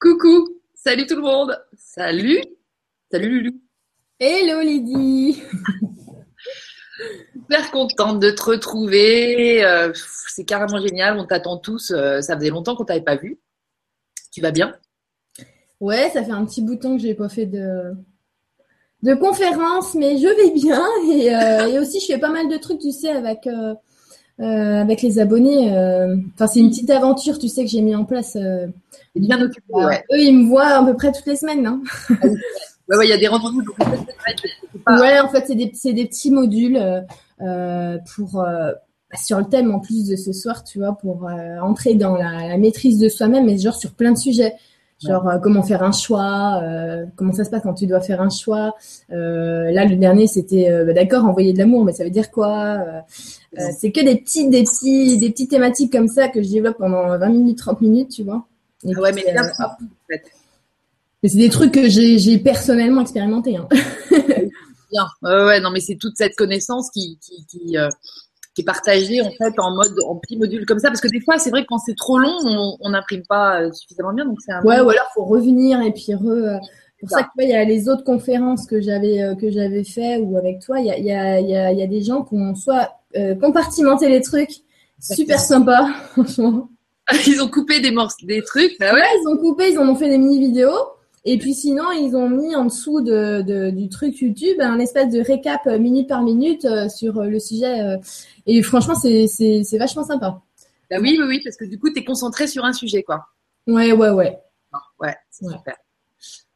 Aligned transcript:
Coucou, 0.00 0.48
salut 0.74 1.06
tout 1.06 1.16
le 1.16 1.20
monde. 1.20 1.62
Salut, 1.76 2.40
salut 3.12 3.28
Lulu. 3.28 3.60
Hello 4.18 4.62
Lydie. 4.62 5.42
Super 7.34 7.70
contente 7.70 8.18
de 8.18 8.30
te 8.30 8.42
retrouver. 8.42 9.62
Euh, 9.62 9.92
c'est 9.94 10.44
carrément 10.46 10.80
génial. 10.80 11.18
On 11.18 11.26
t'attend 11.26 11.58
tous. 11.58 11.90
Euh, 11.90 12.22
ça 12.22 12.34
faisait 12.34 12.48
longtemps 12.48 12.76
qu'on 12.76 12.86
t'avait 12.86 13.02
pas 13.02 13.16
vu. 13.16 13.40
Tu 14.32 14.40
vas 14.40 14.52
bien? 14.52 14.74
Ouais, 15.80 16.08
ça 16.08 16.24
fait 16.24 16.32
un 16.32 16.46
petit 16.46 16.62
bouton 16.62 16.96
que 16.96 17.02
j'ai 17.02 17.14
pas 17.14 17.28
fait 17.28 17.46
de 17.46 17.92
de 19.02 19.14
conférence, 19.14 19.94
mais 19.94 20.16
je 20.16 20.28
vais 20.28 20.50
bien 20.54 20.82
et, 21.10 21.34
euh, 21.34 21.82
aussi 21.82 22.00
je 22.00 22.06
fais 22.06 22.18
pas 22.18 22.30
mal 22.30 22.48
de 22.48 22.56
trucs, 22.56 22.80
tu 22.80 22.90
sais, 22.92 23.10
avec 23.10 23.46
avec 24.40 25.02
les 25.02 25.18
abonnés. 25.18 25.70
Enfin, 26.34 26.46
c'est 26.46 26.60
une 26.60 26.70
petite 26.70 26.90
aventure, 26.90 27.38
tu 27.38 27.48
sais, 27.48 27.64
que 27.64 27.70
j'ai 27.70 27.82
mis 27.82 27.94
en 27.94 28.04
place. 28.04 28.36
bien 29.14 29.40
occupé. 29.42 29.72
Eux, 30.12 30.18
ils 30.18 30.36
me 30.36 30.48
voient 30.48 30.66
à 30.66 30.84
peu 30.84 30.94
près 30.94 31.12
toutes 31.12 31.26
les 31.26 31.36
semaines, 31.36 31.66
hein. 31.66 31.82
Ouais, 32.90 33.06
il 33.06 33.10
y 33.10 33.12
a 33.12 33.18
des 33.18 33.28
rendez-vous. 33.28 33.62
Ouais, 34.86 35.20
en 35.20 35.28
fait, 35.28 35.44
c'est 35.46 35.54
des, 35.54 35.92
des, 35.92 36.06
petits 36.06 36.30
modules 36.30 37.04
euh, 37.40 37.98
pour 38.14 38.40
euh, 38.40 38.72
bah, 39.10 39.16
sur 39.16 39.38
le 39.38 39.44
thème 39.44 39.72
en 39.72 39.78
plus 39.78 40.08
de 40.08 40.16
ce 40.16 40.32
soir, 40.32 40.64
tu 40.64 40.78
vois, 40.78 40.98
pour 40.98 41.28
euh, 41.28 41.58
entrer 41.60 41.94
dans 41.94 42.16
la, 42.16 42.48
la 42.48 42.58
maîtrise 42.58 42.98
de 42.98 43.08
soi-même, 43.08 43.46
mais 43.46 43.58
genre 43.58 43.76
sur 43.76 43.92
plein 43.92 44.12
de 44.12 44.18
sujets. 44.18 44.54
Genre 45.00 45.28
euh, 45.28 45.38
comment 45.38 45.62
faire 45.62 45.82
un 45.82 45.92
choix, 45.92 46.60
euh, 46.62 47.06
comment 47.16 47.32
ça 47.32 47.44
se 47.44 47.50
passe 47.50 47.62
quand 47.62 47.74
tu 47.74 47.86
dois 47.86 48.00
faire 48.00 48.20
un 48.20 48.30
choix. 48.30 48.74
là, 49.08 49.84
le 49.84 49.96
dernier, 49.96 50.26
c'était 50.26 50.84
bah, 50.84 50.92
d'accord, 50.92 51.24
envoyer 51.24 51.52
de 51.52 51.58
l'amour, 51.58 51.84
mais 51.84 51.92
ça 51.92 52.04
veut 52.04 52.10
dire 52.10 52.30
quoi 52.30 52.78
C'est 53.78 53.92
que 53.92 54.04
des 54.04 54.16
petits, 54.16 54.48
des 54.48 54.62
petits, 54.62 55.18
des 55.18 55.30
petites 55.30 55.50
thématiques 55.50 55.92
comme 55.92 56.08
ça 56.08 56.28
que 56.28 56.42
je 56.42 56.50
développe 56.50 56.78
pendant 56.78 57.16
20 57.18 57.28
minutes, 57.28 57.58
30 57.58 57.80
minutes, 57.80 58.10
tu 58.10 58.24
vois. 58.24 58.46
ouais, 58.84 59.12
mais 59.12 59.24
bien, 59.32 59.42
en 59.42 59.76
fait 60.08 60.22
c'est 61.28 61.36
des 61.36 61.50
trucs 61.50 61.72
que 61.72 61.88
j'ai 61.88 62.38
personnellement 62.38 63.02
expérimenté. 63.02 63.56
Hein. 63.56 63.68
Bien. 64.90 65.06
ouais, 65.22 65.60
non, 65.60 65.70
mais 65.70 65.80
c'est 65.80 65.96
toute 65.96 66.16
cette 66.16 66.34
connaissance 66.34 66.90
qui, 66.90 67.16
qui, 67.20 67.46
qui, 67.46 67.78
euh, 67.78 67.88
qui, 68.54 68.62
est 68.62 68.64
partagée 68.64 69.22
en 69.22 69.30
fait 69.30 69.58
en 69.58 69.74
mode 69.74 69.94
en 70.06 70.16
petits 70.16 70.36
modules 70.36 70.66
comme 70.66 70.78
ça, 70.78 70.88
parce 70.88 71.00
que 71.00 71.08
des 71.08 71.20
fois, 71.20 71.38
c'est 71.38 71.50
vrai 71.50 71.62
que 71.62 71.68
quand 71.68 71.78
c'est 71.78 71.96
trop 71.96 72.18
long, 72.18 72.36
on 72.80 72.90
n'imprime 72.90 73.22
pas 73.28 73.60
euh, 73.60 73.72
suffisamment 73.72 74.12
bien. 74.12 74.24
Donc 74.24 74.38
c'est 74.44 74.52
ouais, 74.66 74.80
ou 74.80 74.90
alors 74.90 75.06
faut 75.14 75.24
revenir 75.24 75.80
et 75.80 75.92
puis 75.92 76.14
re. 76.14 76.26
Euh, 76.26 76.56
pour 77.00 77.08
ça, 77.08 77.22
que 77.22 77.30
il 77.38 77.48
y 77.48 77.54
a 77.54 77.64
les 77.64 77.88
autres 77.88 78.04
conférences 78.04 78.66
que 78.66 78.82
j'avais 78.82 79.34
que 79.40 79.50
j'avais 79.50 79.84
fait 79.84 80.18
ou 80.18 80.36
avec 80.36 80.60
toi, 80.60 80.80
il 80.80 80.86
y 80.86 80.90
a, 80.90 80.98
y, 80.98 81.10
a, 81.10 81.40
y, 81.40 81.56
a, 81.56 81.72
y 81.72 81.82
a 81.82 81.86
des 81.86 82.02
gens 82.02 82.24
qui 82.24 82.34
ont 82.34 82.54
soit 82.54 82.90
compartimenté 83.40 84.10
les 84.10 84.20
trucs, 84.20 84.52
super 85.00 85.40
sympa, 85.40 85.88
franchement. 86.12 86.68
Ils 87.26 87.40
ont 87.42 87.48
coupé 87.48 87.80
des 87.80 87.90
morceaux, 87.90 88.26
des 88.26 88.42
trucs. 88.42 88.78
Bah 88.78 88.92
ouais. 88.92 89.00
ouais, 89.00 89.06
ils 89.20 89.28
ont 89.28 89.36
coupé, 89.36 89.72
ils 89.72 89.78
en 89.78 89.88
ont 89.88 89.96
fait 89.96 90.08
des 90.08 90.18
mini 90.18 90.38
vidéos. 90.38 90.78
Et 91.24 91.38
puis 91.38 91.54
sinon, 91.54 91.90
ils 91.92 92.16
ont 92.16 92.30
mis 92.30 92.56
en 92.56 92.64
dessous 92.64 93.02
de, 93.02 93.42
de, 93.42 93.70
du 93.70 93.88
truc 93.88 94.18
YouTube 94.20 94.58
un 94.60 94.78
espèce 94.78 95.10
de 95.10 95.20
récap 95.20 95.60
euh, 95.66 95.78
minute 95.78 96.08
par 96.08 96.22
minute 96.22 96.64
euh, 96.64 96.88
sur 96.88 97.18
euh, 97.18 97.26
le 97.26 97.38
sujet. 97.38 97.98
et 98.46 98.62
franchement, 98.62 98.94
c'est, 98.94 99.78
vachement 99.78 100.04
sympa. 100.04 100.40
Bah 100.90 100.96
oui, 101.00 101.16
oui, 101.20 101.26
oui, 101.28 101.40
parce 101.44 101.56
que 101.56 101.64
du 101.64 101.78
coup, 101.78 101.90
tu 101.90 102.00
es 102.00 102.04
concentré 102.04 102.46
sur 102.46 102.64
un 102.64 102.72
sujet, 102.72 103.02
quoi. 103.02 103.26
Ouais, 103.66 103.92
ouais, 103.92 104.10
ouais. 104.10 104.38
Ouais, 104.98 105.14
c'est 105.30 105.46
super. 105.46 105.76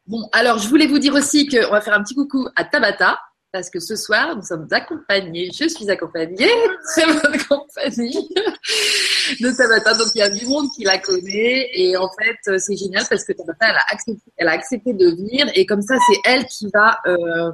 Bon, 0.07 0.27
alors, 0.33 0.57
je 0.57 0.67
voulais 0.67 0.87
vous 0.87 0.99
dire 0.99 1.13
aussi 1.13 1.47
qu'on 1.47 1.71
va 1.71 1.81
faire 1.81 1.93
un 1.93 2.03
petit 2.03 2.15
coucou 2.15 2.47
à 2.55 2.63
Tabata 2.63 3.17
parce 3.51 3.69
que 3.69 3.79
ce 3.79 3.95
soir, 3.95 4.35
nous 4.35 4.41
sommes 4.41 4.67
accompagnés, 4.71 5.49
je 5.57 5.69
suis 5.69 5.89
accompagnée, 5.89 6.51
très 6.93 7.05
bonne 7.05 7.37
compagnie 7.47 8.29
de 9.39 9.55
Tabata. 9.55 9.93
Donc, 9.93 10.07
il 10.15 10.19
y 10.19 10.21
a 10.21 10.29
du 10.29 10.45
monde 10.45 10.69
qui 10.75 10.83
la 10.83 10.97
connaît. 10.97 11.69
Et 11.73 11.97
en 11.97 12.09
fait, 12.09 12.59
c'est 12.59 12.75
génial 12.75 13.03
parce 13.09 13.23
que 13.23 13.33
Tabata, 13.33 13.69
elle 13.69 13.75
a 13.75 13.85
accepté, 13.91 14.31
elle 14.37 14.47
a 14.47 14.51
accepté 14.51 14.93
de 14.93 15.07
venir. 15.07 15.47
Et 15.55 15.65
comme 15.65 15.81
ça, 15.81 15.95
c'est 16.07 16.31
elle 16.31 16.45
qui 16.45 16.69
va, 16.73 16.99
euh, 17.07 17.51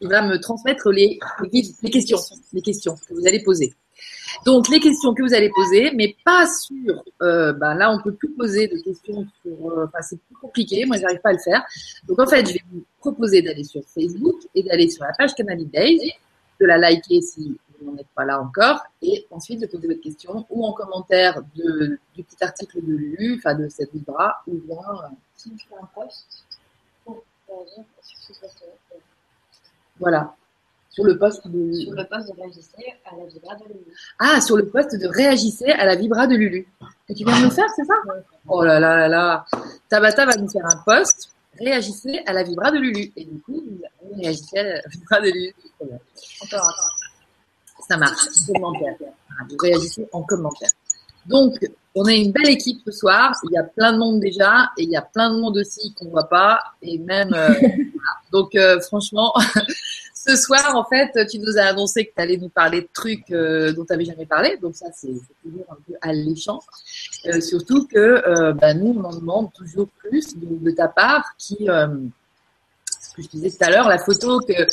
qui 0.00 0.06
va 0.08 0.22
me 0.22 0.38
transmettre 0.38 0.90
les, 0.90 1.18
les 1.52 1.90
questions, 1.90 2.18
les 2.52 2.62
questions 2.62 2.96
que 3.08 3.14
vous 3.14 3.26
allez 3.26 3.42
poser. 3.42 3.74
Donc, 4.44 4.68
les 4.68 4.80
questions 4.80 5.14
que 5.14 5.22
vous 5.22 5.34
allez 5.34 5.50
poser, 5.50 5.92
mais 5.94 6.14
pas 6.24 6.46
sur. 6.46 7.02
Euh, 7.22 7.52
ben 7.52 7.74
là, 7.74 7.90
on 7.90 8.02
peut 8.02 8.12
plus 8.12 8.30
poser 8.34 8.68
de 8.68 8.76
questions 8.78 9.26
sur. 9.42 9.70
Euh, 9.70 9.86
c'est 10.02 10.20
plus 10.20 10.36
compliqué. 10.36 10.84
Moi, 10.84 10.96
j'arrive 10.98 11.20
pas 11.20 11.30
à 11.30 11.32
le 11.32 11.38
faire. 11.38 11.64
Donc, 12.06 12.20
en 12.20 12.26
fait, 12.26 12.46
je 12.46 12.52
vais 12.52 12.62
vous 12.70 12.84
proposer 13.00 13.42
d'aller 13.42 13.64
sur 13.64 13.82
Facebook 13.94 14.36
et 14.54 14.62
d'aller 14.62 14.90
sur 14.90 15.04
la 15.04 15.12
page 15.16 15.34
Canal 15.34 15.64
Days, 15.66 16.12
de 16.60 16.66
la 16.66 16.78
liker 16.78 17.20
si 17.22 17.56
vous 17.80 17.90
n'en 17.90 17.96
êtes 17.96 18.08
pas 18.14 18.24
là 18.24 18.40
encore, 18.40 18.82
et 19.02 19.26
ensuite 19.30 19.60
de 19.60 19.66
poser 19.66 19.86
votre 19.88 20.00
question 20.00 20.46
ou 20.50 20.64
en 20.64 20.72
commentaire 20.72 21.42
de, 21.54 21.98
du 22.14 22.24
petit 22.24 22.42
article 22.42 22.84
de 22.84 22.92
Lulu, 22.92 23.36
enfin 23.38 23.54
de 23.54 23.68
cette 23.68 23.92
Libra, 23.92 24.42
ou 24.46 24.54
bien. 24.54 24.76
Euh, 24.76 25.08
si 25.34 25.52
je 25.58 25.64
fais 25.68 25.74
un 25.80 25.86
post 25.94 26.46
pour 27.04 27.22
réagir 27.48 27.84
sur 28.02 28.34
ce 28.34 28.46
Voilà 29.98 30.34
sur 30.96 31.04
le 31.04 31.18
poste 31.18 31.46
de 31.46 31.72
sur 31.74 31.92
le 31.92 32.04
poste 32.06 32.28
de 32.28 32.40
réagissez 32.40 32.94
à 33.04 33.16
la 33.16 33.26
vibra 33.26 33.54
de 33.54 33.64
Lulu. 33.68 33.92
Ah, 34.18 34.40
sur 34.40 34.56
le 34.56 34.66
poste 34.66 34.98
de 34.98 35.06
réagissez 35.06 35.70
à 35.70 35.84
la 35.84 35.94
vibra 35.94 36.26
de 36.26 36.34
Lulu. 36.34 36.66
Que 37.06 37.12
tu 37.12 37.22
viens 37.22 37.38
de 37.38 37.44
me 37.44 37.50
faire, 37.50 37.68
c'est 37.76 37.84
ça? 37.84 37.94
Oh 38.48 38.64
là 38.64 38.80
là 38.80 38.96
là 38.96 39.08
là. 39.08 39.44
Tabata 39.90 40.24
va 40.24 40.36
nous 40.36 40.48
faire 40.48 40.64
un 40.64 40.82
poste. 40.86 41.34
Réagissez 41.58 42.22
à 42.24 42.32
la 42.32 42.42
vibra 42.44 42.70
de 42.70 42.78
Lulu. 42.78 43.12
Et 43.14 43.26
du 43.26 43.38
coup, 43.42 43.62
vous 44.02 44.14
réagissez 44.22 44.58
à 44.58 44.62
la 44.62 44.80
vibra 44.88 45.20
de 45.20 45.26
Lulu. 45.26 45.54
Encore, 46.42 46.96
Ça 47.88 47.96
marche. 47.96 48.26
Commentaire. 48.52 48.96
Vous 49.48 49.56
réagissez 49.58 50.08
en 50.12 50.22
commentaire. 50.22 50.70
Donc, 51.26 51.54
on 51.94 52.06
est 52.06 52.20
une 52.20 52.32
belle 52.32 52.50
équipe 52.50 52.80
ce 52.84 52.92
soir. 52.92 53.34
Il 53.44 53.52
y 53.52 53.58
a 53.58 53.62
plein 53.62 53.92
de 53.92 53.98
monde 53.98 54.20
déjà 54.20 54.70
et 54.76 54.82
il 54.82 54.90
y 54.90 54.96
a 54.96 55.02
plein 55.02 55.32
de 55.32 55.40
monde 55.40 55.56
aussi 55.56 55.94
qu'on 55.94 56.08
voit 56.08 56.28
pas 56.28 56.60
et 56.82 56.98
même. 56.98 57.32
Euh, 57.34 57.54
Donc, 58.32 58.54
euh, 58.54 58.80
franchement, 58.80 59.32
ce 60.14 60.36
soir, 60.36 60.74
en 60.74 60.84
fait, 60.84 61.26
tu 61.28 61.38
nous 61.38 61.56
as 61.58 61.62
annoncé 61.62 62.06
que 62.06 62.12
tu 62.14 62.20
allais 62.20 62.36
nous 62.36 62.48
parler 62.48 62.82
de 62.82 62.88
trucs 62.92 63.30
euh, 63.30 63.72
dont 63.72 63.84
tu 63.84 63.92
n'avais 63.92 64.04
jamais 64.04 64.26
parlé. 64.26 64.56
Donc 64.58 64.76
ça, 64.76 64.86
c'est 64.94 65.14
toujours 65.42 65.66
un 65.70 65.76
peu 65.86 65.94
alléchant. 66.02 66.60
Surtout 67.40 67.86
que 67.86 68.52
bah, 68.52 68.74
nous, 68.74 68.94
on 68.98 69.04
en 69.04 69.14
demande 69.14 69.52
toujours 69.52 69.88
plus 69.98 70.36
de, 70.36 70.70
ta 70.72 70.88
part, 70.88 71.24
qui, 71.38 71.66
ce 71.66 73.14
que 73.16 73.22
je 73.22 73.28
disais 73.28 73.50
tout 73.50 73.64
à 73.64 73.70
l'heure, 73.70 73.88
la 73.88 73.98
photo 73.98 74.40
que, 74.40 74.66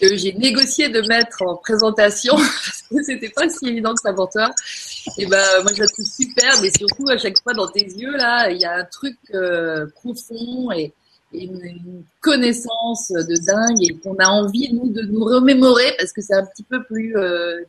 que 0.00 0.16
j'ai 0.16 0.32
négocié 0.32 0.88
de 0.88 1.00
mettre 1.02 1.42
en 1.42 1.56
présentation, 1.56 2.34
parce 2.36 2.82
que 2.82 3.02
c'était 3.02 3.28
pas 3.28 3.48
si 3.48 3.68
évident 3.68 3.94
que 3.94 4.00
ça 4.00 4.12
pour 4.12 4.28
toi. 4.30 4.50
Et 5.18 5.26
ben, 5.26 5.62
moi, 5.62 5.72
je 5.74 5.80
la 5.80 5.88
trouve 5.88 6.06
super, 6.06 6.60
mais 6.62 6.70
surtout, 6.70 7.08
à 7.08 7.18
chaque 7.18 7.40
fois, 7.42 7.54
dans 7.54 7.68
tes 7.68 7.84
yeux, 7.84 8.16
là, 8.16 8.50
il 8.50 8.60
y 8.60 8.64
a 8.64 8.76
un 8.76 8.84
truc 8.84 9.16
profond 9.94 10.72
et 10.72 10.92
une, 11.34 12.04
connaissance 12.20 13.10
de 13.10 13.36
dingue 13.44 13.82
et 13.82 13.98
qu'on 13.98 14.16
a 14.16 14.28
envie, 14.28 14.72
nous, 14.72 14.88
de 14.88 15.02
nous 15.02 15.24
remémorer 15.24 15.94
parce 15.98 16.12
que 16.12 16.22
c'est 16.22 16.34
un 16.34 16.46
petit 16.46 16.62
peu 16.62 16.82
plus 16.84 17.16
euh, 17.16 17.60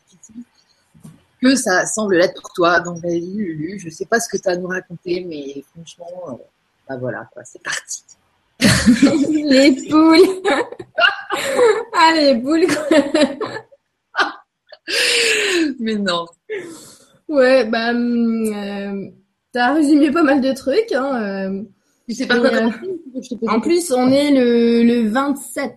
que 1.42 1.56
ça 1.56 1.86
semble 1.86 2.16
l'être 2.16 2.42
pour 2.42 2.53
toi. 2.53 2.80
Donc, 2.80 3.00
vas-y, 3.00 3.19
Lulu, 3.19 3.80
je 3.80 3.90
sais 3.90 4.06
pas 4.06 4.19
ce 4.19 4.30
que 4.30 4.42
tu 4.42 4.47
as 4.47 4.53
à 4.53 4.56
nous 4.56 4.68
raconter, 4.68 5.25
mais 5.28 5.63
franchement, 5.74 6.30
euh, 6.30 6.44
bah 6.88 6.97
voilà, 6.97 7.28
quoi, 7.34 7.44
c'est 7.44 7.62
parti. 7.62 8.03
les 9.43 9.71
poules 9.89 10.19
Ah, 11.93 12.13
les 12.16 12.39
poules 12.39 12.67
Mais 15.79 15.95
non. 15.95 16.25
Ouais, 17.27 17.65
bah, 17.65 17.91
hum, 17.91 18.53
euh, 18.53 19.09
t'as 19.51 19.73
résumé 19.73 20.11
pas 20.11 20.23
mal 20.23 20.41
de 20.41 20.53
trucs. 20.53 20.91
Hein, 20.91 21.21
euh, 21.21 21.63
tu 22.07 22.15
sais 22.15 22.27
pas 22.27 22.39
quoi 22.39 22.49
euh, 22.49 22.69
En 23.47 23.59
plus, 23.59 23.91
on 23.91 24.11
est 24.11 24.31
le, 24.31 24.83
le 24.83 25.09
27. 25.09 25.75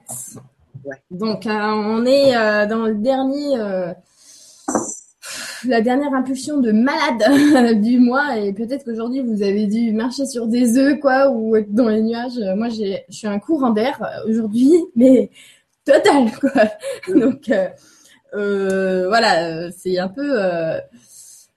Ouais. 0.84 0.96
Donc, 1.10 1.46
euh, 1.46 1.50
on 1.50 2.04
est 2.04 2.32
dans 2.66 2.86
le 2.86 2.94
dernier, 2.96 3.56
la 5.64 5.80
dernière 5.80 6.12
impulsion 6.14 6.58
de 6.58 6.72
malade 6.72 7.80
du 7.82 7.98
mois. 7.98 8.36
Et 8.38 8.52
peut-être 8.52 8.84
qu'aujourd'hui, 8.84 9.20
vous 9.20 9.42
avez 9.42 9.66
dû 9.66 9.92
marcher 9.92 10.26
sur 10.26 10.46
des 10.46 10.78
œufs, 10.78 10.98
quoi, 11.00 11.30
ou 11.30 11.56
être 11.56 11.72
dans 11.72 11.88
les 11.88 12.02
nuages. 12.02 12.38
Moi, 12.56 12.68
j'ai, 12.68 13.04
je 13.08 13.16
suis 13.16 13.26
un 13.26 13.38
courant 13.38 13.70
d'air 13.70 14.00
aujourd'hui, 14.28 14.72
mais 14.96 15.30
total, 15.84 16.30
quoi. 16.40 16.50
Donc, 17.14 17.50
voilà, 18.32 19.70
c'est 19.72 19.98
un 19.98 20.08
peu 20.08 20.38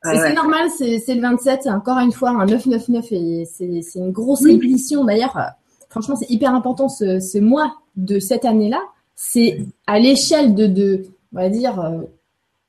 c'est 0.04 0.34
normal, 0.34 0.68
c'est 0.78 1.14
le 1.14 1.22
27, 1.22 1.68
encore 1.68 2.00
une 2.00 2.12
fois 2.12 2.31
un 2.31 2.46
999 2.46 3.12
et 3.12 3.46
c'est 3.46 4.00
une 4.00 4.12
grosse 4.12 4.46
ébullition. 4.46 5.06
D'ailleurs, 5.06 5.38
euh, 5.38 5.44
franchement, 5.90 6.16
c'est 6.16 6.30
hyper 6.30 6.56
important 6.56 6.90
ce, 6.90 7.20
ce, 7.20 7.38
mois 7.38 7.75
de 7.96 8.20
cette 8.20 8.46
année-là. 8.46 8.81
C'est 9.16 9.60
à 9.86 10.00
l'échelle 10.00 10.56
de, 10.56 10.66
de, 10.66 11.04
on 11.34 11.38
va 11.38 11.50
dire, 11.50 11.80
euh, 11.80 12.02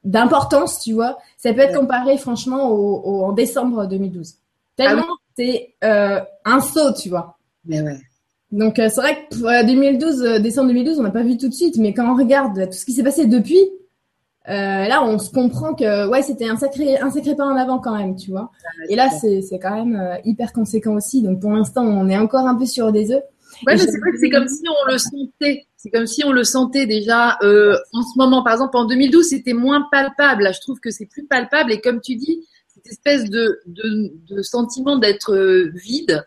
d'importance, 0.05 0.81
tu 0.81 0.93
vois. 0.93 1.19
Ça 1.37 1.53
peut 1.53 1.61
être 1.61 1.79
comparé, 1.79 2.19
franchement, 2.19 2.71
au, 2.71 3.25
en 3.25 3.33
décembre 3.33 3.87
2012. 3.87 4.35
Tellement 4.77 5.03
ah 5.09 5.15
c'est 5.37 5.75
euh, 5.85 6.21
un 6.45 6.61
saut, 6.61 6.93
tu 6.93 7.09
vois. 7.09 7.39
Mais 7.65 7.81
ouais. 7.81 7.99
Donc 8.51 8.75
c'est 8.77 8.97
vrai 8.97 9.27
que 9.31 9.67
2012, 9.67 10.43
décembre 10.43 10.69
2012, 10.69 11.01
on 11.01 11.03
n'a 11.05 11.11
pas 11.11 11.23
vu 11.23 11.39
tout 11.39 11.49
de 11.49 11.55
suite, 11.55 11.77
mais 11.79 11.95
quand 11.95 12.13
on 12.13 12.17
regarde 12.17 12.67
tout 12.67 12.77
ce 12.77 12.85
qui 12.85 12.93
s'est 12.93 13.03
passé 13.03 13.27
depuis, 13.27 13.67
euh, 14.49 14.89
là, 14.89 15.05
on 15.05 15.19
se 15.19 15.31
comprend 15.31 15.75
que 15.75 16.09
ouais, 16.09 16.23
c'était 16.23 16.49
un 16.49 16.57
sacré, 16.57 16.99
un 16.99 17.11
sacré 17.11 17.37
pas 17.37 17.45
en 17.45 17.57
avant 17.57 17.79
quand 17.79 17.97
même, 17.97 18.17
tu 18.17 18.31
vois. 18.31 18.51
Et 18.89 18.97
là, 18.97 19.09
c'est, 19.09 19.41
c'est 19.41 19.59
quand 19.59 19.75
même 19.75 19.97
euh, 19.97 20.17
hyper 20.25 20.53
conséquent 20.53 20.95
aussi. 20.95 21.23
Donc 21.23 21.41
pour 21.41 21.53
l'instant, 21.53 21.85
on 21.85 22.09
est 22.09 22.19
encore 22.19 22.47
un 22.47 22.57
peu 22.57 22.67
sur 22.67 22.91
des 22.91 23.13
œufs. 23.13 23.23
Ouais, 23.67 23.75
mais 23.77 23.79
c'est 23.79 23.99
vrai 23.99 24.11
que 24.13 24.19
c'est 24.19 24.31
comme 24.31 24.49
si 24.49 24.63
on 24.69 24.91
le 24.91 24.99
sentait. 24.99 25.67
C'est 25.77 25.91
comme 25.91 26.07
si 26.07 26.25
on 26.25 26.33
le 26.33 26.45
sentait 26.45 26.87
déjà 26.87 27.39
euh, 27.43 27.77
en 27.93 28.03
ce 28.03 28.17
moment. 28.19 28.43
Par 28.43 28.53
exemple, 28.55 28.77
en 28.77 28.85
2012, 28.85 29.27
c'était 29.29 29.53
moins 29.53 29.87
palpable. 29.91 30.43
Là, 30.45 30.53
je 30.53 30.61
trouve 30.61 30.79
que 30.81 30.91
c'est 30.91 31.07
plus 31.07 31.27
palpable. 31.27 31.73
Et 31.73 31.81
comme 31.81 32.01
tu 32.01 32.17
dis, 32.17 32.47
cette 32.75 32.87
espèce 32.87 33.29
de, 33.31 33.61
de, 33.67 34.13
de 34.29 34.43
sentiment 34.43 34.97
d'être 34.97 35.35
euh, 35.35 35.71
vide, 35.75 36.25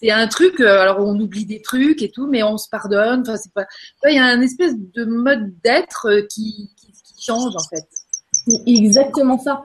c'est 0.00 0.10
un 0.10 0.26
truc. 0.28 0.60
euh, 0.60 0.80
alors, 0.80 1.00
on 1.00 1.18
oublie 1.20 1.46
des 1.46 1.60
trucs 1.62 2.02
et 2.02 2.10
tout, 2.10 2.26
mais 2.26 2.42
on 2.42 2.56
se 2.56 2.68
pardonne. 2.70 3.20
Enfin, 3.20 3.36
c'est 3.36 3.52
pas. 3.52 3.66
ouais, 4.04 4.12
Il 4.12 4.16
y 4.16 4.18
a 4.18 4.24
un 4.26 4.40
espèce 4.40 4.74
de 4.76 5.04
mode 5.04 5.52
d'être 5.62 6.06
euh, 6.10 6.22
qui, 6.30 6.70
qui, 6.76 6.92
qui 6.92 7.22
change 7.24 7.54
en 7.54 7.68
fait. 7.68 7.86
C'est 8.32 8.54
Exactement 8.66 9.38
ça. 9.38 9.62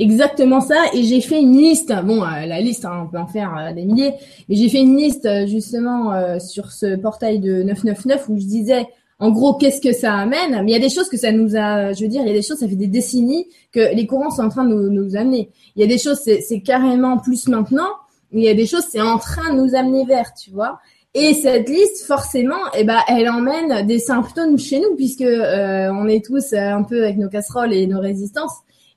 Exactement 0.00 0.62
ça. 0.62 0.76
Et 0.94 1.02
j'ai 1.02 1.20
fait 1.20 1.40
une 1.40 1.56
liste. 1.56 1.92
Bon, 2.04 2.24
euh, 2.24 2.46
la 2.46 2.60
liste, 2.60 2.86
hein, 2.86 3.04
on 3.04 3.10
peut 3.10 3.18
en 3.18 3.26
faire 3.26 3.54
euh, 3.56 3.74
des 3.74 3.84
milliers. 3.84 4.14
Mais 4.48 4.56
j'ai 4.56 4.70
fait 4.70 4.80
une 4.80 4.96
liste 4.96 5.26
euh, 5.26 5.46
justement 5.46 6.14
euh, 6.14 6.38
sur 6.38 6.72
ce 6.72 6.96
portail 6.96 7.38
de 7.38 7.62
999 7.62 8.28
où 8.30 8.38
je 8.38 8.46
disais, 8.46 8.86
en 9.18 9.30
gros, 9.30 9.54
qu'est-ce 9.54 9.82
que 9.82 9.92
ça 9.92 10.14
amène? 10.14 10.62
Mais 10.64 10.70
il 10.70 10.72
y 10.72 10.76
a 10.76 10.80
des 10.80 10.88
choses 10.88 11.10
que 11.10 11.18
ça 11.18 11.32
nous 11.32 11.54
a, 11.54 11.92
je 11.92 12.00
veux 12.02 12.08
dire, 12.08 12.22
il 12.22 12.28
y 12.28 12.30
a 12.30 12.34
des 12.34 12.40
choses, 12.40 12.56
ça 12.56 12.66
fait 12.66 12.76
des 12.76 12.86
décennies 12.86 13.46
que 13.72 13.94
les 13.94 14.06
courants 14.06 14.30
sont 14.30 14.42
en 14.42 14.48
train 14.48 14.64
de 14.64 14.72
nous, 14.72 14.88
nous 14.88 15.16
amener. 15.16 15.50
Il 15.76 15.82
y 15.82 15.84
a 15.84 15.86
des 15.86 15.98
choses, 15.98 16.18
c'est 16.20 16.60
carrément 16.60 17.18
plus 17.18 17.46
maintenant. 17.46 17.90
Mais 18.32 18.40
il 18.40 18.44
y 18.46 18.48
a 18.48 18.54
des 18.54 18.66
choses, 18.66 18.84
c'est 18.90 19.02
en 19.02 19.18
train 19.18 19.52
de 19.52 19.60
nous 19.60 19.74
amener 19.74 20.06
vers, 20.06 20.32
tu 20.32 20.50
vois. 20.50 20.80
Et 21.12 21.34
cette 21.34 21.68
liste, 21.68 22.06
forcément, 22.06 22.60
eh 22.74 22.84
ben, 22.84 23.00
elle 23.08 23.28
emmène 23.28 23.84
des 23.86 23.98
symptômes 23.98 24.58
chez 24.58 24.80
nous, 24.80 24.94
puisque 24.94 25.22
euh, 25.22 25.90
on 25.92 26.06
est 26.06 26.24
tous 26.24 26.52
euh, 26.52 26.58
un 26.58 26.84
peu 26.84 27.02
avec 27.02 27.18
nos 27.18 27.28
casseroles 27.28 27.74
et 27.74 27.86
nos 27.88 28.00
résistances. 28.00 28.52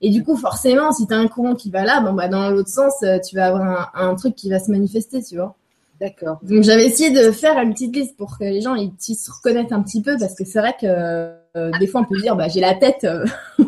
Et 0.06 0.10
du 0.10 0.22
coup, 0.22 0.36
forcément, 0.36 0.92
si 0.92 1.06
tu 1.06 1.14
as 1.14 1.16
un 1.16 1.28
courant 1.28 1.54
qui 1.54 1.70
va 1.70 1.82
là, 1.84 2.00
bon, 2.00 2.12
bah, 2.12 2.28
dans 2.28 2.50
l'autre 2.50 2.68
sens, 2.68 2.92
euh, 3.02 3.18
tu 3.18 3.36
vas 3.36 3.46
avoir 3.46 3.62
un, 3.94 4.10
un 4.10 4.14
truc 4.16 4.34
qui 4.34 4.50
va 4.50 4.58
se 4.60 4.70
manifester, 4.70 5.22
tu 5.22 5.36
vois. 5.36 5.56
D'accord. 5.98 6.38
Donc, 6.42 6.62
j'avais 6.62 6.84
essayé 6.86 7.10
de 7.10 7.30
faire 7.30 7.58
une 7.58 7.72
petite 7.72 7.96
liste 7.96 8.14
pour 8.16 8.36
que 8.36 8.44
les 8.44 8.60
gens 8.60 8.74
ils 8.74 8.92
puissent 8.92 9.24
se 9.24 9.30
reconnaître 9.30 9.72
un 9.72 9.80
petit 9.82 10.02
peu, 10.02 10.18
parce 10.18 10.34
que 10.34 10.44
c'est 10.44 10.58
vrai 10.58 10.74
que 10.78 10.86
euh, 10.86 11.70
des 11.80 11.86
fois, 11.86 12.02
on 12.02 12.04
peut 12.04 12.20
dire, 12.20 12.36
bah, 12.36 12.48
j'ai 12.48 12.60
la 12.60 12.74
tête. 12.74 13.04
euh, 13.04 13.24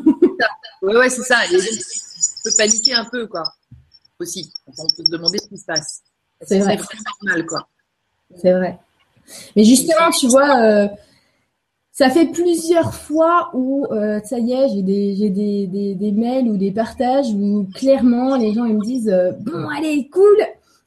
Ouais, 0.83 0.95
ouais, 0.95 1.09
c'est 1.09 1.23
ça. 1.23 1.37
Donc, 1.51 1.63
on 1.63 2.45
peut 2.45 2.55
paniquer 2.59 2.95
un 2.95 3.07
peu, 3.07 3.27
quoi. 3.27 3.45
Aussi. 4.19 4.53
On 4.67 4.73
peut 4.95 5.05
se 5.07 5.11
demander 5.11 5.39
ce 5.39 5.49
qui 5.49 5.57
se 5.57 5.65
passe. 5.65 6.03
C'est 6.43 6.59
vrai. 6.59 6.77
vraiment 6.77 7.01
normal, 7.25 7.47
quoi. 7.47 7.67
C'est 8.37 8.53
vrai. 8.53 8.79
Mais 9.57 9.65
justement, 9.65 10.11
tu 10.11 10.29
vois, 10.29 10.59
euh, 10.61 10.89
ça 11.99 12.11
fait 12.11 12.27
plusieurs 12.27 12.93
fois 12.95 13.49
où, 13.55 13.87
euh, 13.91 14.21
ça 14.23 14.39
y 14.39 14.53
est, 14.53 14.69
j'ai 14.69 14.83
des, 14.83 15.15
j'ai 15.17 15.31
des, 15.31 15.67
des, 15.67 15.95
des 15.95 16.13
mails 16.13 16.47
ou 16.49 16.59
des 16.59 16.71
partages 16.71 17.29
où 17.33 17.67
clairement 17.75 18.37
les 18.37 18.53
gens 18.53 18.67
ils 18.67 18.77
me 18.77 18.83
disent 18.85 19.09
euh, 19.09 19.33
bon 19.41 19.67
allez 19.75 20.11
cool, 20.11 20.37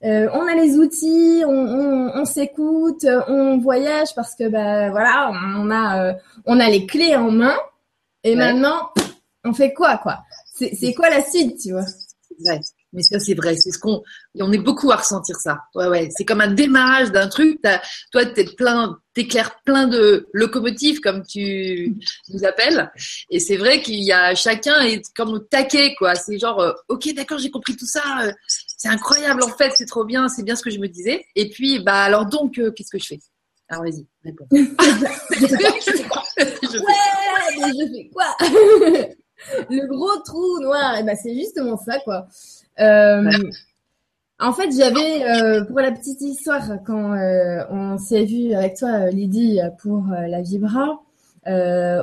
euh, 0.03 0.29
on 0.33 0.45
a 0.47 0.53
les 0.53 0.77
outils, 0.77 1.41
on, 1.47 1.50
on, 1.51 2.11
on 2.21 2.25
s'écoute, 2.25 3.07
on 3.27 3.57
voyage 3.57 4.13
parce 4.15 4.35
que 4.35 4.47
bah 4.50 4.91
voilà, 4.91 5.31
on 5.57 5.71
a 5.71 5.85
euh, 6.03 6.13
on 6.45 6.59
a 6.59 6.69
les 6.69 6.85
clés 6.85 7.15
en 7.15 7.31
main 7.31 7.57
et 8.23 8.29
Ouais. 8.31 8.35
maintenant 8.35 8.79
on 9.44 9.53
fait 9.53 9.73
quoi 9.73 9.97
quoi? 9.97 10.19
C'est 10.53 10.75
c'est 10.75 10.94
quoi 10.94 11.09
la 11.09 11.23
suite, 11.23 11.57
tu 11.59 11.71
vois? 11.71 11.85
Ouais. 12.45 12.59
Mais 12.94 13.03
ça, 13.03 13.19
c'est 13.19 13.36
vrai. 13.36 13.56
C'est 13.56 13.71
ce 13.71 13.77
qu'on, 13.77 14.01
on 14.39 14.51
est 14.51 14.57
beaucoup 14.57 14.91
à 14.91 14.95
ressentir 14.95 15.36
ça. 15.38 15.59
Ouais, 15.75 15.88
ouais. 15.88 16.09
C'est 16.18 16.25
comme 16.25 16.41
un 16.41 16.51
démarrage 16.51 17.12
d'un 17.12 17.27
truc. 17.27 17.59
Toi, 18.12 18.25
t'es 18.25 18.45
plein, 18.45 18.97
t'éclaires 19.13 19.59
plein 19.63 19.88
de 19.88 20.27
locomotives, 20.33 21.00
comme 21.00 21.24
tu 21.24 21.95
nous 22.33 22.45
appelles. 22.45 22.91
Et 23.30 23.39
c'est 23.39 23.57
vrai 23.57 23.81
qu'il 23.81 24.03
y 24.03 24.12
a 24.12 24.33
chacun 24.33 24.81
est 24.81 25.03
comme 25.15 25.30
au 25.33 25.39
taquet, 25.39 25.94
quoi. 26.00 26.15
C'est 26.15 26.39
genre, 26.39 26.59
euh, 26.62 26.74
ok, 26.88 27.13
d'accord, 27.13 27.38
j'ai 27.38 27.51
compris 27.51 27.75
tout 27.75 27.86
ça. 27.88 28.01
euh, 28.24 28.31
c'est 28.47 28.89
incroyable, 28.89 29.44
en 29.44 29.50
fait. 29.56 29.71
C'est 29.75 29.86
trop 29.86 30.03
bien. 30.06 30.27
C'est 30.30 30.44
bien 30.44 30.56
ce 30.56 30.63
que 30.63 30.69
je 30.71 30.80
me 30.80 30.88
disais. 30.88 31.24
Et 31.36 31.50
puis, 31.50 31.80
bah, 31.80 32.01
alors 32.03 32.25
donc, 32.25 32.57
euh, 32.57 32.71
qu'est-ce 32.71 32.89
que 32.91 32.97
je 33.00 33.06
fais? 33.07 33.19
Alors, 33.68 33.83
vas-y, 33.83 34.03
réponds. 34.25 34.47
Je- 35.31 36.80
Ouais, 36.80 37.57
mais 37.59 37.69
je 37.74 37.94
fais 37.94 38.09
quoi? 38.13 38.36
Le 39.69 39.88
gros 39.88 40.18
trou 40.25 40.59
noir, 40.62 40.97
et 40.97 41.03
ben 41.03 41.15
c'est 41.21 41.33
justement 41.33 41.77
ça 41.77 42.00
quoi. 42.01 42.27
Euh, 42.79 43.31
en 44.39 44.53
fait, 44.53 44.69
j'avais 44.71 45.25
euh, 45.25 45.65
pour 45.65 45.79
la 45.79 45.91
petite 45.91 46.21
histoire 46.21 46.63
quand 46.85 47.13
euh, 47.13 47.63
on 47.69 47.97
s'est 47.97 48.23
vu 48.23 48.53
avec 48.53 48.77
toi, 48.77 49.09
Lydie, 49.09 49.59
pour 49.81 50.05
la 50.09 50.41
vibra. 50.41 51.01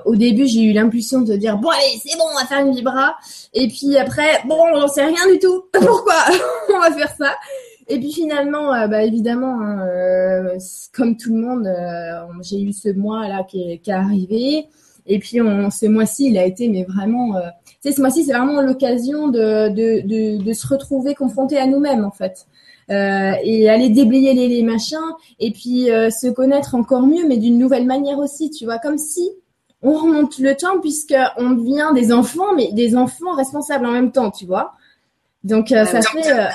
au 0.05 0.17
début, 0.17 0.47
j'ai 0.47 0.63
eu 0.63 0.73
l'impulsion 0.73 1.23
de 1.23 1.35
dire 1.37 1.57
bon 1.59 1.71
allez, 1.71 1.99
c'est 2.05 2.17
bon, 2.19 2.25
on 2.31 2.39
va 2.39 2.47
faire 2.47 2.65
une 2.65 2.75
vibra. 2.75 3.17
Et 3.55 3.69
puis 3.69 3.97
après, 3.97 4.43
bon, 4.47 4.59
on 4.75 4.87
sait 4.89 5.05
rien 5.05 5.33
du 5.33 5.39
tout. 5.39 5.65
Pourquoi 5.73 6.25
on 6.75 6.81
va 6.81 6.93
faire 6.93 7.15
ça? 7.17 7.35
Et 7.89 7.99
puis 8.01 8.13
finalement, 8.13 8.71
bah 8.89 9.05
évidemment, 9.05 9.61
hein, 9.63 10.59
comme 10.93 11.17
tout 11.17 11.33
le 11.33 11.41
monde, 11.41 11.69
j'ai 12.43 12.61
eu 12.61 12.73
ce 12.73 12.89
mois 12.91 13.29
là 13.29 13.45
qui 13.45 13.63
est, 13.63 13.89
arrivé. 13.89 14.67
Et 15.07 15.21
puis 15.21 15.39
ce 15.39 15.87
mois-ci, 15.87 16.31
il 16.31 16.37
a 16.37 16.45
été 16.45 16.69
mais 16.69 16.83
vraiment, 16.83 17.37
ce 17.93 18.01
mois-ci, 18.01 18.25
c'est 18.25 18.33
vraiment 18.33 18.61
l'occasion 18.61 19.29
de, 19.29 19.69
de, 19.69 20.07
de, 20.07 20.43
de 20.43 20.53
se 20.53 20.67
retrouver 20.67 21.15
confronté 21.15 21.59
à 21.59 21.67
nous-mêmes 21.67 22.05
en 22.05 22.11
fait. 22.11 22.47
Euh, 22.89 23.33
et 23.43 23.69
aller 23.69 23.89
déblayer 23.89 24.33
les, 24.33 24.47
les 24.47 24.63
machins 24.63 24.99
et 25.41 25.51
puis 25.51 25.91
euh, 25.91 26.09
se 26.09 26.29
connaître 26.29 26.77
encore 26.77 27.03
mieux, 27.03 27.27
mais 27.27 27.37
d'une 27.37 27.59
nouvelle 27.59 27.85
manière 27.85 28.19
aussi, 28.19 28.49
tu 28.51 28.65
vois, 28.65 28.79
comme 28.79 28.97
si 28.97 29.29
on 29.83 29.95
remonte 29.95 30.39
le 30.39 30.55
temps 30.55 30.79
puisque 30.81 31.17
on 31.37 31.51
devient 31.51 31.91
des 31.97 32.13
enfants, 32.13 32.55
mais 32.55 32.71
des 32.71 32.97
enfants 32.97 33.35
responsables 33.35 33.87
en 33.87 33.91
même 33.91 34.13
temps, 34.13 34.31
tu 34.31 34.47
vois. 34.47 34.75
Donc 35.43 35.73
euh, 35.73 35.85
ça 35.85 36.01
fait, 36.01 36.49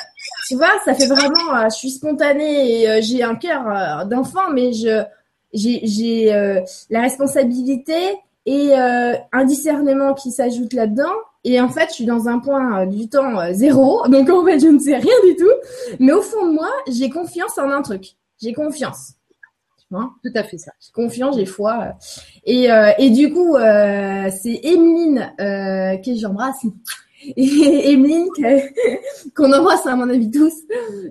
tu 0.48 0.56
vois, 0.56 0.72
ça 0.86 0.94
fait 0.94 1.08
vraiment, 1.08 1.70
je 1.70 1.76
suis 1.76 1.92
spontanée 1.92 2.84
et 2.84 3.02
j'ai 3.02 3.24
un 3.24 3.36
cœur 3.36 4.06
d'enfant, 4.06 4.52
mais 4.54 4.72
je 4.72 5.04
j'ai 5.54 6.64
la 6.90 7.02
responsabilité 7.02 7.96
et 8.46 8.72
euh, 8.78 9.14
un 9.32 9.46
discernement 9.46 10.14
qui 10.14 10.32
s'ajoute 10.32 10.74
là-dedans. 10.74 11.12
Et 11.44 11.60
en 11.60 11.70
fait, 11.70 11.88
je 11.90 11.94
suis 11.96 12.06
dans 12.06 12.28
un 12.28 12.40
point 12.40 12.82
euh, 12.82 12.86
du 12.86 13.10
temps 13.10 13.40
euh, 13.40 13.52
zéro, 13.54 14.08
donc 14.10 14.30
en 14.30 14.46
fait, 14.46 14.60
je 14.60 14.68
ne 14.68 14.80
sais 14.80 14.96
rien 14.98 15.14
du 15.26 15.36
tout. 15.36 15.98
Mais 16.00 16.12
au 16.12 16.22
fond 16.22 16.46
de 16.48 16.54
moi, 16.54 16.70
j'ai 16.88 17.10
confiance 17.10 17.58
en 17.58 17.70
un 17.70 17.82
truc. 17.82 18.16
J'ai 18.42 18.54
confiance. 18.54 19.14
Tu 19.80 19.86
vois? 19.90 20.12
Tout 20.24 20.32
à 20.36 20.44
fait 20.44 20.58
ça. 20.58 20.72
j'ai 20.80 20.92
confiance, 20.92 21.36
j'ai 21.38 21.46
foi. 21.46 21.84
euh. 21.84 21.92
Et, 22.46 22.72
euh, 22.72 22.92
et 22.98 23.10
du 23.10 23.32
coup, 23.34 23.56
euh, 23.56 24.30
c'est 24.42 24.60
Emeline 24.64 25.34
euh, 25.40 25.98
que 25.98 26.16
j'embrasse. 26.16 26.64
Et 27.38 27.92
Emeline 27.94 28.28
qu'on 29.36 29.54
embrasse 29.54 29.86
à 29.86 29.96
mon 29.96 30.10
avis 30.10 30.32
tous, 30.32 30.54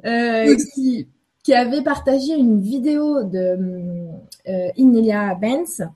euh, 0.04 0.56
qui, 0.74 1.06
qui 1.44 1.54
avait 1.54 1.82
partagé 1.82 2.34
une 2.34 2.60
vidéo 2.60 3.22
de 3.22 3.56
euh, 4.48 4.68
Inelia 4.76 5.36
Benz. 5.36 5.86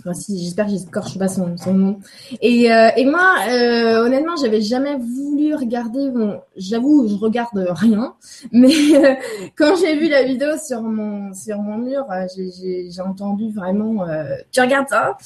Enfin, 0.00 0.12
si, 0.12 0.38
J'espère 0.44 0.66
que 0.66 0.72
j'écorche 0.72 1.18
pas 1.18 1.26
son, 1.28 1.56
son 1.56 1.72
nom. 1.72 1.98
Et, 2.42 2.70
euh, 2.70 2.90
et 2.96 3.06
moi, 3.06 3.30
euh, 3.50 4.04
honnêtement, 4.04 4.36
j'avais 4.36 4.60
jamais 4.60 4.96
voulu 4.96 5.54
regarder. 5.54 6.10
Bon, 6.10 6.40
j'avoue, 6.56 7.08
je 7.08 7.14
regarde 7.14 7.56
rien, 7.70 8.14
mais 8.52 8.74
euh, 8.94 9.14
quand 9.56 9.74
j'ai 9.76 9.96
vu 9.98 10.08
la 10.08 10.22
vidéo 10.22 10.50
sur 10.62 10.82
mon 10.82 11.32
sur 11.32 11.58
mon 11.62 11.78
mur, 11.78 12.04
euh, 12.10 12.26
j'ai- 12.36 12.50
j'ai 12.50 12.90
j'ai 12.90 13.00
entendu 13.00 13.50
vraiment. 13.50 14.06
Euh, 14.06 14.24
tu 14.52 14.60
regardes 14.60 14.88
ça? 14.88 15.16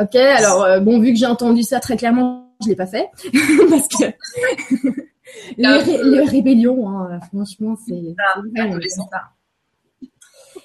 Ok. 0.00 0.14
Alors 0.16 0.62
euh, 0.62 0.80
bon, 0.80 1.00
vu 1.00 1.12
que 1.12 1.18
j'ai 1.18 1.26
entendu 1.26 1.62
ça 1.62 1.80
très 1.80 1.96
clairement, 1.96 2.50
je 2.62 2.68
l'ai 2.68 2.76
pas 2.76 2.86
fait 2.86 3.08
parce 3.70 3.88
que 3.88 4.04
les, 5.58 5.78
ré- 5.78 6.02
les 6.04 6.24
rébellions, 6.24 6.88
hein, 6.88 7.18
franchement, 7.32 7.76
c'est 7.86 8.14
Ah, 8.18 8.40
c'est 8.44 8.50
vrai, 8.60 8.68
adolescent. 8.70 9.08
c'est 9.10 9.16
ça. 9.16 9.22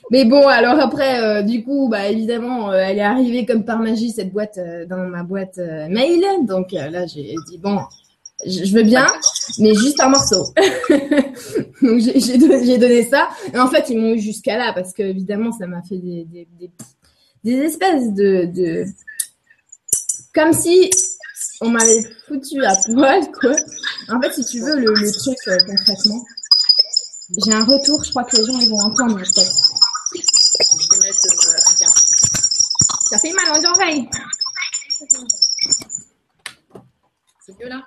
Mais 0.10 0.24
bon, 0.24 0.48
alors 0.48 0.80
après, 0.80 1.22
euh, 1.22 1.42
du 1.42 1.64
coup, 1.64 1.90
bah 1.90 2.08
évidemment, 2.08 2.72
euh, 2.72 2.76
elle 2.76 2.98
est 2.98 3.02
arrivée 3.02 3.46
comme 3.46 3.66
par 3.66 3.80
magie 3.80 4.12
cette 4.12 4.32
boîte 4.32 4.58
euh, 4.58 4.86
dans 4.86 4.98
ma 4.98 5.24
boîte 5.24 5.58
mail. 5.58 6.24
Donc 6.44 6.72
là, 6.72 7.06
j'ai 7.06 7.36
dit 7.50 7.58
bon, 7.58 7.80
je, 8.46 8.74
veux 8.74 8.84
bien, 8.84 9.06
mais 9.60 9.74
juste 9.76 10.00
un 10.00 10.10
morceau. 10.10 10.46
Donc 11.82 12.00
j'ai 12.00 12.78
donné, 12.78 13.04
ça. 13.04 13.30
Et 13.54 13.60
en 13.60 13.68
fait, 13.68 13.90
ils 13.90 14.00
m'ont 14.00 14.14
eu 14.14 14.20
jusqu'à 14.20 14.58
là 14.58 14.72
parce 14.74 14.94
que 14.94 15.04
évidemment, 15.04 15.52
ça 15.52 15.68
m'a 15.68 15.82
fait 15.82 15.98
des, 15.98 16.48
espèces 17.44 18.14
de, 18.14 18.86
comme 20.34 20.54
si 20.54 20.90
on 21.60 21.70
m'avait 21.70 22.04
foutu 22.28 22.64
à 22.64 22.76
poil, 22.86 23.30
quoi. 23.32 23.56
En 24.10 24.22
fait, 24.22 24.32
si 24.32 24.46
tu 24.46 24.62
veux, 24.62 24.80
le, 24.80 24.94
truc 25.12 25.38
concrètement, 25.68 26.24
j'ai 27.46 27.52
un 27.52 27.66
retour. 27.66 28.02
Je 28.06 28.12
crois 28.12 28.24
que 28.24 28.38
les 28.38 28.46
gens 28.46 28.58
ils 28.58 28.70
vont 28.70 28.80
entendre. 28.80 29.20
Je 29.20 29.34
vais 29.34 29.48
mettre 31.00 31.26
euh, 31.26 31.56
un 31.56 31.76
carton. 31.76 32.02
Ça 33.10 33.18
fait 33.20 33.32
mal 33.34 33.58
aux 33.58 33.66
oreilles. 33.70 34.10
C'est 37.46 37.58
mieux 37.60 37.70
là 37.70 37.82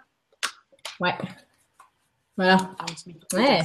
Ouais. 1.01 1.15
Voilà. 2.37 2.57
Ouais. 3.35 3.61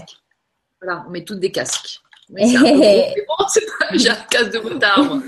Voilà, 0.81 1.03
on 1.07 1.09
met 1.11 1.23
toutes 1.23 1.39
des 1.39 1.51
casques. 1.51 1.99
Mais 2.29 2.47
c'est 2.47 2.57
un 2.57 2.61
peu 2.63 2.69
gros, 2.71 2.79
mais 2.79 3.25
bon, 3.27 3.45
c'est 3.53 3.65
pas- 3.65 3.87
j'ai 3.93 4.09
un 4.09 4.15
casque 4.15 4.51
de 4.51 4.57
motard, 4.59 5.03
moi. 5.03 5.21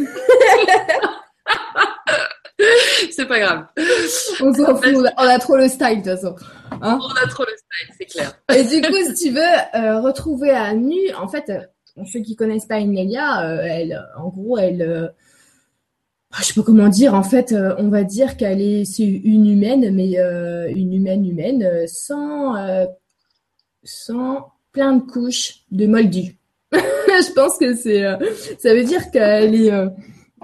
c'est 3.11 3.27
pas 3.27 3.39
grave. 3.39 3.67
On 4.41 4.51
s'en 4.51 4.75
fout, 4.75 4.95
on 5.17 5.27
a 5.27 5.37
trop 5.37 5.57
le 5.57 5.67
style 5.69 6.01
de 6.01 6.09
toute 6.11 6.19
façon. 6.19 6.35
Hein 6.81 6.99
on 6.99 7.11
a 7.23 7.27
trop 7.27 7.43
le 7.45 7.55
style, 7.55 7.95
c'est 7.99 8.05
clair. 8.07 8.33
Et 8.51 8.63
du 8.63 8.81
coup, 8.81 8.95
si 9.05 9.13
tu 9.25 9.29
veux 9.29 9.41
euh, 9.75 10.01
retrouver 10.01 10.49
à 10.49 10.73
nu, 10.73 11.13
en 11.13 11.27
fait, 11.27 11.51
euh, 11.97 12.03
ceux 12.05 12.21
qui 12.21 12.35
connaissent 12.35 12.65
pas 12.65 12.79
Inelia, 12.79 13.47
euh, 13.47 13.61
elle, 13.63 14.05
en 14.17 14.29
gros, 14.29 14.57
elle, 14.57 14.81
euh, 14.81 15.07
je 16.39 16.43
sais 16.43 16.53
pas 16.53 16.63
comment 16.63 16.89
dire, 16.89 17.13
en 17.13 17.23
fait, 17.23 17.53
on 17.77 17.89
va 17.89 18.03
dire 18.03 18.37
qu'elle 18.37 18.61
est, 18.61 18.85
c'est 18.85 19.03
une 19.03 19.47
humaine, 19.47 19.93
mais 19.93 20.17
une 20.73 20.93
humaine 20.93 21.25
humaine, 21.25 21.87
sans, 21.87 22.55
sans 23.83 24.51
plein 24.73 24.97
de 24.97 25.01
couches 25.01 25.63
de 25.71 25.87
moldu. 25.87 26.37
je 26.73 27.31
pense 27.33 27.57
que 27.57 27.73
c'est, 27.75 28.03
ça 28.59 28.73
veut 28.73 28.83
dire 28.83 29.09
qu'elle 29.09 29.55
est 29.55 29.71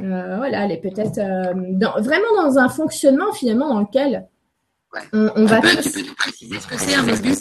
euh, 0.02 0.38
voilà, 0.38 0.66
elle 0.66 0.72
est 0.72 0.82
peut-être 0.82 1.20
euh, 1.20 1.54
vraiment 2.02 2.44
dans 2.44 2.58
un 2.58 2.68
fonctionnement 2.68 3.32
finalement 3.32 3.70
dans 3.70 3.82
lequel 3.82 4.28
on, 5.12 5.46
va. 5.46 5.62
tu 5.62 5.90
peux 5.90 6.02
nous 6.02 6.16
préciser 6.16 6.60
ce 6.60 6.68
que 6.68 6.78
c'est 6.78 6.96
un 6.96 7.04
moldu? 7.04 7.34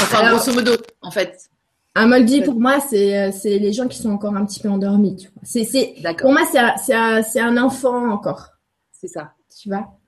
Enfin, 0.00 0.30
grosso 0.30 0.52
modo, 0.52 0.72
en 1.00 1.10
fait. 1.10 1.50
Un 1.94 2.06
moldu 2.06 2.42
pour 2.42 2.54
moi, 2.54 2.80
c'est 2.80 3.18
euh, 3.18 3.30
c'est 3.32 3.58
les 3.58 3.72
gens 3.72 3.86
qui 3.86 3.98
sont 3.98 4.10
encore 4.10 4.34
un 4.34 4.46
petit 4.46 4.60
peu 4.60 4.68
endormis. 4.68 5.28
C'est 5.42 5.64
c'est 5.64 5.94
pour 6.18 6.32
moi 6.32 6.42
c'est 6.50 6.60
c'est 7.22 7.40
un, 7.40 7.56
enfant 7.56 8.10
encore. 8.10 8.48
C'est 8.92 9.08
ça. 9.08 9.32
Tu 9.60 9.68
vois. 9.68 9.98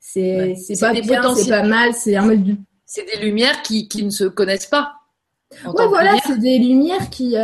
C'est 0.00 0.54
c'est 0.56 0.78
pas 0.80 0.92
bien, 0.92 1.34
c'est 1.34 1.50
pas 1.50 1.62
mal, 1.62 1.92
c'est 1.94 2.16
un 2.16 2.24
moldu. 2.24 2.56
C'est 2.86 3.04
des 3.04 3.24
lumières 3.24 3.62
qui 3.62 3.88
qui 3.88 4.04
ne 4.04 4.10
se 4.10 4.24
connaissent 4.24 4.66
pas. 4.66 4.92
Ouais, 5.66 5.86
voilà, 5.86 6.16
c'est 6.26 6.38
des 6.38 6.58
lumières 6.58 7.10
qui 7.10 7.36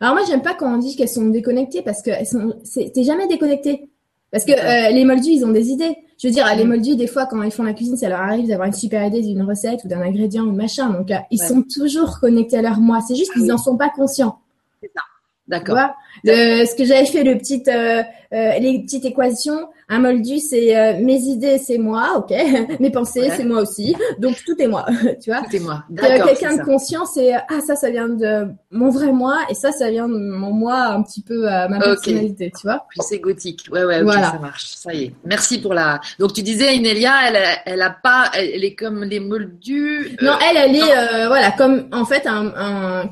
alors 0.00 0.14
moi, 0.14 0.24
j'aime 0.26 0.42
pas 0.42 0.54
quand 0.54 0.74
on 0.74 0.78
dit 0.78 0.96
qu'elles 0.96 1.10
sont 1.10 1.26
déconnectées 1.26 1.82
parce 1.82 2.02
que 2.02 2.10
elles 2.10 2.26
sont, 2.26 2.54
t'es 2.74 3.04
jamais 3.04 3.28
déconnecté. 3.28 3.90
Parce 4.30 4.44
que 4.44 4.52
euh, 4.52 4.90
les 4.90 5.04
moldus, 5.04 5.30
ils 5.30 5.44
ont 5.44 5.50
des 5.50 5.68
idées. 5.68 5.94
Je 6.20 6.28
veux 6.28 6.34
dire, 6.34 6.46
les 6.54 6.64
mm. 6.64 6.68
moldus, 6.68 6.96
des 6.96 7.06
fois, 7.06 7.24
quand 7.24 7.42
ils 7.42 7.50
font 7.50 7.62
la 7.62 7.72
cuisine, 7.72 7.96
ça 7.96 8.08
leur 8.08 8.20
arrive 8.20 8.46
d'avoir 8.46 8.66
une 8.66 8.74
super 8.74 9.06
idée 9.06 9.22
d'une 9.22 9.42
recette 9.42 9.84
ou 9.84 9.88
d'un 9.88 10.02
ingrédient 10.02 10.44
ou 10.44 10.52
machin. 10.52 10.90
Donc, 10.90 11.10
euh, 11.10 11.16
ils 11.30 11.40
sont 11.40 11.62
toujours 11.62 12.20
connectés 12.20 12.58
à 12.58 12.62
leur 12.62 12.78
moi. 12.78 13.00
C'est 13.06 13.14
juste 13.14 13.32
qu'ils 13.32 13.46
n'en 13.46 13.56
sont 13.56 13.78
pas 13.78 13.88
conscients. 13.88 14.38
C'est 14.82 14.90
ça. 14.94 15.02
D'accord. 15.48 15.78
ce 16.24 16.76
que 16.76 16.84
j'avais 16.84 17.06
fait, 17.06 17.24
le 17.24 17.38
petit, 17.38 17.62
euh, 17.68 18.02
euh, 18.32 18.58
les 18.58 18.82
petites 18.82 19.04
équations, 19.06 19.68
un 19.92 19.98
moldu, 19.98 20.38
c'est 20.38 20.76
euh, 20.76 21.00
mes 21.00 21.18
idées, 21.18 21.58
c'est 21.58 21.76
moi, 21.76 22.12
ok. 22.16 22.32
Mes 22.80 22.90
pensées, 22.90 23.28
c'est 23.36 23.42
moi 23.42 23.60
aussi. 23.62 23.96
Donc 24.20 24.36
tout 24.46 24.54
est 24.60 24.68
moi, 24.68 24.86
tu 25.20 25.30
vois. 25.30 25.42
Tout 25.42 25.56
est 25.56 25.60
moi. 25.60 25.82
D'accord. 25.90 26.28
Quelqu'un 26.28 26.56
de 26.56 26.62
conscient, 26.62 27.04
c'est 27.06 27.32
ah 27.34 27.60
ça, 27.66 27.74
ça 27.74 27.90
vient 27.90 28.08
de 28.08 28.46
mon 28.70 28.90
vrai 28.90 29.10
moi 29.10 29.38
et 29.50 29.54
ça, 29.54 29.72
ça 29.72 29.90
vient 29.90 30.08
de 30.08 30.16
mon 30.16 30.52
moi 30.52 30.84
un 30.84 31.02
petit 31.02 31.22
peu 31.22 31.42
ma 31.42 31.80
personnalité, 31.80 32.52
tu 32.56 32.68
vois. 32.68 32.86
Puis 32.88 33.00
c'est 33.02 33.18
gothique. 33.18 33.66
Ouais, 33.72 33.84
ouais, 33.84 34.00
ok, 34.02 34.12
ça 34.12 34.38
marche. 34.40 34.66
Ça 34.66 34.94
y 34.94 35.06
est. 35.06 35.14
Merci 35.24 35.60
pour 35.60 35.74
la. 35.74 36.00
Donc 36.20 36.34
tu 36.34 36.42
disais, 36.42 36.76
Inelia, 36.76 37.12
elle, 37.26 37.38
elle 37.66 37.82
a 37.82 37.90
pas, 37.90 38.30
elle 38.34 38.64
est 38.64 38.76
comme 38.76 39.02
les 39.02 39.18
moldus. 39.18 40.16
non, 40.22 40.34
elle, 40.48 40.56
elle 40.56 40.76
est, 40.76 41.26
voilà, 41.26 41.50
comme 41.50 41.88
en 41.92 42.04
fait 42.04 42.28
un, 42.28 42.52
un, 42.56 43.10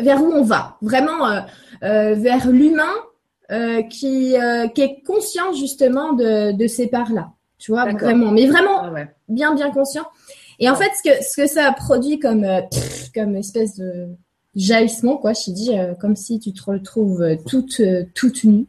vers 0.00 0.20
où 0.20 0.32
on 0.32 0.42
va. 0.42 0.76
Vraiment 0.82 1.44
vers 1.80 2.48
l'humain 2.48 2.94
euh, 3.50 3.82
qui, 3.82 4.36
euh, 4.36 4.68
qui 4.68 4.82
est 4.82 5.02
conscient 5.04 5.52
justement 5.54 6.12
de, 6.12 6.52
de 6.52 6.66
ces 6.68 6.86
parts-là. 6.86 7.32
Tu 7.58 7.72
vois, 7.72 7.90
vraiment. 7.92 8.30
Mais 8.30 8.46
vraiment 8.46 8.82
ah 8.82 8.92
bien, 9.28 9.54
bien 9.54 9.72
conscient. 9.72 10.04
Et 10.60 10.70
en 10.70 10.76
fait, 10.76 10.90
ce 10.96 11.10
que, 11.10 11.24
ce 11.24 11.36
que 11.36 11.46
ça 11.48 11.66
a 11.66 11.72
produit 11.72 12.20
comme, 12.20 12.44
euh, 12.44 12.60
comme 13.12 13.34
espèce 13.34 13.76
de 13.76 14.06
jaillissement, 14.54 15.16
quoi, 15.16 15.32
je 15.32 15.50
dis, 15.50 15.70
comme 16.00 16.14
si 16.14 16.38
tu 16.38 16.52
te 16.52 16.62
retrouves 16.62 17.24
toute, 17.48 17.82
toute 18.14 18.44
nue. 18.44 18.66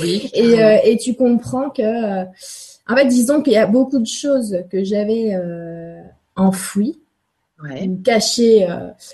Oui. 0.00 0.30
et, 0.34 0.58
et 0.84 0.96
tu 0.96 1.14
comprends 1.14 1.70
que, 1.70 2.22
en 2.22 2.96
fait, 2.96 3.06
disons 3.06 3.42
qu'il 3.42 3.54
y 3.54 3.58
a 3.58 3.66
beaucoup 3.66 3.98
de 3.98 4.06
choses 4.06 4.58
que 4.70 4.84
j'avais 4.84 5.36
enfouies, 6.36 7.00
ouais. 7.62 7.90
cachées 8.04 8.66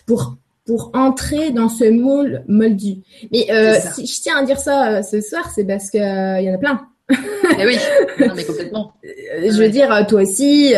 pour 0.06 0.36
pour 0.70 0.92
entrer 0.94 1.50
dans 1.50 1.68
ce 1.68 1.90
moule 1.90 2.44
moldu. 2.46 2.98
Mais 3.32 3.50
euh, 3.50 3.74
si 3.92 4.06
je 4.06 4.20
tiens 4.20 4.36
à 4.36 4.44
dire 4.44 4.60
ça 4.60 4.98
euh, 4.98 5.02
ce 5.02 5.20
soir, 5.20 5.50
c'est 5.52 5.64
parce 5.64 5.90
que 5.90 5.98
il 5.98 6.44
y 6.44 6.48
en 6.48 6.54
a 6.54 6.58
plein. 6.58 6.86
Eh 7.58 7.66
oui, 7.66 7.76
mais 8.36 8.44
complètement. 8.44 8.92
je 9.02 9.60
veux 9.60 9.68
dire, 9.68 10.06
toi 10.06 10.22
aussi. 10.22 10.72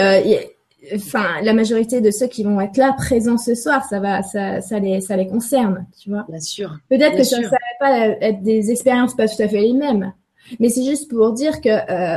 enfin, 0.95 1.43
la 1.43 1.53
majorité 1.53 2.01
de 2.01 2.11
ceux 2.11 2.27
qui 2.27 2.43
vont 2.43 2.59
être 2.63 2.79
là 2.79 2.95
présents 2.97 3.37
ce 3.37 3.55
soir, 3.55 3.85
ça 3.85 4.01
va, 4.01 4.23
ça, 4.23 4.63
ça 4.63 4.79
les, 4.79 5.03
ça 5.03 5.15
les 5.15 5.29
concerne, 5.29 5.87
tu 6.01 6.09
vois. 6.09 6.25
Bien 6.27 6.41
sûr. 6.41 6.75
Peut-être 6.89 7.19
que 7.19 7.23
ça 7.23 7.39
ne 7.39 7.45
va 7.47 7.59
pas 7.79 7.99
être 8.23 8.43
des 8.43 8.71
expériences 8.71 9.15
pas 9.15 9.29
tout 9.29 9.43
à 9.43 9.47
fait 9.47 9.61
les 9.61 9.75
mêmes, 9.75 10.15
mais 10.59 10.71
c'est 10.71 10.85
juste 10.85 11.11
pour 11.11 11.35
dire 11.35 11.61
que 11.61 11.69
euh, 11.69 12.17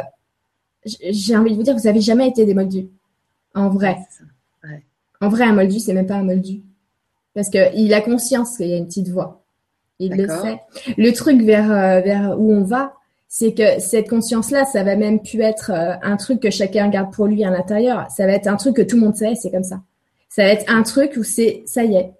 j'ai 0.86 1.36
envie 1.36 1.51
de 1.51 1.58
vous 1.58 1.63
dire, 1.63 1.75
que 1.75 1.82
vous 1.82 1.88
avez 1.88 2.01
jamais 2.01 2.29
été 2.29 2.46
des 2.46 2.53
moldus, 2.53 2.88
en 3.53 3.67
vrai. 3.67 3.98
Ouais. 4.63 4.82
En 5.20 5.27
vrai, 5.27 5.44
un 5.44 5.53
moldu, 5.53 5.82
c'est 5.82 5.94
même 5.94 6.08
pas 6.08 6.15
un 6.15 6.24
moldu. 6.24 6.62
Parce 7.36 7.50
qu'il 7.50 7.94
a 7.94 8.01
conscience 8.01 8.58
qu'il 8.58 8.70
y 8.70 8.74
a 8.74 8.77
une 8.77 8.88
petite 8.88 9.10
voix. 9.10 9.44
Il 10.00 10.13
le 10.13 10.27
sait. 10.27 10.60
Le 10.98 11.12
truc 11.12 11.42
vers, 11.42 11.72
euh, 11.72 12.00
vers 12.01 12.39
où 12.39 12.51
on 12.51 12.63
va, 12.63 12.94
c'est 13.27 13.54
que 13.54 13.80
cette 13.80 14.10
conscience-là, 14.10 14.65
ça 14.65 14.84
va 14.84 14.96
même 14.96 15.22
plus 15.22 15.42
être 15.42 15.72
euh, 15.72 15.94
un 16.01 16.18
truc 16.18 16.42
que 16.42 16.50
chacun 16.50 16.89
garde 16.89 17.13
pour 17.13 17.27
lui 17.27 17.44
à 17.44 17.50
l'intérieur. 17.50 18.08
Ça 18.10 18.25
va 18.25 18.34
être 18.34 18.48
un 18.48 18.56
truc 18.56 18.77
que 18.77 18.82
tout 18.82 18.96
le 18.96 19.04
monde 19.04 19.15
sait, 19.15 19.36
c'est 19.36 19.51
comme 19.51 19.63
ça. 19.63 19.82
Ça 20.30 20.44
va 20.44 20.50
être 20.50 20.65
un 20.68 20.84
truc 20.84 21.13
où 21.18 21.24
c'est, 21.24 21.63
ça 21.65 21.84
y 21.84 21.96
est. 21.96 22.12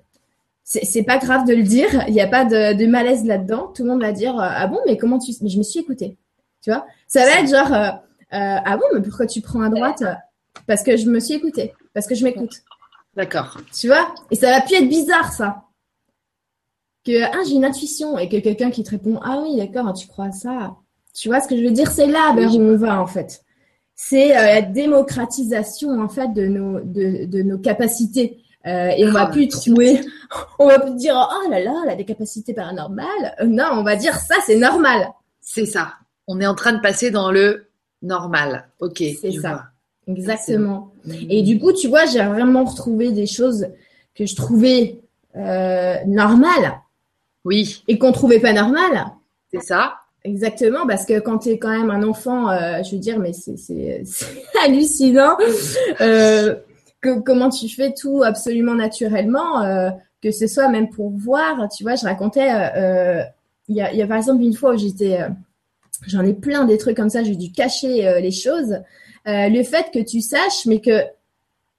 C'est 0.63 1.03
pas 1.03 1.19
grave 1.19 1.48
de 1.48 1.53
le 1.53 1.62
dire, 1.62 1.89
il 2.07 2.13
n'y 2.13 2.22
a 2.22 2.27
pas 2.27 2.43
de, 2.43 2.74
de 2.74 2.88
malaise 2.88 3.24
là-dedans. 3.24 3.72
Tout 3.75 3.84
le 3.84 3.89
monde 3.91 4.01
va 4.01 4.12
dire, 4.12 4.39
euh, 4.39 4.48
ah 4.50 4.67
bon, 4.67 4.79
mais 4.88 4.98
comment 4.98 5.19
tu, 5.19 5.31
mais 5.41 5.50
je 5.50 5.60
me 5.60 5.63
suis 5.63 5.79
écoutée. 5.79 6.17
Tu 6.63 6.72
vois? 6.72 6.88
Ça 7.07 7.22
va 7.22 7.39
être 7.39 7.50
genre, 7.50 8.01
ah 8.31 8.77
bon, 8.77 8.86
mais 8.93 9.01
pourquoi 9.01 9.27
tu 9.27 9.41
prends 9.41 9.62
à 9.62 9.69
droite? 9.69 10.01
Parce 10.65 10.81
que 10.81 10.98
je 10.98 11.07
me 11.07 11.19
suis 11.19 11.36
écoutée. 11.36 11.74
Parce 11.93 12.07
que 12.07 12.15
je 12.15 12.24
m'écoute. 12.24 12.63
D'accord. 13.15 13.57
Tu 13.74 13.88
vois 13.88 14.13
Et 14.31 14.36
ça 14.36 14.51
va 14.51 14.62
plus 14.62 14.75
être 14.75 14.89
bizarre, 14.89 15.31
ça. 15.31 15.63
Que 17.05 17.24
ah, 17.24 17.43
j'ai 17.48 17.55
une 17.55 17.65
intuition 17.65 18.17
et 18.17 18.27
que 18.27 18.38
quelqu'un 18.38 18.72
qui 18.72 18.84
te 18.84 18.91
répond 18.91 19.19
Ah 19.24 19.39
oui, 19.43 19.57
d'accord, 19.57 19.93
tu 19.93 20.07
crois 20.07 20.25
à 20.25 20.31
ça. 20.31 20.75
Tu 21.13 21.29
vois 21.29 21.39
ce 21.39 21.48
que 21.48 21.55
je 21.55 21.63
veux 21.63 21.72
dire? 21.72 21.89
C'est 21.91 22.07
là 22.07 22.34
vers 22.36 22.53
où 22.53 22.60
on 22.60 22.77
va, 22.77 23.00
en 23.00 23.07
fait. 23.07 23.43
C'est 23.95 24.36
euh, 24.36 24.45
la 24.45 24.62
démocratisation, 24.62 26.01
en 26.01 26.10
fait, 26.10 26.34
de 26.34 26.48
nos, 26.48 26.81
de, 26.81 27.25
de 27.25 27.41
nos 27.43 27.57
capacités. 27.57 28.43
Euh, 28.65 28.89
et 28.89 29.07
on 29.07 29.12
va 29.12 29.24
ah, 29.24 29.31
plus 29.31 29.48
trouver, 29.48 30.01
on 30.60 30.67
va 30.67 30.79
plus 30.79 30.95
dire 30.95 31.15
oh 31.15 31.50
là 31.51 31.60
là, 31.60 31.81
elle 31.84 31.91
a 31.91 31.95
des 31.95 32.05
capacités 32.05 32.53
paranormales. 32.53 33.36
Euh, 33.39 33.45
non, 33.45 33.67
on 33.74 33.84
va 33.84 33.95
dire 33.95 34.15
ça, 34.15 34.36
c'est 34.45 34.57
normal. 34.57 35.07
C'est 35.39 35.67
ça. 35.67 35.93
On 36.27 36.41
est 36.41 36.48
en 36.48 36.55
train 36.55 36.74
de 36.74 36.81
passer 36.81 37.12
dans 37.12 37.31
le 37.31 37.67
normal. 38.01 38.67
Ok. 38.79 39.03
C'est 39.22 39.34
ça. 39.34 39.65
Exactement. 40.07 40.91
Et 41.29 41.41
du 41.41 41.59
coup, 41.59 41.74
tu 41.74 41.88
vois, 41.88 42.05
j'ai 42.05 42.24
vraiment 42.24 42.63
retrouvé 42.63 43.12
des 43.12 43.25
choses 43.25 43.67
que 44.13 44.25
je 44.25 44.35
trouvais 44.35 45.00
euh, 45.35 45.95
normales. 46.05 46.79
Oui. 47.43 47.83
Et 47.88 47.97
qu'on 47.97 48.12
trouvait 48.12 48.39
pas 48.39 48.53
normales. 48.53 49.05
C'est 49.51 49.62
ça. 49.62 49.95
Exactement, 50.25 50.88
parce 50.88 51.05
que 51.05 51.19
quand 51.19 51.38
tu 51.38 51.50
es 51.50 51.59
quand 51.59 51.69
même 51.69 51.91
un 51.91 52.01
enfant, 52.01 52.50
euh, 52.50 52.81
je 52.81 52.95
veux 52.95 52.97
dire, 52.97 53.19
mais 53.19 53.31
c'est 53.31 54.03
hallucinant. 54.65 55.38
Euh, 56.01 56.55
que, 57.00 57.19
comment 57.19 57.50
tu 57.50 57.69
fais 57.69 57.93
tout 57.93 58.24
absolument 58.24 58.74
naturellement, 58.74 59.62
euh, 59.62 59.91
que 60.24 60.31
ce 60.31 60.47
soit 60.47 60.67
même 60.67 60.89
pour 60.89 61.12
voir. 61.12 61.69
Tu 61.69 61.83
vois, 61.83 61.93
je 61.93 62.05
racontais, 62.05 62.50
euh, 62.51 63.21
il 63.67 63.75
y 63.75 63.81
a, 63.81 63.93
y, 63.93 64.01
a, 64.01 64.07
par 64.07 64.17
exemple 64.17 64.41
une 64.41 64.55
fois 64.55 64.74
où 64.74 64.77
j'étais, 64.77 65.19
j'en 66.07 66.25
ai 66.25 66.33
plein 66.33 66.65
des 66.65 66.79
trucs 66.79 66.97
comme 66.97 67.12
ça, 67.12 67.24
j'ai 67.24 67.35
dû 67.35 67.51
cacher 67.51 68.19
les 68.19 68.31
choses. 68.31 68.79
Euh, 69.27 69.50
le 69.50 69.63
fait 69.63 69.91
que 69.91 70.00
tu 70.00 70.22
saches, 70.22 70.65
mais 70.65 70.82
que 70.82 71.01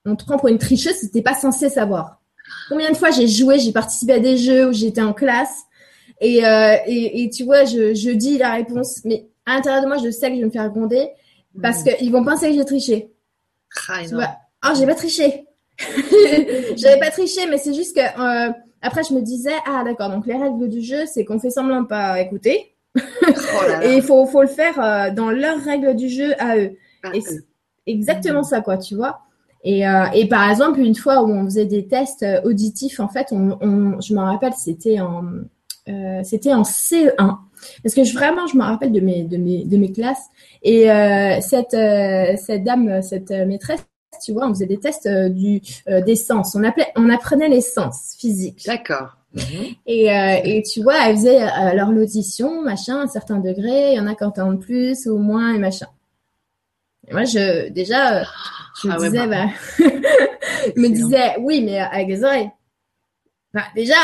on 0.05 0.17
te 0.17 0.25
prend 0.25 0.38
pour 0.38 0.49
une 0.49 0.59
tricheuse, 0.59 0.95
c'était 0.95 1.23
pas 1.23 1.35
censé 1.35 1.69
savoir. 1.69 2.21
Combien 2.69 2.91
de 2.91 2.97
fois 2.97 3.11
j'ai 3.11 3.26
joué, 3.26 3.59
j'ai 3.59 3.73
participé 3.73 4.15
à 4.15 4.19
des 4.21 4.37
jeux 4.37 4.69
où 4.69 4.73
j'étais 4.73 5.03
en 5.03 5.12
classe 5.12 5.65
et, 6.21 6.45
euh, 6.47 6.76
et, 6.87 7.25
et, 7.25 7.31
tu 7.31 7.45
vois, 7.45 7.65
je, 7.65 7.93
je 7.93 8.11
dis 8.11 8.38
la 8.38 8.53
réponse, 8.53 9.00
mais 9.05 9.26
à 9.45 9.55
l'intérieur 9.55 9.83
de 9.83 9.88
moi, 9.88 9.99
je 9.99 10.11
sais 10.11 10.29
que 10.29 10.35
je 10.35 10.41
vais 10.41 10.47
me 10.47 10.50
faire 10.50 10.71
gronder 10.71 11.09
parce 11.61 11.83
hmm. 11.83 11.95
qu'ils 11.97 12.12
vont 12.12 12.25
penser 12.25 12.49
que 12.49 12.55
j'ai 12.55 12.65
triché. 12.65 13.11
Ah, 13.88 14.00
tu 14.07 14.15
vois, 14.15 14.37
oh, 14.65 14.73
j'ai 14.79 14.87
pas 14.87 14.95
triché. 14.95 15.45
J'avais 16.76 16.99
pas 16.99 17.11
triché, 17.11 17.47
mais 17.50 17.59
c'est 17.59 17.75
juste 17.75 17.95
que 17.95 18.00
euh, 18.00 18.53
après 18.81 19.03
je 19.05 19.12
me 19.12 19.21
disais 19.21 19.53
ah 19.67 19.83
d'accord 19.85 20.09
donc 20.09 20.26
les 20.26 20.37
règles 20.37 20.71
du 20.71 20.81
jeu 20.81 21.05
c'est 21.07 21.25
qu'on 21.26 21.38
fait 21.38 21.50
semblant 21.50 21.83
de 21.83 21.87
pas 21.87 22.19
écouter 22.21 22.75
oh 22.97 23.00
et 23.83 23.95
il 23.97 24.03
faut 24.03 24.25
faut 24.25 24.41
le 24.41 24.49
faire 24.49 24.81
euh, 24.81 25.11
dans 25.11 25.31
leurs 25.31 25.62
règles 25.62 25.95
du 25.95 26.09
jeu 26.09 26.35
à 26.38 26.57
eux. 26.57 26.76
Ah, 27.14 27.34
exactement 27.86 28.42
ça, 28.42 28.60
quoi, 28.60 28.78
tu 28.78 28.94
vois. 28.94 29.20
Et, 29.64 29.86
euh, 29.86 30.06
et, 30.14 30.28
par 30.28 30.48
exemple, 30.48 30.80
une 30.80 30.94
fois 30.94 31.22
où 31.22 31.30
on 31.30 31.44
faisait 31.44 31.66
des 31.66 31.86
tests 31.86 32.22
euh, 32.22 32.40
auditifs, 32.44 33.00
en 33.00 33.08
fait, 33.08 33.28
on, 33.32 34.00
je 34.00 34.14
me 34.14 34.20
rappelle, 34.20 34.52
c'était 34.54 35.00
en, 35.00 35.25
euh, 35.88 36.20
c'était 36.22 36.54
en 36.54 36.62
CE1. 36.62 37.38
Parce 37.82 37.94
que 37.94 38.04
je, 38.04 38.14
vraiment, 38.14 38.46
je 38.46 38.56
me 38.56 38.62
rappelle 38.62 38.92
de 38.92 39.00
mes, 39.00 39.25
de 39.25 39.36
mes, 39.36 39.64
de 39.64 39.76
mes 39.76 39.90
classes. 39.90 40.26
Et 40.62 40.90
euh, 40.90 41.40
cette, 41.40 41.75
euh, 41.75 42.36
cette 42.36 42.64
dame, 42.64 43.02
cette 43.02 43.30
maîtresse, 43.30 43.80
tu 44.25 44.32
vois, 44.32 44.46
on 44.46 44.50
faisait 44.50 44.66
des 44.66 44.78
tests 44.78 45.08
du, 45.08 45.60
des 45.86 46.16
sens. 46.16 46.54
On, 46.54 46.62
appelait, 46.62 46.88
on 46.96 47.10
apprenait 47.10 47.48
les 47.48 47.60
sens 47.60 48.14
physiques. 48.18 48.64
D'accord. 48.66 49.16
Et, 49.86 50.10
euh, 50.10 50.36
et 50.44 50.62
tu 50.62 50.82
vois, 50.82 50.94
elle 51.06 51.16
faisait 51.16 51.42
euh, 51.42 51.72
leur 51.75 51.92
lotition, 51.92 52.62
machin, 52.62 53.00
à 53.00 53.02
un 53.02 53.06
certain 53.06 53.38
degré. 53.38 53.92
Il 53.92 53.96
y 53.96 54.00
en 54.00 54.06
a 54.06 54.14
qui 54.14 54.25
entendent 54.25 54.60
plus 54.60 55.06
ou 55.06 55.18
moins 55.18 55.54
et 55.54 55.58
machin. 55.58 55.86
Et 57.08 57.12
moi, 57.12 57.25
je 57.25 57.68
déjà, 57.70 58.20
euh, 58.20 58.25
je 58.82 58.88
me 58.88 58.92
Ah 58.92 58.96
disais, 58.98 59.26
bah. 59.26 59.46
bah, 59.46 59.50
je 60.76 60.80
me 60.80 60.88
disais, 60.88 61.36
oui, 61.40 61.62
mais 61.64 61.78
avec 61.78 62.08
des 62.08 62.25
oreilles. 62.25 62.50
Enfin, 63.54 63.66
déjà, 63.75 63.94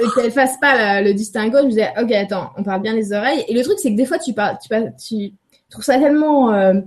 euh, 0.00 0.08
qu'elle 0.14 0.30
fasse 0.32 0.56
pas 0.58 0.74
la- 0.76 1.02
le 1.02 1.12
distinguo, 1.12 1.58
je 1.58 1.64
me 1.64 1.68
disais, 1.70 1.90
ok, 2.00 2.10
attends, 2.12 2.50
on 2.56 2.62
parle 2.62 2.82
bien 2.82 2.94
des 2.94 3.12
oreilles. 3.12 3.44
Et 3.48 3.54
le 3.54 3.62
truc, 3.62 3.78
c'est 3.78 3.90
que 3.90 3.96
des 3.96 4.06
fois, 4.06 4.18
tu 4.18 4.32
parles, 4.32 4.56
tu, 4.62 4.68
parles- 4.68 4.92
tu 4.96 5.32
trouves 5.70 5.84
ça 5.84 5.98
tellement, 5.98 6.52
euh, 6.54 6.80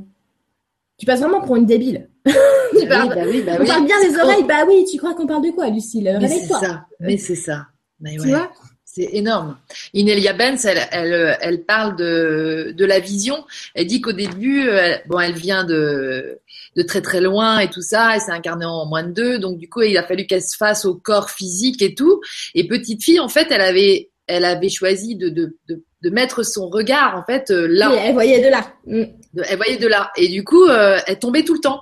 tu 0.98 1.06
passes 1.06 1.20
vraiment 1.20 1.42
pour 1.42 1.56
une 1.58 1.66
débile. 1.66 2.10
tu 2.26 2.88
Bah 2.88 3.06
parles, 3.06 3.10
oui, 3.10 3.16
bah 3.16 3.22
oui, 3.30 3.44
bah 3.46 3.52
on 3.58 3.62
oui. 3.62 3.68
parle 3.68 3.86
bien 3.86 3.96
trop- 4.14 4.26
oreilles, 4.28 4.44
bah 4.48 4.64
oui, 4.68 4.86
tu 4.90 4.98
crois 4.98 5.14
qu'on 5.14 5.28
parle 5.28 5.44
de 5.44 5.52
quoi, 5.52 5.70
Lucille? 5.70 6.18
Mais 6.20 6.28
c'est 6.28 6.48
ça. 6.48 6.86
Mais 7.00 7.18
c'est 7.18 7.36
ça. 7.36 7.68
Mais 8.00 8.16
Tu 8.18 8.30
vois? 8.30 8.52
C'est 8.96 9.10
énorme. 9.12 9.58
Inelia 9.94 10.32
Benz, 10.32 10.66
elle, 10.66 10.88
elle, 10.90 11.38
elle 11.42 11.66
parle 11.66 11.98
de, 11.98 12.74
de 12.78 12.86
la 12.86 13.02
vision. 13.02 13.44
Elle 13.74 13.88
dit 13.88 14.00
qu'au 14.00 14.14
début, 14.14 14.70
elle, 14.70 15.04
bon, 15.08 15.20
elle 15.20 15.34
vient 15.34 15.66
de, 15.66 16.40
de 16.78 16.82
très 16.82 17.02
très 17.02 17.20
loin 17.20 17.60
et 17.60 17.70
tout 17.70 17.82
ça. 17.82 18.16
Elle 18.16 18.22
s'est 18.22 18.32
incarnée 18.32 18.64
en 18.64 18.86
moins 18.86 19.04
de 19.04 19.12
deux. 19.12 19.38
Donc 19.38 19.58
du 19.58 19.68
coup, 19.68 19.82
il 19.82 19.98
a 19.98 20.04
fallu 20.04 20.26
qu'elle 20.26 20.42
se 20.42 20.56
fasse 20.56 20.86
au 20.86 20.96
corps 20.96 21.30
physique 21.30 21.82
et 21.82 21.94
tout. 21.94 22.22
Et 22.54 22.70
petite 22.70 23.04
fille, 23.04 23.20
en 23.20 23.28
fait, 23.28 23.48
elle 23.52 23.60
avait, 23.60 24.12
elle 24.28 24.46
avait 24.46 24.70
choisi 24.70 25.18
de, 25.18 25.28
de, 25.28 25.58
de, 25.68 25.84
de 26.02 26.10
mettre 26.10 26.44
son 26.44 26.70
regard, 26.70 27.18
en 27.18 27.26
fait, 27.26 27.52
euh, 27.52 27.68
là. 27.70 27.92
Oui, 27.92 27.98
elle 28.02 28.14
voyait 28.14 28.42
de 28.42 28.48
là. 28.48 28.74
Mm. 28.86 29.04
Elle 29.50 29.58
voyait 29.58 29.78
de 29.78 29.88
là. 29.88 30.10
Et 30.16 30.30
du 30.30 30.46
coup, 30.46 30.64
euh, 30.64 31.00
elle 31.06 31.20
tombait 31.20 31.44
tout 31.44 31.56
le 31.56 31.60
temps. 31.60 31.82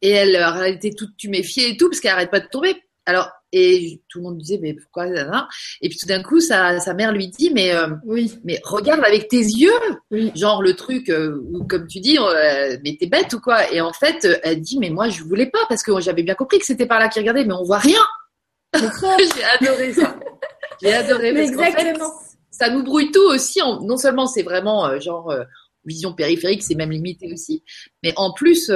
Et 0.00 0.12
elle, 0.12 0.34
elle 0.64 0.76
était 0.76 0.92
toute 0.96 1.14
tuméfiée 1.18 1.68
et 1.68 1.76
tout, 1.76 1.90
parce 1.90 2.00
qu'elle 2.00 2.12
arrête 2.12 2.30
pas 2.30 2.40
de 2.40 2.48
tomber. 2.48 2.74
Alors, 3.04 3.30
et 3.52 4.02
tout 4.08 4.18
le 4.18 4.24
monde 4.24 4.38
disait, 4.38 4.58
mais 4.60 4.74
pourquoi 4.74 5.06
Et 5.06 5.88
puis 5.88 5.98
tout 5.98 6.06
d'un 6.06 6.22
coup, 6.22 6.40
sa, 6.40 6.80
sa 6.80 6.92
mère 6.92 7.12
lui 7.12 7.28
dit, 7.28 7.50
mais, 7.54 7.74
euh, 7.74 7.88
Oui, 8.04 8.38
mais 8.44 8.60
regarde 8.62 9.02
avec 9.04 9.28
tes 9.28 9.40
yeux. 9.40 9.72
oui. 10.10 10.30
Genre 10.34 10.62
le 10.62 10.74
truc 10.74 11.08
euh, 11.08 11.40
où, 11.52 11.64
comme 11.64 11.86
tu 11.86 12.00
dis, 12.00 12.18
euh, 12.18 12.76
mais 12.84 12.96
t'es 13.00 13.06
bête 13.06 13.32
ou 13.32 13.40
quoi? 13.40 13.72
Et 13.72 13.80
en 13.80 13.92
fait, 13.92 14.24
euh, 14.24 14.36
elle 14.42 14.60
dit, 14.60 14.78
mais 14.78 14.90
moi, 14.90 15.08
je 15.08 15.22
voulais 15.22 15.46
pas, 15.46 15.60
parce 15.68 15.82
que 15.82 15.98
j'avais 16.00 16.22
bien 16.22 16.34
compris 16.34 16.58
que 16.58 16.66
c'était 16.66 16.86
par 16.86 16.98
là 16.98 17.08
qu'il 17.08 17.20
regardait, 17.22 17.44
mais 17.44 17.54
on 17.54 17.64
voit 17.64 17.78
rien. 17.78 18.00
J'ai 18.74 19.66
adoré 19.66 19.94
ça. 19.94 20.18
J'ai 20.82 20.92
adoré. 20.92 21.32
Mais 21.32 21.44
parce 21.46 21.56
qu'en 21.56 21.62
fait, 21.62 21.80
exactement. 21.80 22.12
ça 22.50 22.68
nous 22.68 22.82
brouille 22.82 23.10
tout 23.10 23.26
aussi. 23.28 23.62
En, 23.62 23.80
non 23.82 23.96
seulement 23.96 24.26
c'est 24.26 24.42
vraiment 24.42 25.00
genre 25.00 25.34
vision 25.86 26.12
périphérique, 26.12 26.62
c'est 26.62 26.74
même 26.74 26.90
limité 26.90 27.32
aussi, 27.32 27.62
mais 28.02 28.12
en 28.16 28.34
plus, 28.34 28.70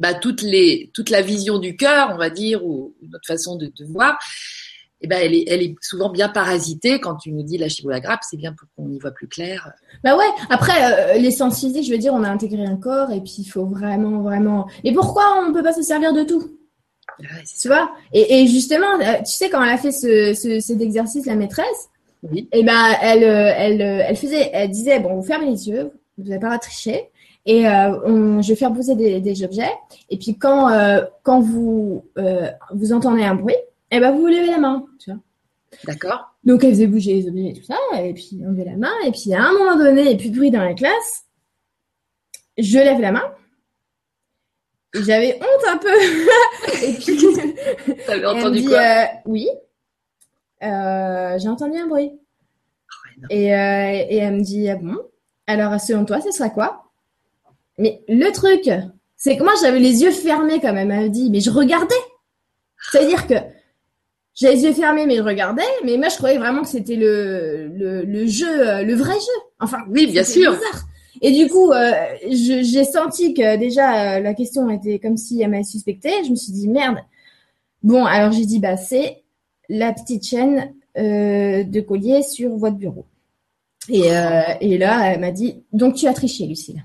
bah, 0.00 0.14
toutes 0.14 0.42
les, 0.42 0.90
toute 0.94 1.10
la 1.10 1.22
vision 1.22 1.58
du 1.58 1.76
cœur, 1.76 2.10
on 2.12 2.16
va 2.16 2.30
dire, 2.30 2.64
ou 2.64 2.94
notre 3.02 3.26
façon 3.26 3.56
de, 3.56 3.66
de 3.66 3.84
voir, 3.84 4.18
eh 5.02 5.06
ben, 5.06 5.18
elle, 5.22 5.34
est, 5.34 5.44
elle 5.48 5.62
est 5.62 5.74
souvent 5.80 6.10
bien 6.10 6.28
parasitée. 6.28 7.00
Quand 7.00 7.16
tu 7.16 7.32
nous 7.32 7.42
dis 7.42 7.56
la 7.56 7.68
la 7.84 8.00
grappe, 8.00 8.20
c'est 8.28 8.36
bien 8.36 8.52
pour 8.52 8.68
qu'on 8.76 8.90
y 8.90 8.98
voit 8.98 9.12
plus 9.12 9.28
clair. 9.28 9.72
Bah 10.04 10.16
ouais, 10.16 10.24
après, 10.50 11.16
euh, 11.16 11.18
les 11.18 11.30
sens 11.30 11.60
physiques, 11.60 11.86
je 11.86 11.92
veux 11.92 11.98
dire, 11.98 12.12
on 12.12 12.24
a 12.24 12.28
intégré 12.28 12.64
un 12.64 12.76
corps 12.76 13.10
et 13.12 13.20
puis 13.20 13.36
il 13.38 13.44
faut 13.46 13.66
vraiment, 13.66 14.20
vraiment. 14.22 14.66
Mais 14.84 14.92
pourquoi 14.92 15.24
on 15.46 15.52
peut 15.52 15.62
pas 15.62 15.72
se 15.72 15.82
servir 15.82 16.12
de 16.12 16.22
tout? 16.24 16.56
Ouais, 17.18 17.26
c'est 17.44 17.60
Tu 17.62 17.68
vois? 17.68 17.90
Et, 18.12 18.40
et 18.42 18.46
justement, 18.46 18.98
euh, 19.00 19.18
tu 19.18 19.32
sais, 19.32 19.48
quand 19.50 19.62
elle 19.62 19.70
a 19.74 19.78
fait 19.78 19.92
ce, 19.92 20.34
ce, 20.34 20.60
cet 20.60 20.80
exercice, 20.80 21.24
la 21.26 21.34
maîtresse, 21.34 21.88
Oui. 22.22 22.48
eh 22.52 22.62
ben, 22.62 22.94
elle, 23.02 23.24
euh, 23.24 23.52
elle, 23.56 23.82
euh, 23.82 24.02
elle 24.06 24.16
faisait, 24.16 24.50
elle 24.52 24.70
disait, 24.70 25.00
bon, 25.00 25.14
vous 25.16 25.22
fermez 25.26 25.50
les 25.50 25.68
yeux, 25.68 25.90
vous 26.18 26.24
n'avez 26.28 26.40
pas 26.40 26.50
à 26.52 26.58
tricher, 26.58 27.10
et 27.46 27.66
euh, 27.68 27.98
on, 28.04 28.42
je 28.42 28.48
vais 28.50 28.54
faire 28.56 28.70
bouger 28.70 28.94
des, 28.94 29.20
des 29.20 29.44
objets. 29.44 29.70
Et 30.08 30.18
puis 30.18 30.36
quand, 30.38 30.70
euh, 30.70 31.02
quand 31.22 31.40
vous, 31.40 32.04
euh, 32.18 32.48
vous 32.74 32.92
entendez 32.92 33.22
un 33.24 33.34
bruit, 33.34 33.56
eh 33.90 33.98
ben, 34.00 34.12
vous 34.12 34.26
levez 34.26 34.46
la 34.46 34.58
main, 34.58 34.86
tu 34.98 35.10
vois. 35.10 35.20
D'accord. 35.84 36.34
Donc 36.44 36.64
elle 36.64 36.70
faisait 36.70 36.86
bouger 36.86 37.14
les 37.14 37.28
objets 37.28 37.48
et 37.48 37.52
tout 37.54 37.64
ça, 37.64 37.76
et 38.02 38.12
puis 38.14 38.40
on 38.44 38.50
levait 38.50 38.64
la 38.64 38.76
main, 38.76 38.92
et 39.06 39.10
puis 39.12 39.32
à 39.34 39.42
un 39.42 39.52
moment 39.52 39.76
donné, 39.76 40.02
il 40.02 40.08
n'y 40.08 40.14
a 40.14 40.16
plus 40.16 40.30
de 40.30 40.36
bruit 40.36 40.50
dans 40.50 40.64
la 40.64 40.74
classe, 40.74 41.24
je 42.58 42.78
lève 42.78 43.00
la 43.00 43.12
main, 43.12 43.32
j'avais 44.94 45.36
honte 45.36 45.68
un 45.68 45.76
peu, 45.78 45.88
et 46.84 46.92
puis 46.94 47.96
T'avais 48.06 48.26
entendu 48.26 48.60
dit, 48.60 48.66
quoi? 48.66 48.78
euh, 48.78 49.04
oui, 49.26 49.48
Euh, 50.62 51.38
j'ai 51.38 51.48
entendu 51.48 51.78
un 51.78 51.86
bruit. 51.86 52.10
Non. 53.22 53.28
Et, 53.30 53.54
euh, 53.54 54.06
et 54.08 54.16
elle 54.16 54.34
me 54.36 54.42
dit, 54.42 54.68
ah 54.68 54.76
bon, 54.76 54.96
alors 55.46 55.78
selon 55.80 56.04
toi, 56.04 56.20
ce 56.20 56.30
serait 56.32 56.50
quoi? 56.52 56.89
Mais 57.80 58.02
le 58.08 58.30
truc, 58.30 58.70
c'est 59.16 59.36
que 59.36 59.42
moi 59.42 59.52
j'avais 59.60 59.78
les 59.80 60.02
yeux 60.02 60.10
fermés 60.12 60.60
quand 60.60 60.72
même, 60.74 60.90
elle 60.90 61.04
me 61.04 61.08
dit, 61.08 61.30
mais 61.30 61.40
je 61.40 61.50
regardais. 61.50 61.94
C'est-à-dire 62.92 63.26
que 63.26 63.34
j'avais 64.34 64.54
les 64.54 64.64
yeux 64.64 64.72
fermés, 64.72 65.06
mais 65.06 65.16
je 65.16 65.22
regardais, 65.22 65.62
mais 65.84 65.96
moi 65.96 66.08
je 66.08 66.16
croyais 66.16 66.38
vraiment 66.38 66.62
que 66.62 66.68
c'était 66.68 66.96
le, 66.96 67.68
le, 67.74 68.02
le 68.04 68.26
jeu, 68.26 68.68
euh, 68.68 68.82
le 68.82 68.94
vrai 68.94 69.14
jeu. 69.14 69.40
Enfin, 69.58 69.78
Oui, 69.88 70.06
bien 70.06 70.24
sûr. 70.24 70.52
bizarre. 70.52 70.84
Et 71.22 71.32
du 71.32 71.48
coup, 71.48 71.72
euh, 71.72 71.90
j'ai 72.30 72.84
senti 72.84 73.34
que 73.34 73.56
déjà 73.56 74.16
euh, 74.16 74.20
la 74.20 74.34
question 74.34 74.70
était 74.70 74.98
comme 74.98 75.16
si 75.16 75.42
elle 75.42 75.50
m'avait 75.50 75.64
suspecté. 75.64 76.10
Je 76.24 76.30
me 76.30 76.36
suis 76.36 76.52
dit 76.52 76.68
merde. 76.68 76.98
Bon, 77.82 78.04
alors 78.04 78.32
j'ai 78.32 78.44
dit 78.46 78.58
bah 78.58 78.76
c'est 78.76 79.22
la 79.68 79.92
petite 79.92 80.24
chaîne 80.24 80.72
euh, 80.98 81.64
de 81.64 81.80
collier 81.80 82.22
sur 82.22 82.56
votre 82.56 82.76
bureau. 82.76 83.06
Et, 83.88 84.02
et 84.60 84.78
là, 84.78 85.12
elle 85.12 85.20
m'a 85.20 85.30
dit 85.30 85.62
donc 85.72 85.94
tu 85.94 86.06
as 86.06 86.12
triché, 86.14 86.46
Lucille. 86.46 86.82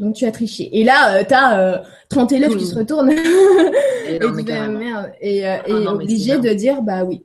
Donc 0.00 0.14
tu 0.16 0.24
as 0.26 0.32
triché. 0.32 0.68
Et 0.78 0.84
là, 0.84 1.16
euh, 1.16 1.24
t'as 1.28 1.58
euh, 1.58 1.78
30 2.08 2.32
élèves 2.32 2.56
qui 2.56 2.66
se 2.66 2.74
retournent 2.74 3.10
Et 4.08 4.18
tu 4.18 4.44
fais, 4.44 4.68
merde 4.68 5.12
et, 5.20 5.46
euh, 5.48 5.56
Ah 5.64 5.68
et 5.68 5.72
non, 5.72 5.80
mais 5.96 6.04
obligé 6.04 6.38
de 6.38 6.52
dire 6.52 6.82
bah 6.82 7.04
oui. 7.04 7.24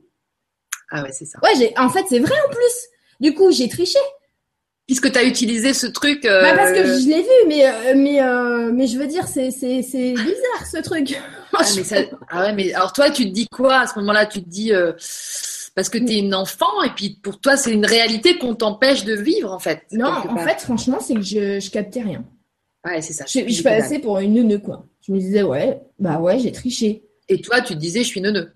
Ah 0.90 1.02
ouais, 1.02 1.12
c'est 1.12 1.24
ça. 1.26 1.38
Ouais, 1.42 1.50
j'ai 1.58 1.76
en 1.78 1.88
fait 1.90 2.04
c'est 2.08 2.18
vrai 2.20 2.34
en 2.46 2.50
plus. 2.50 2.86
Du 3.20 3.34
coup, 3.34 3.50
j'ai 3.50 3.68
triché. 3.68 3.98
Puisque 4.86 5.12
tu 5.12 5.18
as 5.18 5.24
utilisé 5.24 5.74
ce 5.74 5.86
truc. 5.86 6.24
euh, 6.24 6.40
Bah 6.40 6.54
parce 6.56 6.72
que 6.72 6.78
je 6.84 7.08
l'ai 7.08 7.20
vu, 7.22 7.28
mais 7.46 7.66
euh, 7.66 7.94
mais 7.94 8.72
mais 8.72 8.86
je 8.86 8.98
veux 8.98 9.06
dire, 9.06 9.26
c'est 9.28 9.50
c'est 9.50 9.82
c'est 9.82 10.12
bizarre 10.12 10.66
ce 10.70 10.78
truc. 10.82 11.18
Ah, 11.54 11.62
mais 11.76 11.82
ça- 11.82 11.96
ah 12.30 12.42
ouais, 12.42 12.52
mais 12.52 12.72
alors 12.74 12.92
toi, 12.92 13.10
tu 13.10 13.24
te 13.24 13.30
dis 13.30 13.48
quoi 13.48 13.80
à 13.80 13.86
ce 13.86 13.98
moment-là? 13.98 14.26
Tu 14.26 14.42
te 14.42 14.48
dis 14.48 14.70
parce 15.74 15.88
que 15.88 15.96
tu 15.98 16.12
es 16.12 16.18
une 16.18 16.34
enfant 16.34 16.82
et 16.84 16.90
puis 16.90 17.18
pour 17.22 17.40
toi, 17.40 17.56
c'est 17.56 17.72
une 17.72 17.86
réalité 17.86 18.36
qu'on 18.38 18.54
t'empêche 18.54 19.04
de 19.04 19.14
vivre 19.14 19.52
en 19.52 19.58
fait. 19.58 19.82
non, 19.92 20.08
en 20.28 20.36
fait, 20.38 20.60
franchement, 20.60 20.98
c'est 21.00 21.14
que 21.14 21.22
je 21.22 21.58
je 21.60 21.70
captais 21.70 22.02
rien. 22.02 22.22
Ouais, 22.88 23.02
c'est 23.02 23.12
ça. 23.12 23.24
Je, 23.26 23.30
suis 23.30 23.52
je 23.52 23.62
passais 23.62 23.98
pour 23.98 24.18
une 24.18 24.34
neuneu 24.34 24.58
quoi. 24.58 24.84
Je 25.06 25.12
me 25.12 25.18
disais 25.18 25.42
ouais, 25.42 25.80
bah 25.98 26.18
ouais, 26.20 26.38
j'ai 26.38 26.52
triché. 26.52 27.04
Et 27.28 27.40
toi, 27.40 27.60
tu 27.60 27.74
te 27.74 27.78
disais, 27.78 28.00
je 28.00 28.06
suis 28.08 28.20
neuneu. 28.22 28.52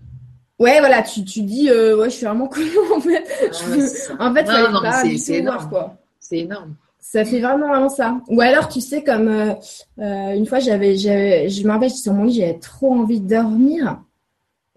Ouais, 0.59 0.79
voilà, 0.81 1.03
tu 1.03 1.25
tu 1.25 1.43
dis 1.43 1.69
euh, 1.71 1.97
ouais, 1.99 2.09
je 2.11 2.15
suis 2.17 2.25
vraiment 2.27 2.47
con 2.49 2.61
en 2.95 3.01
fait. 3.01 3.25
Ah. 4.19 4.29
En 4.29 4.35
fait, 4.35 4.43
Non, 4.45 4.51
fallait 4.53 4.73
non, 4.73 4.81
mais 4.83 4.89
pas 4.89 5.03
c'est- 5.05 5.41
voir, 5.43 5.57
énorme. 5.57 5.69
quoi. 5.69 5.97
C'est 6.21 6.39
énorme. 6.39 6.75
Ça 7.01 7.25
fait 7.25 7.41
vraiment 7.41 7.69
vraiment 7.69 7.89
ça. 7.89 8.21
Ou 8.29 8.41
alors, 8.41 8.69
tu 8.69 8.81
sais, 8.81 9.03
comme 9.03 9.29
euh, 9.29 9.53
euh, 9.99 10.33
une 10.35 10.47
fois, 10.47 10.61
j'avais, 10.61 10.97
j'avais, 10.97 11.49
je 11.51 11.67
me 11.67 11.71
rappelle, 11.73 11.89
j'étais 11.89 12.01
sur 12.03 12.15
mon 12.15 12.25
lit, 12.25 12.35
j'avais 12.35 12.59
trop 12.59 12.93
envie 12.95 13.21
de 13.21 13.29
dormir. 13.29 14.01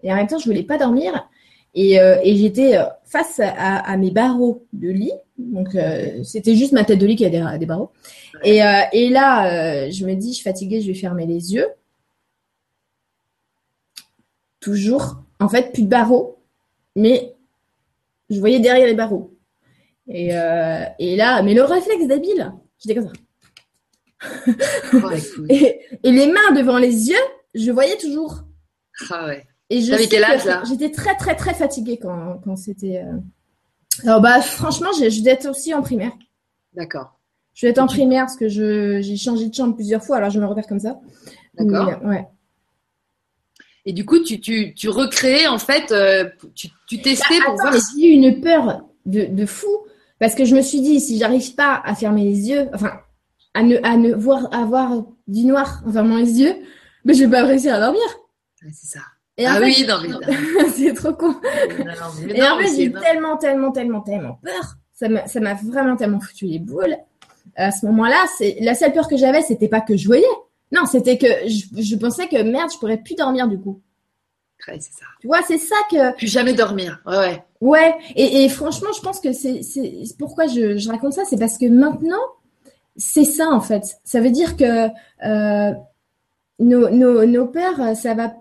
Et 0.02 0.12
en 0.12 0.16
même 0.16 0.26
temps, 0.26 0.38
je 0.38 0.44
voulais 0.46 0.64
pas 0.64 0.76
dormir. 0.76 1.28
Et, 1.76 2.00
euh, 2.00 2.16
et 2.24 2.34
j'étais 2.36 2.78
euh, 2.78 2.84
face 3.04 3.38
à, 3.38 3.50
à 3.50 3.96
mes 3.98 4.10
barreaux 4.10 4.66
de 4.72 4.88
lit. 4.88 5.12
Donc, 5.36 5.74
euh, 5.74 6.24
c'était 6.24 6.56
juste 6.56 6.72
ma 6.72 6.84
tête 6.84 6.98
de 6.98 7.06
lit 7.06 7.16
qui 7.16 7.26
avait 7.26 7.38
des, 7.38 7.58
des 7.58 7.66
barreaux. 7.66 7.92
Et, 8.42 8.64
euh, 8.64 8.80
et 8.92 9.10
là, 9.10 9.90
je 9.90 10.06
me 10.06 10.14
dis, 10.14 10.30
je 10.30 10.36
suis 10.36 10.42
fatiguée, 10.42 10.80
je 10.80 10.86
vais 10.88 10.94
fermer 10.94 11.26
les 11.26 11.52
yeux. 11.54 11.68
Toujours, 14.58 15.22
en 15.38 15.50
fait, 15.50 15.72
plus 15.72 15.82
de 15.82 15.88
barreaux. 15.88 16.38
Mais 16.96 17.34
je 18.30 18.40
voyais 18.40 18.58
derrière 18.58 18.86
les 18.86 18.94
barreaux. 18.94 19.34
Et, 20.08 20.28
et 20.28 21.16
là, 21.16 21.42
mais 21.42 21.52
le 21.52 21.62
réflexe 21.62 22.06
débile, 22.06 22.52
j'étais 22.78 22.94
comme 22.94 23.08
ça. 23.08 23.12
Écoute. 24.94 25.12
Et, 25.50 25.80
et 26.02 26.10
les 26.10 26.26
mains 26.26 26.52
devant 26.56 26.78
les 26.78 27.10
yeux, 27.10 27.16
je 27.54 27.70
voyais 27.70 27.98
toujours. 27.98 28.44
Ah 29.10 29.26
ouais. 29.26 29.44
Et 29.70 29.80
je 29.80 29.90
T'avais 29.90 30.04
sais 30.04 30.08
quel 30.08 30.24
que 30.24 30.30
âge, 30.30 30.44
là 30.44 30.62
J'étais 30.68 30.90
très 30.90 31.16
très 31.16 31.34
très 31.34 31.54
fatiguée 31.54 31.98
quand, 32.00 32.40
quand 32.44 32.56
c'était. 32.56 32.98
euh, 33.04 33.18
Alors 34.04 34.20
bah 34.20 34.40
franchement, 34.40 34.90
j'ai- 34.98 35.10
je 35.10 35.20
devais 35.20 35.32
être 35.32 35.48
aussi 35.48 35.74
en 35.74 35.82
primaire. 35.82 36.12
D'accord. 36.74 37.18
Je 37.54 37.62
devais 37.62 37.70
être 37.72 37.78
en 37.78 37.86
primaire 37.86 38.24
parce 38.26 38.36
que 38.36 38.48
je 38.48 39.00
j'ai 39.02 39.16
changé 39.16 39.48
de 39.48 39.54
chambre 39.54 39.74
plusieurs 39.74 40.04
fois, 40.04 40.18
alors 40.18 40.30
je 40.30 40.38
me 40.38 40.46
repère 40.46 40.66
comme 40.66 40.78
ça. 40.80 41.00
D'accord. 41.54 42.00
Mais, 42.02 42.08
ouais. 42.08 42.26
Et 43.86 43.92
du 43.92 44.04
coup, 44.04 44.18
tu, 44.18 44.40
tu, 44.40 44.74
tu 44.74 44.88
recréais 44.88 45.46
en 45.46 45.58
fait, 45.58 45.92
euh, 45.92 46.28
tu, 46.54 46.68
tu 46.88 47.00
testais 47.00 47.38
pour 47.44 47.54
Attends, 47.54 47.70
voir 47.70 47.74
j'ai 47.96 48.08
eu 48.08 48.10
une 48.12 48.40
peur 48.40 48.82
de, 49.06 49.26
de 49.26 49.46
fou 49.46 49.68
parce 50.18 50.34
que 50.34 50.44
je 50.44 50.54
me 50.56 50.62
suis 50.62 50.80
dit 50.80 51.00
si 51.00 51.18
j'arrive 51.18 51.54
pas 51.54 51.80
à 51.84 51.94
fermer 51.94 52.24
les 52.24 52.48
yeux, 52.48 52.68
enfin 52.74 53.00
à 53.54 53.62
ne 53.62 53.76
à 53.84 53.96
ne 53.96 54.12
voir 54.12 54.52
avoir 54.52 55.04
du 55.28 55.44
noir 55.44 55.82
en 55.86 55.92
fermant 55.92 56.16
les 56.18 56.40
yeux, 56.40 56.54
mais 57.04 57.14
je 57.14 57.24
vais 57.24 57.30
pas 57.30 57.44
réussir 57.44 57.74
à 57.74 57.80
dormir. 57.80 58.00
Ouais, 58.62 58.70
c'est 58.72 58.98
ça. 58.98 59.00
Et 59.38 59.46
ah 59.46 59.56
fait, 59.56 59.64
oui, 59.64 59.86
non, 59.86 59.96
mais. 60.02 60.68
c'est 60.74 60.94
trop 60.94 61.12
con. 61.12 61.34
mais 62.24 62.34
Et 62.34 62.40
non, 62.40 62.52
en 62.52 62.58
fait, 62.58 62.74
j'ai 62.76 62.92
tellement, 62.92 63.36
tellement, 63.36 63.70
tellement, 63.70 64.00
tellement 64.00 64.38
peur. 64.42 64.76
Ça 64.94 65.08
m'a, 65.08 65.26
ça 65.26 65.40
m'a 65.40 65.54
vraiment 65.54 65.96
tellement 65.96 66.20
foutu 66.20 66.46
les 66.46 66.58
boules. 66.58 66.96
À 67.54 67.70
ce 67.70 67.84
moment-là, 67.86 68.24
c'est 68.38 68.56
la 68.60 68.74
seule 68.74 68.92
peur 68.92 69.08
que 69.08 69.16
j'avais, 69.16 69.42
c'était 69.42 69.68
pas 69.68 69.80
que 69.80 69.96
je 69.96 70.06
voyais. 70.06 70.24
Non, 70.72 70.86
c'était 70.86 71.18
que 71.18 71.26
je, 71.46 71.82
je 71.82 71.96
pensais 71.96 72.28
que 72.28 72.42
merde, 72.42 72.70
je 72.72 72.78
pourrais 72.78 72.98
plus 72.98 73.14
dormir 73.14 73.46
du 73.46 73.58
coup. 73.58 73.80
Ouais, 74.66 74.78
c'est 74.80 74.92
ça. 74.92 75.04
Tu 75.20 75.26
vois, 75.26 75.42
c'est 75.46 75.58
ça 75.58 75.76
que. 75.90 76.16
Plus 76.16 76.26
jamais 76.26 76.54
dormir. 76.54 77.00
Ouais, 77.06 77.16
ouais. 77.18 77.44
Ouais. 77.60 77.94
Et, 78.14 78.44
et 78.44 78.48
franchement, 78.48 78.90
je 78.96 79.00
pense 79.00 79.20
que 79.20 79.32
c'est, 79.32 79.62
c'est 79.62 80.02
pourquoi 80.18 80.46
je, 80.46 80.76
je 80.76 80.88
raconte 80.88 81.12
ça, 81.12 81.24
c'est 81.24 81.38
parce 81.38 81.58
que 81.58 81.66
maintenant, 81.66 82.22
c'est 82.96 83.24
ça 83.24 83.48
en 83.50 83.60
fait. 83.60 83.84
Ça 84.04 84.20
veut 84.20 84.30
dire 84.30 84.56
que 84.56 84.88
euh, 85.24 85.74
nos, 86.58 86.88
nos, 86.90 87.24
nos 87.26 87.46
pères, 87.46 87.96
ça 87.96 88.14
va. 88.14 88.34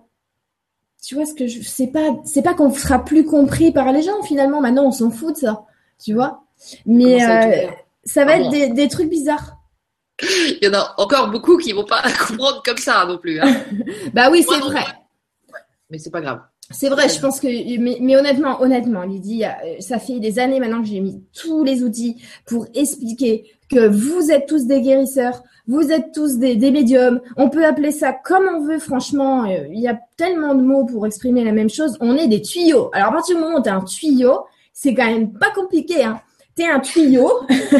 Tu 1.05 1.15
vois 1.15 1.25
ce 1.25 1.33
que 1.33 1.45
je. 1.47 1.61
C'est 1.61 1.87
pas, 1.87 2.15
c'est 2.25 2.41
pas 2.41 2.53
qu'on 2.53 2.73
sera 2.73 3.03
plus 3.03 3.25
compris 3.25 3.71
par 3.71 3.91
les 3.91 4.01
gens 4.01 4.21
finalement. 4.23 4.61
Maintenant, 4.61 4.85
on 4.85 4.91
s'en 4.91 5.11
fout 5.11 5.35
de 5.35 5.39
ça. 5.39 5.65
Tu 6.03 6.13
vois. 6.13 6.43
Mais 6.85 7.23
euh, 7.23 7.67
ça 8.03 8.25
va 8.25 8.33
Ah 8.33 8.39
être 8.39 8.49
des, 8.49 8.69
des 8.69 8.87
trucs 8.87 9.09
bizarres. 9.09 9.57
Il 10.21 10.59
y 10.63 10.67
en 10.67 10.73
a 10.73 10.93
encore 10.97 11.29
beaucoup 11.29 11.57
qui 11.57 11.73
vont 11.73 11.85
pas 11.85 12.01
comprendre 12.27 12.61
comme 12.65 12.77
ça 12.77 13.05
non 13.05 13.17
plus. 13.17 13.39
hein. 13.39 13.55
Bah 14.13 14.29
oui, 14.31 14.43
c'est 14.47 14.59
vrai. 14.59 14.83
Mais 15.89 15.99
c'est 15.99 16.09
pas 16.11 16.21
grave. 16.21 16.41
C'est 16.71 16.89
vrai, 16.89 17.07
je 17.09 17.19
pense 17.19 17.39
que, 17.39 17.47
mais, 17.77 17.97
mais 18.01 18.15
honnêtement, 18.15 18.59
honnêtement, 18.59 19.03
Lydie, 19.03 19.45
euh, 19.45 19.79
ça 19.81 19.99
fait 19.99 20.19
des 20.19 20.39
années 20.39 20.59
maintenant 20.59 20.81
que 20.81 20.87
j'ai 20.87 20.99
mis 20.99 21.23
tous 21.39 21.63
les 21.63 21.83
outils 21.83 22.19
pour 22.47 22.65
expliquer 22.73 23.51
que 23.69 23.87
vous 23.87 24.31
êtes 24.31 24.47
tous 24.47 24.65
des 24.65 24.81
guérisseurs, 24.81 25.43
vous 25.67 25.91
êtes 25.91 26.11
tous 26.13 26.37
des, 26.37 26.55
des 26.55 26.71
médiums. 26.71 27.21
On 27.37 27.49
peut 27.49 27.65
appeler 27.65 27.91
ça 27.91 28.13
comme 28.13 28.47
on 28.55 28.61
veut, 28.65 28.79
franchement. 28.79 29.45
euh, 29.49 29.67
Il 29.71 29.79
y 29.79 29.87
a 29.87 29.99
tellement 30.17 30.55
de 30.55 30.61
mots 30.61 30.85
pour 30.85 31.05
exprimer 31.05 31.43
la 31.43 31.51
même 31.51 31.69
chose. 31.69 31.97
On 32.01 32.15
est 32.15 32.27
des 32.27 32.41
tuyaux. 32.41 32.89
Alors, 32.93 33.09
à 33.09 33.11
partir 33.13 33.35
du 33.35 33.41
moment 33.41 33.57
où 33.57 33.61
tu 33.63 33.69
un 33.69 33.81
tuyau, 33.81 34.41
c'est 34.73 34.93
quand 34.93 35.05
même 35.05 35.33
pas 35.33 35.51
compliqué, 35.55 36.03
hein. 36.03 36.19
T'es 36.55 36.67
un 36.67 36.79
tuyau. 36.79 37.29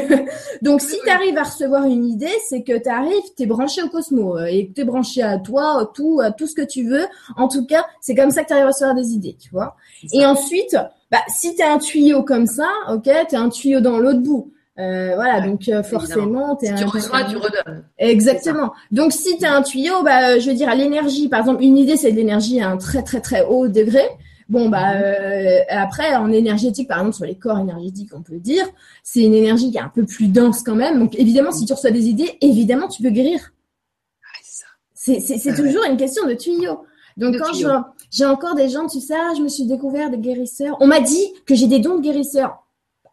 Donc, 0.62 0.82
si 0.82 0.98
tu 1.06 1.10
arrives 1.10 1.38
à 1.38 1.43
recevoir 1.43 1.86
une 1.86 2.06
idée, 2.06 2.28
c'est 2.50 2.62
que 2.62 2.78
tu 2.78 2.89
arrives, 2.89 3.24
tu 3.38 3.43
es 3.43 3.45
branché 3.45 3.82
au 3.82 3.88
cosmos 3.88 4.38
euh, 4.41 4.45
et 4.48 4.67
que 4.67 4.74
tu 4.74 4.82
es 4.82 4.84
branché 4.84 5.21
à 5.21 5.38
toi, 5.38 5.80
à 5.82 5.86
tout, 5.86 6.19
à 6.21 6.32
tout 6.32 6.45
ce 6.45 6.56
que 6.56 6.62
tu 6.62 6.84
veux. 6.84 7.06
En 7.38 7.48
tout 7.48 7.65
cas, 7.65 7.86
c'est 8.02 8.15
comme 8.15 8.32
ça 8.32 8.43
que 8.43 8.48
tu 8.48 8.54
arrives 8.54 8.65
à 8.65 8.69
recevoir 8.69 8.95
des 8.95 9.13
idées, 9.13 9.38
tu 9.39 9.50
vois. 9.50 9.78
Et 10.12 10.26
ensuite, 10.26 10.76
bah, 11.10 11.19
si 11.30 11.56
tu 11.56 11.62
as 11.62 11.71
un 11.71 11.78
tuyau 11.78 12.24
comme 12.24 12.48
ça, 12.48 12.67
ok, 12.91 13.10
tu 13.30 13.36
as 13.36 13.39
un 13.39 13.48
tuyau 13.50 13.80
dans 13.80 13.98
l'autre 13.98 14.19
bout. 14.19 14.52
Euh, 14.77 15.13
voilà, 15.15 15.39
Ouais, 15.39 15.47
donc 15.47 15.69
euh, 15.69 15.83
forcément, 15.83 16.55
tu 16.57 16.67
Si 16.67 16.75
tu 16.75 16.83
reçois, 16.83 17.23
tu 17.23 17.38
redonnes. 17.38 17.85
Exactement. 17.97 18.73
Donc, 18.91 19.13
si 19.13 19.38
tu 19.38 19.45
as 19.45 19.53
un 19.55 19.61
tuyau, 19.61 20.03
bah, 20.03 20.38
je 20.39 20.49
veux 20.49 20.55
dire, 20.55 20.67
à 20.69 20.75
l'énergie, 20.75 21.29
par 21.29 21.39
exemple, 21.39 21.63
une 21.63 21.77
idée, 21.77 21.95
c'est 21.95 22.11
de 22.11 22.17
l'énergie 22.17 22.59
à 22.59 22.69
un 22.69 22.77
très, 22.77 23.01
très, 23.01 23.21
très 23.21 23.45
haut 23.45 23.67
degré. 23.69 24.03
Bon, 24.49 24.67
bah, 24.69 24.93
Mhm. 24.95 25.01
euh, 25.03 25.59
après, 25.69 26.15
en 26.17 26.29
énergétique, 26.31 26.88
par 26.89 26.99
exemple, 26.99 27.15
sur 27.15 27.25
les 27.25 27.35
corps 27.35 27.57
énergétiques, 27.57 28.09
on 28.13 28.21
peut 28.21 28.38
dire, 28.38 28.65
c'est 29.01 29.21
une 29.21 29.33
énergie 29.33 29.71
qui 29.71 29.77
est 29.77 29.81
un 29.81 29.89
peu 29.89 30.05
plus 30.05 30.27
dense 30.27 30.61
quand 30.61 30.75
même. 30.75 30.99
Donc, 30.99 31.15
évidemment, 31.17 31.51
si 31.51 31.65
tu 31.65 31.73
reçois 31.73 31.91
des 31.91 32.07
idées, 32.09 32.38
évidemment, 32.41 32.88
tu 32.89 33.01
peux 33.01 33.09
guérir. 33.09 33.39
Ouais, 33.39 34.63
c'est 34.93 35.17
Ah 35.23 35.49
ouais. 35.49 35.55
toujours 35.55 35.85
une 35.89 35.97
question 35.97 36.27
de 36.27 36.33
tuyau. 36.33 36.81
Donc, 37.17 37.33
De 37.33 37.39
quand 37.39 37.51
tuyau. 37.53 37.69
je- 37.69 38.17
j'ai 38.17 38.25
encore 38.25 38.55
des 38.55 38.67
gens, 38.69 38.88
tu 38.88 38.99
sais, 38.99 39.15
ah, 39.15 39.33
je 39.38 39.41
me 39.41 39.47
suis 39.47 39.65
découvert 39.65 40.09
des 40.09 40.17
guérisseurs. 40.17 40.75
On 40.81 40.88
m'a 40.88 40.99
dit 40.99 41.25
que 41.45 41.55
j'ai 41.55 41.67
des 41.67 41.79
dons 41.79 41.95
de 41.95 42.01
guérisseur. 42.01 42.64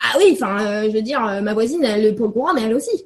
Ah 0.03 0.17
oui, 0.19 0.33
enfin, 0.35 0.65
euh, 0.67 0.83
je 0.91 0.95
veux 0.97 1.03
dire, 1.03 1.25
euh, 1.27 1.41
ma 1.41 1.55
voisine, 1.55 1.85
elle 1.85 2.05
est 2.05 2.13
pas 2.13 2.25
au 2.25 2.31
courant, 2.31 2.55
mais 2.55 2.63
elle 2.63 2.75
aussi. 2.75 3.05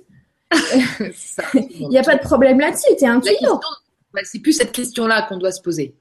Il 1.80 1.88
n'y 1.88 1.98
a 1.98 2.02
pas 2.02 2.16
de 2.16 2.20
problème 2.22 2.61
là-dessus, 2.61 2.94
t'es 2.98 3.06
un 3.06 3.20
tuyau. 3.20 3.61
ouais, 4.14 4.22
c'est 4.24 4.38
plus 4.40 4.52
cette 4.52 4.72
question-là 4.72 5.22
qu'on 5.28 5.37
doit 5.38 5.52
se 5.52 5.61
poser. 5.61 5.94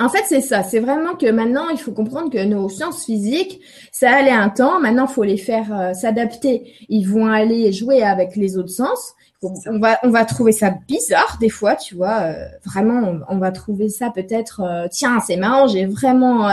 En 0.00 0.08
fait, 0.08 0.24
c'est 0.28 0.40
ça. 0.40 0.64
C'est 0.64 0.80
vraiment 0.80 1.14
que 1.14 1.30
maintenant, 1.30 1.68
il 1.68 1.78
faut 1.78 1.92
comprendre 1.92 2.28
que 2.30 2.42
nos 2.44 2.68
sciences 2.68 3.04
physiques, 3.04 3.60
ça 3.92 4.10
allait 4.10 4.32
un 4.32 4.48
temps. 4.48 4.80
Maintenant, 4.80 5.06
il 5.08 5.12
faut 5.12 5.22
les 5.22 5.36
faire 5.36 5.72
euh, 5.72 5.94
s'adapter. 5.94 6.74
Ils 6.88 7.04
vont 7.08 7.26
aller 7.28 7.72
jouer 7.72 8.02
avec 8.02 8.34
les 8.34 8.58
autres 8.58 8.70
sens. 8.70 9.12
On, 9.42 9.78
va, 9.78 9.98
on 10.02 10.08
va 10.10 10.24
trouver 10.24 10.50
ça 10.52 10.74
bizarre 10.88 11.36
des 11.38 11.50
fois, 11.50 11.76
tu 11.76 11.94
vois. 11.94 12.22
euh, 12.22 12.34
vraiment, 12.64 13.22
on, 13.28 13.36
on 13.36 13.38
va 13.38 13.52
trouver 13.52 13.88
ça 13.88 14.10
peut-être. 14.10 14.62
euh, 14.62 14.88
Tiens, 14.90 15.20
c'est 15.24 15.36
marrant. 15.36 15.68
J'ai 15.68 15.84
vraiment 15.86 16.48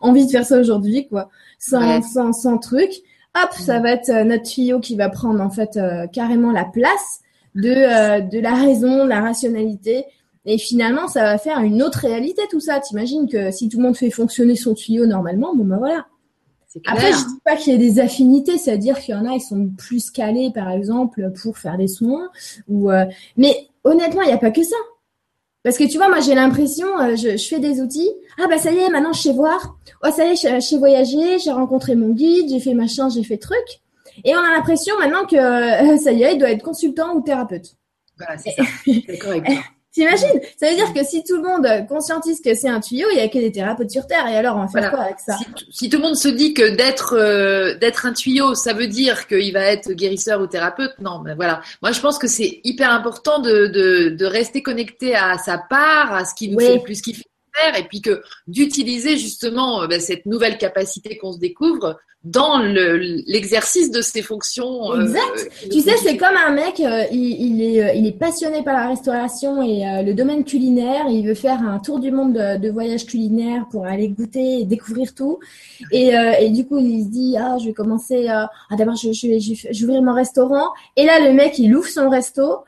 envie 0.00 0.26
de 0.26 0.30
faire 0.30 0.46
ça 0.46 0.60
aujourd'hui, 0.60 1.08
quoi. 1.08 1.30
Sans, 1.58 1.80
Ouais. 1.80 2.00
sans, 2.02 2.32
sans 2.32 2.58
truc. 2.58 2.90
Hop, 3.36 3.52
ça 3.52 3.80
va 3.80 3.92
être 3.92 4.10
euh, 4.10 4.24
notre 4.24 4.44
tuyau 4.44 4.80
qui 4.80 4.96
va 4.96 5.08
prendre 5.08 5.40
en 5.40 5.50
fait 5.50 5.76
euh, 5.76 6.06
carrément 6.06 6.52
la 6.52 6.64
place 6.64 7.20
de 7.54 7.68
euh, 7.68 8.20
de 8.20 8.38
la 8.38 8.54
raison, 8.54 9.04
de 9.04 9.08
la 9.08 9.20
rationalité. 9.20 10.04
Et 10.46 10.58
finalement, 10.58 11.08
ça 11.08 11.22
va 11.22 11.38
faire 11.38 11.60
une 11.60 11.82
autre 11.82 12.00
réalité 12.00 12.42
tout 12.50 12.60
ça. 12.60 12.78
T'imagines 12.78 13.28
que 13.28 13.50
si 13.50 13.68
tout 13.68 13.78
le 13.78 13.84
monde 13.84 13.96
fait 13.96 14.10
fonctionner 14.10 14.56
son 14.56 14.74
tuyau 14.74 15.06
normalement, 15.06 15.54
bon 15.54 15.64
ben 15.64 15.78
voilà. 15.78 16.06
Après, 16.86 17.12
je 17.12 17.18
dis 17.18 17.40
pas 17.44 17.56
qu'il 17.56 17.72
y 17.72 17.76
a 17.76 17.78
des 17.78 18.00
affinités, 18.00 18.58
c'est-à-dire 18.58 18.98
qu'il 18.98 19.14
y 19.14 19.18
en 19.18 19.24
a, 19.26 19.34
ils 19.34 19.40
sont 19.40 19.70
plus 19.78 20.10
calés, 20.10 20.50
par 20.52 20.70
exemple, 20.70 21.30
pour 21.40 21.56
faire 21.56 21.76
des 21.76 21.86
soins. 21.86 22.30
Ou, 22.68 22.90
euh, 22.90 23.04
mais 23.36 23.68
honnêtement, 23.84 24.22
il 24.22 24.28
n'y 24.28 24.32
a 24.32 24.38
pas 24.38 24.50
que 24.50 24.62
ça. 24.62 24.76
Parce 25.64 25.78
que 25.78 25.84
tu 25.84 25.96
vois, 25.96 26.08
moi, 26.08 26.20
j'ai 26.20 26.34
l'impression, 26.34 26.86
euh, 27.00 27.16
je, 27.16 27.38
je 27.38 27.48
fais 27.48 27.58
des 27.58 27.80
outils. 27.80 28.10
Ah 28.38 28.46
bah 28.48 28.58
ça 28.58 28.70
y 28.70 28.76
est, 28.76 28.90
maintenant 28.90 29.14
je 29.14 29.22
sais 29.22 29.32
voir. 29.32 29.76
Oh 30.02 30.08
ça 30.14 30.26
y 30.26 30.32
est, 30.32 30.36
je, 30.36 30.54
je 30.56 30.60
sais 30.60 30.76
voyager, 30.76 31.38
j'ai 31.38 31.50
rencontré 31.50 31.94
mon 31.94 32.10
guide, 32.10 32.50
j'ai 32.50 32.60
fait 32.60 32.74
machin, 32.74 33.08
j'ai 33.08 33.24
fait 33.24 33.38
truc. 33.38 33.80
Et 34.24 34.36
on 34.36 34.40
a 34.40 34.50
l'impression 34.52 34.94
maintenant 34.98 35.24
que 35.24 35.36
euh, 35.36 35.96
ça 36.04 36.12
y 36.12 36.22
est, 36.22 36.34
il 36.34 36.38
doit 36.38 36.50
être 36.50 36.62
consultant 36.62 37.14
ou 37.16 37.22
thérapeute. 37.22 37.76
Voilà, 38.18 38.36
c'est 38.38 38.50
ça. 38.50 38.62
D'accord 39.08 39.30
avec 39.30 39.44
toi. 39.46 39.54
T'imagines? 39.94 40.40
Ça 40.60 40.68
veut 40.68 40.74
dire 40.74 40.92
que 40.92 41.04
si 41.04 41.22
tout 41.22 41.36
le 41.36 41.42
monde 41.42 41.86
conscientise 41.88 42.40
que 42.40 42.54
c'est 42.54 42.68
un 42.68 42.80
tuyau, 42.80 43.06
il 43.12 43.18
y 43.18 43.20
a 43.20 43.28
que 43.28 43.38
des 43.38 43.52
thérapeutes 43.52 43.90
sur 43.92 44.06
Terre. 44.08 44.26
Et 44.26 44.36
alors, 44.36 44.56
on 44.56 44.62
va 44.62 44.66
faire 44.66 44.72
Voilà. 44.72 44.90
quoi 44.90 45.00
avec 45.04 45.20
ça? 45.20 45.36
Si, 45.70 45.88
tout 45.88 45.98
le 45.98 46.02
monde 46.02 46.16
se 46.16 46.26
dit 46.28 46.52
que 46.52 46.74
d'être 46.74 47.14
euh, 47.16 47.76
d'être 47.78 48.04
un 48.04 48.12
tuyau, 48.12 48.54
ça 48.56 48.72
veut 48.72 48.88
dire 48.88 49.28
qu'il 49.28 49.52
va 49.52 49.60
être 49.66 49.92
guérisseur 49.92 50.40
ou 50.40 50.48
thérapeute, 50.48 50.94
non, 51.00 51.20
mais 51.24 51.34
voilà. 51.36 51.60
Moi, 51.80 51.92
je 51.92 52.00
pense 52.00 52.18
que 52.18 52.26
c'est 52.26 52.60
hyper 52.64 52.90
important 52.90 53.38
de, 53.38 53.68
de, 53.68 54.08
de 54.10 54.24
rester 54.26 54.62
connecté 54.62 55.14
à 55.14 55.38
sa 55.38 55.58
part, 55.58 56.12
à 56.12 56.24
ce 56.24 56.34
qui 56.34 56.48
nous 56.50 56.56
Oui. 56.58 56.64
fait 56.66 56.74
le 56.76 56.82
plus 56.82 57.00
kiffer 57.00 57.22
faire, 57.56 57.78
et 57.78 57.84
puis 57.86 58.00
que 58.02 58.20
d'utiliser 58.48 59.16
justement 59.16 59.82
euh, 59.82 59.86
ben, 59.86 60.00
cette 60.00 60.26
nouvelle 60.26 60.58
capacité 60.58 61.16
qu'on 61.18 61.32
se 61.32 61.38
découvre 61.38 62.00
dans 62.24 62.56
le- 62.58 62.96
l'exercice 63.26 63.90
de 63.90 64.00
ses 64.00 64.22
fonctions. 64.22 64.92
euh, 64.92 65.02
Exact. 65.02 65.50
qui 65.60 65.68
Tu 65.68 65.80
sais, 65.82 65.96
c'est 65.98 66.16
comme 66.16 66.36
un 66.46 66.52
mec, 66.52 66.80
euh, 66.80 67.04
il, 67.12 67.20
il 67.20 67.62
est, 67.62 67.82
euh, 67.84 67.92
il 67.92 68.06
est 68.06 68.18
passionné 68.18 68.62
par 68.62 68.72
la 68.74 68.88
restauration 68.88 69.62
et 69.62 69.86
euh, 69.86 70.02
le 70.02 70.14
domaine 70.14 70.42
culinaire. 70.44 71.04
Il 71.10 71.26
veut 71.26 71.34
faire 71.34 71.60
un 71.60 71.78
tour 71.80 72.00
du 72.00 72.10
monde 72.10 72.32
de, 72.32 72.56
de 72.58 72.70
voyage 72.70 73.04
culinaire 73.04 73.66
pour 73.70 73.84
aller 73.86 74.08
goûter 74.08 74.60
et 74.60 74.64
découvrir 74.64 75.14
tout. 75.14 75.38
Et, 75.92 76.16
euh, 76.16 76.32
et 76.40 76.48
du 76.50 76.64
coup, 76.66 76.78
il 76.78 77.04
se 77.04 77.08
dit, 77.10 77.36
ah, 77.38 77.56
je 77.60 77.66
vais 77.66 77.72
commencer, 77.74 78.28
euh, 78.28 78.44
ah, 78.70 78.76
d'abord, 78.78 78.96
je, 78.96 79.12
je, 79.12 79.38
je 79.38 79.80
vais 79.80 79.84
ouvrir 79.84 80.02
mon 80.02 80.14
restaurant. 80.14 80.68
Et 80.96 81.04
là, 81.04 81.20
le 81.20 81.32
mec, 81.34 81.58
il 81.58 81.76
ouvre 81.76 81.88
son 81.88 82.08
resto. 82.08 82.60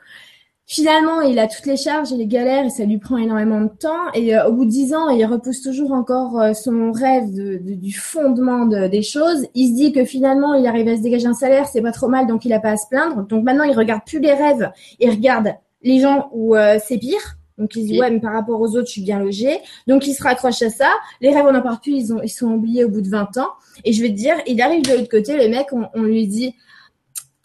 Finalement, 0.69 1.21
il 1.21 1.39
a 1.39 1.47
toutes 1.47 1.65
les 1.65 1.77
charges 1.77 2.11
et 2.11 2.17
les 2.17 2.27
galères 2.27 2.65
et 2.65 2.69
ça 2.69 2.83
lui 2.83 2.97
prend 2.97 3.15
énormément 3.15 3.61
de 3.61 3.69
temps. 3.69 4.11
Et 4.13 4.35
euh, 4.35 4.47
au 4.49 4.51
bout 4.51 4.65
de 4.65 4.69
dix 4.69 4.93
ans, 4.93 5.07
il 5.07 5.25
repousse 5.25 5.61
toujours 5.61 5.93
encore 5.93 6.41
euh, 6.41 6.51
son 6.53 6.91
rêve 6.91 7.33
de, 7.33 7.57
de- 7.63 7.73
du 7.75 7.93
fondement 7.93 8.65
de- 8.65 8.87
des 8.87 9.01
choses. 9.01 9.45
Il 9.55 9.69
se 9.69 9.75
dit 9.75 9.93
que 9.93 10.03
finalement, 10.03 10.55
il 10.55 10.67
arrive 10.67 10.89
à 10.89 10.97
se 10.97 11.01
dégager 11.01 11.25
un 11.25 11.33
salaire, 11.33 11.67
c'est 11.69 11.81
pas 11.81 11.93
trop 11.93 12.09
mal, 12.09 12.27
donc 12.27 12.43
il 12.43 12.51
a 12.51 12.59
pas 12.59 12.71
à 12.71 12.77
se 12.77 12.85
plaindre. 12.89 13.25
Donc 13.27 13.45
maintenant, 13.45 13.63
il 13.63 13.77
regarde 13.77 14.01
plus 14.05 14.19
les 14.19 14.33
rêves, 14.33 14.69
il 14.99 15.09
regarde 15.09 15.53
les 15.83 16.01
gens 16.01 16.27
où 16.33 16.53
euh, 16.57 16.77
c'est 16.85 16.97
pire. 16.97 17.37
Donc 17.57 17.73
il 17.77 17.83
se 17.83 17.87
dit 17.87 17.99
ouais, 18.01 18.11
mais 18.11 18.19
par 18.19 18.33
rapport 18.33 18.59
aux 18.59 18.67
autres, 18.75 18.87
je 18.87 18.91
suis 18.91 19.01
bien 19.03 19.19
logé. 19.19 19.57
Donc 19.87 20.05
il 20.05 20.13
se 20.13 20.21
raccroche 20.21 20.61
à 20.63 20.69
ça. 20.69 20.89
Les 21.21 21.33
rêves, 21.33 21.45
on 21.47 21.53
n'en 21.53 21.61
parle 21.61 21.79
plus, 21.79 21.93
ils, 21.93 22.13
ont, 22.13 22.21
ils 22.21 22.29
sont 22.29 22.47
oubliés 22.51 22.83
au 22.83 22.89
bout 22.89 23.01
de 23.01 23.09
20 23.09 23.37
ans. 23.37 23.47
Et 23.85 23.93
je 23.93 24.01
vais 24.01 24.09
te 24.09 24.15
dire, 24.15 24.35
il 24.47 24.61
arrive 24.61 24.83
de 24.83 24.91
l'autre 24.91 25.09
côté, 25.09 25.37
le 25.37 25.47
mec, 25.49 25.67
on, 25.71 25.85
on 25.95 26.01
lui 26.03 26.27
dit, 26.27 26.53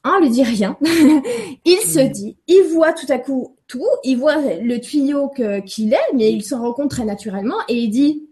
on 0.05 0.19
lui 0.21 0.31
dit 0.31 0.43
rien. 0.43 0.77
il 1.65 1.79
se 1.79 2.01
Mhm. 2.01 2.13
dit, 2.13 2.37
il 2.49 2.63
voit 2.73 2.93
tout 2.93 3.07
à 3.11 3.19
coup 3.19 3.57
tout, 3.69 3.87
il 4.05 4.17
voit 4.19 4.37
le 4.37 4.79
tuyau 4.79 5.29
que 5.29 5.61
qu'il 5.61 5.93
est, 5.95 6.13
mais 6.15 6.31
il 6.33 6.43
s'en 6.45 6.61
rend 6.61 6.73
compte 6.73 6.91
très 6.91 7.05
naturellement 7.05 7.57
et 7.69 7.75
il 7.77 7.89
dit, 7.91 8.29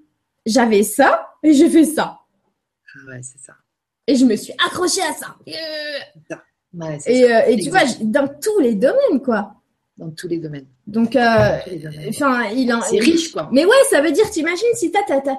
j'avais 0.46 0.83
ça 0.83 1.28
et 1.42 1.52
j'ai 1.54 1.70
fait 1.70 1.85
ça. 1.85 2.18
Ah 2.94 2.98
ouais, 3.09 3.20
c'est 3.22 3.38
ça. 3.40 3.54
Et 4.06 4.16
je 4.16 4.24
me 4.24 4.35
suis 4.37 4.52
accroché 4.66 5.00
à 5.02 5.12
ça. 5.12 5.37
Ouais, 6.74 6.98
c'est 7.00 7.12
Et, 7.14 7.28
ça. 7.28 7.38
euh, 7.38 7.42
et 7.48 7.56
tu 7.61 7.70
vois, 7.70 7.80
dans 8.00 8.28
tous 8.28 8.59
les 8.61 8.74
domaines, 8.74 9.20
quoi. 9.24 9.54
Dans 9.96 10.11
tous 10.11 10.28
les 10.28 10.38
domaines. 10.38 10.66
Donc, 10.87 11.14
euh, 11.14 11.59
enfin, 12.09 12.48
il 12.50 12.72
en. 12.72 12.80
C'est 12.83 12.98
riche, 12.98 13.33
quoi. 13.33 13.48
Mais 13.52 13.64
ouais, 13.64 13.76
ça 13.90 14.00
veut 14.00 14.12
dire, 14.12 14.28
t'imagines, 14.30 14.66
si 14.74 14.90
t'as, 14.90 15.02
t'as, 15.06 15.20
t'as- 15.20 15.38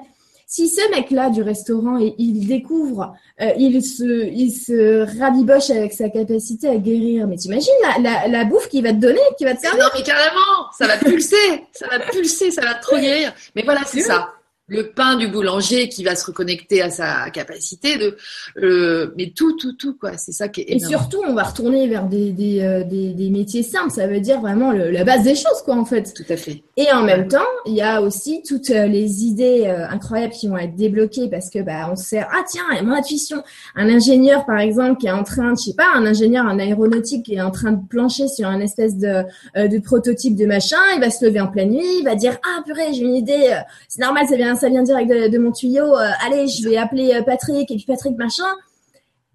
si 0.54 0.68
ce 0.68 0.82
mec-là 0.90 1.30
du 1.30 1.40
restaurant, 1.40 1.96
il, 1.96 2.14
il 2.18 2.46
découvre, 2.46 3.14
euh, 3.40 3.52
il 3.56 3.82
se, 3.82 4.26
il 4.26 4.50
se 4.52 5.18
rabiboche 5.18 5.70
avec 5.70 5.94
sa 5.94 6.10
capacité 6.10 6.68
à 6.68 6.76
guérir. 6.76 7.26
Mais 7.26 7.36
t'imagines 7.36 7.72
la, 7.80 8.02
la, 8.02 8.28
la 8.28 8.44
bouffe 8.44 8.68
qu'il 8.68 8.82
va 8.82 8.90
te 8.90 8.98
donner, 8.98 9.20
qu'il 9.38 9.46
va 9.46 9.54
te 9.54 9.62
servir? 9.62 9.82
Non, 9.82 9.90
mais 9.96 10.02
carrément, 10.02 10.70
ça 10.76 10.86
va 10.86 10.98
pulser, 10.98 11.36
ça 11.72 11.86
va 11.88 12.00
pulser, 12.00 12.50
ça 12.50 12.60
va 12.60 12.74
trop 12.74 12.98
guérir. 12.98 13.32
Mais 13.56 13.62
voilà, 13.62 13.80
c'est 13.86 14.02
ça. 14.02 14.34
Le 14.68 14.90
pain 14.90 15.16
du 15.16 15.26
boulanger 15.26 15.88
qui 15.88 16.04
va 16.04 16.14
se 16.14 16.24
reconnecter 16.24 16.80
à 16.82 16.88
sa 16.88 17.28
capacité 17.30 17.98
de, 17.98 18.16
euh, 18.62 19.10
mais 19.18 19.32
tout, 19.36 19.56
tout, 19.56 19.72
tout, 19.74 19.94
quoi. 19.98 20.16
C'est 20.16 20.32
ça 20.32 20.48
qui 20.48 20.60
est 20.60 20.64
Et 20.64 20.76
énorme. 20.76 20.88
surtout, 20.92 21.20
on 21.26 21.34
va 21.34 21.42
retourner 21.42 21.88
vers 21.88 22.06
des, 22.06 22.30
des, 22.32 22.60
euh, 22.62 22.84
des, 22.84 23.12
des 23.12 23.28
métiers 23.28 23.64
simples. 23.64 23.90
Ça 23.90 24.06
veut 24.06 24.20
dire 24.20 24.40
vraiment 24.40 24.70
le- 24.70 24.90
la 24.90 25.02
base 25.04 25.24
des 25.24 25.34
choses, 25.34 25.60
quoi, 25.64 25.74
en 25.74 25.84
fait. 25.84 26.14
Tout 26.14 26.22
à 26.32 26.36
fait. 26.36 26.62
Et 26.76 26.90
en 26.92 27.02
même 27.02 27.26
temps, 27.28 27.40
il 27.66 27.74
y 27.74 27.82
a 27.82 28.00
aussi 28.00 28.42
toutes 28.48 28.70
euh, 28.70 28.86
les 28.86 29.24
idées 29.24 29.64
euh, 29.66 29.86
incroyables 29.88 30.32
qui 30.32 30.46
vont 30.48 30.56
être 30.56 30.76
débloquées 30.76 31.28
parce 31.28 31.50
que 31.50 31.58
bah 31.60 31.88
on 31.90 31.96
se 31.96 32.04
sert 32.04 32.28
ah 32.32 32.42
tiens 32.48 32.62
mon 32.82 32.92
intuition 32.92 33.42
un 33.76 33.88
ingénieur 33.88 34.46
par 34.46 34.58
exemple 34.58 34.98
qui 35.00 35.06
est 35.06 35.10
en 35.12 35.22
train 35.24 35.54
je 35.54 35.64
sais 35.70 35.74
pas 35.76 35.86
un 35.94 36.06
ingénieur 36.06 36.46
en 36.46 36.58
aéronautique 36.58 37.24
qui 37.26 37.34
est 37.34 37.40
en 37.42 37.50
train 37.50 37.72
de 37.72 37.86
plancher 37.88 38.26
sur 38.28 38.48
un 38.48 38.60
espèce 38.60 38.96
de 38.96 39.22
de 39.54 39.78
prototype 39.80 40.34
de 40.36 40.46
machin 40.46 40.76
il 40.94 41.00
va 41.00 41.10
se 41.10 41.24
lever 41.24 41.40
en 41.40 41.48
pleine 41.48 41.70
nuit 41.70 41.98
il 42.00 42.04
va 42.04 42.14
dire 42.14 42.38
ah 42.44 42.62
purée 42.64 42.92
j'ai 42.92 43.02
une 43.02 43.14
idée 43.14 43.54
c'est 43.88 44.00
normal 44.00 44.26
ça 44.28 44.36
vient 44.36 44.56
ça 44.62 44.68
vient 44.68 44.82
direct 44.82 45.10
de, 45.10 45.38
mon 45.38 45.52
tuyau. 45.52 45.96
Euh, 45.96 46.08
allez, 46.24 46.46
je 46.46 46.68
vais 46.68 46.76
appeler 46.76 47.12
euh, 47.14 47.22
Patrick 47.22 47.70
et 47.70 47.74
puis 47.74 47.84
Patrick 47.84 48.16
machin. 48.16 48.46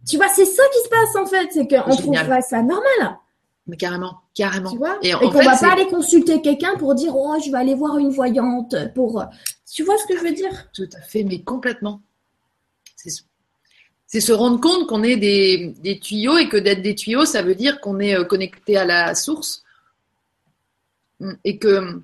Tu 0.07 0.15
vois, 0.15 0.29
c'est 0.29 0.45
ça 0.45 0.63
qui 0.73 0.79
se 0.83 0.89
passe 0.89 1.15
en 1.17 1.25
fait, 1.25 1.49
c'est 1.51 1.67
qu'on 1.67 1.95
trouverait 1.95 2.41
ça 2.41 2.63
normal. 2.63 3.17
Mais 3.67 3.75
carrément, 3.75 4.21
carrément. 4.33 4.71
Tu 4.71 4.77
vois 4.77 4.97
Et, 5.01 5.11
qu'on 5.11 5.29
va 5.29 5.57
pas 5.57 5.73
aller 5.73 5.87
consulter 5.87 6.41
quelqu'un 6.41 6.75
pour 6.77 6.95
dire 6.95 7.13
oh 7.13 7.35
je 7.45 7.51
vais 7.51 7.57
aller 7.57 7.75
voir 7.75 7.97
une 7.97 8.09
voyante 8.09 8.73
pour. 8.95 9.25
Tu 9.71 9.83
vois 9.83 9.97
ce 9.97 10.07
que 10.07 10.17
je 10.17 10.23
veux 10.23 10.33
dire? 10.33 10.69
Tout 10.73 10.89
à 10.97 11.01
fait, 11.01 11.23
mais 11.23 11.41
complètement. 11.41 12.01
C'est 14.09 14.21
se 14.21 14.31
rendre 14.31 14.61
compte 14.61 14.87
qu'on 14.87 15.03
est 15.03 15.17
des, 15.17 15.75
des, 15.83 15.99
tuyaux 15.99 16.37
et 16.37 16.47
que 16.47 16.55
d'être 16.55 16.81
des 16.81 16.95
tuyaux, 16.95 17.25
ça 17.25 17.41
veut 17.41 17.55
dire 17.55 17.81
qu'on 17.81 17.99
est 17.99 18.25
connecté 18.25 18.77
à 18.77 18.85
la 18.85 19.13
source 19.13 19.63
et 21.43 21.57
que 21.57 22.01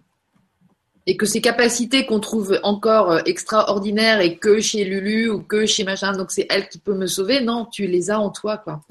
et 1.05 1.17
que 1.17 1.25
ces 1.25 1.41
capacités 1.41 2.05
qu'on 2.05 2.19
trouve 2.19 2.59
encore 2.63 3.11
euh, 3.11 3.19
extraordinaires 3.25 4.21
et 4.21 4.37
que 4.37 4.59
chez 4.59 4.85
Lulu 4.85 5.29
ou 5.29 5.41
que 5.41 5.65
chez 5.65 5.83
machin, 5.83 6.13
donc 6.13 6.31
c'est 6.31 6.47
elle 6.49 6.69
qui 6.69 6.79
peut 6.79 6.95
me 6.95 7.07
sauver, 7.07 7.41
non, 7.41 7.67
tu 7.71 7.87
les 7.87 8.09
as 8.09 8.19
en 8.19 8.29
toi, 8.29 8.57
quoi. 8.57 8.81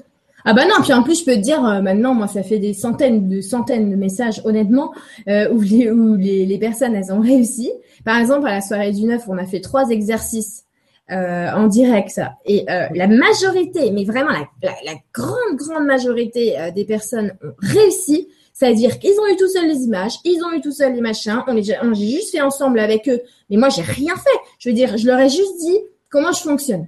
Ah 0.45 0.53
bah 0.53 0.65
non, 0.65 0.75
puis 0.81 0.91
en 0.91 1.03
plus 1.03 1.21
je 1.21 1.25
peux 1.25 1.35
te 1.35 1.39
dire 1.39 1.63
euh, 1.65 1.81
maintenant, 1.81 2.13
moi 2.13 2.27
ça 2.27 2.43
fait 2.43 2.59
des 2.59 2.73
centaines 2.73 3.29
de 3.29 3.39
centaines 3.39 3.89
de 3.89 3.95
messages 3.95 4.41
honnêtement 4.43 4.93
euh, 5.29 5.49
où, 5.51 5.61
les, 5.61 5.89
où 5.91 6.15
les, 6.15 6.45
les, 6.45 6.57
personnes 6.57 6.95
elles 6.95 7.13
ont 7.13 7.21
réussi. 7.21 7.71
Par 8.03 8.17
exemple 8.17 8.47
à 8.47 8.51
la 8.51 8.61
soirée 8.61 8.91
du 8.91 9.05
9, 9.05 9.23
on 9.27 9.37
a 9.37 9.45
fait 9.45 9.61
trois 9.61 9.89
exercices 9.89 10.65
euh, 11.11 11.49
en 11.51 11.67
direct 11.67 12.19
et 12.45 12.65
la 12.67 13.07
majorité, 13.07 13.91
mais 13.91 14.03
vraiment 14.03 14.31
la, 14.31 14.47
la, 14.61 14.73
la 14.85 14.93
grande 15.13 15.55
grande 15.55 15.85
majorité 15.85 16.55
des 16.75 16.85
personnes 16.85 17.33
ont 17.43 17.53
réussi. 17.59 18.27
C'est-à-dire 18.53 18.99
qu'ils 18.99 19.19
ont 19.19 19.27
eu 19.27 19.35
tout 19.35 19.47
seuls 19.47 19.67
les 19.67 19.81
images, 19.81 20.13
ils 20.23 20.41
ont 20.43 20.51
eu 20.53 20.61
tout 20.61 20.71
seuls 20.71 20.93
les 20.93 21.01
machins, 21.01 21.43
on 21.47 21.53
les, 21.53 21.75
on 21.81 21.93
j'ai 21.93 22.07
juste 22.07 22.31
fait 22.31 22.41
ensemble 22.41 22.79
avec 22.79 23.09
eux. 23.09 23.21
Mais 23.49 23.57
moi, 23.57 23.69
j'ai 23.69 23.81
rien 23.81 24.15
fait. 24.15 24.39
Je 24.59 24.69
veux 24.69 24.75
dire, 24.75 24.95
je 24.95 25.07
leur 25.07 25.19
ai 25.19 25.29
juste 25.29 25.57
dit 25.59 25.77
comment 26.09 26.31
je 26.31 26.41
fonctionne. 26.41 26.87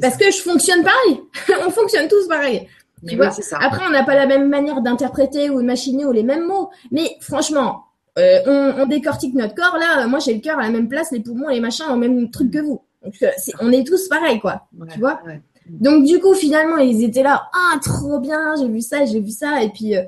parce 0.00 0.16
que 0.16 0.30
je 0.30 0.38
fonctionne 0.38 0.84
pareil. 0.84 1.20
on 1.66 1.70
fonctionne 1.70 2.08
tous 2.08 2.28
pareil. 2.28 2.68
Tu 3.06 3.16
vois 3.16 3.30
Après, 3.60 3.84
on 3.86 3.90
n'a 3.90 4.04
pas 4.04 4.14
la 4.14 4.26
même 4.26 4.48
manière 4.48 4.80
d'interpréter 4.80 5.50
ou 5.50 5.60
de 5.60 5.66
machiner 5.66 6.06
ou 6.06 6.12
les 6.12 6.22
mêmes 6.22 6.46
mots. 6.46 6.70
Mais 6.92 7.16
franchement, 7.20 7.84
euh, 8.18 8.38
on, 8.46 8.82
on, 8.82 8.86
décortique 8.86 9.34
notre 9.34 9.54
corps. 9.54 9.76
Là, 9.76 10.06
moi, 10.06 10.20
j'ai 10.20 10.34
le 10.34 10.40
cœur 10.40 10.58
à 10.58 10.62
la 10.62 10.70
même 10.70 10.88
place, 10.88 11.10
les 11.10 11.20
poumons 11.20 11.48
les 11.48 11.60
machins 11.60 11.86
au 11.90 11.96
même 11.96 12.30
truc 12.30 12.52
que 12.52 12.60
vous. 12.60 12.80
Donc, 13.02 13.14
euh, 13.22 13.30
on 13.60 13.72
est 13.72 13.86
tous 13.86 14.08
pareils, 14.08 14.40
quoi. 14.40 14.68
tu 14.92 15.00
vois 15.00 15.20
donc 15.68 16.04
du 16.04 16.18
coup 16.20 16.34
finalement 16.34 16.76
ils 16.76 17.02
étaient 17.04 17.22
là 17.22 17.48
ah 17.54 17.78
trop 17.82 18.18
bien 18.20 18.54
j'ai 18.58 18.68
vu 18.68 18.82
ça 18.82 19.04
j'ai 19.06 19.20
vu 19.20 19.30
ça 19.30 19.62
et 19.62 19.70
puis 19.70 19.96
euh, 19.96 20.02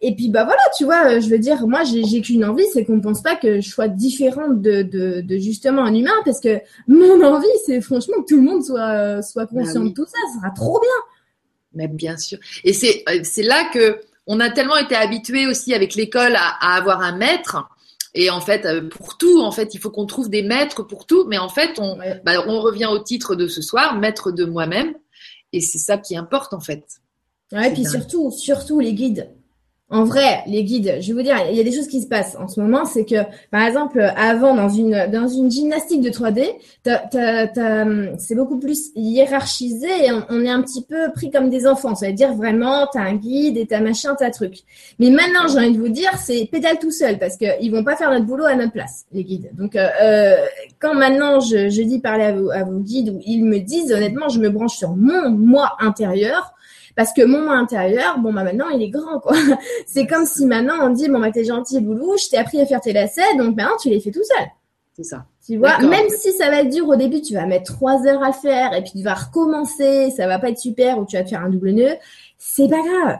et 0.00 0.14
puis 0.14 0.30
bah 0.30 0.44
voilà 0.44 0.62
tu 0.76 0.84
vois 0.84 1.20
je 1.20 1.28
veux 1.28 1.38
dire 1.38 1.66
moi 1.66 1.82
j'ai 1.84 2.20
qu'une 2.22 2.44
envie 2.44 2.64
c'est 2.72 2.84
qu'on 2.84 3.00
pense 3.00 3.22
pas 3.22 3.36
que 3.36 3.60
je 3.60 3.68
sois 3.68 3.88
différente 3.88 4.62
de, 4.62 4.82
de, 4.82 5.20
de, 5.20 5.36
justement 5.38 5.84
un 5.84 5.94
humain 5.94 6.14
parce 6.24 6.40
que 6.40 6.58
mon 6.88 7.22
envie 7.22 7.46
c'est 7.66 7.80
franchement 7.82 8.22
que 8.22 8.28
tout 8.28 8.36
le 8.36 8.42
monde 8.42 8.64
soit 8.64 9.20
soit 9.22 9.44
bah 9.44 9.60
conscient 9.60 9.84
de 9.84 9.90
tout 9.90 10.06
ça 10.06 10.18
ça 10.32 10.38
sera 10.40 10.50
trop 10.50 10.80
bien. 10.80 10.90
Mais 11.74 11.88
bien 11.88 12.16
sûr. 12.16 12.38
Et 12.62 12.72
c'est 12.72 13.02
euh, 13.08 13.20
c'est 13.24 13.42
là 13.42 13.68
que 13.72 14.00
on 14.26 14.40
a 14.40 14.50
tellement 14.50 14.76
été 14.76 14.94
habitué 14.94 15.46
aussi 15.46 15.74
avec 15.74 15.94
l'école 15.94 16.36
à, 16.36 16.56
à 16.60 16.76
avoir 16.76 17.02
un 17.02 17.16
maître 17.16 17.68
et 18.14 18.30
en 18.30 18.40
fait, 18.40 18.64
euh, 18.64 18.88
pour 18.88 19.18
tout, 19.18 19.42
en 19.42 19.50
fait, 19.50 19.74
il 19.74 19.80
faut 19.80 19.90
qu'on 19.90 20.06
trouve 20.06 20.30
des 20.30 20.42
maîtres 20.42 20.82
pour 20.84 21.06
tout. 21.06 21.24
Mais 21.26 21.38
en 21.38 21.48
fait, 21.48 21.78
on, 21.78 21.98
bah, 22.24 22.44
on 22.46 22.60
revient 22.60 22.86
au 22.86 23.00
titre 23.00 23.34
de 23.34 23.48
ce 23.48 23.60
soir, 23.60 23.98
maître 23.98 24.30
de 24.30 24.44
moi-même. 24.44 24.94
Et 25.52 25.60
c'est 25.60 25.78
ça 25.78 25.98
qui 25.98 26.16
importe, 26.16 26.54
en 26.54 26.60
fait. 26.60 26.84
Ouais, 27.52 27.70
et 27.70 27.72
puis 27.72 27.84
surtout, 27.84 28.30
surtout 28.30 28.80
les 28.80 28.94
guides. 28.94 29.30
En 29.90 30.04
vrai, 30.04 30.42
les 30.46 30.64
guides, 30.64 30.96
je 31.00 31.08
vais 31.08 31.12
vous 31.12 31.22
dire, 31.22 31.36
il 31.50 31.56
y 31.56 31.60
a 31.60 31.62
des 31.62 31.70
choses 31.70 31.88
qui 31.88 32.00
se 32.00 32.08
passent 32.08 32.36
en 32.40 32.48
ce 32.48 32.58
moment. 32.58 32.86
C'est 32.86 33.04
que, 33.04 33.16
par 33.50 33.66
exemple, 33.66 34.00
avant, 34.16 34.54
dans 34.54 34.70
une 34.70 35.08
dans 35.12 35.28
une 35.28 35.50
gymnastique 35.50 36.00
de 36.00 36.08
3D, 36.08 36.54
c'est 38.18 38.34
beaucoup 38.34 38.58
plus 38.58 38.92
hiérarchisé 38.96 40.06
et 40.06 40.10
on, 40.30 40.40
est 40.40 40.48
un 40.48 40.62
petit 40.62 40.82
peu 40.82 41.12
pris 41.12 41.30
comme 41.30 41.50
des 41.50 41.66
enfants. 41.66 41.94
Ça 41.94 42.06
veut 42.06 42.14
dire 42.14 42.32
vraiment, 42.32 42.88
t'as 42.90 43.02
un 43.02 43.14
guide 43.14 43.58
et 43.58 43.66
t'as 43.66 43.80
machin, 43.80 44.16
t'as 44.18 44.30
truc. 44.30 44.60
Mais 44.98 45.10
maintenant, 45.10 45.48
j'ai 45.48 45.58
envie 45.58 45.76
de 45.76 45.78
vous 45.78 45.90
dire, 45.90 46.10
c'est 46.16 46.48
pédale 46.50 46.78
tout 46.78 46.90
seul 46.90 47.18
parce 47.18 47.36
qu'ils 47.36 47.70
vont 47.70 47.84
pas 47.84 47.94
faire 47.94 48.10
notre 48.10 48.24
boulot 48.24 48.46
à 48.46 48.54
notre 48.56 48.72
place, 48.72 49.04
les 49.12 49.22
guides. 49.22 49.50
Donc, 49.52 49.76
euh, 49.76 49.86
euh, 50.02 50.36
quand 50.78 50.94
maintenant 50.94 51.40
je, 51.40 51.68
je 51.68 51.82
dis 51.82 52.00
parler 52.00 52.24
à 52.24 52.32
vos, 52.32 52.50
à 52.50 52.64
vos 52.64 52.80
guides 52.80 53.10
ou 53.10 53.20
ils 53.26 53.44
me 53.44 53.58
disent, 53.58 53.92
honnêtement, 53.92 54.30
je 54.30 54.40
me 54.40 54.48
branche 54.48 54.76
sur 54.76 54.96
mon 54.96 55.28
moi 55.30 55.76
intérieur 55.78 56.54
parce 56.96 57.12
que 57.12 57.24
mon 57.24 57.42
moi 57.42 57.54
intérieur, 57.54 58.18
bon, 58.18 58.32
bah, 58.32 58.44
maintenant, 58.44 58.68
il 58.68 58.82
est 58.82 58.90
grand, 58.90 59.20
quoi. 59.20 59.36
C'est 59.86 60.06
comme 60.06 60.26
si 60.26 60.46
maintenant, 60.46 60.74
on 60.82 60.90
dit, 60.90 61.08
bon, 61.08 61.20
bah, 61.20 61.30
t'es 61.30 61.44
gentil, 61.44 61.80
loulou, 61.80 62.16
je 62.18 62.28
t'ai 62.28 62.38
appris 62.38 62.60
à 62.60 62.66
faire 62.66 62.80
tes 62.80 62.92
lacets, 62.92 63.36
donc 63.36 63.56
maintenant, 63.56 63.76
tu 63.80 63.88
les 63.90 64.00
fais 64.00 64.10
tout 64.10 64.22
seul. 64.22 64.46
C'est 64.96 65.04
ça. 65.04 65.26
Tu 65.44 65.58
vois, 65.58 65.78
même 65.78 66.08
si 66.08 66.32
ça 66.32 66.50
va 66.50 66.60
être 66.60 66.70
dur 66.70 66.88
au 66.88 66.96
début, 66.96 67.20
tu 67.20 67.34
vas 67.34 67.46
mettre 67.46 67.74
trois 67.74 68.06
heures 68.06 68.22
à 68.22 68.28
le 68.28 68.32
faire 68.32 68.72
et 68.74 68.82
puis 68.82 68.92
tu 68.92 69.02
vas 69.02 69.14
recommencer, 69.14 70.10
ça 70.10 70.26
va 70.26 70.38
pas 70.38 70.48
être 70.50 70.58
super 70.58 70.98
ou 70.98 71.04
tu 71.04 71.16
vas 71.16 71.24
te 71.24 71.28
faire 71.28 71.42
un 71.42 71.50
double 71.50 71.72
nœud, 71.72 71.96
c'est 72.38 72.68
pas 72.68 72.80
grave. 72.80 73.18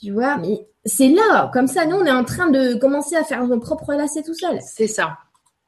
Tu 0.00 0.12
vois, 0.12 0.38
mais 0.38 0.66
c'est 0.84 1.08
là, 1.08 1.50
comme 1.52 1.66
ça, 1.66 1.84
nous, 1.84 1.96
on 1.96 2.06
est 2.06 2.12
en 2.12 2.24
train 2.24 2.48
de 2.48 2.74
commencer 2.76 3.16
à 3.16 3.24
faire 3.24 3.44
nos 3.46 3.58
propres 3.58 3.92
lacets 3.92 4.22
tout 4.22 4.34
seul. 4.34 4.58
C'est 4.62 4.86
ça. 4.86 5.18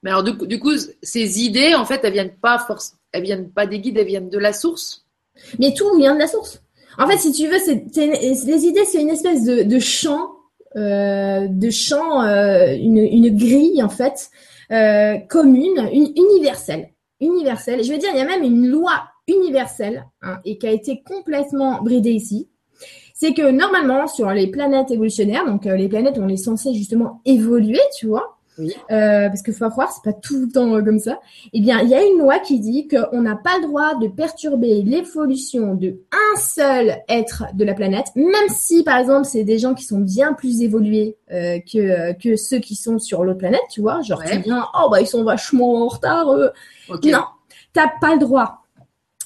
Mais 0.02 0.10
alors, 0.10 0.22
du 0.22 0.36
coup, 0.36 0.46
du 0.46 0.60
coup, 0.60 0.72
ces 1.02 1.40
idées, 1.40 1.74
en 1.74 1.84
fait, 1.84 2.00
elles 2.04 2.12
viennent 2.12 2.36
pas 2.36 2.58
force, 2.58 2.96
elles 3.12 3.24
viennent 3.24 3.50
pas 3.50 3.66
des 3.66 3.80
guides, 3.80 3.98
elles 3.98 4.06
viennent 4.06 4.30
de 4.30 4.38
la 4.38 4.52
source? 4.52 5.04
Mais 5.58 5.74
tout 5.74 5.96
vient 5.96 6.14
de 6.14 6.20
la 6.20 6.28
source. 6.28 6.62
En 6.98 7.06
fait, 7.06 7.18
si 7.18 7.32
tu 7.32 7.46
veux, 7.48 7.58
c'est, 7.58 7.84
les 7.94 8.66
idées, 8.66 8.84
c'est 8.84 9.00
une 9.00 9.10
espèce 9.10 9.44
de, 9.44 9.62
de 9.62 9.78
champ, 9.78 10.30
euh, 10.76 11.46
de 11.48 11.70
champ, 11.70 12.22
euh, 12.22 12.74
une, 12.74 13.36
grille 13.36 13.82
en 13.82 13.88
fait 13.88 14.30
euh, 14.72 15.16
commune, 15.28 15.88
une, 15.92 16.12
universelle, 16.16 16.90
universelle. 17.20 17.84
Je 17.84 17.92
veux 17.92 17.98
dire, 17.98 18.10
il 18.12 18.18
y 18.18 18.22
a 18.22 18.26
même 18.26 18.42
une 18.42 18.66
loi 18.68 19.04
universelle 19.28 20.06
hein, 20.22 20.38
et 20.44 20.58
qui 20.58 20.66
a 20.66 20.70
été 20.70 21.02
complètement 21.02 21.82
bridée 21.82 22.12
ici. 22.12 22.48
C'est 23.14 23.32
que 23.32 23.50
normalement, 23.50 24.06
sur 24.06 24.30
les 24.30 24.46
planètes 24.46 24.90
évolutionnaires, 24.90 25.46
donc 25.46 25.64
les 25.64 25.88
planètes, 25.88 26.18
on 26.18 26.28
est 26.28 26.36
censé 26.36 26.74
justement 26.74 27.22
évoluer, 27.24 27.80
tu 27.98 28.06
vois. 28.06 28.35
Oui. 28.58 28.74
Euh, 28.90 29.28
parce 29.28 29.42
que 29.42 29.52
faut 29.52 29.68
croire, 29.70 29.92
c'est 29.92 30.02
pas 30.02 30.18
tout 30.18 30.40
le 30.40 30.48
temps 30.48 30.74
euh, 30.74 30.82
comme 30.82 30.98
ça. 30.98 31.20
Eh 31.52 31.60
bien, 31.60 31.80
il 31.80 31.88
y 31.88 31.94
a 31.94 32.02
une 32.02 32.18
loi 32.18 32.38
qui 32.38 32.58
dit 32.58 32.88
qu'on 32.88 33.20
n'a 33.20 33.36
pas 33.36 33.58
le 33.58 33.66
droit 33.66 33.94
de 33.96 34.08
perturber 34.08 34.82
l'évolution 34.82 35.74
de 35.74 36.00
un 36.12 36.40
seul 36.40 36.96
être 37.08 37.44
de 37.54 37.64
la 37.64 37.74
planète, 37.74 38.06
même 38.14 38.48
si, 38.48 38.82
par 38.82 38.98
exemple, 38.98 39.26
c'est 39.26 39.44
des 39.44 39.58
gens 39.58 39.74
qui 39.74 39.84
sont 39.84 40.00
bien 40.00 40.32
plus 40.32 40.62
évolués 40.62 41.16
euh, 41.32 41.58
que 41.60 42.12
que 42.18 42.36
ceux 42.36 42.58
qui 42.58 42.74
sont 42.74 42.98
sur 42.98 43.24
l'autre 43.24 43.38
planète, 43.38 43.62
tu 43.70 43.80
vois. 43.80 44.00
Genre, 44.02 44.22
tu 44.24 44.38
viens, 44.38 44.66
oh 44.74 44.88
bah 44.90 45.00
ils 45.00 45.06
sont 45.06 45.24
vachement 45.24 45.84
en 45.84 45.88
retard. 45.88 46.28
Euh. 46.30 46.48
Non, 47.04 47.24
t'as 47.72 47.90
pas 48.00 48.14
le 48.14 48.20
droit 48.20 48.65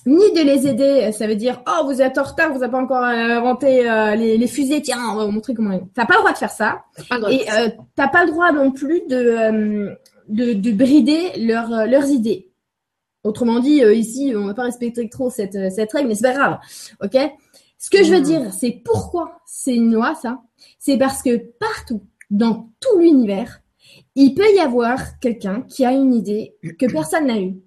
ni 0.06 0.32
de 0.32 0.40
les 0.40 0.66
aider. 0.66 1.12
Ça 1.12 1.26
veut 1.26 1.36
dire, 1.36 1.62
oh, 1.66 1.84
vous 1.84 2.00
êtes 2.00 2.18
en 2.18 2.22
retard, 2.22 2.52
vous 2.52 2.60
n'avez 2.60 2.72
pas 2.72 2.80
encore 2.80 3.04
euh, 3.04 3.38
inventé 3.38 3.88
euh, 3.88 4.14
les, 4.14 4.38
les, 4.38 4.46
fusées. 4.46 4.82
Tiens, 4.82 4.98
on 5.12 5.16
va 5.16 5.24
vous 5.24 5.30
montrer 5.30 5.54
comment. 5.54 5.78
T'as 5.94 6.06
pas 6.06 6.14
le 6.14 6.20
droit 6.20 6.32
de 6.32 6.38
faire 6.38 6.50
ça. 6.50 6.84
et 7.30 7.50
euh, 7.50 7.68
t'as 7.96 8.08
pas 8.08 8.24
le 8.24 8.30
droit 8.30 8.52
non 8.52 8.70
plus 8.72 9.02
de 9.08 9.16
euh, 9.16 9.94
de, 10.28 10.52
de, 10.52 10.72
brider 10.72 11.32
leur, 11.38 11.86
leurs 11.86 12.08
idées. 12.08 12.50
Autrement 13.24 13.58
dit, 13.58 13.82
ici, 13.82 14.32
on 14.34 14.46
va 14.46 14.54
pas 14.54 14.62
respecter 14.62 15.08
trop 15.08 15.28
cette 15.28 15.72
cette 15.72 15.92
règle, 15.92 16.08
mais 16.08 16.14
c'est 16.14 16.32
pas 16.32 16.34
grave. 16.34 16.58
Ok? 17.02 17.18
Ce 17.78 17.90
que 17.90 18.04
je 18.04 18.12
veux 18.12 18.20
hmm. 18.20 18.24
dire, 18.24 18.52
c'est 18.52 18.82
pourquoi 18.84 19.40
c'est 19.46 19.74
une 19.74 19.92
loi, 19.92 20.14
ça? 20.14 20.40
C'est 20.78 20.98
parce 20.98 21.22
que 21.22 21.36
partout, 21.58 22.02
dans 22.30 22.70
tout 22.80 22.98
l'univers, 22.98 23.60
il 24.14 24.34
peut 24.34 24.50
y 24.54 24.60
avoir 24.60 25.18
quelqu'un 25.18 25.62
qui 25.62 25.84
a 25.84 25.92
une 25.92 26.14
idée 26.14 26.54
que 26.78 26.86
personne 26.86 27.26
n'a 27.26 27.40
eue 27.40 27.60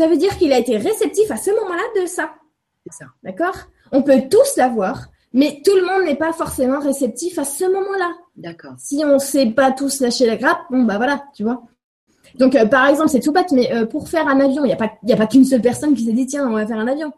ça 0.00 0.06
veut 0.06 0.16
dire 0.16 0.38
qu'il 0.38 0.50
a 0.54 0.58
été 0.58 0.78
réceptif 0.78 1.30
à 1.30 1.36
ce 1.36 1.50
moment-là 1.50 2.00
de 2.00 2.06
ça. 2.06 2.30
C'est 2.86 3.04
ça. 3.04 3.10
D'accord? 3.22 3.54
On 3.92 4.02
peut 4.02 4.22
tous 4.30 4.56
l'avoir, 4.56 5.08
mais 5.34 5.60
tout 5.62 5.76
le 5.76 5.84
monde 5.84 6.06
n'est 6.06 6.16
pas 6.16 6.32
forcément 6.32 6.80
réceptif 6.80 7.38
à 7.38 7.44
ce 7.44 7.64
moment-là. 7.66 8.10
D'accord. 8.34 8.72
Si 8.78 9.02
on 9.04 9.14
ne 9.14 9.18
sait 9.18 9.50
pas 9.50 9.72
tous 9.72 10.00
lâcher 10.00 10.24
la 10.24 10.36
grappe, 10.36 10.60
bon 10.70 10.84
bah 10.84 10.96
voilà, 10.96 11.22
tu 11.34 11.42
vois. 11.42 11.64
Donc 12.36 12.56
euh, 12.56 12.64
par 12.64 12.86
exemple, 12.86 13.10
c'est 13.10 13.20
tout 13.20 13.30
bête, 13.30 13.52
mais 13.52 13.70
euh, 13.74 13.84
pour 13.84 14.08
faire 14.08 14.26
un 14.26 14.40
avion, 14.40 14.64
il 14.64 14.68
n'y 14.68 14.72
a 14.72 14.76
pas, 14.76 14.90
y 15.02 15.12
a 15.12 15.16
pas 15.16 15.26
qu'une 15.26 15.44
seule 15.44 15.60
personne 15.60 15.92
qui 15.94 16.06
s'est 16.06 16.14
dit 16.14 16.24
tiens, 16.24 16.48
on 16.48 16.54
va 16.54 16.66
faire 16.66 16.78
un 16.78 16.88
avion. 16.88 17.12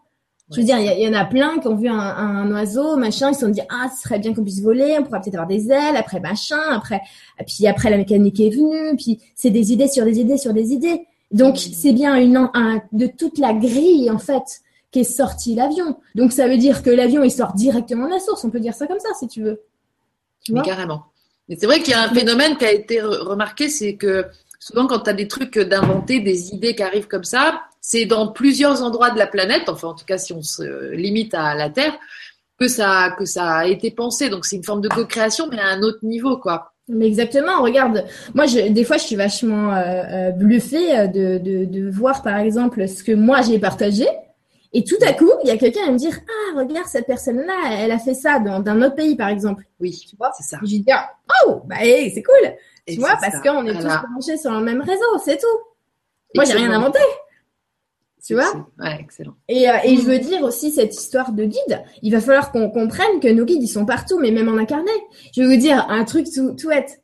Je 0.51 0.57
veux 0.57 0.65
dire, 0.65 0.77
il 0.77 1.01
y, 1.01 1.07
en 1.07 1.13
a 1.13 1.23
plein 1.23 1.57
qui 1.59 1.67
ont 1.69 1.75
vu 1.77 1.87
un, 1.87 2.51
oiseau, 2.51 2.97
machin, 2.97 3.29
ils 3.29 3.33
se 3.33 3.39
sont 3.39 3.49
dit 3.49 3.61
ah, 3.69 3.87
ce 3.95 4.01
serait 4.01 4.19
bien 4.19 4.33
qu'on 4.33 4.43
puisse 4.43 4.61
voler, 4.61 4.97
on 4.99 5.03
pourrait 5.03 5.21
peut-être 5.21 5.35
avoir 5.35 5.47
des 5.47 5.71
ailes, 5.71 5.95
après 5.95 6.19
machin, 6.19 6.59
après, 6.69 7.01
puis 7.47 7.65
après 7.65 7.89
la 7.89 7.97
mécanique 7.97 8.41
est 8.41 8.49
venue, 8.49 8.97
puis 8.97 9.21
c'est 9.35 9.51
des 9.51 9.71
idées 9.71 9.87
sur 9.87 10.03
des 10.03 10.19
idées 10.19 10.37
sur 10.37 10.53
des 10.53 10.73
idées. 10.73 11.07
Donc 11.33 11.57
c'est 11.57 11.93
bien 11.93 12.15
une 12.15 12.49
un, 12.53 12.81
de 12.91 13.07
toute 13.07 13.39
la 13.39 13.53
grille 13.53 14.09
en 14.09 14.19
fait 14.19 14.61
qu'est 14.91 15.03
sorti 15.03 15.55
l'avion. 15.55 15.97
Donc 16.15 16.31
ça 16.31 16.47
veut 16.47 16.57
dire 16.57 16.83
que 16.83 16.91
l'avion 16.91 17.23
il 17.23 17.31
sort 17.31 17.53
directement 17.53 18.05
de 18.05 18.11
la 18.11 18.19
source. 18.19 18.43
On 18.43 18.51
peut 18.51 18.59
dire 18.59 18.75
ça 18.75 18.87
comme 18.87 18.99
ça 18.99 19.09
si 19.19 19.27
tu 19.27 19.43
veux. 19.43 19.61
Tu 20.43 20.53
carrément. 20.61 21.05
Mais 21.49 21.57
c'est 21.59 21.65
vrai 21.65 21.81
qu'il 21.81 21.91
y 21.91 21.95
a 21.95 22.03
un 22.03 22.13
phénomène 22.13 22.55
qui 22.57 22.65
a 22.65 22.71
été 22.71 23.01
remarqué, 23.01 23.67
c'est 23.67 23.95
que 23.95 24.25
souvent 24.59 24.87
quand 24.87 24.99
tu 24.99 25.09
as 25.09 25.13
des 25.13 25.27
trucs 25.27 25.57
d'inventer, 25.57 26.19
des 26.19 26.53
idées 26.53 26.75
qui 26.75 26.83
arrivent 26.83 27.07
comme 27.07 27.23
ça, 27.23 27.63
c'est 27.81 28.05
dans 28.05 28.27
plusieurs 28.27 28.81
endroits 28.81 29.09
de 29.09 29.17
la 29.17 29.27
planète, 29.27 29.67
enfin 29.67 29.89
en 29.89 29.93
tout 29.93 30.05
cas 30.05 30.17
si 30.17 30.31
on 30.33 30.41
se 30.41 30.91
limite 30.91 31.33
à 31.33 31.55
la 31.55 31.69
Terre, 31.69 31.97
que 32.59 32.67
ça, 32.67 33.13
que 33.17 33.25
ça 33.25 33.55
a 33.55 33.65
été 33.65 33.91
pensé. 33.91 34.29
Donc 34.29 34.45
c'est 34.45 34.55
une 34.55 34.63
forme 34.63 34.81
de 34.81 34.89
co-création, 34.89 35.47
mais 35.49 35.59
à 35.59 35.67
un 35.67 35.81
autre 35.81 35.99
niveau, 36.03 36.37
quoi. 36.37 36.72
Mais 36.89 37.07
exactement, 37.07 37.61
regarde, 37.61 38.05
moi 38.33 38.45
je, 38.45 38.67
des 38.67 38.83
fois 38.83 38.97
je 38.97 39.03
suis 39.03 39.15
vachement 39.15 39.73
euh, 39.73 40.31
bluffée 40.31 41.07
de, 41.07 41.37
de, 41.37 41.63
de 41.63 41.89
voir 41.89 42.21
par 42.21 42.37
exemple 42.37 42.87
ce 42.89 43.03
que 43.03 43.13
moi 43.13 43.41
j'ai 43.41 43.57
partagé 43.57 44.05
et 44.73 44.83
tout 44.83 44.97
à 45.07 45.13
coup 45.13 45.31
il 45.43 45.47
y 45.47 45.51
a 45.51 45.57
quelqu'un 45.57 45.87
à 45.87 45.91
me 45.91 45.97
dire 45.97 46.19
ah 46.27 46.59
regarde 46.59 46.87
cette 46.87 47.05
personne 47.05 47.37
là 47.37 47.53
elle 47.71 47.91
a 47.91 47.99
fait 47.99 48.13
ça 48.13 48.39
dans 48.39 48.59
d'un 48.59 48.81
autre 48.81 48.95
pays 48.95 49.15
par 49.15 49.29
exemple. 49.29 49.63
Oui, 49.79 49.91
tu 50.09 50.17
vois, 50.17 50.31
c'est 50.37 50.43
ça. 50.43 50.57
je 50.61 50.67
dis 50.67 50.85
ah, 50.91 51.09
oh 51.47 51.61
bah 51.65 51.77
c'est 51.79 52.23
cool, 52.23 52.53
tu 52.85 52.99
vois? 52.99 53.17
parce 53.21 53.41
qu'on 53.41 53.65
est 53.65 53.73
tous 53.75 53.83
branchés 54.09 54.37
sur 54.37 54.51
le 54.51 54.59
même 54.59 54.81
réseau, 54.81 55.17
c'est 55.23 55.37
tout. 55.37 55.57
Moi 56.35 56.43
j'ai 56.43 56.53
rien 56.53 56.71
inventé. 56.71 56.99
Tu 58.25 58.35
vois 58.35 58.53
Ouais, 58.79 58.97
excellent. 59.01 59.33
Et, 59.49 59.69
euh, 59.69 59.73
et 59.83 59.97
je 59.97 60.01
veux 60.01 60.19
dire 60.19 60.43
aussi 60.43 60.71
cette 60.71 60.95
histoire 60.95 61.33
de 61.33 61.43
guide. 61.43 61.83
Il 62.01 62.13
va 62.13 62.21
falloir 62.21 62.51
qu'on 62.51 62.69
comprenne 62.69 63.19
que 63.21 63.27
nos 63.27 63.43
guides, 63.43 63.61
ils 63.61 63.67
sont 63.67 63.85
partout, 63.85 64.17
mais 64.19 64.31
même 64.31 64.47
en 64.47 64.57
incarné. 64.57 64.91
Je 65.35 65.41
vais 65.41 65.47
vous 65.47 65.59
dire 65.59 65.85
un 65.89 66.05
truc 66.05 66.27
tout, 66.33 66.53
tout 66.53 66.69
bête. 66.69 67.01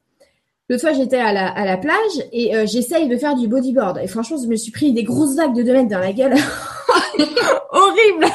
L'autre 0.70 0.82
fois, 0.82 0.94
j'étais 0.94 1.18
à 1.18 1.34
la, 1.34 1.48
à 1.48 1.66
la 1.66 1.78
plage 1.78 1.96
et 2.32 2.56
euh, 2.56 2.66
j'essaye 2.68 3.08
de 3.08 3.18
faire 3.18 3.36
du 3.36 3.48
bodyboard. 3.48 4.00
Et 4.04 4.08
franchement, 4.08 4.38
je 4.42 4.48
me 4.48 4.56
suis 4.56 4.72
pris 4.72 4.94
des 4.94 5.04
grosses 5.04 5.36
vagues 5.36 5.56
de 5.56 5.64
2 5.64 5.74
mètres 5.74 5.90
dans 5.90 6.00
la 6.00 6.14
gueule. 6.14 6.36
Horrible 7.72 8.28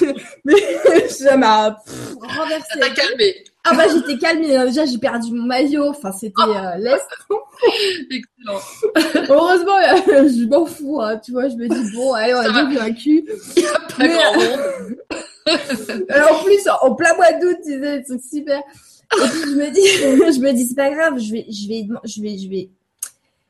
Mais 0.44 0.54
ça 1.08 1.36
m'a 1.36 1.78
renversé. 2.20 2.64
Ça 2.72 2.80
t'a 2.80 2.90
calmé. 2.90 3.34
Ah 3.64 3.74
bah 3.74 3.84
j'étais 3.92 4.18
calmée. 4.18 4.48
Déjà, 4.66 4.84
j'ai 4.84 4.98
perdu 4.98 5.32
mon 5.32 5.44
maillot. 5.44 5.88
Enfin, 5.88 6.12
c'était 6.12 6.42
euh, 6.42 6.76
l'est. 6.76 7.00
Excellent. 8.10 8.60
Heureusement, 9.30 9.78
euh, 9.78 10.28
je 10.28 10.46
m'en 10.46 10.66
fous. 10.66 11.00
Hein, 11.00 11.18
tu 11.18 11.32
vois, 11.32 11.48
je 11.48 11.54
me 11.54 11.68
dis, 11.68 11.96
bon, 11.96 12.12
allez, 12.12 12.34
on 12.34 12.38
a 12.38 12.50
bien 12.50 12.68
vu 12.68 12.78
un 12.78 12.92
cul. 12.92 13.24
Il 13.56 13.62
n'y 13.62 13.68
a 13.68 13.80
pas 13.80 14.06
grand 14.06 14.34
monde. 14.34 14.96
Alors, 16.08 16.32
en 16.40 16.44
plus, 16.44 16.68
en 16.82 16.94
plein 16.94 17.14
mois 17.14 17.32
d'août, 17.32 17.56
tu 17.64 17.80
sais, 17.80 18.04
c'est 18.06 18.22
super. 18.22 18.58
Et 18.58 19.28
puis 19.28 19.50
je 19.50 19.56
me 19.56 19.70
dis, 19.70 19.86
je 20.34 20.40
me 20.40 20.52
dis 20.52 20.66
c'est 20.66 20.74
pas 20.74 20.90
grave, 20.90 21.18
je 21.18 21.32
vais, 21.32 21.46
je 21.48 21.68
vais, 21.68 21.86
je 22.04 22.22
vais, 22.22 22.38
je 22.38 22.48
vais, 22.48 22.70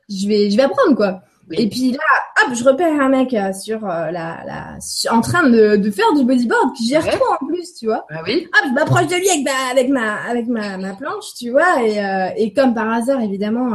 je 0.08 0.28
vais, 0.28 0.50
je 0.50 0.56
vais 0.56 0.62
apprendre 0.62 0.96
quoi. 0.96 1.22
Et 1.52 1.68
puis 1.68 1.92
là, 1.92 1.98
hop, 2.46 2.54
je 2.54 2.64
repère 2.64 3.00
un 3.00 3.08
mec 3.08 3.34
euh, 3.34 3.52
sur 3.52 3.84
euh, 3.84 4.10
la, 4.10 4.38
la, 4.46 4.78
en 5.10 5.20
train 5.20 5.48
de, 5.48 5.76
de 5.76 5.90
faire 5.90 6.12
du 6.14 6.24
bodyboard 6.24 6.74
qui 6.74 6.88
gère 6.88 7.06
trop 7.06 7.34
en 7.40 7.46
plus, 7.46 7.74
tu 7.74 7.86
vois. 7.86 8.06
Ah 8.10 8.22
oui. 8.24 8.46
Hop, 8.46 8.68
je 8.68 8.74
m'approche 8.74 9.06
de 9.08 9.16
lui 9.16 9.28
avec 9.28 9.44
ma, 9.44 9.70
avec 9.70 9.88
ma, 9.88 10.14
avec 10.28 10.46
ma, 10.48 10.78
ma 10.78 10.94
planche, 10.94 11.34
tu 11.38 11.50
vois. 11.50 11.82
Et, 11.82 12.04
euh, 12.04 12.28
et 12.36 12.52
comme 12.52 12.74
par 12.74 12.90
hasard, 12.90 13.20
évidemment, 13.20 13.72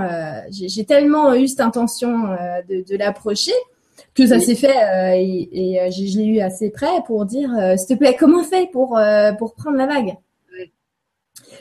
j'ai 0.52 0.86
tellement 0.86 1.34
eu 1.36 1.48
cette 1.48 1.62
intention 1.62 2.36
de, 2.70 2.84
de 2.90 2.98
l'approcher 2.98 3.54
que 4.16 4.26
ça 4.26 4.40
s'est 4.40 4.56
fait 4.56 4.76
et, 5.16 5.76
et 5.86 5.92
je 5.92 6.18
l'ai 6.18 6.26
eu 6.26 6.40
assez 6.40 6.72
près 6.72 7.04
pour 7.06 7.26
dire, 7.26 7.52
s'il 7.78 7.96
te 7.96 8.00
plaît, 8.00 8.16
comment 8.20 8.40
on 8.40 8.44
fait 8.44 8.70
pour 8.72 9.00
pour 9.38 9.54
prendre 9.54 9.78
la 9.78 9.86
vague? 9.86 10.16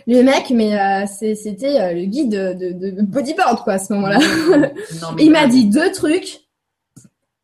Le 0.06 0.22
mec, 0.22 0.50
mais 0.50 0.78
euh, 0.78 1.06
c'était 1.06 1.80
euh, 1.80 1.92
le 1.92 2.04
guide 2.04 2.30
de, 2.30 2.72
de, 2.72 3.02
bodyboard 3.02 3.64
quoi 3.64 3.74
à 3.74 3.78
ce 3.78 3.92
moment-là. 3.94 4.18
il 5.18 5.30
m'a 5.30 5.46
dit 5.46 5.66
deux 5.66 5.90
trucs. 5.92 6.40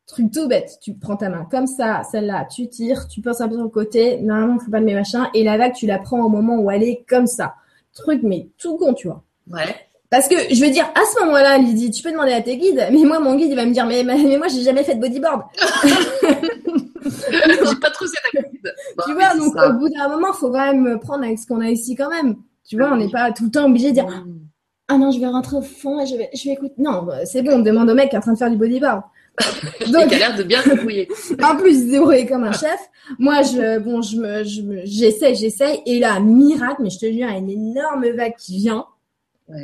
Truc 0.07 0.31
tout 0.31 0.47
bête, 0.47 0.77
tu 0.81 0.93
prends 0.93 1.17
ta 1.17 1.29
main 1.29 1.47
comme 1.49 1.67
ça, 1.67 2.03
celle-là, 2.09 2.47
tu 2.49 2.69
tires, 2.69 3.07
tu 3.07 3.21
passes 3.21 3.41
un 3.41 3.49
peu 3.49 3.55
sur 3.55 3.63
le 3.63 3.69
côté, 3.69 4.17
normalement 4.21 4.59
faut 4.59 4.71
pas 4.71 4.79
de 4.79 4.85
mes 4.85 4.93
machins, 4.93 5.27
et 5.33 5.43
la 5.43 5.57
vague 5.57 5.73
tu 5.73 5.87
la 5.87 5.97
prends 5.97 6.21
au 6.21 6.29
moment 6.29 6.57
où 6.57 6.71
elle 6.71 6.83
est 6.83 7.03
comme 7.09 7.27
ça. 7.27 7.55
Truc 7.93 8.21
mais 8.23 8.47
tout 8.57 8.77
con, 8.77 8.93
tu 8.93 9.07
vois. 9.07 9.23
Ouais. 9.51 9.75
Parce 10.09 10.27
que 10.27 10.35
je 10.53 10.63
veux 10.63 10.69
dire, 10.71 10.85
à 10.95 11.01
ce 11.13 11.25
moment-là, 11.25 11.57
Lydie, 11.57 11.91
tu 11.91 12.03
peux 12.03 12.11
demander 12.11 12.31
à 12.31 12.41
tes 12.41 12.57
guides, 12.57 12.87
mais 12.91 13.03
moi, 13.03 13.19
mon 13.19 13.35
guide, 13.35 13.49
il 13.49 13.55
va 13.55 13.65
me 13.65 13.73
dire, 13.73 13.85
mais, 13.85 14.03
mais 14.03 14.37
moi, 14.37 14.47
j'ai 14.47 14.61
jamais 14.61 14.83
fait 14.83 14.95
de 14.95 15.01
bodyboard. 15.01 15.43
j'ai 17.31 17.75
pas 17.79 17.91
trop 17.91 18.05
cette 18.05 18.35
habitude. 18.35 18.73
tu 19.05 19.13
vois, 19.13 19.35
donc 19.35 19.55
au 19.55 19.73
bout 19.79 19.89
d'un 19.89 20.09
moment, 20.09 20.33
faut 20.33 20.51
quand 20.51 20.73
même 20.73 20.99
prendre 20.99 21.23
avec 21.23 21.39
ce 21.39 21.47
qu'on 21.47 21.61
a 21.61 21.69
ici 21.69 21.95
quand 21.95 22.09
même. 22.09 22.35
Tu 22.67 22.77
vois, 22.77 22.91
on 22.91 22.97
n'est 22.97 23.09
pas 23.09 23.31
tout 23.31 23.45
le 23.45 23.51
temps 23.51 23.65
obligé 23.65 23.89
de 23.89 23.95
dire. 23.95 24.25
Ah 24.87 24.97
non, 24.97 25.11
je 25.11 25.19
vais 25.19 25.27
rentrer 25.27 25.57
au 25.57 25.61
fond 25.61 25.99
et 25.99 26.05
je 26.05 26.15
vais, 26.15 26.29
je 26.33 26.45
vais 26.45 26.53
écouter. 26.53 26.75
Non, 26.77 27.03
bah, 27.03 27.25
c'est 27.25 27.41
bon, 27.41 27.53
on 27.53 27.59
demande 27.59 27.89
au 27.89 27.95
mec 27.95 28.09
qui 28.09 28.15
est 28.15 28.19
en 28.19 28.21
train 28.21 28.33
de 28.33 28.37
faire 28.37 28.51
du 28.51 28.57
bodyboard. 28.57 29.01
Donc, 29.91 30.05
il 30.07 30.13
a 30.13 30.17
l'air 30.17 30.35
de 30.35 30.43
bien 30.43 30.61
se 30.61 30.69
débrouiller. 30.69 31.07
en 31.43 31.55
plus, 31.55 31.85
se 31.85 31.91
débrouiller 31.91 32.25
comme 32.25 32.43
un 32.43 32.51
chef. 32.51 32.79
Moi, 33.19 33.41
je, 33.41 33.79
bon, 33.79 34.01
je 34.01 34.17
me, 34.17 34.43
je 34.43 34.61
j'essaie, 34.85 35.33
j'essaie. 35.35 35.81
Et 35.85 35.99
là, 35.99 36.19
miracle, 36.19 36.81
mais 36.83 36.89
je 36.89 36.99
te 36.99 37.05
jure, 37.05 37.13
il 37.13 37.19
y 37.19 37.23
a 37.23 37.37
une 37.37 37.49
énorme 37.49 38.07
vague 38.09 38.35
qui 38.37 38.57
vient. 38.57 38.85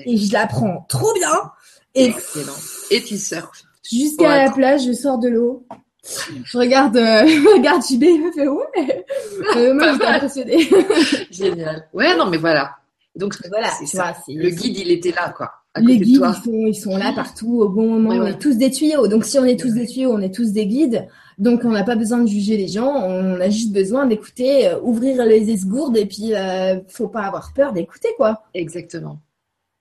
Et 0.06 0.18
je 0.18 0.32
la 0.34 0.48
prends 0.48 0.86
trop 0.90 1.14
bien. 1.14 1.52
Et, 1.96 2.06
Excellent. 2.06 2.54
Et 2.92 3.02
tu 3.02 3.18
surfes. 3.18 3.64
Jusqu'à 3.90 4.46
la 4.46 4.52
plage, 4.52 4.86
je 4.86 4.94
sors 4.94 5.18
de 5.18 5.28
l'eau. 5.28 5.66
Je 6.04 6.58
regarde, 6.58 6.98
euh, 6.98 7.22
regarde 7.56 7.82
JB, 7.84 8.04
il 8.04 8.26
me 8.26 8.32
fait 8.32 8.48
ouais. 8.48 9.06
Euh, 9.56 9.74
moi, 9.74 9.94
j'étais 9.94 10.06
impressionnée. 10.06 10.70
Génial. 11.32 11.88
Ouais, 11.94 12.16
non, 12.16 12.28
mais 12.28 12.38
voilà. 12.38 12.76
Donc 13.16 13.36
voilà, 13.50 13.70
c'est 13.80 13.86
ça. 13.86 14.16
le 14.28 14.50
guide, 14.50 14.78
il 14.78 14.92
était 14.92 15.12
là, 15.12 15.34
quoi. 15.36 15.52
les 15.78 15.98
guides, 15.98 16.22
ils 16.24 16.44
sont, 16.44 16.66
ils 16.68 16.76
sont 16.76 16.98
là 16.98 17.12
partout 17.14 17.62
au 17.62 17.70
bon 17.70 18.00
moment. 18.00 18.24
on 18.24 18.26
est 18.26 18.40
tous 18.40 18.56
des 18.56 18.72
tuyaux. 18.72 19.08
Donc 19.08 19.26
si 19.26 19.38
on 19.38 19.46
est 19.46 19.60
tous 19.60 19.74
des 19.74 19.86
tuyaux, 19.86 20.14
on 20.14 20.22
est 20.22 20.34
tous 20.34 20.52
des 20.52 20.66
guides. 20.66 21.08
Donc 21.38 21.62
on 21.66 21.72
n'a 21.72 21.84
pas 21.84 21.96
besoin 21.96 22.20
de 22.20 22.28
juger 22.28 22.56
les 22.56 22.68
gens. 22.68 22.94
On 22.94 23.42
a 23.42 23.50
juste 23.50 23.74
besoin 23.74 24.06
d'écouter, 24.06 24.68
euh, 24.68 24.80
ouvrir 24.82 25.26
les 25.26 25.50
esgourdes 25.50 25.98
et 25.98 26.06
puis 26.06 26.34
euh, 26.36 26.80
faut 26.88 27.08
pas 27.10 27.24
avoir 27.24 27.52
peur 27.54 27.74
d'écouter, 27.74 28.10
quoi. 28.16 28.44
Exactement. 28.54 29.20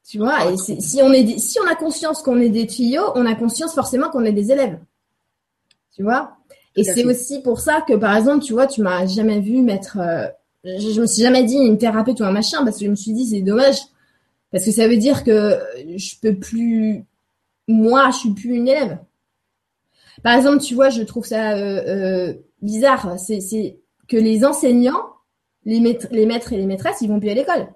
Tu 0.09 0.19
vois, 0.19 0.51
et 0.51 0.57
si 0.57 1.01
on 1.03 1.13
est, 1.13 1.39
si 1.39 1.59
on 1.65 1.71
a 1.71 1.77
conscience 1.77 2.23
qu'on 2.23 2.41
est 2.41 2.49
des 2.49 2.67
tuyaux, 2.67 3.13
on 3.15 3.27
a 3.27 3.35
conscience 3.37 3.75
forcément 3.75 4.09
qu'on 4.09 4.25
est 4.25 4.33
des 4.33 4.51
élèves. 4.51 4.79
Tu 6.01 6.05
vois. 6.05 6.39
Et 6.77 6.83
c'est 6.83 7.05
aussi 7.05 7.43
pour 7.43 7.61
ça 7.61 7.83
que, 7.87 7.93
par 7.93 8.17
exemple, 8.17 8.43
tu 8.43 8.55
vois, 8.55 8.67
tu 8.67 8.81
m'as 8.81 9.05
jamais 9.05 9.39
vu 9.39 9.61
mettre 9.61 9.99
euh, 9.99 10.29
je, 10.65 10.93
je 10.95 11.01
me 11.03 11.07
suis 11.07 11.21
jamais 11.21 11.45
dit 11.45 11.57
une 11.57 11.77
thérapeute 11.77 12.21
ou 12.21 12.25
un 12.25 12.33
machin 12.33 12.65
parce 12.65 12.79
que 12.79 12.87
je 12.87 12.91
me 12.91 12.97
suis 12.97 13.13
dit 13.13 13.27
c'est 13.27 13.43
dommage. 13.43 13.77
Parce 14.51 14.65
que 14.65 14.71
ça 14.71 14.89
veut 14.89 14.97
dire 14.97 15.23
que 15.25 15.61
je 15.95 16.15
peux 16.23 16.35
plus 16.37 17.05
moi 17.69 18.09
je 18.13 18.17
suis 18.17 18.31
plus 18.31 18.55
une 18.55 18.67
élève. 18.67 18.97
Par 20.23 20.35
exemple 20.39 20.63
tu 20.63 20.75
vois 20.75 20.89
je 20.89 21.03
trouve 21.03 21.27
ça 21.27 21.53
euh, 21.53 21.83
euh, 21.87 22.35
bizarre. 22.63 23.19
C'est 23.19 23.79
que 24.09 24.17
les 24.17 24.43
enseignants 24.47 25.05
les 25.67 25.81
maîtres, 25.81 26.07
les 26.13 26.25
maîtres 26.25 26.55
et 26.55 26.57
les 26.57 26.65
maîtresses 26.65 27.03
ils 27.03 27.11
vont 27.11 27.21
plus 27.21 27.29
à 27.29 27.35
l'école 27.35 27.69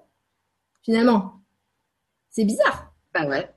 finalement. 0.81 1.33
C'est 2.31 2.45
bizarre. 2.45 2.91
Bah 3.13 3.27
ouais. 3.27 3.47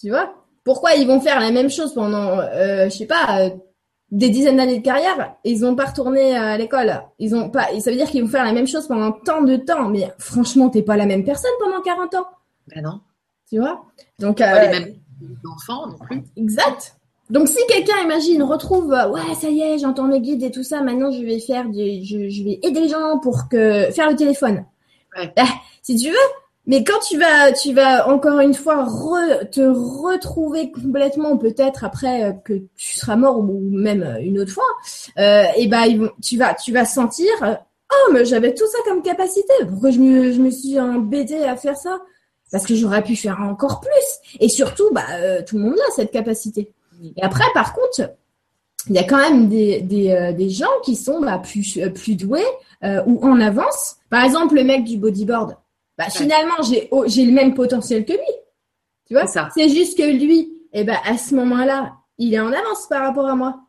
Tu 0.00 0.10
vois? 0.10 0.32
Pourquoi 0.62 0.94
ils 0.94 1.08
vont 1.08 1.20
faire 1.20 1.40
la 1.40 1.50
même 1.50 1.70
chose 1.70 1.92
pendant 1.92 2.38
euh, 2.38 2.84
je 2.84 2.98
sais 2.98 3.06
pas 3.06 3.50
des 4.12 4.28
dizaines 4.28 4.58
d'années 4.58 4.78
de 4.78 4.84
carrière, 4.84 5.34
ils 5.42 5.60
n'ont 5.60 5.74
pas 5.74 5.86
retourné 5.86 6.36
à 6.36 6.58
l'école. 6.58 7.02
Ils 7.18 7.34
ont 7.34 7.48
pas, 7.48 7.68
ça 7.80 7.90
veut 7.90 7.96
dire 7.96 8.08
qu'ils 8.10 8.22
vont 8.22 8.28
faire 8.28 8.44
la 8.44 8.52
même 8.52 8.68
chose 8.68 8.86
pendant 8.86 9.10
tant 9.10 9.40
de 9.42 9.56
temps. 9.56 9.88
Mais 9.88 10.12
franchement, 10.18 10.68
t'es 10.68 10.82
pas 10.82 10.98
la 10.98 11.06
même 11.06 11.24
personne 11.24 11.50
pendant 11.58 11.80
40 11.80 12.14
ans. 12.16 12.26
Ben 12.68 12.82
non. 12.82 13.00
Tu 13.48 13.58
vois? 13.58 13.86
Donc, 14.18 14.38
pas 14.38 14.68
les 14.68 14.76
euh, 14.76 14.80
mêmes 14.80 14.96
enfants 15.50 15.86
non 15.86 15.96
plus. 15.98 16.22
Exact. 16.36 16.96
Donc, 17.30 17.48
si 17.48 17.58
quelqu'un, 17.66 17.96
imagine, 18.04 18.42
retrouve, 18.42 18.92
euh, 18.92 19.08
ouais, 19.08 19.34
ça 19.40 19.48
y 19.48 19.62
est, 19.62 19.78
j'entends 19.78 20.06
mes 20.06 20.20
guides 20.20 20.42
et 20.42 20.50
tout 20.50 20.62
ça, 20.62 20.82
maintenant 20.82 21.10
je 21.10 21.22
vais 21.22 21.38
faire 21.38 21.66
du, 21.66 22.04
je, 22.04 22.28
je 22.28 22.44
vais 22.44 22.58
aider 22.62 22.80
les 22.80 22.88
gens 22.88 23.18
pour 23.18 23.48
que, 23.48 23.90
faire 23.92 24.10
le 24.10 24.16
téléphone. 24.16 24.66
Ouais. 25.16 25.32
Eh, 25.38 25.42
si 25.82 25.96
tu 25.96 26.10
veux, 26.10 26.16
mais 26.66 26.84
quand 26.84 27.00
tu 27.00 27.18
vas, 27.18 27.50
tu 27.52 27.74
vas 27.74 28.08
encore 28.08 28.38
une 28.38 28.54
fois 28.54 28.86
te 29.50 29.60
retrouver 29.60 30.70
complètement, 30.70 31.36
peut-être 31.36 31.82
après 31.82 32.24
euh, 32.24 32.32
que 32.32 32.52
tu 32.76 32.98
seras 32.98 33.16
mort 33.16 33.40
ou 33.40 33.60
même 33.70 34.02
euh, 34.02 34.20
une 34.20 34.38
autre 34.38 34.52
fois, 34.52 34.68
euh, 35.18 35.44
et 35.56 35.66
ben 35.66 36.08
tu 36.22 36.38
vas, 36.38 36.54
tu 36.54 36.72
vas 36.72 36.84
sentir, 36.84 37.30
oh 37.42 38.12
mais 38.12 38.24
j'avais 38.24 38.54
tout 38.54 38.66
ça 38.66 38.78
comme 38.84 39.02
capacité. 39.02 39.52
Pourquoi 39.68 39.90
je 39.90 39.98
me, 39.98 40.32
je 40.32 40.40
me 40.40 40.50
suis 40.50 40.78
embêté 40.78 41.44
à 41.44 41.56
faire 41.56 41.76
ça? 41.76 42.00
Parce 42.52 42.64
que 42.64 42.74
j'aurais 42.76 43.02
pu 43.02 43.16
faire 43.16 43.40
encore 43.40 43.80
plus. 43.80 44.38
Et 44.38 44.48
surtout, 44.48 44.90
bah 44.92 45.42
tout 45.46 45.56
le 45.56 45.64
monde 45.64 45.78
a 45.88 45.92
cette 45.96 46.10
capacité. 46.10 46.70
Et 47.16 47.22
après, 47.22 47.44
par 47.54 47.72
contre, 47.72 48.12
il 48.88 48.94
y 48.94 48.98
a 48.98 49.04
quand 49.04 49.16
même 49.16 49.48
des, 49.48 49.80
des, 49.80 50.34
des 50.36 50.50
gens 50.50 50.66
qui 50.84 50.94
sont 50.94 51.20
bah, 51.20 51.38
plus, 51.38 51.78
plus 51.94 52.14
doués 52.14 52.44
ou 53.06 53.26
en 53.26 53.40
avance. 53.40 53.96
Par 54.10 54.22
exemple, 54.22 54.54
le 54.54 54.64
mec 54.64 54.84
du 54.84 54.98
bodyboard 54.98 55.56
bah, 55.98 56.08
finalement, 56.10 56.62
j'ai, 56.62 56.88
j'ai 57.06 57.24
le 57.24 57.32
même 57.32 57.54
potentiel 57.54 58.04
que 58.04 58.12
lui. 58.12 58.20
Tu 59.06 59.14
vois? 59.14 59.26
C'est 59.26 59.68
juste 59.68 59.98
que 59.98 60.02
lui, 60.04 60.52
eh 60.72 60.84
ben, 60.84 60.96
à 61.04 61.18
ce 61.18 61.34
moment-là, 61.34 61.94
il 62.18 62.34
est 62.34 62.40
en 62.40 62.52
avance 62.52 62.86
par 62.88 63.02
rapport 63.02 63.26
à 63.26 63.34
moi. 63.34 63.60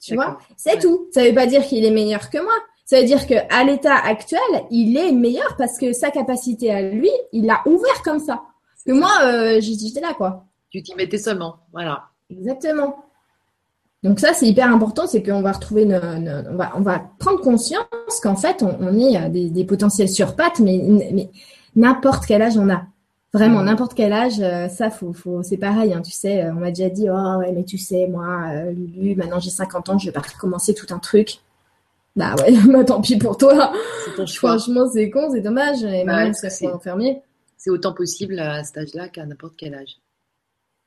Tu 0.00 0.14
vois? 0.14 0.38
C'est 0.56 0.78
tout. 0.78 1.08
Ça 1.12 1.24
veut 1.24 1.34
pas 1.34 1.46
dire 1.46 1.64
qu'il 1.64 1.84
est 1.84 1.90
meilleur 1.90 2.30
que 2.30 2.38
moi. 2.38 2.54
Ça 2.84 3.00
veut 3.00 3.06
dire 3.06 3.26
que 3.26 3.34
à 3.50 3.64
l'état 3.64 3.96
actuel, 3.96 4.40
il 4.70 4.96
est 4.96 5.12
meilleur 5.12 5.56
parce 5.58 5.78
que 5.78 5.92
sa 5.92 6.10
capacité 6.10 6.72
à 6.72 6.82
lui, 6.82 7.10
il 7.32 7.46
l'a 7.46 7.62
ouvert 7.66 8.02
comme 8.02 8.18
ça. 8.18 8.42
Que 8.86 8.92
moi, 8.92 9.10
euh, 9.24 9.60
j'étais 9.60 10.00
là, 10.00 10.14
quoi. 10.14 10.46
Tu 10.70 10.82
t'y 10.82 10.94
mettais 10.94 11.18
seulement. 11.18 11.56
Voilà. 11.72 12.04
Exactement. 12.30 13.04
Donc 14.04 14.20
ça, 14.20 14.32
c'est 14.32 14.46
hyper 14.46 14.72
important, 14.72 15.06
c'est 15.06 15.22
qu'on 15.22 15.42
va 15.42 15.52
retrouver, 15.52 15.84
on, 15.84 16.56
va, 16.56 16.72
on 16.76 16.80
va 16.80 17.02
prendre 17.18 17.40
conscience 17.40 17.84
qu'en 18.22 18.36
fait, 18.36 18.62
on, 18.62 18.96
est 18.96 19.16
euh, 19.16 19.28
des, 19.28 19.50
des, 19.50 19.64
potentiels 19.64 20.08
sur 20.08 20.36
pattes, 20.36 20.60
mais, 20.60 20.80
mais 21.12 21.30
n'importe 21.74 22.24
quel 22.26 22.42
âge 22.42 22.56
on 22.56 22.70
a. 22.70 22.82
Vraiment, 23.34 23.62
n'importe 23.62 23.94
quel 23.94 24.12
âge, 24.12 24.40
euh, 24.40 24.68
ça, 24.68 24.88
faut, 24.88 25.12
faut, 25.12 25.42
c'est 25.42 25.58
pareil, 25.58 25.92
hein, 25.92 26.00
tu 26.00 26.12
sais, 26.12 26.44
euh, 26.44 26.52
on 26.52 26.60
m'a 26.60 26.70
déjà 26.70 26.88
dit, 26.88 27.08
oh 27.10 27.38
ouais, 27.38 27.52
mais 27.52 27.64
tu 27.64 27.76
sais, 27.76 28.06
moi, 28.06 28.64
Lulu, 28.70 29.16
maintenant 29.16 29.40
j'ai 29.40 29.50
50 29.50 29.88
ans, 29.90 29.98
je 29.98 30.06
vais 30.06 30.12
pas 30.12 30.20
recommencer 30.20 30.74
tout 30.74 30.86
un 30.94 30.98
truc. 30.98 31.40
Bah 32.16 32.34
ouais, 32.36 32.52
bah 32.72 32.84
tant 32.84 33.00
pis 33.00 33.16
pour 33.16 33.36
toi. 33.36 33.72
C'est 34.04 34.14
ton 34.14 34.26
choix. 34.26 34.58
Franchement, 34.58 34.88
c'est 34.92 35.10
con, 35.10 35.28
c'est 35.32 35.40
dommage. 35.40 35.82
Et 35.84 36.04
bah, 36.04 36.24
maintenant, 36.24 36.48
c'est 36.48 36.68
enfermé. 36.68 37.22
c'est 37.56 37.70
autant 37.70 37.92
possible 37.92 38.38
à 38.38 38.64
cet 38.64 38.78
âge-là 38.78 39.08
qu'à 39.08 39.26
n'importe 39.26 39.54
quel 39.56 39.74
âge. 39.74 39.98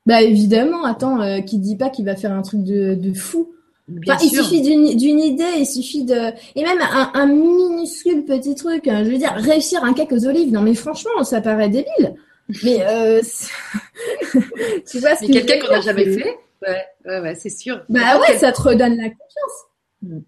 Bah 0.05 0.21
évidemment, 0.21 0.83
attends, 0.85 1.21
euh, 1.21 1.41
qui 1.41 1.59
dit 1.59 1.75
pas 1.75 1.89
qu'il 1.89 2.05
va 2.05 2.15
faire 2.15 2.31
un 2.31 2.41
truc 2.41 2.63
de, 2.63 2.95
de 2.95 3.13
fou 3.13 3.53
Bien 3.87 4.15
il 4.23 4.29
sûr. 4.29 4.43
suffit 4.45 4.61
d'une 4.61 5.19
idée, 5.19 5.43
il 5.57 5.65
suffit 5.65 6.05
de 6.05 6.15
et 6.55 6.63
même 6.63 6.79
un, 6.81 7.11
un 7.13 7.25
minuscule 7.27 8.23
petit 8.25 8.55
truc. 8.55 8.87
hein, 8.87 9.03
Je 9.03 9.09
veux 9.11 9.17
dire, 9.17 9.33
réussir 9.33 9.83
un 9.83 9.93
cake 9.93 10.11
aux 10.13 10.25
olives. 10.25 10.51
Non 10.51 10.61
mais 10.61 10.75
franchement, 10.75 11.23
ça 11.23 11.41
paraît 11.41 11.69
débile. 11.69 12.15
Mais 12.63 12.81
euh, 12.85 13.21
tu 14.89 14.99
vois 14.99 15.15
ce 15.15 15.21
Mais 15.21 15.27
que 15.27 15.33
quelqu'un 15.45 15.65
qu'on 15.65 15.73
n'a 15.73 15.81
jamais 15.81 16.05
fait, 16.05 16.37
ouais, 16.61 16.85
ouais, 17.05 17.19
ouais, 17.21 17.35
c'est 17.35 17.49
sûr. 17.49 17.83
Bah 17.89 18.19
ouais, 18.19 18.37
ça 18.37 18.51
te 18.51 18.61
redonne 18.61 18.97
la 18.97 19.09
confiance. 19.09 20.23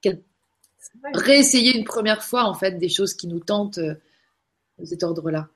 Quel- 0.00 0.22
vrai. 1.02 1.10
Réessayer 1.14 1.76
une 1.76 1.84
première 1.84 2.22
fois, 2.22 2.44
en 2.44 2.54
fait, 2.54 2.72
des 2.78 2.88
choses 2.88 3.14
qui 3.14 3.26
nous 3.26 3.40
tentent 3.40 3.78
euh, 3.78 3.94
de 4.78 4.84
cet 4.84 5.02
ordre-là. 5.02 5.48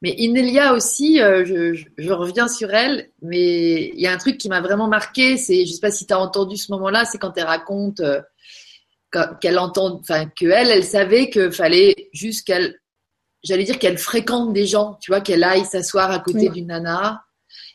Mais 0.00 0.10
Inelia 0.16 0.74
aussi, 0.74 1.20
euh, 1.20 1.44
je, 1.44 1.74
je- 1.74 1.86
je 1.98 2.12
reviens 2.12 2.46
sur 2.48 2.72
elle, 2.72 3.10
mais 3.20 3.88
il 3.94 4.00
y 4.00 4.06
a 4.06 4.12
un 4.12 4.18
truc 4.18 4.38
qui 4.38 4.48
m'a 4.48 4.60
vraiment 4.60 4.86
marqué, 4.86 5.36
c'est, 5.36 5.66
je 5.66 5.72
sais 5.72 5.80
pas 5.80 5.90
si 5.90 6.06
tu 6.06 6.12
as 6.12 6.20
entendu 6.20 6.56
ce 6.56 6.70
moment-là, 6.72 7.04
c'est 7.04 7.18
quand 7.18 7.36
elle 7.36 7.44
raconte 7.46 8.00
euh, 8.00 8.20
qu'elle 9.40 9.58
entend, 9.58 9.98
enfin, 10.00 10.26
que 10.38 10.46
elle, 10.46 10.84
savait 10.84 11.30
qu'il 11.30 11.50
fallait 11.50 11.96
juste 12.12 12.46
qu'elle, 12.46 12.76
j'allais 13.42 13.64
dire 13.64 13.78
qu'elle 13.78 13.98
fréquente 13.98 14.52
des 14.52 14.66
gens, 14.66 14.98
tu 15.02 15.10
vois, 15.10 15.20
qu'elle 15.20 15.42
aille 15.42 15.64
s'asseoir 15.64 16.10
à 16.12 16.20
côté 16.20 16.48
Oui. 16.48 16.50
d'une 16.50 16.66
nana. 16.68 17.24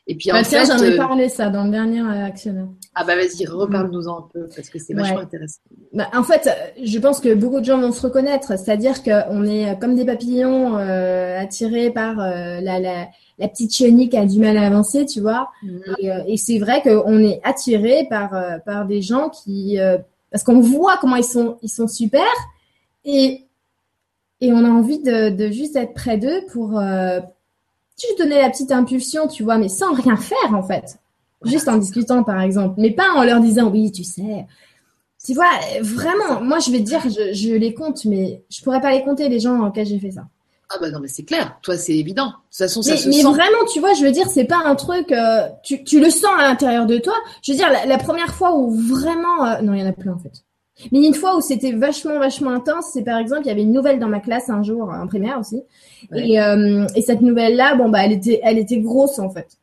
Et 0.07 0.15
puis 0.15 0.30
Bah, 0.30 0.39
en 0.39 0.43
tiens, 0.43 0.65
fait, 0.65 0.71
j'en 0.78 0.84
ai 0.84 0.93
euh, 0.93 0.97
parlé 0.97 1.28
ça 1.30 1.49
dans 1.49 1.63
le 1.65 1.71
dernier 1.71 2.01
actionnaire. 2.24 2.67
Ah 2.95 3.03
bah 3.03 3.15
vas-y, 3.15 3.45
reparle-nous-en 3.45 4.17
un 4.19 4.27
peu, 4.33 4.47
parce 4.55 4.69
que 4.69 4.77
c'est 4.79 4.93
vachement 4.93 5.15
Ouais. 5.17 5.21
intéressant. 5.23 5.59
Bah, 5.93 6.09
en 6.13 6.23
fait, 6.23 6.49
je 6.81 6.99
pense 6.99 7.19
que 7.19 7.33
beaucoup 7.33 7.59
de 7.59 7.65
gens 7.65 7.79
vont 7.79 7.91
se 7.91 8.01
reconnaître, 8.01 8.57
c'est-à-dire 8.57 9.01
qu'on 9.03 9.45
est 9.45 9.79
comme 9.79 9.95
des 9.95 10.05
papillons 10.05 10.77
euh, 10.77 11.39
attirés 11.39 11.89
par 11.91 12.19
euh, 12.19 12.61
la, 12.61 12.79
la, 12.79 13.07
la 13.39 13.47
petite 13.47 13.73
chenille 13.75 14.09
qui 14.09 14.17
a 14.17 14.25
du 14.25 14.39
mal 14.39 14.57
à 14.57 14.65
avancer, 14.67 15.05
tu 15.05 15.21
vois. 15.21 15.49
Et, 15.99 16.11
euh, 16.11 16.19
et 16.27 16.37
c'est 16.37 16.59
vrai 16.59 16.81
qu'on 16.83 17.19
est 17.19 17.41
attiré 17.43 18.05
par, 18.09 18.33
euh, 18.35 18.57
par 18.65 18.85
des 18.85 19.01
gens 19.01 19.29
qui, 19.29 19.79
euh, 19.79 19.97
parce 20.31 20.43
qu'on 20.43 20.59
voit 20.61 20.97
comment 21.01 21.15
ils 21.15 21.23
sont, 21.23 21.57
ils 21.61 21.69
sont 21.69 21.87
super, 21.87 22.25
et, 23.05 23.45
et 24.41 24.51
on 24.53 24.63
a 24.65 24.69
envie 24.69 25.01
de, 25.01 25.29
de 25.29 25.51
juste 25.51 25.75
être 25.75 25.93
près 25.93 26.17
d'eux 26.17 26.41
pour 26.51 26.79
euh, 26.79 27.19
juste 28.01 28.17
donner 28.19 28.41
la 28.41 28.49
petite 28.49 28.71
impulsion, 28.71 29.27
tu 29.27 29.43
vois, 29.43 29.57
mais 29.57 29.69
sans 29.69 29.93
rien 29.93 30.15
faire 30.17 30.53
en 30.53 30.63
fait. 30.63 30.97
Juste 31.45 31.67
en 31.67 31.77
discutant, 31.77 32.23
par 32.23 32.41
exemple, 32.41 32.75
mais 32.77 32.91
pas 32.91 33.09
en 33.15 33.23
leur 33.23 33.39
disant 33.39 33.69
oui, 33.69 33.91
tu 33.91 34.03
sais. 34.03 34.45
Tu 35.25 35.33
vois, 35.33 35.49
vraiment, 35.81 36.41
moi 36.41 36.59
je 36.59 36.69
vais 36.71 36.79
te 36.79 36.83
dire, 36.83 37.01
je, 37.05 37.33
je 37.33 37.53
les 37.53 37.73
compte, 37.73 38.03
mais 38.05 38.43
je 38.49 38.61
pourrais 38.61 38.81
pas 38.81 38.91
les 38.91 39.03
compter 39.03 39.29
les 39.29 39.39
gens 39.39 39.65
auxquels 39.65 39.85
j'ai 39.85 39.99
fait 39.99 40.11
ça. 40.11 40.23
Ah 40.69 40.77
bah 40.81 40.89
non, 40.89 40.99
mais 40.99 41.07
c'est 41.07 41.23
clair. 41.23 41.57
Toi, 41.61 41.77
c'est 41.77 41.93
évident. 41.95 42.25
De 42.27 42.31
toute 42.31 42.57
façon, 42.57 42.81
ça 42.81 42.91
Mais, 42.91 42.97
se 42.97 43.07
mais 43.07 43.15
sent. 43.15 43.23
vraiment, 43.23 43.65
tu 43.71 43.79
vois, 43.79 43.93
je 43.93 44.03
veux 44.03 44.11
dire, 44.11 44.27
c'est 44.27 44.45
pas 44.45 44.61
un 44.65 44.75
truc, 44.75 45.11
euh, 45.11 45.47
tu, 45.63 45.83
tu 45.83 45.99
le 45.99 46.09
sens 46.09 46.31
à 46.37 46.43
l'intérieur 46.43 46.85
de 46.87 46.97
toi. 46.97 47.13
Je 47.43 47.51
veux 47.51 47.57
dire, 47.57 47.69
la, 47.71 47.85
la 47.85 47.97
première 47.97 48.33
fois 48.33 48.55
où 48.57 48.71
vraiment, 48.71 49.45
euh, 49.45 49.61
non, 49.61 49.73
il 49.73 49.81
y 49.81 49.83
en 49.83 49.87
a 49.89 49.93
plein 49.93 50.13
en 50.13 50.17
fait. 50.17 50.43
Mais 50.91 51.05
une 51.05 51.13
fois 51.13 51.37
où 51.37 51.41
c'était 51.41 51.71
vachement, 51.73 52.17
vachement 52.17 52.49
intense, 52.49 52.87
c'est 52.91 53.03
par 53.03 53.19
exemple, 53.19 53.43
il 53.45 53.47
y 53.47 53.51
avait 53.51 53.61
une 53.61 53.71
nouvelle 53.73 53.99
dans 53.99 54.07
ma 54.07 54.19
classe 54.19 54.49
un 54.49 54.63
jour, 54.63 54.89
en 54.89 55.05
primaire 55.07 55.37
aussi. 55.39 55.61
Ouais. 56.11 56.27
Et, 56.27 56.41
euh, 56.41 56.87
et 56.95 57.01
cette 57.01 57.21
nouvelle-là, 57.21 57.75
bon, 57.75 57.89
bah, 57.89 57.99
elle 58.03 58.11
était, 58.13 58.39
elle 58.43 58.57
était 58.57 58.79
grosse 58.79 59.19
en 59.19 59.29
fait. 59.29 59.59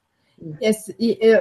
Et, 0.62 0.70
et, 1.00 1.34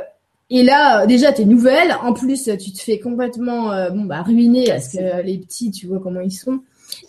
et 0.50 0.64
là, 0.64 1.04
euh, 1.04 1.06
déjà, 1.06 1.32
t'es 1.32 1.46
nouvelle. 1.46 1.94
En 2.04 2.14
plus, 2.14 2.50
tu 2.60 2.72
te 2.72 2.80
fais 2.80 3.00
complètement, 3.00 3.72
euh, 3.72 3.90
bon, 3.92 4.06
bah, 4.06 4.22
ruiner 4.24 4.66
parce 4.68 4.90
que 4.90 4.98
euh, 4.98 5.22
les 5.22 5.38
petits, 5.38 5.72
tu 5.72 5.88
vois 5.88 6.00
comment 6.00 6.22
ils 6.22 6.32
sont. 6.32 6.60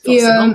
Et 0.05 0.23
euh, 0.25 0.55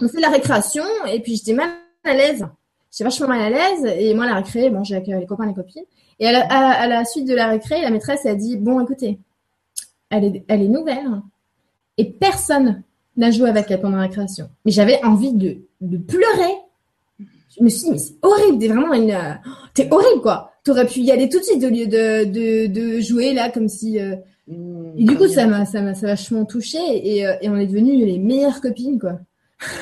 on 0.00 0.08
fait 0.08 0.20
la 0.20 0.30
récréation 0.30 0.84
et 1.12 1.20
puis 1.20 1.36
j'étais 1.36 1.52
mal 1.52 1.70
à 2.04 2.14
l'aise. 2.14 2.46
J'étais 2.90 3.04
vachement 3.04 3.28
mal 3.28 3.40
à 3.40 3.50
l'aise 3.50 3.84
et 3.98 4.14
moi 4.14 4.26
la 4.26 4.36
récré, 4.36 4.70
bon, 4.70 4.82
j'ai 4.82 4.94
avec 4.96 5.08
les 5.08 5.26
copains 5.26 5.44
et 5.44 5.48
les 5.48 5.54
copines. 5.54 5.84
Et 6.18 6.26
à 6.26 6.32
la, 6.32 6.40
à- 6.46 6.72
à 6.82 6.86
la 6.86 7.04
suite 7.04 7.28
de 7.28 7.34
la 7.34 7.48
récré, 7.48 7.82
la 7.82 7.90
maîtresse 7.90 8.24
a 8.24 8.34
dit 8.34 8.56
bon, 8.56 8.80
écoutez, 8.80 9.18
elle 10.10 10.24
est, 10.24 10.44
elle 10.48 10.62
est 10.62 10.68
nouvelle 10.68 11.20
et 11.98 12.04
personne 12.06 12.82
n'a 13.18 13.30
joué 13.30 13.48
avec 13.50 13.70
elle 13.70 13.80
pendant 13.80 13.96
la 13.96 14.04
récréation. 14.04 14.48
Mais 14.64 14.72
j'avais 14.72 15.02
envie 15.04 15.32
de, 15.34 15.58
de 15.82 15.98
pleurer. 15.98 16.54
Je 17.18 17.62
me 17.62 17.68
suis 17.68 17.84
dit 17.84 17.90
mais 17.90 17.98
c'est 17.98 18.14
horrible, 18.22 18.58
t'es 18.58 18.68
vraiment 18.68 18.92
une, 18.94 19.16
t'es 19.74 19.88
horrible 19.90 20.22
quoi. 20.22 20.52
T'aurais 20.66 20.86
pu 20.86 21.00
y 21.00 21.10
aller 21.12 21.28
tout 21.30 21.38
de 21.38 21.44
suite 21.44 21.64
au 21.64 21.70
lieu 21.70 21.86
de, 21.86 22.24
de, 22.24 22.66
de 22.66 23.00
jouer 23.00 23.32
là 23.32 23.50
comme 23.50 23.68
si. 23.68 23.98
euh, 23.98 24.16
Mmh, 24.48 24.92
Et 24.98 25.02
du 25.04 25.16
coup, 25.16 25.26
ça 25.26 25.44
m'a, 25.48 25.64
ça 25.66 25.82
m'a, 25.82 25.94
ça 25.94 26.06
m'a 26.06 26.12
vachement 26.12 26.44
touchée 26.44 26.78
et, 27.02 27.26
euh, 27.26 27.34
et 27.40 27.48
on 27.48 27.56
est 27.56 27.66
devenues 27.66 27.96
les 28.06 28.16
meilleures 28.20 28.60
copines 28.60 28.96
quoi. 29.00 29.18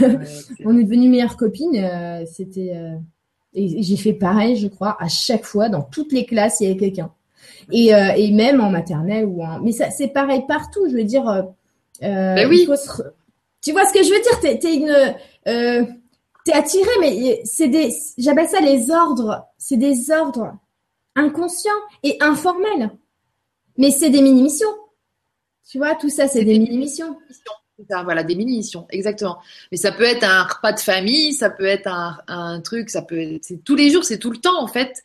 ouais, 0.01 0.09
On 0.65 0.79
est 0.79 0.85
devenues 0.85 1.11
meilleures 1.11 1.37
copines. 1.37 1.77
euh, 1.77 2.25
c'était 2.25 2.73
euh, 2.75 2.97
et 3.55 3.83
j'ai 3.83 3.97
fait 3.99 4.15
pareil, 4.15 4.57
je 4.57 4.67
crois, 4.69 4.97
à 5.01 5.09
chaque 5.09 5.45
fois 5.45 5.69
dans 5.69 5.83
toutes 5.83 6.13
les 6.15 6.25
classes, 6.25 6.61
il 6.61 6.65
y 6.65 6.71
avait 6.71 6.79
quelqu'un. 6.79 7.11
Et, 7.73 7.95
euh, 7.95 8.13
et 8.17 8.33
même 8.33 8.61
en 8.63 8.71
maternelle 8.71 9.27
ou 9.27 9.43
en. 9.45 9.61
Mais 9.61 9.73
ça, 9.73 9.91
c'est 9.91 10.09
pareil 10.09 10.43
partout. 10.49 10.89
Je 10.91 10.97
veux 10.97 11.05
dire. 11.05 11.29
Euh, 11.29 11.43
Ben 12.35 12.49
oui. 12.49 12.65
se 12.65 12.73
re- 12.73 13.11
Tu 13.61 13.73
vois 13.73 13.85
ce 13.85 13.93
que 13.93 14.03
je 14.03 14.09
veux 14.09 14.21
dire? 14.23 14.41
T'es, 14.41 14.59
t'es 14.59 14.77
une. 14.77 14.95
Euh, 15.47 15.85
t'es 16.47 16.53
attiré, 16.53 16.89
mais 17.03 17.43
c'est 17.45 17.69
des. 17.69 17.91
J'appelle 18.17 18.49
ça 18.49 18.61
les 18.61 18.91
ordres. 18.91 19.45
C'est 19.59 19.77
des 19.77 20.11
ordres 20.11 20.55
inconscients 21.17 21.71
et 22.03 22.17
informels. 22.21 22.91
Mais 23.77 23.91
c'est 23.91 24.11
des 24.11 24.23
mini-missions. 24.23 24.67
Tu 25.69 25.79
vois, 25.79 25.95
tout 25.95 26.11
ça, 26.11 26.29
c'est 26.29 26.45
des 26.45 26.55
des 26.55 26.59
mini-missions. 26.59 27.17
Voilà, 28.05 28.23
des 28.23 28.37
mini-missions, 28.37 28.87
exactement. 28.91 29.39
Mais 29.73 29.79
ça 29.79 29.91
peut 29.91 30.05
être 30.05 30.23
un 30.23 30.45
repas 30.45 30.73
de 30.73 30.81
famille, 30.81 31.33
ça 31.33 31.51
peut 31.51 31.65
être 31.65 31.89
un, 31.89 32.19
un 32.29 32.61
truc, 32.61 32.89
ça 32.89 33.03
peut 33.03 33.19
être, 33.19 33.45
c'est 33.45 33.65
tous 33.65 33.75
les 33.75 33.91
jours, 33.91 34.05
c'est 34.05 34.19
tout 34.19 34.31
le 34.31 34.39
temps, 34.39 34.63
en 34.63 34.69
fait. 34.69 35.03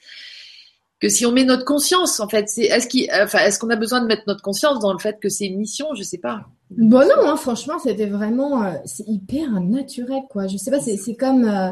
Que 0.99 1.07
si 1.07 1.25
on 1.25 1.31
met 1.31 1.45
notre 1.45 1.63
conscience, 1.63 2.19
en 2.19 2.27
fait, 2.27 2.49
c'est, 2.49 2.65
est-ce 2.65 3.23
enfin, 3.23 3.49
qu'on 3.59 3.69
a 3.69 3.77
besoin 3.77 4.01
de 4.01 4.05
mettre 4.05 4.23
notre 4.27 4.41
conscience 4.41 4.79
dans 4.79 4.91
le 4.91 4.99
fait 4.99 5.17
que 5.19 5.29
c'est 5.29 5.45
une 5.45 5.57
mission? 5.57 5.95
Je 5.95 6.03
sais 6.03 6.17
pas. 6.17 6.45
Bon 6.71 6.99
non, 7.07 7.25
hein, 7.25 7.37
franchement, 7.37 7.79
c'était 7.79 8.05
vraiment, 8.05 8.63
euh, 8.63 8.73
c'est 8.85 9.07
hyper 9.07 9.49
naturel, 9.61 10.23
quoi. 10.29 10.47
Je 10.47 10.57
sais 10.57 10.69
pas, 10.69 10.81
c'est 10.81 10.97
c'est 10.97 11.15
comme, 11.15 11.45
euh, 11.45 11.71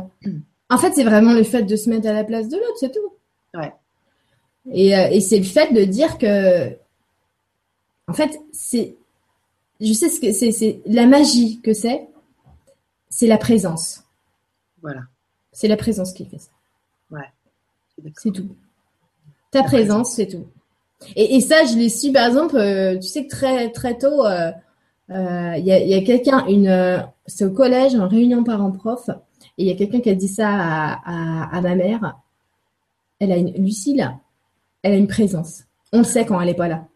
en 0.70 0.78
fait, 0.78 0.94
c'est 0.96 1.04
vraiment 1.04 1.34
le 1.34 1.44
fait 1.44 1.64
de 1.64 1.76
se 1.76 1.90
mettre 1.90 2.08
à 2.08 2.14
la 2.14 2.24
place 2.24 2.48
de 2.48 2.56
l'autre, 2.56 2.78
c'est 2.80 2.92
tout. 2.92 3.14
Ouais. 3.54 3.74
Et, 4.74 4.96
euh, 4.98 5.10
et 5.12 5.22
c'est 5.22 5.38
le 5.38 5.46
fait 5.46 5.74
de 5.74 5.84
dire 5.84 6.18
que, 6.18 6.76
en 8.08 8.14
fait, 8.14 8.40
c'est, 8.52 8.96
je 9.80 9.94
sais 9.94 10.10
ce 10.10 10.20
que 10.20 10.32
c'est, 10.32 10.52
c'est 10.52 10.82
la 10.86 11.06
magie 11.06 11.62
que 11.62 11.74
c'est, 11.74 12.08
c'est 13.10 13.28
la 13.28 13.38
présence. 13.38 14.04
Voilà. 14.82 15.02
C'est 15.52 15.68
la 15.68 15.78
présence 15.78 16.14
qui 16.14 16.26
fait 16.26 16.40
ça. 16.40 16.52
D'accord. 18.00 18.20
C'est 18.22 18.32
tout. 18.32 18.56
Ta 19.50 19.62
La 19.62 19.66
présence, 19.66 20.12
c'est 20.12 20.28
tout. 20.28 20.46
Et, 21.16 21.36
et 21.36 21.42
ça, 21.42 21.66
je 21.66 21.76
l'ai 21.76 21.90
su, 21.90 22.12
par 22.12 22.28
exemple, 22.28 22.56
euh, 22.58 22.96
tu 22.98 23.08
sais 23.08 23.26
que 23.26 23.30
très 23.30 23.72
très 23.72 23.98
tôt, 23.98 24.24
euh, 24.26 24.52
euh, 25.10 25.54
il 25.58 25.66
y 25.66 25.72
a, 25.72 25.80
il 25.80 25.90
y 25.90 25.96
a 25.96 26.02
quelqu'un, 26.04 26.46
une, 26.48 27.04
c'est 27.26 27.46
au 27.46 27.52
collège, 27.52 27.96
en 27.96 28.08
réunion 28.08 28.44
parents-prof, 28.44 29.10
et 29.58 29.64
il 29.64 29.68
y 29.68 29.72
a 29.72 29.76
quelqu'un 29.76 30.00
qui 30.00 30.12
a 30.12 30.16
dit 30.16 30.28
ça 30.28 30.48
à, 30.48 30.94
à, 31.06 31.58
à 31.58 31.62
ma 31.62 31.76
mère. 31.76 32.20
Elle 33.20 33.32
a 33.32 33.38
une, 33.38 33.52
Lucille, 33.54 34.12
elle 34.84 34.94
a 34.94 34.96
une 34.96 35.08
présence. 35.08 35.64
On 35.94 36.00
le 36.00 36.04
sait 36.04 36.26
quand 36.26 36.40
elle 36.40 36.50
est 36.50 36.54
pas 36.54 36.68
là. 36.68 36.88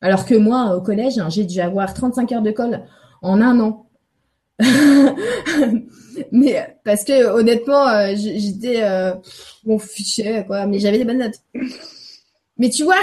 Alors 0.00 0.24
que 0.24 0.34
moi, 0.34 0.74
au 0.76 0.80
collège, 0.80 1.18
hein, 1.18 1.28
j'ai 1.28 1.44
dû 1.44 1.60
avoir 1.60 1.92
35 1.92 2.32
heures 2.32 2.42
de 2.42 2.50
colle 2.50 2.82
en 3.22 3.40
un 3.40 3.60
an. 3.60 3.86
mais 6.32 6.76
parce 6.84 7.04
que 7.04 7.32
honnêtement, 7.32 7.88
euh, 7.88 8.12
j'étais 8.14 8.82
euh, 8.82 9.14
bon 9.64 9.78
fiché 9.78 10.44
quoi, 10.46 10.66
mais 10.66 10.78
j'avais 10.78 10.98
des 10.98 11.04
bonnes 11.04 11.18
notes. 11.18 11.40
Mais 12.58 12.68
tu 12.68 12.84
vois, 12.84 12.96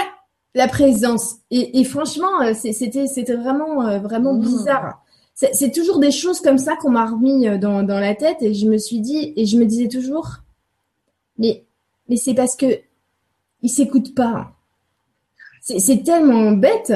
la 0.54 0.68
présence 0.68 1.36
et, 1.50 1.80
et 1.80 1.84
franchement, 1.84 2.42
euh, 2.42 2.52
c'était 2.54 3.06
c'était 3.06 3.34
vraiment 3.34 3.86
euh, 3.86 3.98
vraiment 3.98 4.34
Mmh. 4.34 4.40
bizarre. 4.40 5.02
C'est 5.34 5.70
toujours 5.72 6.00
des 6.00 6.10
choses 6.10 6.40
comme 6.40 6.58
ça 6.58 6.74
qu'on 6.74 6.90
m'a 6.90 7.06
remis 7.06 7.46
euh, 7.46 7.58
dans 7.58 7.84
dans 7.84 8.00
la 8.00 8.14
tête 8.14 8.38
et 8.40 8.54
je 8.54 8.66
me 8.66 8.76
suis 8.76 9.00
dit 9.00 9.32
et 9.36 9.46
je 9.46 9.56
me 9.56 9.64
disais 9.66 9.88
toujours, 9.88 10.38
mais 11.38 11.64
mais 12.08 12.16
c'est 12.16 12.34
parce 12.34 12.56
que 12.56 12.66
ils 13.62 13.68
s'écoutent 13.70 14.14
pas. 14.14 14.52
C'est 15.60 16.02
tellement 16.02 16.52
bête. 16.52 16.92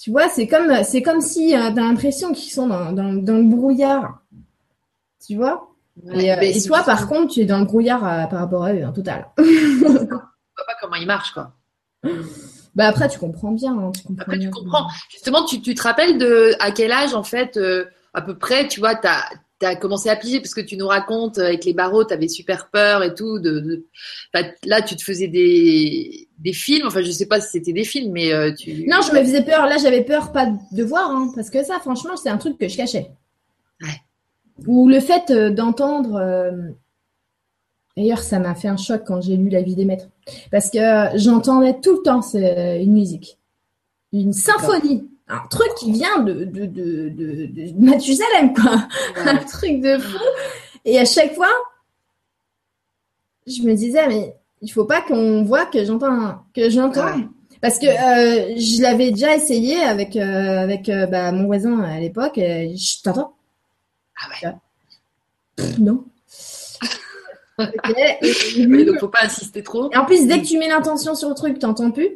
Tu 0.00 0.10
vois, 0.10 0.28
c'est 0.28 0.48
comme, 0.48 0.82
c'est 0.82 1.02
comme 1.02 1.20
si 1.20 1.54
euh, 1.56 1.70
t'as 1.74 1.82
l'impression 1.82 2.32
qu'ils 2.32 2.52
sont 2.52 2.66
dans, 2.66 2.92
dans, 2.92 3.12
dans 3.12 3.36
le 3.36 3.44
brouillard. 3.44 4.20
Tu 5.24 5.36
vois? 5.36 5.68
Ouais, 6.02 6.24
Et, 6.24 6.32
euh, 6.32 6.40
et 6.40 6.60
toi, 6.62 6.82
par 6.82 7.06
contre, 7.06 7.34
tu 7.34 7.40
es 7.40 7.44
dans 7.44 7.60
le 7.60 7.66
brouillard 7.66 8.04
euh, 8.04 8.26
par 8.26 8.40
rapport 8.40 8.64
à 8.64 8.72
eux, 8.74 8.84
en 8.84 8.92
total. 8.92 9.28
voit 9.36 10.66
pas 10.66 10.74
comment 10.80 10.96
il 10.96 11.06
marche, 11.06 11.32
quoi. 11.32 11.52
Bah 12.74 12.88
après, 12.88 13.08
tu 13.08 13.18
comprends 13.18 13.52
bien. 13.52 13.78
hein, 13.78 13.92
tu 13.94 14.02
comprends 14.02 14.22
Après, 14.22 14.38
tu 14.38 14.50
comprends. 14.50 14.88
Justement, 15.10 15.44
tu, 15.44 15.60
tu 15.60 15.74
te 15.74 15.82
rappelles 15.82 16.18
de 16.18 16.52
à 16.58 16.72
quel 16.72 16.90
âge, 16.90 17.14
en 17.14 17.22
fait, 17.22 17.56
euh, 17.56 17.84
à 18.14 18.22
peu 18.22 18.36
près, 18.36 18.66
tu 18.66 18.80
vois, 18.80 18.94
t'as 18.94 19.18
as 19.18 19.30
commencé 19.76 20.08
à 20.08 20.16
piger 20.16 20.40
parce 20.40 20.54
que 20.54 20.60
tu 20.60 20.76
nous 20.76 20.86
racontes 20.86 21.38
euh, 21.38 21.46
avec 21.46 21.64
les 21.64 21.72
barreaux, 21.72 22.04
t'avais 22.04 22.28
super 22.28 22.68
peur 22.70 23.02
et 23.02 23.14
tout. 23.14 23.38
De, 23.38 23.60
de- 23.60 23.86
enfin, 24.34 24.46
là, 24.64 24.82
tu 24.82 24.96
te 24.96 25.02
faisais 25.02 25.28
des 25.28 26.28
des 26.38 26.52
films. 26.52 26.86
Enfin, 26.86 27.02
je 27.02 27.10
sais 27.10 27.26
pas 27.26 27.40
si 27.40 27.48
c'était 27.50 27.72
des 27.72 27.84
films, 27.84 28.12
mais 28.12 28.32
euh, 28.32 28.52
tu. 28.52 28.84
Non, 28.88 28.98
je 29.06 29.12
me 29.12 29.20
faisais 29.22 29.42
peur. 29.42 29.66
Là, 29.66 29.76
j'avais 29.82 30.02
peur 30.04 30.32
pas 30.32 30.50
de 30.72 30.82
voir, 30.84 31.10
hein, 31.10 31.30
parce 31.34 31.50
que 31.50 31.62
ça, 31.64 31.78
franchement, 31.80 32.16
c'est 32.16 32.28
un 32.30 32.38
truc 32.38 32.58
que 32.58 32.68
je 32.68 32.76
cachais. 32.76 33.10
Ouais. 33.82 34.00
ou 34.66 34.88
le 34.88 35.00
fait 35.00 35.30
euh, 35.30 35.50
d'entendre. 35.50 36.16
euh, 36.16 36.50
D'ailleurs, 37.96 38.20
ça 38.22 38.38
m'a 38.38 38.54
fait 38.54 38.68
un 38.68 38.76
choc 38.78 39.02
quand 39.06 39.20
j'ai 39.20 39.36
lu 39.36 39.50
La 39.50 39.60
vie 39.60 39.74
des 39.74 39.84
maîtres. 39.84 40.08
Parce 40.50 40.70
que 40.70 40.78
j'entendais 41.18 41.78
tout 41.80 41.96
le 41.96 42.02
temps 42.02 42.22
une 42.32 42.92
musique. 42.94 43.38
Une 44.14 44.32
symphonie. 44.32 45.08
Un 45.28 45.46
truc 45.48 45.68
qui 45.78 45.92
vient 45.92 46.18
de, 46.20 46.44
de, 46.44 46.66
de, 46.66 47.08
de, 47.08 47.46
de 47.46 47.72
Mathusalem, 47.84 48.52
quoi. 48.54 48.86
Un 49.16 49.36
truc 49.38 49.80
de 49.80 49.98
fou. 49.98 50.18
Et 50.84 50.98
à 50.98 51.04
chaque 51.04 51.34
fois, 51.34 51.48
je 53.46 53.62
me 53.62 53.74
disais, 53.74 54.06
mais 54.08 54.34
il 54.60 54.68
faut 54.70 54.84
pas 54.84 55.00
qu'on 55.00 55.42
voit 55.44 55.66
que 55.66 55.84
j'entends, 55.84 56.42
que 56.54 56.68
j'entends. 56.70 57.16
Ouais. 57.16 57.24
Parce 57.60 57.78
que 57.78 57.86
euh, 57.86 58.54
je 58.58 58.82
l'avais 58.82 59.10
déjà 59.12 59.34
essayé 59.36 59.80
avec, 59.82 60.16
euh, 60.16 60.58
avec 60.58 60.88
euh, 60.88 61.06
bah, 61.06 61.30
mon 61.32 61.46
voisin 61.46 61.80
à 61.80 61.98
l'époque. 62.00 62.34
Je 62.36 63.02
t'entends 63.02 63.34
Ah 64.20 64.28
ouais. 64.48 64.52
Pff, 65.56 65.78
Non. 65.78 66.04
Ok, 67.58 67.68
et- 68.22 68.66
Oui, 68.66 68.84
donc 68.84 68.98
faut 68.98 69.08
pas 69.08 69.24
insister 69.24 69.62
trop. 69.62 69.90
et 69.92 69.96
en 69.96 70.04
plus, 70.06 70.26
dès 70.26 70.40
que 70.40 70.46
tu 70.46 70.58
mets 70.58 70.68
l'intention 70.68 71.14
sur 71.14 71.28
le 71.28 71.34
truc, 71.34 71.58
t'entends 71.58 71.90
plus. 71.92 72.08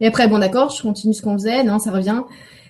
Et 0.00 0.06
après, 0.06 0.28
bon, 0.28 0.38
d'accord, 0.38 0.70
je 0.70 0.82
continue 0.82 1.14
ce 1.14 1.22
qu'on 1.22 1.34
faisait, 1.34 1.62
non, 1.64 1.78
ça 1.78 1.90
revient. 1.90 2.22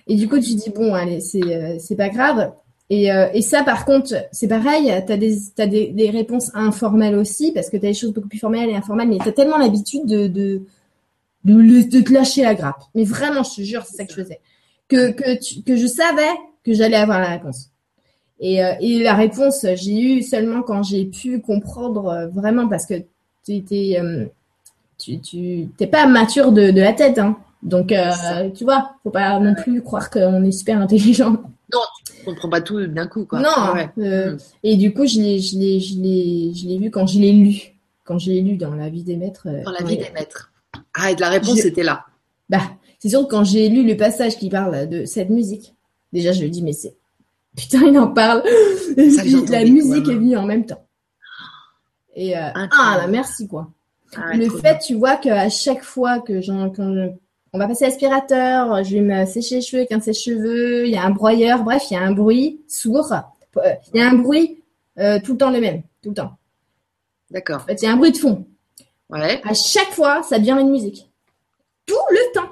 Et 0.07 0.15
du 0.15 0.27
coup, 0.27 0.39
tu 0.39 0.53
dis, 0.55 0.69
bon, 0.69 0.93
allez, 0.93 1.21
c'est 1.21 1.41
euh, 1.43 1.95
pas 1.97 2.09
grave. 2.09 2.51
Et, 2.89 3.11
euh, 3.11 3.27
et 3.33 3.41
ça, 3.41 3.63
par 3.63 3.85
contre, 3.85 4.13
c'est 4.33 4.49
pareil, 4.49 4.91
t'as 5.07 5.15
des, 5.15 5.37
t'as 5.55 5.67
des, 5.67 5.87
des 5.87 6.09
réponses 6.09 6.51
informelles 6.53 7.15
aussi, 7.15 7.53
parce 7.53 7.69
que 7.69 7.77
t'as 7.77 7.87
des 7.87 7.93
choses 7.93 8.11
beaucoup 8.13 8.27
plus 8.27 8.39
formelles 8.39 8.69
et 8.69 8.75
informelles, 8.75 9.07
mais 9.07 9.17
t'as 9.23 9.31
tellement 9.31 9.57
l'habitude 9.57 10.05
de, 10.05 10.27
de, 10.27 10.61
de, 11.45 12.01
te 12.01 12.11
lâcher 12.11 12.43
la 12.43 12.53
grappe. 12.53 12.83
Mais 12.95 13.05
vraiment, 13.05 13.43
je 13.43 13.55
te 13.55 13.61
jure, 13.61 13.85
c'est 13.85 13.95
ça 13.95 14.05
que 14.05 14.11
je 14.11 14.21
faisais. 14.21 14.39
Que, 14.89 15.11
que, 15.11 15.39
tu- 15.39 15.61
que 15.61 15.77
je 15.77 15.87
savais 15.87 16.29
que 16.65 16.73
j'allais 16.73 16.97
avoir 16.97 17.19
la 17.21 17.29
réponse. 17.29 17.69
Et, 18.41 18.63
euh, 18.63 18.73
et 18.81 18.99
la 19.01 19.13
réponse, 19.13 19.65
j'ai 19.75 20.01
eu 20.01 20.23
seulement 20.23 20.61
quand 20.63 20.83
j'ai 20.83 21.05
pu 21.05 21.39
comprendre 21.39 22.29
vraiment, 22.33 22.67
parce 22.67 22.85
que 22.85 22.95
tu 23.45 23.53
étais, 23.55 23.99
tu, 25.01 25.19
tu 25.19 25.67
t'es 25.77 25.87
pas 25.87 26.05
mature 26.07 26.51
de, 26.51 26.71
de 26.71 26.79
la 26.81 26.93
tête, 26.93 27.17
hein. 27.19 27.37
Donc, 27.63 27.91
euh, 27.91 28.49
tu 28.55 28.63
vois, 28.63 28.91
faut 29.03 29.11
pas 29.11 29.39
non 29.39 29.53
plus 29.53 29.81
croire 29.83 30.09
qu'on 30.09 30.43
est 30.43 30.51
super 30.51 30.79
intelligent. 30.81 31.37
On 31.73 32.31
comprend 32.31 32.49
pas 32.49 32.61
tout 32.61 32.85
d'un 32.87 33.07
coup, 33.07 33.25
quoi. 33.25 33.39
Non. 33.39 33.73
Ouais. 33.75 33.89
euh, 33.99 34.33
Mm. 34.33 34.37
Et 34.63 34.77
du 34.77 34.93
coup, 34.93 35.05
je 35.05 35.19
l'ai, 35.19 35.39
je 35.39 35.57
l'ai, 35.57 35.79
je 35.79 35.95
l'ai, 35.99 36.53
je 36.55 36.67
l'ai 36.67 36.77
vu 36.79 36.89
quand 36.91 37.05
je 37.07 37.19
l'ai 37.19 37.31
lu, 37.31 37.59
quand 38.03 38.17
je 38.19 38.31
l'ai 38.31 38.41
lu 38.41 38.57
dans 38.57 38.73
la 38.73 38.89
vie 38.89 39.03
des 39.03 39.15
maîtres. 39.15 39.47
euh, 39.47 39.63
Dans 39.63 39.71
la 39.71 39.83
vie 39.85 39.97
des 39.97 40.09
maîtres. 40.11 40.51
Ah, 40.95 41.11
et 41.11 41.15
de 41.15 41.21
la 41.21 41.29
réponse 41.29 41.61
Je- 41.61 41.67
était 41.67 41.83
là. 41.83 42.05
Bah, 42.49 42.61
c'est 42.99 43.09
sûr 43.09 43.21
que 43.21 43.31
quand 43.31 43.43
j'ai 43.43 43.69
lu 43.69 43.85
le 43.87 43.95
passage 43.95 44.37
qui 44.37 44.49
parle 44.49 44.89
de 44.89 45.05
cette 45.05 45.29
musique, 45.29 45.73
déjà 46.11 46.31
je 46.33 46.43
me 46.43 46.49
dis 46.49 46.61
mais 46.63 46.73
c'est 46.73 46.95
putain 47.55 47.81
il 47.87 47.97
en 47.99 48.07
parle. 48.09 48.43
Ça, 48.95 49.23
la 49.51 49.65
musique 49.65 50.07
est 50.09 50.15
venue 50.15 50.35
en 50.35 50.45
même 50.45 50.65
temps. 50.65 50.83
Et 52.15 52.35
euh, 52.37 52.49
ah 52.55 52.97
là, 52.97 53.07
merci 53.07 53.47
quoi. 53.47 53.69
Ah 54.15 54.35
le 54.35 54.49
fait, 54.49 54.79
tu 54.79 54.95
vois, 54.95 55.15
qu'à 55.15 55.49
chaque 55.49 55.83
fois 55.83 56.19
que 56.19 56.41
j'en, 56.41 56.71
on 57.53 57.57
va 57.57 57.67
passer 57.67 57.85
l'aspirateur, 57.85 58.83
je 58.83 58.95
vais 58.95 59.01
me 59.01 59.25
sécher 59.25 59.55
les 59.55 59.61
cheveux 59.61 59.79
avec 59.79 59.91
un 59.91 59.99
sèche-cheveux, 59.99 60.85
il 60.85 60.91
y 60.91 60.97
a 60.97 61.03
un 61.03 61.11
broyeur, 61.11 61.63
bref, 61.63 61.83
il 61.89 61.95
y 61.95 61.97
a 61.97 62.01
un 62.01 62.11
bruit 62.11 62.61
sourd. 62.67 63.13
Il 63.93 63.99
y 63.99 64.01
a 64.01 64.09
un 64.09 64.13
bruit 64.13 64.63
euh, 64.99 65.19
tout 65.23 65.33
le 65.33 65.37
temps 65.37 65.49
le 65.49 65.59
même, 65.59 65.81
tout 66.01 66.09
le 66.09 66.15
temps. 66.15 66.37
D'accord. 67.29 67.61
En 67.61 67.65
fait, 67.65 67.81
il 67.81 67.85
y 67.85 67.87
a 67.87 67.91
un 67.91 67.97
bruit 67.97 68.11
de 68.11 68.17
fond. 68.17 68.45
Ouais. 69.09 69.41
À 69.43 69.53
chaque 69.53 69.91
fois, 69.91 70.23
ça 70.23 70.39
devient 70.39 70.57
une 70.59 70.71
musique. 70.71 71.09
Tout 71.85 71.95
le 72.09 72.33
temps. 72.33 72.51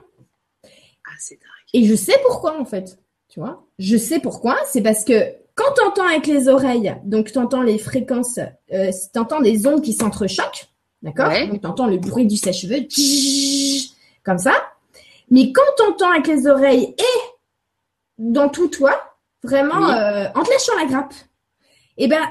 Ah, 0.64 1.16
c'est 1.20 1.36
dingue. 1.36 1.50
Et 1.74 1.86
je 1.86 1.96
sais 1.96 2.18
pourquoi, 2.26 2.60
en 2.60 2.66
fait. 2.66 2.98
Tu 3.30 3.40
vois? 3.40 3.66
Je 3.78 3.96
sais 3.98 4.20
pourquoi. 4.20 4.58
C'est 4.66 4.82
parce 4.82 5.04
que 5.04 5.34
quand 5.56 5.74
tu 5.76 5.84
entends 5.84 6.08
avec 6.08 6.28
les 6.28 6.48
oreilles, 6.48 6.96
donc 7.04 7.32
tu 7.32 7.38
entends 7.38 7.62
les 7.62 7.78
fréquences, 7.78 8.40
euh, 8.74 8.92
tu 9.14 9.20
entends 9.20 9.42
des 9.42 9.68
ondes 9.68 9.82
qui 9.82 9.94
s'entrechoquent, 9.94 10.70
d'accord 11.02 11.28
Ouais. 11.30 11.48
Donc 11.48 11.62
tu 11.62 11.68
entends 11.68 11.88
le 11.88 11.98
bruit 11.98 12.26
du 12.26 12.38
sèche-cheveux, 12.38 12.88
comme 14.24 14.38
ça. 14.38 14.54
Mais 15.32 15.52
quand 15.52 15.62
tu 15.78 15.84
entends 15.84 16.12
avec 16.12 16.28
les 16.28 16.48
oreilles 16.48 16.96
et 16.98 17.20
dans 18.18 18.50
tout 18.50 18.68
toi, 18.68 19.00
vraiment 19.44 19.88
Oui. 19.88 19.94
euh, 19.94 20.28
en 20.36 20.44
te 20.44 20.50
lâchant 20.50 20.76
la 20.78 20.86
grappe, 20.86 21.14
et 21.98 22.08
ben 22.08 22.22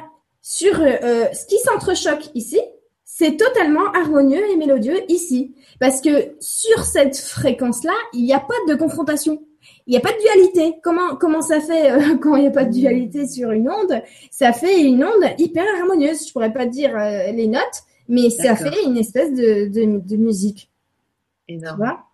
sur 0.43 0.81
euh, 0.81 0.97
euh, 1.03 1.27
ce 1.33 1.47
qui 1.47 1.59
s'entrechoque 1.59 2.31
ici, 2.35 2.61
c'est 3.05 3.37
totalement 3.37 3.91
harmonieux 3.93 4.43
et 4.51 4.57
mélodieux 4.57 5.01
ici. 5.11 5.55
Parce 5.81 6.01
que 6.01 6.37
sur 6.41 6.85
cette 6.85 7.16
fréquence-là, 7.16 7.93
il 8.12 8.25
n'y 8.25 8.33
a 8.33 8.41
pas 8.41 8.55
de 8.69 8.75
confrontation. 8.75 9.43
Il 9.87 9.91
n'y 9.93 9.97
a 9.97 10.01
pas 10.01 10.12
de 10.12 10.19
dualité. 10.19 10.77
Comment, 10.83 11.16
comment 11.16 11.41
ça 11.43 11.61
fait 11.61 11.91
euh, 11.91 12.16
quand 12.23 12.37
il 12.37 12.43
n'y 12.43 12.49
a 12.49 12.53
pas 12.53 12.64
de 12.64 12.73
dualité 12.73 13.27
sur 13.27 13.51
une 13.51 13.69
onde 13.71 14.03
Ça 14.31 14.53
fait 14.53 14.81
une 14.83 15.05
onde 15.05 15.25
hyper 15.39 15.64
harmonieuse. 15.81 16.27
Je 16.29 16.33
pourrais 16.33 16.53
pas 16.53 16.66
dire 16.66 16.97
euh, 16.97 17.33
les 17.33 17.47
notes, 17.47 17.83
mais 18.09 18.31
ça 18.31 18.57
fait 18.57 18.85
une 18.85 18.97
espèce 18.97 19.33
de, 19.33 19.69
de, 19.69 20.01
de 20.01 20.17
musique. 20.17 20.71
Tu 21.47 21.55
Énorme. 21.55 21.77
vois? 21.77 22.05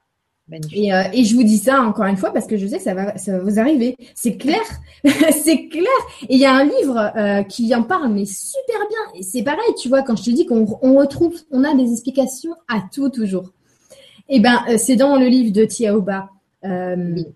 Magnifique. 0.47 0.77
et, 0.77 0.93
euh, 0.93 1.05
et 1.15 1.25
je 1.25 1.35
vous 1.35 1.43
dis 1.43 1.57
ça 1.57 1.81
encore 1.81 2.05
une 2.05 2.19
fois 2.19 2.31
parce 2.31 2.47
que 2.47 2.59
je 2.59 2.67
sais 2.67 2.77
que 2.77 2.83
ça 2.83 2.93
va, 2.93 3.17
ça 3.17 3.33
va 3.33 3.39
vous 3.39 3.59
arriver. 3.59 3.97
C'est 4.15 4.37
clair, 4.37 4.61
c'est 5.05 5.69
clair. 5.69 5.87
Et 6.29 6.35
il 6.35 6.39
y 6.39 6.45
a 6.45 6.53
un 6.55 6.65
livre 6.65 7.13
euh, 7.17 7.43
qui 7.45 7.75
en 7.75 7.83
parle, 7.83 8.13
mais 8.13 8.27
super 8.27 8.79
bien. 8.91 9.19
Et 9.21 9.23
c'est 9.23 9.43
pareil, 9.43 9.75
tu 9.81 9.89
vois, 9.89 10.03
quand 10.03 10.17
je 10.17 10.25
te 10.25 10.31
dis 10.31 10.45
qu'on 10.45 10.67
on 10.83 10.99
retrouve, 10.99 11.35
on 11.51 11.65
a 11.65 11.75
des 11.75 11.91
explications 11.91 12.55
à 12.69 12.83
tout 12.93 13.09
toujours. 13.09 13.53
Et 14.29 14.41
ben, 14.41 14.59
euh, 14.69 14.77
c'est 14.77 14.97
dans 14.97 15.17
le 15.17 15.27
livre 15.27 15.51
de 15.53 15.65
Tiaoba. 15.65 16.29
Oui. 16.63 17.27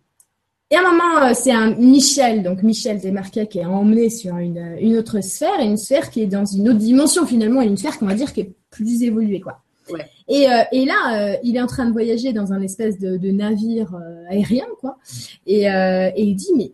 Et 0.70 0.76
à 0.76 0.80
un 0.80 0.90
moment, 0.90 1.22
euh, 1.22 1.32
c'est 1.34 1.52
un 1.52 1.74
Michel, 1.76 2.42
donc 2.42 2.62
Michel 2.62 3.00
Desmarquet, 3.00 3.46
qui 3.46 3.58
est 3.58 3.64
emmené 3.64 4.10
sur 4.10 4.36
une, 4.36 4.76
une 4.80 4.96
autre 4.96 5.20
sphère, 5.22 5.60
et 5.60 5.64
une 5.64 5.76
sphère 5.76 6.10
qui 6.10 6.22
est 6.22 6.26
dans 6.26 6.44
une 6.44 6.68
autre 6.68 6.78
dimension 6.78 7.26
finalement, 7.26 7.62
et 7.62 7.66
une 7.66 7.76
sphère 7.76 7.98
qu'on 7.98 8.06
va 8.06 8.14
dire 8.14 8.32
qui 8.32 8.40
est 8.40 8.52
plus 8.70 9.02
évoluée, 9.02 9.40
quoi. 9.40 9.60
Ouais. 9.90 10.04
Et, 10.28 10.50
euh, 10.50 10.62
et 10.70 10.84
là, 10.84 10.94
euh, 11.32 11.36
il 11.42 11.56
est 11.56 11.62
en 11.62 11.66
train 11.66 11.86
de 11.86 11.92
voyager 11.92 12.34
dans 12.34 12.52
un 12.52 12.60
espèce 12.60 12.98
de, 12.98 13.16
de 13.16 13.30
navire 13.30 13.94
euh, 13.94 14.24
aérien, 14.28 14.66
quoi. 14.80 14.98
Et, 15.46 15.70
euh, 15.70 16.10
et 16.14 16.24
il 16.24 16.34
dit, 16.34 16.52
mais 16.54 16.72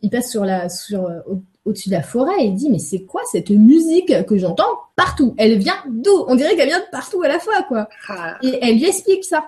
il 0.00 0.08
passe 0.08 0.30
sur 0.30 0.46
la, 0.46 0.70
sur 0.70 1.04
euh, 1.04 1.18
au- 1.28 1.42
au-dessus 1.66 1.90
de 1.90 1.94
la 1.94 2.02
forêt, 2.02 2.40
et 2.40 2.46
il 2.46 2.54
dit, 2.54 2.70
mais 2.70 2.78
c'est 2.78 3.02
quoi 3.02 3.20
cette 3.30 3.50
musique 3.50 4.24
que 4.24 4.38
j'entends 4.38 4.64
partout? 4.94 5.34
Elle 5.36 5.58
vient 5.58 5.76
d'où? 5.90 6.24
On 6.28 6.36
dirait 6.36 6.56
qu'elle 6.56 6.68
vient 6.68 6.78
de 6.80 6.90
partout 6.90 7.20
à 7.22 7.28
la 7.28 7.38
fois, 7.40 7.62
quoi. 7.64 7.88
Ah. 8.08 8.38
Et 8.42 8.58
elle 8.62 8.76
lui 8.76 8.86
explique 8.86 9.24
ça. 9.24 9.44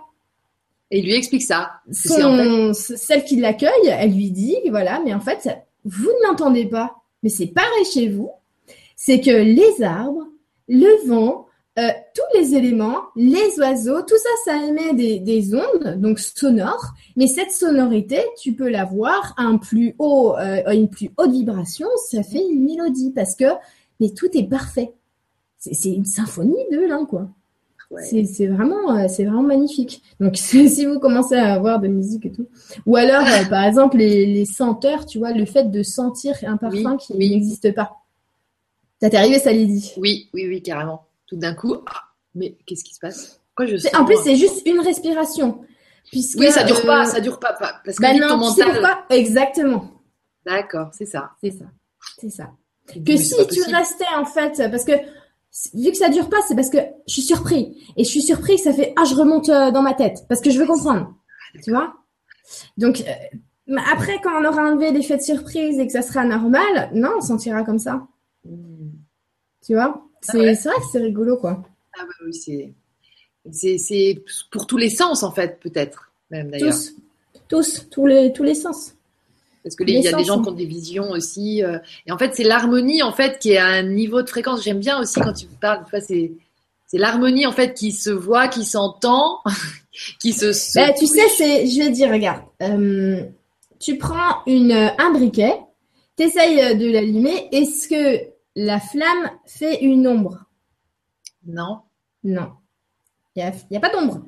Et 0.90 1.00
il 1.00 1.04
lui 1.04 1.14
explique 1.14 1.42
ça. 1.42 1.70
Son- 1.90 2.14
en 2.22 2.36
fait- 2.74 2.96
celle 2.96 3.24
qui 3.24 3.36
l'accueille, 3.36 3.86
elle 3.88 4.14
lui 4.14 4.30
dit, 4.30 4.56
voilà, 4.70 5.00
mais 5.04 5.12
en 5.14 5.20
fait, 5.20 5.42
ça- 5.42 5.58
vous 5.84 6.08
ne 6.08 6.26
l'entendez 6.28 6.66
pas, 6.66 6.96
mais 7.22 7.28
c'est 7.28 7.46
pareil 7.48 7.84
chez 7.92 8.08
vous, 8.08 8.30
c'est 8.96 9.20
que 9.20 9.30
les 9.30 9.82
arbres, 9.82 10.26
le 10.68 11.06
vent, 11.08 11.46
euh, 11.78 11.88
tous 12.14 12.38
les 12.38 12.54
éléments, 12.56 13.02
les 13.16 13.58
oiseaux, 13.58 14.02
tout 14.02 14.16
ça, 14.16 14.28
ça 14.52 14.64
émet 14.66 14.94
des, 14.94 15.20
des 15.20 15.54
ondes, 15.54 15.96
donc 16.00 16.18
sonores, 16.18 16.86
mais 17.16 17.26
cette 17.28 17.52
sonorité, 17.52 18.20
tu 18.40 18.54
peux 18.54 18.68
l'avoir 18.68 19.34
à 19.36 19.42
un 19.42 19.58
plus 19.58 19.94
haut, 19.98 20.34
euh, 20.36 20.62
à 20.66 20.74
une 20.74 20.88
plus 20.88 21.10
haute 21.16 21.30
vibration, 21.30 21.86
ça 22.10 22.22
fait 22.22 22.44
une 22.50 22.64
mélodie, 22.64 23.12
parce 23.14 23.34
que, 23.36 23.44
mais 24.00 24.10
tout 24.10 24.28
est 24.36 24.48
parfait. 24.48 24.92
C'est 25.58 25.74
c'est 25.74 25.90
une 25.90 26.04
symphonie 26.04 26.64
de 26.72 26.80
l'un, 26.80 27.04
quoi. 27.04 27.28
Ouais. 27.90 28.02
C'est 28.02 28.46
vraiment, 28.48 28.96
euh, 28.98 29.06
c'est 29.08 29.24
vraiment 29.24 29.42
magnifique. 29.42 30.02
Donc, 30.20 30.36
si 30.38 30.84
vous 30.84 30.98
commencez 30.98 31.36
à 31.36 31.54
avoir 31.54 31.80
de 31.80 31.88
musique 31.88 32.26
et 32.26 32.32
tout, 32.32 32.46
ou 32.84 32.96
alors, 32.96 33.22
euh, 33.26 33.48
par 33.48 33.64
exemple, 33.64 33.96
les, 33.96 34.26
les 34.26 34.44
senteurs, 34.44 35.06
tu 35.06 35.18
vois, 35.18 35.32
le 35.32 35.46
fait 35.46 35.70
de 35.70 35.82
sentir 35.82 36.34
un 36.46 36.56
parfum 36.58 36.92
Oui, 36.92 36.98
qui 36.98 37.12
oui. 37.14 37.30
n'existe 37.30 37.74
pas. 37.74 37.96
Ça 39.00 39.08
t'est 39.08 39.16
arrivé, 39.16 39.38
ça, 39.38 39.52
Lydie? 39.52 39.94
Oui, 39.96 40.28
oui, 40.34 40.46
oui, 40.48 40.60
carrément. 40.62 41.06
Tout 41.26 41.36
d'un 41.36 41.54
coup, 41.54 41.76
ah, 41.86 42.02
mais 42.34 42.56
qu'est-ce 42.66 42.84
qui 42.84 42.94
se 42.94 43.00
passe? 43.00 43.40
Pourquoi 43.54 43.66
je 43.72 43.76
sens... 43.78 43.94
En 43.94 44.04
plus, 44.04 44.16
c'est 44.22 44.36
juste 44.36 44.66
une 44.66 44.80
respiration. 44.80 45.60
Puisque, 46.10 46.38
Oui, 46.40 46.50
ça 46.50 46.64
dure 46.64 46.78
euh, 46.80 46.86
pas, 46.86 47.04
ça 47.04 47.20
dure 47.20 47.38
pas, 47.38 47.52
pas- 47.52 47.80
parce 47.84 47.96
que 47.98 48.02
Bah 48.02 48.12
non, 48.14 48.28
ton 48.38 48.48
tu 48.48 48.54
sais 48.60 48.64
mental. 48.66 48.80
pourquoi 48.82 49.16
Exactement. 49.16 49.90
D'accord, 50.46 50.88
c'est 50.92 51.06
ça. 51.06 51.30
C'est 51.42 51.50
ça. 51.50 51.64
C'est 52.18 52.30
ça. 52.30 52.50
Que 53.04 53.16
si 53.16 53.34
pas 53.36 53.44
tu 53.44 53.62
restais, 53.62 54.04
en 54.16 54.24
fait, 54.24 54.70
parce 54.70 54.84
que 54.84 54.92
vu 55.74 55.90
que 55.90 55.96
ça 55.96 56.08
dure 56.08 56.28
pas, 56.28 56.38
c'est 56.46 56.54
parce 56.54 56.70
que 56.70 56.78
je 57.06 57.12
suis 57.12 57.22
surpris. 57.22 57.76
Et 57.96 58.04
je 58.04 58.08
suis 58.08 58.22
surpris 58.22 58.56
que 58.56 58.62
ça 58.62 58.72
fait, 58.72 58.92
ah, 58.96 59.04
je 59.04 59.14
remonte 59.14 59.48
euh, 59.48 59.70
dans 59.70 59.82
ma 59.82 59.94
tête. 59.94 60.24
Parce 60.28 60.40
que 60.40 60.50
je 60.50 60.58
veux 60.58 60.66
comprendre. 60.66 61.14
Tu 61.62 61.70
vois? 61.70 61.94
Donc, 62.76 63.00
euh, 63.00 63.76
après, 63.92 64.18
quand 64.22 64.40
on 64.40 64.44
aura 64.44 64.62
enlevé 64.62 64.90
l'effet 64.92 65.16
de 65.16 65.22
surprise 65.22 65.78
et 65.78 65.86
que 65.86 65.92
ça 65.92 66.02
sera 66.02 66.24
normal, 66.24 66.90
non, 66.94 67.10
on 67.18 67.20
sentira 67.20 67.64
comme 67.64 67.78
ça. 67.78 68.06
Hmm. 68.44 68.90
Tu 69.64 69.74
vois? 69.74 70.04
C'est 70.20 70.38
ouais. 70.38 70.54
c'est 70.54 70.68
vrai 70.68 70.78
que 70.78 70.86
c'est 70.90 71.00
rigolo, 71.00 71.36
quoi. 71.36 71.62
Ah 71.98 72.04
oui, 72.04 72.26
oui, 72.26 72.34
c'est, 72.34 72.74
c'est, 73.50 73.78
c'est 73.78 74.22
pour 74.50 74.66
tous 74.66 74.76
les 74.76 74.90
sens 74.90 75.22
en 75.22 75.32
fait, 75.32 75.60
peut-être 75.60 76.12
même 76.30 76.50
d'ailleurs. 76.50 76.74
Tous. 76.74 76.94
Tous. 77.48 77.88
Tous 77.90 78.06
les, 78.06 78.32
tous 78.32 78.42
les 78.42 78.54
sens. 78.54 78.94
Parce 79.68 79.76
que 79.76 79.84
il 79.84 80.00
y 80.00 80.08
a 80.08 80.12
des 80.12 80.24
gens 80.24 80.42
qui 80.42 80.48
ont 80.48 80.52
des 80.52 80.66
visions 80.66 81.10
aussi. 81.10 81.62
euh, 81.62 81.78
et 82.06 82.12
en 82.12 82.18
fait, 82.18 82.34
c'est 82.34 82.44
l'harmonie 82.44 83.02
en 83.02 83.12
fait 83.12 83.38
qui 83.38 83.52
est 83.52 83.58
à 83.58 83.66
un 83.66 83.82
niveau 83.82 84.22
de 84.22 84.28
fréquence. 84.28 84.62
J'aime 84.64 84.80
bien 84.80 85.00
aussi 85.00 85.20
quand 85.20 85.32
tu 85.32 85.46
parles. 85.46 85.84
Tu 85.84 85.90
vois, 85.90 86.00
c'est 86.00 86.32
c'est 86.86 86.98
l'harmonie 86.98 87.46
en 87.46 87.52
fait 87.52 87.74
qui 87.74 87.92
se 87.92 88.10
voit, 88.10 88.48
qui 88.48 88.64
s'entend, 88.64 89.40
qui 90.20 90.32
se. 90.32 90.46
Bah, 90.74 90.92
tu 90.98 91.06
sais, 91.06 91.28
c'est, 91.36 91.66
je 91.66 91.78
vais 91.78 91.88
te 91.88 91.94
dire, 91.94 92.10
regarde, 92.10 92.42
euh, 92.62 93.22
tu 93.78 93.98
prends 93.98 94.42
une, 94.46 94.72
un 94.72 95.10
briquet, 95.12 95.54
T'essayes 96.16 96.76
de 96.76 96.90
l'allumer. 96.90 97.48
Est-ce 97.52 97.86
que 97.88 98.28
la 98.56 98.80
flamme 98.80 99.30
fait 99.46 99.84
une 99.84 100.08
ombre? 100.08 100.46
Non. 101.46 101.82
Non. 102.24 102.54
Il 103.36 103.52
n'y 103.70 103.76
a, 103.76 103.80
pas 103.80 103.90
d'ombre. 103.90 104.22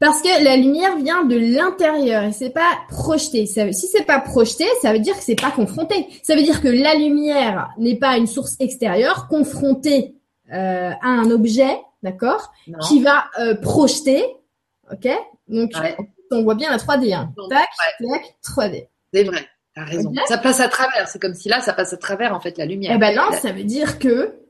Parce 0.00 0.22
que 0.22 0.42
la 0.42 0.56
lumière 0.56 0.96
vient 0.96 1.24
de 1.24 1.36
l'intérieur 1.36 2.24
et 2.24 2.32
c'est 2.32 2.50
pas 2.50 2.70
projeté. 2.88 3.44
Ça, 3.44 3.70
si 3.70 3.86
c'est 3.86 4.06
pas 4.06 4.18
projeté, 4.18 4.64
ça 4.80 4.94
veut 4.94 4.98
dire 4.98 5.14
que 5.14 5.22
c'est 5.22 5.38
pas 5.38 5.50
confronté. 5.50 6.06
Ça 6.22 6.34
veut 6.34 6.42
dire 6.42 6.62
que 6.62 6.68
la 6.68 6.94
lumière 6.94 7.68
n'est 7.76 7.98
pas 7.98 8.16
une 8.16 8.26
source 8.26 8.56
extérieure 8.60 9.28
confrontée 9.28 10.14
euh, 10.52 10.90
à 11.02 11.06
un 11.06 11.30
objet, 11.30 11.78
d'accord, 12.02 12.50
qui 12.88 13.02
va 13.02 13.26
euh, 13.38 13.54
projeter, 13.54 14.24
ok? 14.90 15.06
Donc 15.48 15.70
on 16.30 16.44
voit 16.44 16.54
bien 16.54 16.70
la 16.70 16.78
3D. 16.78 17.14
Hein. 17.14 17.34
tac, 17.50 17.68
tac, 17.98 18.36
3D. 18.42 18.88
C'est 19.12 19.24
vrai. 19.24 19.46
T'as 19.74 19.84
raison. 19.84 20.12
Ça 20.26 20.38
passe 20.38 20.60
à 20.60 20.68
travers. 20.68 21.08
C'est 21.08 21.20
comme 21.20 21.34
si 21.34 21.50
là, 21.50 21.60
ça 21.60 21.74
passe 21.74 21.92
à 21.92 21.98
travers 21.98 22.34
en 22.34 22.40
fait 22.40 22.56
la 22.56 22.64
lumière. 22.64 22.92
Eh 22.94 22.98
ben 22.98 23.14
non, 23.14 23.36
ça 23.38 23.52
veut 23.52 23.64
dire 23.64 23.98
que 23.98 24.40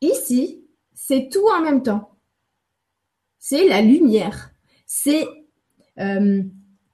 ici, 0.00 0.66
c'est 0.92 1.28
tout 1.30 1.46
en 1.56 1.60
même 1.60 1.84
temps. 1.84 2.10
C'est 3.38 3.68
la 3.68 3.80
lumière 3.80 4.51
c'est, 4.94 5.26
euh, 6.00 6.42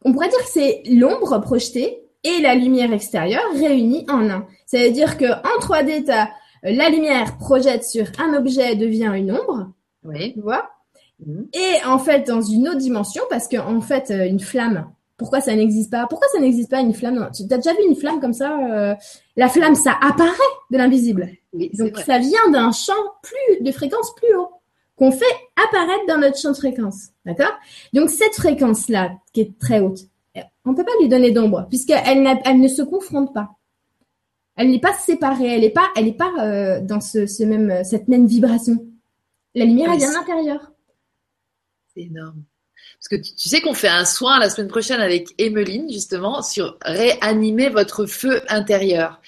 on 0.05 0.13
pourrait 0.13 0.29
dire 0.29 0.39
que 0.39 0.51
c'est 0.51 0.83
l'ombre 0.89 1.41
projetée 1.41 1.99
et 2.23 2.41
la 2.41 2.55
lumière 2.55 2.93
extérieure 2.93 3.43
réunies 3.55 4.07
en 4.09 4.31
un. 4.31 4.47
Ça 4.67 4.79
veut 4.79 4.93
dire 4.93 5.19
que 5.19 5.25
en 5.25 5.61
3D, 5.61 6.05
tu 6.05 6.11
as 6.13 6.27
euh, 6.65 6.73
la 6.73 6.91
lumière 6.91 7.39
projette 7.39 7.83
sur 7.83 8.07
un 8.21 8.35
objet 8.35 8.77
devient 8.77 9.11
une 9.17 9.33
ombre. 9.33 9.73
Oui. 10.05 10.33
Tu 10.35 10.41
vois? 10.41 10.71
Mhm. 11.27 11.49
Et 11.53 11.85
en 11.87 11.99
fait, 11.99 12.25
dans 12.29 12.41
une 12.41 12.69
autre 12.69 12.79
dimension, 12.79 13.25
parce 13.31 13.49
qu'en 13.49 13.77
en 13.77 13.81
fait, 13.81 14.13
euh, 14.13 14.27
une 14.27 14.41
flamme, 14.41 14.87
pourquoi 15.17 15.41
ça 15.41 15.57
n'existe 15.57 15.91
pas? 15.91 16.07
Pourquoi 16.09 16.29
ça 16.29 16.39
n'existe 16.39 16.71
pas 16.71 16.81
une 16.81 16.95
flamme? 16.95 17.29
Tu 17.35 17.53
as 17.53 17.57
déjà 17.57 17.73
vu 17.73 17.81
une 17.89 17.97
flamme 17.97 18.21
comme 18.21 18.33
ça 18.33 18.97
La 19.37 19.49
flamme, 19.49 19.75
ça 19.75 19.97
apparaît 20.01 20.31
de 20.71 20.79
l'invisible. 20.79 21.31
Donc 21.53 21.99
ça 21.99 22.21
vient 22.21 22.49
d'un 22.53 22.71
champ 22.71 22.93
plus 23.23 23.65
de 23.65 23.73
fréquence 23.73 24.15
plus 24.15 24.37
haut 24.37 24.58
qu'on 24.99 25.13
fait 25.13 25.25
apparaître 25.57 26.07
dans 26.09 26.19
notre 26.19 26.39
champ 26.39 26.51
de 26.51 26.57
fréquence. 26.57 27.09
D'accord? 27.25 27.53
Donc 27.93 28.11
cette 28.11 28.35
fréquence-là, 28.35 29.13
qui 29.33 29.43
est 29.43 29.59
très 29.59 29.81
haute, 29.81 30.01
on 30.65 30.73
ne 30.73 30.77
peut 30.77 30.85
pas 30.85 30.93
lui 31.01 31.09
donner 31.09 31.31
d'ombre, 31.31 31.67
puisqu'elle 31.69 32.39
elle 32.45 32.61
ne 32.61 32.69
se 32.69 32.83
confronte 32.83 33.33
pas. 33.33 33.51
Elle 34.57 34.71
n'est 34.71 34.81
pas 34.81 34.93
séparée, 34.93 35.55
elle 35.55 35.61
n'est 35.61 35.71
pas, 35.71 35.89
elle 35.97 36.09
est 36.09 36.13
pas 36.17 36.33
euh, 36.41 36.81
dans 36.81 37.01
ce, 37.01 37.45
même, 37.45 37.85
cette 37.85 38.09
même 38.09 38.27
vibration. 38.27 38.85
La 39.55 39.65
lumière, 39.65 39.93
elle 39.93 39.99
vient 39.99 40.11
de 40.11 40.15
l'intérieur. 40.15 40.73
C'est 41.95 42.03
énorme. 42.03 42.43
Parce 42.99 43.09
que 43.09 43.17
tu, 43.17 43.49
sais 43.49 43.61
qu'on 43.61 43.75
fait 43.75 43.89
un 43.89 44.05
soin 44.05 44.41
la 44.41 44.51
semaine 44.51 44.69
prochaine 44.69 45.01
avec 45.01 45.29
Emeline, 45.39 45.91
justement, 45.91 46.43
sur 46.43 46.77
réanimer 46.83 47.69
votre 47.69 48.07
feu 48.07 48.43
intérieur. 48.49 49.21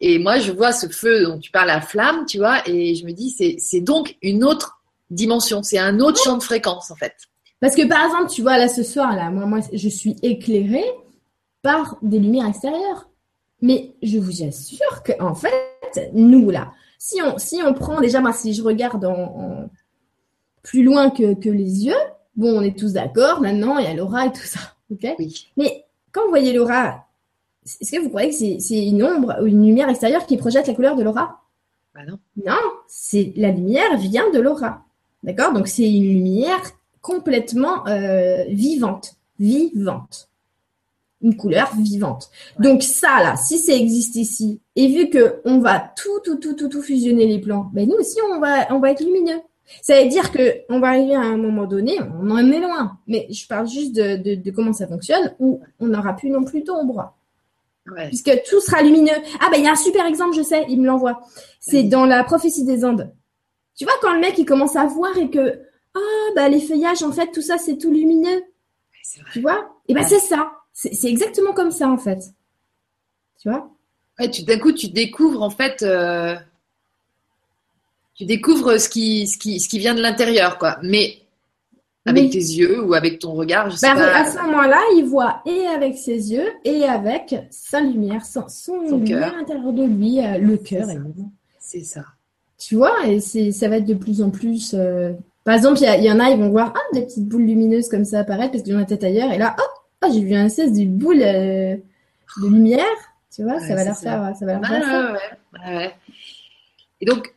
Et 0.00 0.20
moi, 0.20 0.38
je 0.38 0.52
vois 0.52 0.72
ce 0.72 0.86
feu 0.86 1.24
dont 1.24 1.38
tu 1.38 1.50
parles, 1.50 1.66
la 1.66 1.80
flamme, 1.80 2.24
tu 2.26 2.38
vois, 2.38 2.62
et 2.68 2.94
je 2.94 3.04
me 3.04 3.12
dis, 3.12 3.30
c'est 3.58 3.80
donc 3.80 4.16
une 4.22 4.44
autre 4.44 4.75
dimension, 5.10 5.62
c'est 5.62 5.78
un 5.78 6.00
autre 6.00 6.22
champ 6.22 6.36
de 6.36 6.42
fréquence 6.42 6.90
en 6.90 6.96
fait. 6.96 7.14
Parce 7.60 7.74
que 7.74 7.86
par 7.86 8.04
exemple, 8.04 8.30
tu 8.30 8.42
vois 8.42 8.58
là 8.58 8.68
ce 8.68 8.82
soir 8.82 9.14
là, 9.14 9.30
moi, 9.30 9.46
moi 9.46 9.60
je 9.72 9.88
suis 9.88 10.16
éclairée 10.22 10.84
par 11.62 11.96
des 12.02 12.18
lumières 12.18 12.46
extérieures. 12.46 13.08
Mais 13.62 13.94
je 14.02 14.18
vous 14.18 14.42
assure 14.42 15.02
que 15.02 15.12
en 15.20 15.34
fait, 15.34 16.10
nous 16.12 16.50
là, 16.50 16.72
si 16.98 17.20
on 17.22 17.38
si 17.38 17.60
on 17.64 17.72
prend 17.72 18.00
déjà 18.00 18.20
moi 18.20 18.32
si 18.32 18.52
je 18.52 18.62
regarde 18.62 19.04
en, 19.04 19.68
plus 20.62 20.82
loin 20.82 21.10
que, 21.10 21.34
que, 21.34 21.48
les 21.48 21.86
yeux, 21.86 21.94
bon 22.34 22.58
on 22.58 22.62
est 22.62 22.78
tous 22.78 22.92
d'accord 22.92 23.40
maintenant 23.40 23.78
il 23.78 23.84
y 23.84 23.88
a 23.88 23.94
l'aura 23.94 24.26
et 24.26 24.32
tout 24.32 24.44
ça, 24.44 24.60
ok? 24.92 25.14
Oui. 25.18 25.48
Mais 25.56 25.84
quand 26.12 26.22
vous 26.24 26.30
voyez 26.30 26.52
l'aura, 26.52 27.06
est-ce 27.64 27.90
que 27.90 28.00
vous 28.00 28.10
croyez 28.10 28.30
que 28.30 28.60
c'est 28.62 28.86
une 28.86 29.02
ombre 29.02 29.36
ou 29.42 29.46
une 29.46 29.66
lumière 29.66 29.88
extérieure 29.88 30.26
qui 30.26 30.36
projette 30.36 30.66
la 30.66 30.74
couleur 30.74 30.96
de 30.96 31.02
l'aura? 31.02 31.42
Bah 31.94 32.02
non. 32.06 32.18
Non, 32.44 32.60
c'est 32.86 33.32
la 33.36 33.50
lumière 33.50 33.96
vient 33.96 34.30
de 34.30 34.38
l'aura. 34.38 34.85
D'accord? 35.22 35.52
Donc 35.52 35.68
c'est 35.68 35.90
une 35.90 36.04
lumière 36.04 36.60
complètement 37.00 37.86
euh, 37.86 38.44
vivante, 38.48 39.14
vivante. 39.38 40.28
Une 41.22 41.36
couleur 41.36 41.74
vivante. 41.76 42.30
Donc 42.58 42.82
ça 42.82 43.22
là, 43.22 43.36
si 43.36 43.58
ça 43.58 43.72
existe 43.72 44.16
ici, 44.16 44.60
et 44.76 44.88
vu 44.88 45.08
que 45.08 45.40
on 45.44 45.58
va 45.58 45.80
tout, 45.80 46.20
tout, 46.24 46.36
tout, 46.36 46.54
tout, 46.54 46.68
tout 46.68 46.82
fusionner 46.82 47.26
les 47.26 47.40
plans, 47.40 47.70
ben 47.72 47.88
nous 47.88 47.96
aussi 47.96 48.18
on 48.32 48.38
va, 48.38 48.72
on 48.72 48.80
va 48.80 48.90
être 48.90 49.02
lumineux. 49.02 49.40
Ça 49.82 50.00
veut 50.00 50.08
dire 50.08 50.30
que 50.30 50.62
on 50.68 50.78
va 50.78 50.88
arriver 50.88 51.14
à 51.14 51.20
un 51.20 51.36
moment 51.36 51.66
donné, 51.66 51.98
on 52.00 52.30
en 52.30 52.50
est 52.50 52.60
loin. 52.60 52.98
Mais 53.06 53.26
je 53.30 53.46
parle 53.46 53.66
juste 53.66 53.94
de, 53.94 54.34
de, 54.34 54.50
comment 54.50 54.72
ça 54.72 54.86
fonctionne, 54.86 55.34
où 55.38 55.60
on 55.80 55.86
n'aura 55.86 56.14
plus 56.14 56.30
non 56.30 56.44
plus 56.44 56.62
d'ombre. 56.62 57.12
Puisque 58.08 58.42
tout 58.48 58.60
sera 58.60 58.82
lumineux. 58.82 59.12
Ah 59.40 59.48
ben 59.50 59.58
il 59.58 59.64
y 59.64 59.68
a 59.68 59.72
un 59.72 59.76
super 59.76 60.06
exemple, 60.06 60.36
je 60.36 60.42
sais, 60.42 60.64
il 60.68 60.80
me 60.80 60.86
l'envoie. 60.86 61.20
C'est 61.60 61.84
dans 61.84 62.04
la 62.04 62.24
prophétie 62.24 62.64
des 62.64 62.84
Andes. 62.84 63.12
Tu 63.76 63.84
vois, 63.84 63.94
quand 64.00 64.14
le 64.14 64.20
mec, 64.20 64.38
il 64.38 64.46
commence 64.46 64.74
à 64.74 64.86
voir 64.86 65.16
et 65.18 65.30
que, 65.30 65.60
ah, 65.94 66.30
bah, 66.34 66.48
les 66.48 66.60
feuillages, 66.60 67.02
en 67.02 67.12
fait, 67.12 67.30
tout 67.30 67.42
ça, 67.42 67.58
c'est 67.58 67.76
tout 67.76 67.90
lumineux. 67.90 68.42
Tu 69.32 69.40
vois? 69.40 69.76
Et 69.88 69.94
ben, 69.94 70.02
c'est 70.02 70.18
ça. 70.18 70.52
C'est 70.72 71.08
exactement 71.08 71.52
comme 71.52 71.70
ça, 71.70 71.88
en 71.88 71.98
fait. 71.98 72.18
Tu 73.40 73.48
vois? 73.48 73.70
Ouais, 74.18 74.30
tu, 74.30 74.42
d'un 74.42 74.58
coup, 74.58 74.72
tu 74.72 74.88
découvres, 74.88 75.42
en 75.42 75.50
fait, 75.50 75.82
euh, 75.82 76.36
tu 78.14 78.24
découvres 78.24 78.80
ce 78.80 78.88
qui, 78.88 79.26
ce 79.26 79.38
qui, 79.38 79.60
ce 79.60 79.68
qui 79.68 79.78
vient 79.78 79.94
de 79.94 80.02
l'intérieur, 80.02 80.58
quoi. 80.58 80.78
Mais 80.82 81.18
avec 82.06 82.30
tes 82.30 82.38
yeux 82.38 82.82
ou 82.82 82.94
avec 82.94 83.18
ton 83.18 83.32
regard, 83.32 83.68
je 83.70 83.76
sais 83.76 83.94
bah, 83.94 84.16
À 84.16 84.30
ce 84.30 84.38
moment-là, 84.38 84.80
il 84.96 85.04
voit 85.04 85.42
et 85.44 85.66
avec 85.66 85.96
ses 85.96 86.32
yeux 86.32 86.48
et 86.64 86.84
avec 86.84 87.34
sa 87.50 87.80
lumière, 87.80 88.24
son, 88.24 88.48
son, 88.48 88.80
lumière 88.80 89.34
à 89.34 89.38
l'intérieur 89.38 89.72
de 89.72 89.84
lui, 89.84 90.24
euh, 90.24 90.38
le 90.38 90.56
cœur. 90.56 90.86
C'est 91.58 91.84
ça. 91.84 92.04
Tu 92.58 92.74
vois, 92.74 93.06
et 93.06 93.20
c'est, 93.20 93.52
ça 93.52 93.68
va 93.68 93.76
être 93.76 93.84
de 93.84 93.94
plus 93.94 94.22
en 94.22 94.30
plus. 94.30 94.74
Euh, 94.74 95.12
par 95.44 95.54
exemple, 95.54 95.78
il 95.80 96.04
y, 96.04 96.10
en 96.10 96.18
a, 96.18 96.30
ils 96.30 96.38
vont 96.38 96.48
voir 96.48 96.72
ah, 96.74 96.94
des 96.94 97.02
petites 97.02 97.28
boules 97.28 97.44
lumineuses 97.44 97.88
comme 97.88 98.04
ça 98.04 98.20
apparaître 98.20 98.52
parce 98.52 98.64
qu'ils 98.64 98.74
ont 98.74 98.78
la 98.78 98.86
tête 98.86 99.04
ailleurs. 99.04 99.30
Et 99.32 99.38
là, 99.38 99.54
oh, 99.58 100.06
j'ai 100.12 100.20
vu 100.20 100.34
un 100.34 100.48
cesse 100.48 100.72
de 100.72 100.86
boule 100.86 101.22
euh, 101.22 101.76
de 102.42 102.48
lumière. 102.48 102.84
Tu 103.34 103.42
vois, 103.42 103.60
ça 103.60 103.74
va 103.74 103.84
leur 103.84 103.96
faire, 103.96 104.32
ça 104.38 104.46
va 104.46 104.54
leur 104.54 104.66
faire 104.66 104.84
ça. 104.84 105.12
Ouais, 105.66 105.94
Et 107.02 107.06
donc, 107.06 107.34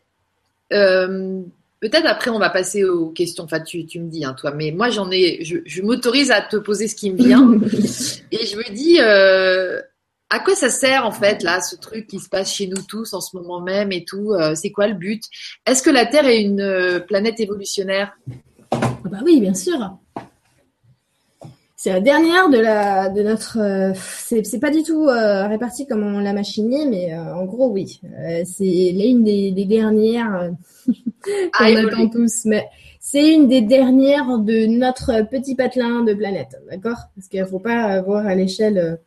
euh, 0.71 1.41
peut-être 1.81 2.07
après, 2.07 2.31
on 2.31 2.39
va 2.39 2.49
passer 2.49 2.85
aux 2.85 3.09
questions. 3.09 3.43
Enfin, 3.43 3.59
tu, 3.59 3.85
tu 3.85 3.99
me 3.99 4.09
dis, 4.09 4.23
hein, 4.23 4.33
toi, 4.33 4.51
mais 4.51 4.71
moi, 4.71 4.89
j'en 4.89 5.11
ai, 5.11 5.43
je, 5.43 5.57
je 5.65 5.81
m'autorise 5.81 6.31
à 6.31 6.41
te 6.41 6.55
poser 6.55 6.87
ce 6.87 6.95
qui 6.95 7.11
me 7.11 7.17
vient. 7.17 7.51
et 8.31 8.45
je 8.45 8.55
me 8.55 8.73
dis, 8.73 8.99
à 10.29 10.39
quoi 10.39 10.55
ça 10.55 10.69
sert 10.69 11.05
en 11.05 11.11
fait 11.11 11.41
là, 11.43 11.59
ce 11.59 11.75
truc 11.75 12.07
qui 12.07 12.19
se 12.19 12.29
passe 12.29 12.53
chez 12.53 12.67
nous 12.67 12.81
tous 12.87 13.13
en 13.13 13.21
ce 13.21 13.35
moment 13.35 13.61
même 13.61 13.91
et 13.91 14.05
tout 14.05 14.33
euh, 14.33 14.53
C'est 14.55 14.71
quoi 14.71 14.87
le 14.87 14.93
but? 14.93 15.23
Est-ce 15.65 15.81
que 15.81 15.89
la 15.89 16.05
Terre 16.05 16.27
est 16.27 16.41
une 16.41 16.61
euh, 16.61 16.99
planète 16.99 17.39
évolutionnaire? 17.39 18.15
Ah 18.71 18.77
Bah 19.05 19.19
oui, 19.25 19.41
bien 19.41 19.55
sûr. 19.55 19.97
C'est 21.75 21.91
la 21.91 22.01
dernière 22.01 22.49
de 22.49 22.59
la 22.59 23.09
de 23.09 23.23
notre. 23.23 23.57
Euh, 23.57 23.93
c'est 23.95 24.59
pas 24.59 24.69
du 24.69 24.83
tout 24.83 25.05
réparti 25.05 25.87
comme 25.87 26.03
on 26.03 26.19
l'a 26.19 26.33
machiné, 26.33 26.85
mais 26.85 27.17
en 27.17 27.45
gros 27.45 27.69
oui. 27.69 28.01
c'est 28.43 28.91
l'une 28.93 29.23
des, 29.23 29.51
des, 29.51 29.65
dernières 29.65 30.51
qu'on 31.53 31.75
attend 31.75 32.09
tous, 32.09 32.43
mais 32.45 32.67
c'est 32.99 33.33
une 33.33 33.47
des 33.47 33.61
dernières 33.61 34.39
de 34.39 34.65
notre 34.65 35.25
petit 35.29 35.55
patelin 35.55 36.03
de 36.03 36.13
planète, 36.13 36.61
d'accord? 36.69 36.97
Parce 37.15 37.29
qu'il 37.29 37.45
faut 37.45 37.59
pas 37.59 38.01
voir 38.01 38.27
à 38.27 38.35
l'échelle 38.35 38.99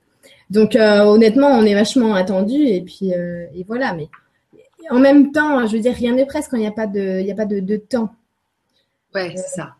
donc 0.52 0.76
euh, 0.76 1.00
honnêtement, 1.04 1.48
on 1.48 1.64
est 1.64 1.72
vachement 1.72 2.14
attendu 2.14 2.56
et 2.56 2.82
puis 2.82 3.14
euh, 3.14 3.46
et 3.54 3.64
voilà. 3.64 3.94
Mais 3.94 4.08
en 4.90 4.98
même 4.98 5.32
temps, 5.32 5.66
je 5.66 5.76
veux 5.76 5.82
dire, 5.82 5.94
rien 5.94 6.14
n'est 6.14 6.26
presque 6.26 6.50
quand 6.50 6.58
il 6.58 6.60
n'y 6.60 6.66
a 6.66 6.72
pas 6.72 6.86
de, 6.86 7.20
il 7.20 7.26
y 7.26 7.32
a 7.32 7.34
pas 7.34 7.46
de, 7.46 7.76
temps. 7.76 8.10
Ouais, 9.14 9.32
c'est 9.34 9.56
ça. 9.56 9.76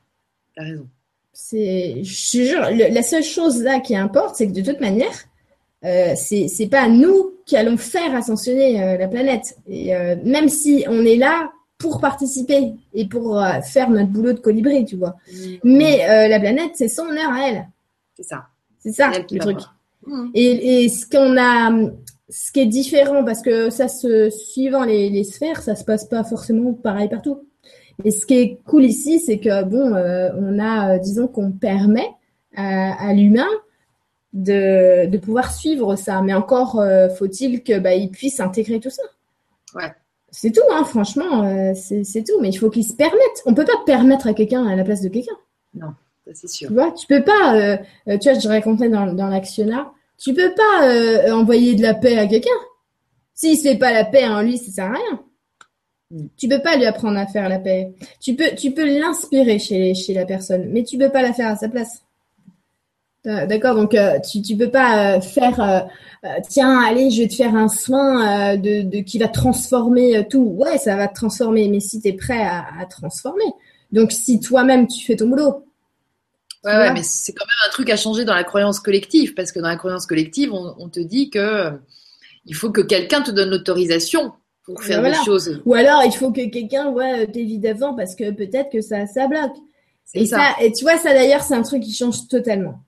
T'as 0.57 0.65
raison. 0.65 0.89
C'est, 1.35 2.03
je 2.03 2.43
jure, 2.43 2.63
la 2.71 3.03
seule 3.03 3.23
chose 3.23 3.63
là 3.63 3.81
qui 3.81 3.95
importe, 3.97 4.37
c'est 4.37 4.47
que 4.47 4.53
de 4.53 4.63
toute 4.63 4.81
manière, 4.81 5.13
euh, 5.85 6.15
c'est 6.17 6.69
pas 6.71 6.89
nous 6.89 7.35
qui 7.45 7.57
allons 7.59 7.77
faire 7.77 8.15
ascensionner 8.15 8.97
la 8.97 9.09
planète. 9.09 9.59
Et 9.69 9.93
même 10.25 10.49
si 10.49 10.85
on 10.89 11.05
est 11.05 11.17
là 11.17 11.51
pour 11.77 12.01
participer 12.01 12.73
et 12.95 13.07
pour 13.07 13.43
faire 13.65 13.91
notre 13.91 14.11
boulot 14.11 14.33
de 14.33 14.41
colibri, 14.41 14.85
tu 14.87 14.97
vois. 14.97 15.17
Mmh. 15.31 15.55
Mais 15.65 16.29
la 16.29 16.41
planète, 16.41 16.73
c'est 16.75 16.89
son 16.89 17.09
heure 17.11 17.33
à 17.33 17.49
elle. 17.49 17.69
C'est 18.15 18.25
ça. 18.25 18.47
C'est 18.79 18.93
ça 18.93 19.11
le 19.11 19.39
truc. 19.39 19.59
Mmh. 20.07 20.31
Et, 20.35 20.89
ce 20.89 21.07
qu'on 21.07 21.37
a, 21.39 21.71
ce 22.29 22.53
qui 22.53 22.61
est 22.61 22.67
différent, 22.67 23.25
parce 23.25 23.43
que 23.43 23.71
ça 23.71 23.89
se, 23.89 24.31
suivant 24.31 24.85
les, 24.85 25.25
sphères, 25.25 25.63
ça 25.63 25.75
se 25.75 25.85
passe 25.85 26.05
pas 26.05 26.25
forcément 26.25 26.73
pareil 26.73 27.09
partout. 27.09 27.47
Et 28.05 28.11
ce 28.11 28.27
qui 28.27 28.35
est 28.35 28.59
cool 28.67 28.85
ici, 28.85 29.21
c'est 29.21 29.39
que 29.39 29.65
bon, 29.65 29.95
euh, 29.95 30.31
on 30.39 30.59
a, 30.59 30.95
euh, 30.95 30.99
disons 30.99 31.29
qu'on 31.29 31.53
permet 31.53 32.09
à, 32.57 33.13
l'humain 33.15 33.49
de, 34.33 35.07
de 35.07 35.19
pouvoir 35.19 35.53
suivre 35.53 35.95
ça. 35.97 36.21
Mais 36.23 36.35
encore 36.35 36.81
euh, 36.81 37.09
faut-il 37.11 37.63
que 37.63 37.79
bah, 37.79 37.95
il 37.95 38.11
puisse 38.11 38.41
intégrer 38.41 38.81
tout 38.81 38.91
ça. 38.91 39.03
Ouais. 39.75 39.93
C'est 40.31 40.51
tout, 40.51 40.63
hein, 40.71 40.85
franchement, 40.85 41.75
c'est 41.75 42.25
tout. 42.25 42.41
Mais 42.41 42.49
il 42.49 42.57
faut 42.57 42.71
qu'il 42.71 42.85
se 42.85 42.95
permette. 42.95 43.43
On 43.45 43.53
peut 43.53 43.67
pas 43.67 43.83
permettre 43.85 44.27
à 44.27 44.33
quelqu'un 44.33 44.67
à 44.67 44.75
la 44.75 44.83
place 44.83 45.03
de 45.03 45.09
quelqu'un. 45.09 45.37
Non 45.75 45.93
c'est 46.33 46.49
sûr. 46.49 46.69
Tu 46.69 46.75
vois, 46.75 46.93
tu 46.93 47.07
peux 47.07 47.23
pas. 47.23 47.57
Euh, 47.57 47.77
euh, 48.09 48.19
tu 48.19 48.31
vois, 48.31 48.39
je 48.39 48.49
racontais 48.49 48.89
dans, 48.89 49.13
dans 49.13 49.29
l'Actiona, 49.29 49.93
Tu 50.19 50.33
peux 50.33 50.55
pas 50.55 50.89
euh, 50.89 51.33
envoyer 51.33 51.75
de 51.75 51.83
la 51.83 51.95
paix 51.95 52.19
à 52.19 52.27
quelqu'un. 52.27 52.51
S'il 53.35 53.57
se 53.57 53.63
fait 53.63 53.77
pas 53.77 53.93
la 53.93 54.05
paix 54.05 54.27
en 54.27 54.43
lui, 54.43 54.59
ça 54.59 54.71
sert 54.71 54.85
à 54.87 54.95
rien. 54.95 55.21
Mm. 56.11 56.27
Tu 56.37 56.49
peux 56.49 56.61
pas 56.61 56.77
lui 56.77 56.87
apprendre 56.87 57.19
à 57.19 57.27
faire 57.27 57.49
la 57.49 57.59
paix. 57.59 57.93
Tu 58.21 58.37
peux, 58.37 58.55
tu 58.57 58.71
peux 58.73 58.87
l'inspirer 58.87 59.59
chez, 59.59 59.95
chez 59.95 60.15
la 60.15 60.25
personne, 60.25 60.69
mais 60.71 60.85
tu 60.85 60.97
peux 60.97 61.11
pas 61.11 61.23
la 61.23 61.33
faire 61.33 61.49
à 61.49 61.57
sa 61.57 61.69
place. 61.69 62.03
D'accord, 63.25 63.77
donc 63.77 63.95
euh, 63.95 64.19
tu 64.19 64.43
tu 64.43 64.57
peux 64.57 64.71
pas 64.73 65.21
faire 65.21 65.89
tiens 66.49 66.81
allez 66.81 67.09
je 67.13 67.23
vais 67.23 67.29
te 67.29 67.37
faire 67.37 67.55
un 67.55 67.69
soin 67.69 68.57
de, 68.57 68.83
de 68.83 68.99
qui 68.99 69.19
va 69.19 69.29
transformer 69.29 70.27
tout. 70.29 70.43
Ouais, 70.43 70.77
ça 70.77 70.97
va 70.97 71.07
te 71.07 71.15
transformer, 71.15 71.69
mais 71.69 71.79
si 71.79 72.01
tu 72.01 72.09
es 72.09 72.15
prêt 72.15 72.43
à, 72.43 72.65
à 72.81 72.85
transformer. 72.87 73.45
Donc 73.93 74.11
si 74.11 74.41
toi-même 74.41 74.89
tu 74.89 75.07
fais 75.07 75.15
ton 75.15 75.29
boulot, 75.29 75.65
Ouais, 76.65 76.77
ouais, 76.77 76.93
mais 76.93 77.03
c'est 77.03 77.33
quand 77.33 77.45
même 77.45 77.69
un 77.69 77.73
truc 77.73 77.91
à 77.91 77.97
changer 77.97 78.25
dans 78.25 78.35
la 78.35 78.45
croyance 78.45 78.79
collective, 78.79 79.35
parce 79.35 79.51
que 79.51 79.59
dans 79.59 79.69
la 79.69 79.77
croyance 79.77 80.07
collective, 80.07 80.53
on, 80.53 80.89
te 80.89 81.01
dit 81.01 81.29
que 81.29 81.39
euh, 81.39 81.71
il 82.47 82.55
faut 82.55 82.71
que 82.71 82.81
quelqu'un 82.81 83.21
te 83.21 83.33
donne 83.33 83.51
l'autorisation 83.51 84.33
pour 84.65 84.81
faire 84.83 85.03
des 85.03 85.15
choses. 85.25 85.61
Ou 85.65 85.75
alors, 85.75 86.05
il 86.05 86.13
faut 86.13 86.31
que 86.31 86.49
quelqu'un 86.49 86.91
ouais, 86.91 87.27
t'évite 87.27 87.67
avant, 87.67 87.95
parce 87.95 88.15
que 88.15 88.31
peut-être 88.31 88.71
que 88.71 88.81
ça, 88.81 89.07
ça 89.07 89.27
bloque. 89.27 89.57
Et 90.15 90.27
ça. 90.27 90.55
et 90.61 90.71
tu 90.71 90.85
vois, 90.85 90.99
ça 90.99 91.13
d'ailleurs, 91.13 91.43
c'est 91.43 91.55
un 91.55 91.63
truc 91.63 91.83
qui 91.83 91.93
change 91.93 92.29
totalement. 92.29 92.81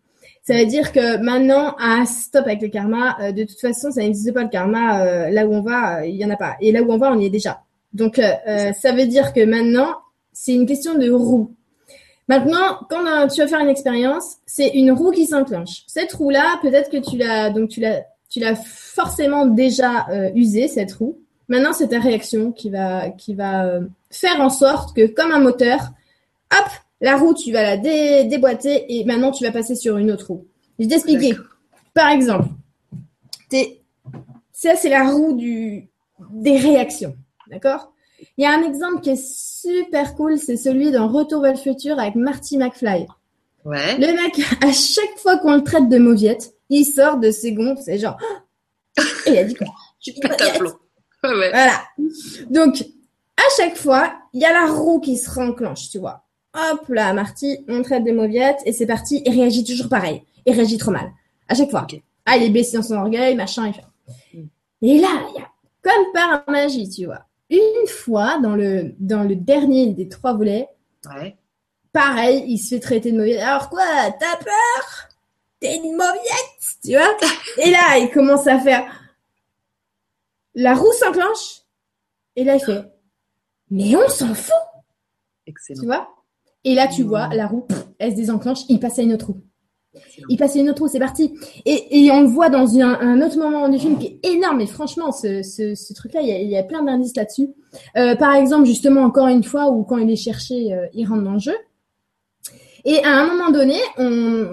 Ça 0.45 0.55
veut 0.55 0.67
dire 0.67 0.93
que 0.93 1.17
maintenant, 1.17 1.75
à 1.79 2.05
stop 2.07 2.47
avec 2.47 2.61
le 2.61 2.69
karma. 2.69 3.17
Euh, 3.21 3.33
de 3.33 3.45
toute 3.45 3.59
façon, 3.59 3.91
ça 3.91 4.03
n'existe 4.03 4.33
pas 4.35 4.43
le 4.43 4.51
karma. 4.51 5.03
Euh, 5.03 5.31
là 5.31 5.47
où 5.47 5.55
on 5.55 5.63
va, 5.63 6.07
il 6.07 6.15
y 6.15 6.25
en 6.25 6.31
a 6.31 6.37
pas. 6.37 6.57
Et 6.61 6.71
là 6.71 6.83
où 6.83 6.93
on 6.93 6.99
va, 6.99 7.11
on 7.11 7.19
y 7.19 7.27
est 7.27 7.31
déjà. 7.31 7.63
Donc, 7.93 8.17
ça 8.17 8.93
veut 8.93 9.07
dire 9.07 9.33
que 9.33 9.45
maintenant, 9.45 9.95
c'est 10.33 10.53
une 10.53 10.67
question 10.67 10.99
de 10.99 11.11
roue. 11.11 11.55
Maintenant, 12.29 12.79
quand 12.89 13.29
tu 13.29 13.41
vas 13.41 13.47
faire 13.47 13.61
une 13.61 13.69
expérience, 13.69 14.37
c'est 14.47 14.69
une 14.69 14.93
roue 14.93 15.11
qui 15.11 15.27
s'enclenche. 15.27 15.83
Cette 15.87 16.13
roue-là, 16.13 16.59
peut-être 16.63 16.91
que 16.91 16.97
tu 16.97 17.17
l'as 17.17 17.51
donc 17.51 17.69
tu 17.69 17.81
l'as 17.81 18.05
tu 18.31 18.41
l'as 18.41 18.57
forcément 18.57 19.47
déjà 19.47 20.09
euh, 20.09 20.31
usée 20.35 20.67
cette 20.69 20.93
roue. 20.93 21.19
Maintenant, 21.49 21.73
c'est 21.73 21.89
ta 21.89 22.01
réaction 22.01 22.51
qui 22.53 22.71
va 22.71 23.11
qui 23.11 23.35
va 23.35 23.67
euh, 23.67 23.81
faire 24.11 24.41
en 24.41 24.49
sorte 24.49 24.97
que 24.97 25.07
comme 25.07 25.33
un 25.33 25.41
moteur, 25.41 25.93
hop, 26.53 26.67
la 27.01 27.17
roue 27.17 27.35
tu 27.35 27.53
vas 27.53 27.63
la 27.63 27.77
déboîter 27.77 28.87
et 28.89 29.05
maintenant 29.05 29.31
tu 29.31 29.45
vas 29.45 29.53
passer 29.53 29.75
sur 29.75 29.99
une 29.99 30.11
autre 30.11 30.29
roue. 30.29 30.47
Je 30.79 30.85
vais 30.85 30.91
t'expliquer. 30.91 31.37
Par 31.93 32.09
exemple, 32.09 32.49
ça 34.53 34.77
c'est 34.77 34.89
la 34.89 35.11
roue 35.11 35.37
du 35.37 35.89
des 36.31 36.57
réactions, 36.57 37.17
d'accord? 37.49 37.93
Il 38.37 38.45
y 38.45 38.47
a 38.47 38.53
un 38.53 38.63
exemple 38.63 39.01
qui 39.01 39.11
est 39.11 39.25
super 39.25 40.15
cool, 40.15 40.39
c'est 40.39 40.57
celui 40.57 40.91
d'un 40.91 41.07
Retour 41.07 41.43
vers 41.43 41.53
le 41.53 41.59
futur 41.59 41.99
avec 41.99 42.15
Marty 42.15 42.59
McFly. 42.59 43.07
Ouais. 43.65 43.97
Le 43.97 44.13
mec, 44.15 44.41
à 44.63 44.73
chaque 44.73 45.19
fois 45.19 45.39
qu'on 45.39 45.55
le 45.55 45.63
traite 45.63 45.89
de 45.89 45.99
mauviette, 45.99 46.55
il 46.69 46.85
sort 46.85 47.19
de 47.19 47.31
ses 47.31 47.53
gonds, 47.53 47.77
c'est 47.77 47.99
genre. 47.99 48.19
Et 49.27 49.31
il 49.31 49.39
a 49.39 49.45
dit 49.45 49.55
quoi? 49.55 49.69
Un 50.23 50.59
plomb. 50.59 50.75
Ouais, 51.25 51.51
Voilà. 51.51 51.83
Donc, 52.51 52.85
à 53.37 53.43
chaque 53.57 53.77
fois, 53.77 54.13
il 54.33 54.41
y 54.41 54.45
a 54.45 54.53
la 54.53 54.71
roue 54.71 55.01
qui 55.01 55.17
se 55.17 55.31
renclenche, 55.31 55.91
tu 55.91 55.99
vois. 55.99 56.25
Hop 56.55 56.87
là, 56.89 57.13
Marty, 57.15 57.65
on 57.69 57.83
traite 57.83 58.05
de 58.05 58.13
mauviettes 58.13 58.61
et 58.67 58.73
c'est 58.73 58.87
parti. 58.87 59.23
Il 59.25 59.33
réagit 59.33 59.65
toujours 59.65 59.89
pareil. 59.89 60.23
Il 60.47 60.55
réagit 60.55 60.79
trop 60.79 60.91
mal. 60.91 61.11
À 61.49 61.55
chaque 61.55 61.71
fois. 61.71 61.87
Ah, 62.27 62.37
il 62.37 62.45
est 62.45 62.51
baissé 62.51 62.77
dans 62.77 62.83
son 62.83 62.95
orgueil, 62.95 63.35
machin, 63.35 63.67
et 63.67 63.73
fait. 63.73 63.85
Mm. 64.35 64.47
Et 64.83 64.99
là, 64.99 65.09
il 65.31 65.41
y 65.41 65.43
a 65.43 65.49
comme 65.83 66.13
par 66.13 66.45
magie, 66.49 66.89
tu 66.89 67.07
vois 67.07 67.27
une 67.51 67.87
fois 67.87 68.39
dans 68.41 68.57
le, 68.57 68.95
dans 68.99 69.23
le 69.23 69.37
dernier 69.37 69.93
des 69.93 70.09
trois 70.09 70.35
volets. 70.35 70.69
Pareil, 71.93 72.45
il 72.49 72.59
se 72.59 72.75
fait 72.75 72.81
traiter 72.81 73.13
de 73.13 73.19
mauviette. 73.19 73.41
Alors 73.41 73.69
quoi, 73.69 73.85
t'as 74.19 74.37
peur? 74.37 75.09
T'es 75.61 75.77
une 75.77 75.93
mauviette, 75.97 76.79
tu 76.83 76.93
vois? 76.93 77.17
Et 77.65 77.71
là, 77.71 77.99
il 77.99 78.11
commence 78.13 78.47
à 78.47 78.59
faire. 78.59 78.85
La 80.55 80.75
roue 80.75 80.93
s'enclenche. 80.93 81.63
Et 82.37 82.45
là, 82.45 82.57
il 82.57 82.61
fait. 82.61 82.85
Mais 83.71 83.95
on 83.97 84.09
s'en 84.09 84.35
fout. 84.35 84.55
Excellent. 85.47 85.81
Tu 85.81 85.87
vois? 85.87 86.09
Et 86.65 86.75
là, 86.75 86.89
tu 86.89 87.03
vois, 87.03 87.29
la 87.29 87.47
roue, 87.47 87.67
elle 87.99 88.13
se 88.13 88.17
désenclenche, 88.17 88.61
il 88.69 88.81
passe 88.81 88.99
à 88.99 89.03
une 89.03 89.13
autre 89.13 89.27
roue. 89.27 89.43
Il 90.29 90.37
passe 90.37 90.55
une 90.55 90.71
autre 90.71 90.83
roue, 90.83 90.89
c'est 90.89 90.99
parti. 90.99 91.35
Et, 91.65 92.05
et, 92.05 92.11
on 92.11 92.23
le 92.23 92.29
voit 92.29 92.49
dans 92.49 92.79
un, 92.79 93.21
autre 93.21 93.39
moment 93.39 93.69
du 93.69 93.79
film 93.79 93.99
qui 93.99 94.07
est 94.23 94.29
énorme. 94.29 94.61
Et 94.61 94.67
franchement, 94.67 95.13
ce, 95.13 95.43
ce, 95.43 95.93
truc-là, 95.95 96.21
il 96.23 96.29
y, 96.29 96.33
a, 96.33 96.39
il 96.39 96.49
y, 96.49 96.57
a, 96.57 96.63
plein 96.63 96.83
d'indices 96.83 97.17
là-dessus. 97.17 97.51
Euh, 97.97 98.15
par 98.17 98.35
exemple, 98.35 98.67
justement, 98.67 99.03
encore 99.03 99.29
une 99.29 99.45
fois, 99.45 99.71
où 99.71 99.85
quand 99.85 99.99
il 99.99 100.11
est 100.11 100.17
cherché, 100.17 100.73
euh, 100.73 100.87
il 100.95 101.07
rentre 101.07 101.23
dans 101.23 101.35
le 101.35 101.39
jeu. 101.39 101.57
Et 102.87 103.03
à 103.03 103.19
un 103.19 103.27
moment 103.27 103.51
donné, 103.51 103.79
on 103.97 104.47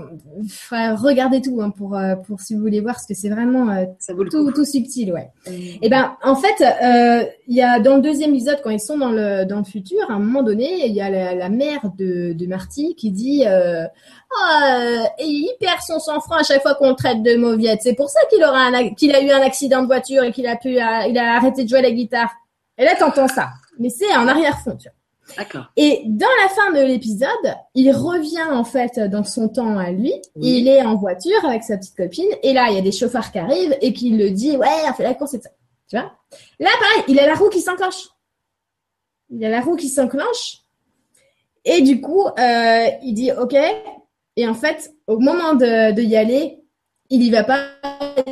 enfin, 0.46 0.96
regardez 0.96 1.42
tout 1.42 1.60
hein, 1.62 1.70
pour 1.70 1.98
euh, 1.98 2.16
pour 2.16 2.40
si 2.40 2.56
vous 2.56 2.62
voulez 2.62 2.80
voir 2.80 2.98
ce 2.98 3.06
que 3.06 3.14
c'est 3.14 3.28
vraiment 3.28 3.70
euh, 3.70 3.84
tout, 4.30 4.52
tout 4.54 4.64
subtil, 4.64 5.12
ouais. 5.12 5.28
Mm. 5.48 5.52
Et 5.82 5.90
ben 5.90 6.16
en 6.24 6.38
fait, 6.38 6.62
euh, 6.62 7.26
il 7.48 7.56
y 7.58 7.62
a 7.62 7.82
dans 7.82 7.98
le 7.98 8.02
deuxième 8.02 8.32
épisode 8.34 8.62
quand 8.64 8.70
ils 8.70 8.80
sont 8.80 8.98
dans 8.98 9.12
le 9.12 9.44
dans 9.44 9.58
le 9.58 9.66
futur, 9.66 10.10
à 10.10 10.14
un 10.14 10.20
moment 10.20 10.44
donné, 10.44 10.86
il 10.88 10.94
y 10.94 11.02
a 11.02 11.10
la, 11.10 11.36
la 11.36 11.50
mère 11.50 11.82
de 11.98 12.32
de 12.32 12.46
Marty 12.48 12.96
qui 12.96 13.12
dit 13.12 13.44
euh, 13.46 13.86
oh, 14.34 15.06
il 15.20 15.54
perd 15.60 15.82
son 15.86 16.00
sang-froid 16.00 16.38
à 16.38 16.44
chaque 16.44 16.62
fois 16.62 16.76
qu'on 16.76 16.92
le 16.92 16.96
traite 16.96 17.24
de 17.24 17.36
mauviette. 17.36 17.82
C'est 17.84 17.96
pour 17.96 18.10
ça 18.10 18.22
qu'il 18.30 18.42
aura 18.46 18.72
qu'il 18.96 19.14
a 19.14 19.22
eu 19.22 19.30
un 19.32 19.42
accident 19.42 19.82
de 19.82 19.88
voiture 19.88 20.24
et 20.24 20.32
qu'il 20.32 20.48
a 20.48 20.56
pu 20.56 20.70
il 20.70 20.80
a 20.80 21.36
arrêté 21.36 21.66
de 21.66 21.70
jouer 21.70 21.82
la 21.82 21.92
guitare. 21.92 22.32
Et 22.78 22.86
là 22.86 22.96
t'entends 22.96 23.28
ça, 23.28 23.50
mais 23.78 23.90
c'est 23.90 24.16
en 24.16 24.26
arrière-fond, 24.26 24.78
tu 24.78 24.88
vois. 24.88 25.01
Et 25.78 26.04
dans 26.06 26.28
la 26.42 26.50
fin 26.50 26.72
de 26.72 26.86
l'épisode, 26.86 27.56
il 27.76 27.92
revient 27.92 28.44
en 28.52 28.64
fait 28.64 29.00
dans 29.00 29.24
son 29.24 29.50
temps 29.50 29.78
à 29.78 29.92
lui. 29.92 30.14
Il 30.40 30.68
est 30.68 30.82
en 30.84 30.96
voiture 30.96 31.44
avec 31.46 31.64
sa 31.64 31.78
petite 31.78 31.96
copine. 31.96 32.30
Et 32.44 32.54
là, 32.54 32.68
il 32.70 32.76
y 32.76 32.78
a 32.78 32.82
des 32.82 32.92
chauffeurs 32.92 33.32
qui 33.32 33.40
arrivent 33.40 33.78
et 33.82 33.94
qui 33.94 34.12
le 34.12 34.32
dit 34.32 34.58
ouais, 34.58 34.68
on 34.90 34.94
fait 34.94 35.04
la 35.04 35.14
course 35.14 35.34
et 35.34 35.40
tout 35.40 35.44
ça. 35.44 35.52
Tu 35.90 35.98
vois? 35.98 36.12
Là, 36.60 36.70
pareil, 36.80 37.04
il 37.08 37.20
a 37.20 37.28
la 37.28 37.36
roue 37.36 37.50
qui 37.50 37.62
s'enclenche. 37.62 38.10
Il 39.30 39.44
a 39.46 39.50
la 39.50 39.62
roue 39.62 39.76
qui 39.76 39.90
s'enclenche. 39.90 40.60
Et 41.66 41.82
du 41.82 42.02
coup, 42.02 42.26
euh, 42.26 42.88
il 43.04 43.14
dit 43.14 43.32
ok. 43.32 43.56
Et 44.38 44.48
en 44.48 44.54
fait, 44.54 44.94
au 45.08 45.20
moment 45.20 45.54
de, 45.54 45.94
de 45.94 46.02
y 46.02 46.16
aller, 46.16 46.64
il 47.10 47.24
y 47.24 47.30
va 47.30 47.44
pas, 47.44 47.68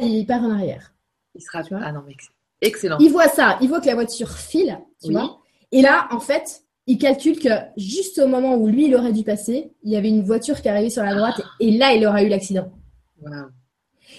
il 0.01 0.25
part 0.25 0.41
en 0.41 0.51
arrière. 0.51 0.93
Il 1.35 1.41
sera, 1.41 1.63
tu 1.63 1.73
vois? 1.73 1.83
Ah 1.85 1.91
non, 1.91 2.01
mais 2.07 2.15
excellent. 2.61 2.97
Il 2.99 3.11
voit 3.11 3.27
ça, 3.27 3.57
il 3.61 3.69
voit 3.69 3.81
que 3.81 3.87
la 3.87 3.95
voiture 3.95 4.31
file, 4.31 4.79
tu 5.03 5.11
vois? 5.11 5.39
Et 5.71 5.81
là, 5.81 6.07
en 6.11 6.19
fait, 6.19 6.63
il 6.89 6.97
calcule 6.97 7.37
que 7.37 7.49
juste 7.77 8.17
au 8.17 8.27
moment 8.27 8.55
où 8.55 8.65
lui, 8.65 8.87
il 8.87 8.95
aurait 8.95 9.13
dû 9.13 9.23
passer, 9.23 9.71
il 9.83 9.91
y 9.91 9.95
avait 9.95 10.09
une 10.09 10.23
voiture 10.23 10.59
qui 10.59 10.69
arrivait 10.69 10.89
sur 10.89 11.03
la 11.03 11.13
droite 11.13 11.39
et 11.59 11.69
là, 11.77 11.93
il 11.93 12.03
aurait 12.03 12.25
eu 12.25 12.29
l'accident. 12.29 12.71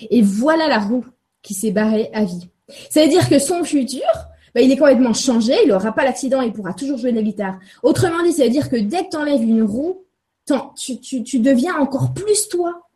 Et 0.09 0.23
voilà 0.23 0.69
la 0.69 0.79
roue 0.79 1.05
qui 1.43 1.53
s'est 1.53 1.73
barrée 1.73 2.11
à 2.13 2.25
vie. 2.25 2.49
Ça 2.89 3.03
veut 3.03 3.09
dire 3.09 3.29
que 3.29 3.41
son 3.41 3.65
futur, 3.65 4.07
bah, 4.55 4.61
il 4.61 4.71
est 4.71 4.77
complètement 4.77 5.13
changé, 5.13 5.53
il 5.65 5.71
n'aura 5.71 5.93
pas 5.93 6.05
l'accident, 6.05 6.43
il 6.43 6.53
pourra 6.53 6.73
toujours 6.73 6.97
jouer 6.97 7.11
de 7.11 7.17
la 7.17 7.25
guitare. 7.25 7.59
Autrement 7.83 8.23
dit, 8.23 8.33
ça 8.33 8.45
veut 8.45 8.51
dire 8.51 8.71
que 8.71 8.77
dès 8.77 9.05
que 9.05 9.11
tu 9.11 9.17
enlèves 9.17 9.43
une 9.43 9.65
roue, 9.65 10.05
tu, 10.77 11.01
tu, 11.01 11.39
deviens 11.41 11.77
encore 11.77 12.15
plus 12.15 12.49
toi. 12.49 12.87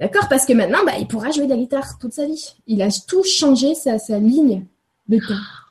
D'accord? 0.00 0.28
Parce 0.28 0.44
que 0.44 0.52
maintenant, 0.52 0.84
bah, 0.84 0.98
il 0.98 1.06
pourra 1.06 1.30
jouer 1.30 1.46
de 1.46 1.50
la 1.50 1.56
guitare 1.56 1.98
toute 1.98 2.12
sa 2.12 2.26
vie. 2.26 2.56
Il 2.66 2.82
a 2.82 2.88
tout 3.08 3.24
changé, 3.24 3.74
sa, 3.74 3.98
sa 3.98 4.18
ligne 4.18 4.66
de 5.08 5.18
temps. 5.18 5.61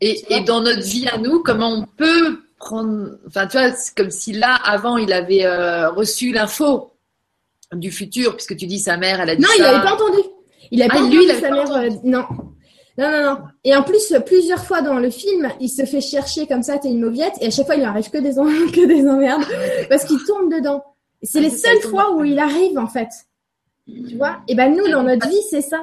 Et, 0.00 0.24
et, 0.30 0.40
dans 0.40 0.62
notre 0.62 0.82
vie 0.82 1.06
à 1.08 1.18
nous, 1.18 1.42
comment 1.42 1.70
on 1.72 1.84
peut 1.84 2.40
prendre. 2.58 3.18
Enfin, 3.26 3.46
tu 3.46 3.58
vois, 3.58 3.72
c'est 3.72 3.94
comme 3.94 4.10
si 4.10 4.32
là, 4.32 4.54
avant, 4.54 4.96
il 4.96 5.12
avait 5.12 5.44
euh, 5.44 5.90
reçu 5.90 6.32
l'info 6.32 6.92
du 7.72 7.90
futur, 7.90 8.34
puisque 8.36 8.56
tu 8.56 8.66
dis 8.66 8.78
sa 8.78 8.96
mère, 8.96 9.20
elle 9.20 9.30
a 9.30 9.36
dit. 9.36 9.42
Non, 9.42 9.48
il 9.56 9.62
n'avait 9.62 9.82
pas 9.82 9.94
entendu. 9.94 10.18
Il 10.70 10.78
n'avait 10.78 10.90
ah, 10.92 10.94
pas 10.94 11.02
entendu 11.02 11.26
sa 11.40 11.50
mère. 11.50 11.72
Euh, 11.72 11.90
non. 12.04 12.24
Non, 12.98 13.10
non, 13.10 13.24
non. 13.24 13.38
Et 13.64 13.74
en 13.74 13.82
plus, 13.82 14.14
plusieurs 14.26 14.64
fois 14.64 14.82
dans 14.82 14.98
le 14.98 15.10
film, 15.10 15.50
il 15.60 15.68
se 15.68 15.84
fait 15.84 16.00
chercher 16.00 16.46
comme 16.46 16.62
ça, 16.62 16.78
t'es 16.78 16.88
une 16.88 17.00
mauviette, 17.00 17.34
et 17.40 17.46
à 17.46 17.50
chaque 17.50 17.66
fois, 17.66 17.74
il 17.74 17.80
lui 17.80 17.86
arrive 17.86 18.10
que 18.10 18.18
des, 18.18 18.34
que 18.72 18.86
des 18.86 19.08
emmerdes, 19.08 19.44
parce 19.88 20.04
qu'il 20.04 20.22
tombe 20.24 20.52
dedans. 20.52 20.84
C'est 21.22 21.38
ah, 21.38 21.42
les 21.42 21.50
seules 21.50 21.80
fois 21.82 22.14
où 22.14 22.24
il 22.24 22.38
arrive, 22.38 22.78
en 22.78 22.86
fait. 22.86 23.08
Tu 23.86 24.16
vois? 24.16 24.38
Et 24.48 24.54
ben 24.54 24.74
nous, 24.74 24.88
dans 24.88 25.02
notre 25.02 25.28
vie, 25.28 25.42
c'est 25.50 25.60
ça 25.60 25.82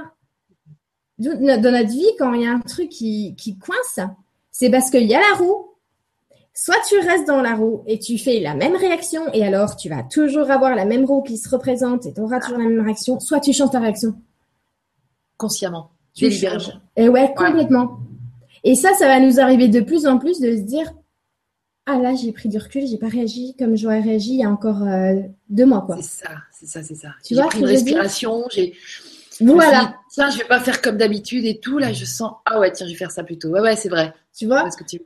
dans 1.20 1.72
notre 1.72 1.90
vie, 1.90 2.10
quand 2.20 2.34
il 2.34 2.44
y 2.44 2.48
a 2.48 2.52
un 2.52 2.60
truc 2.60 2.90
qui, 2.90 3.36
qui 3.36 3.58
coince, 3.58 4.00
c'est 4.52 4.70
parce 4.70 4.90
qu'il 4.90 5.04
y 5.04 5.16
a 5.16 5.20
la 5.20 5.38
roue. 5.38 5.66
Soit 6.54 6.82
tu 6.90 6.98
restes 6.98 7.28
dans 7.28 7.42
la 7.42 7.54
roue 7.54 7.84
et 7.86 8.00
tu 8.00 8.18
fais 8.18 8.40
la 8.40 8.56
même 8.56 8.76
réaction 8.76 9.22
et 9.32 9.46
alors 9.46 9.76
tu 9.76 9.90
vas 9.90 10.02
toujours 10.02 10.50
avoir 10.50 10.74
la 10.74 10.86
même 10.86 11.06
roue 11.06 11.22
qui 11.22 11.38
se 11.38 11.48
représente 11.50 12.08
et 12.08 12.14
tu 12.14 12.20
auras 12.20 12.40
toujours 12.40 12.58
la 12.58 12.66
même 12.66 12.82
réaction. 12.82 13.20
Soit 13.20 13.40
tu 13.40 13.54
changes 13.54 13.70
ta 13.70 13.80
réaction. 13.80 14.16
Consciemment. 15.38 15.92
Tu 16.16 16.32
changes. 16.32 16.72
Et 16.96 17.10
ouais, 17.10 17.32
complètement. 17.38 18.00
Et 18.64 18.74
ça, 18.74 18.94
ça 18.96 19.06
va 19.06 19.20
nous 19.20 19.40
arriver 19.40 19.68
de 19.68 19.82
plus 19.82 20.08
en 20.08 20.18
plus 20.18 20.40
de 20.40 20.56
se 20.56 20.62
dire 20.62 20.92
ah 21.86 22.00
là 22.00 22.16
j'ai 22.16 22.32
pris 22.32 22.50
du 22.50 22.58
recul, 22.58 22.86
j'ai 22.86 22.98
pas 22.98 23.08
réagi 23.08 23.56
comme 23.58 23.78
j'aurais 23.78 24.02
réagi 24.02 24.32
il 24.32 24.40
y 24.40 24.44
a 24.44 24.50
encore 24.50 24.84
euh, 24.84 25.22
deux 25.50 25.66
mois 25.66 25.82
quoi. 25.82 25.98
C'est 26.02 26.26
ça, 26.26 26.32
c'est 26.52 26.66
ça, 26.66 26.84
c'est 26.84 26.96
ça. 26.96 27.10
Tu 27.24 27.34
j'ai 27.36 27.42
pris 27.44 27.60
une 27.60 27.66
respiration, 27.66 28.44
j'ai 28.52 28.74
voilà. 29.42 29.96
tiens, 30.10 30.30
je 30.30 30.38
vais 30.38 30.46
pas 30.46 30.60
faire 30.60 30.82
comme 30.82 30.98
d'habitude 30.98 31.46
et 31.46 31.60
tout. 31.60 31.78
Là, 31.78 31.94
je 31.94 32.06
sens, 32.06 32.34
ah 32.46 32.60
ouais, 32.60 32.72
tiens, 32.72 32.86
je 32.88 32.92
vais 32.92 32.98
faire 32.98 33.12
ça 33.12 33.24
plutôt. 33.24 33.50
Ouais, 33.50 33.62
ouais, 33.62 33.76
c'est 33.76 33.90
vrai. 33.90 34.14
Tu 34.38 34.46
vois 34.46 34.70
que 34.70 34.84
tu... 34.84 35.02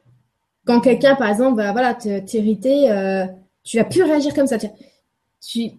Quand 0.66 0.80
quelqu'un, 0.80 1.16
par 1.16 1.30
exemple, 1.30 1.58
va 1.58 1.72
voilà, 1.72 1.96
t'irriter, 1.96 2.92
euh, 2.92 3.26
tu 3.64 3.78
vas 3.78 3.84
plus 3.84 4.04
réagir 4.04 4.34
comme 4.34 4.48
ça. 4.48 4.58
Tu, 4.60 5.72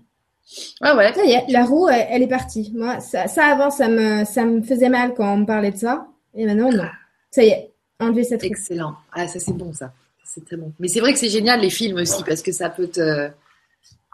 Ah 0.80 0.96
ouais. 0.96 1.12
Ça 1.14 1.24
y 1.24 1.32
est, 1.32 1.44
la 1.48 1.64
roue, 1.64 1.88
elle, 1.88 2.06
elle 2.10 2.22
est 2.22 2.28
partie. 2.28 2.72
Moi, 2.74 3.00
ça, 3.00 3.28
ça 3.28 3.46
avant, 3.46 3.70
ça 3.70 3.88
me, 3.88 4.24
ça 4.24 4.44
me 4.44 4.62
faisait 4.62 4.88
mal 4.88 5.14
quand 5.14 5.32
on 5.32 5.38
me 5.38 5.46
parlait 5.46 5.70
de 5.70 5.78
ça. 5.78 6.06
Et 6.34 6.46
maintenant, 6.46 6.72
non. 6.72 6.88
Ça 7.30 7.42
y 7.44 7.48
est, 7.48 7.70
enlever 8.00 8.24
cette 8.24 8.42
roue. 8.42 8.48
Excellent. 8.48 8.94
Ah, 9.12 9.28
ça 9.28 9.38
c'est 9.38 9.52
bon 9.52 9.72
ça. 9.72 9.92
C'est 10.24 10.44
très 10.44 10.56
bon. 10.56 10.72
Mais 10.80 10.88
c'est 10.88 11.00
vrai 11.00 11.12
que 11.12 11.18
c'est 11.18 11.28
génial 11.28 11.60
les 11.60 11.70
films 11.70 11.98
aussi 11.98 12.22
parce 12.24 12.42
que 12.42 12.52
ça 12.52 12.70
peut 12.70 12.88
te. 12.88 13.28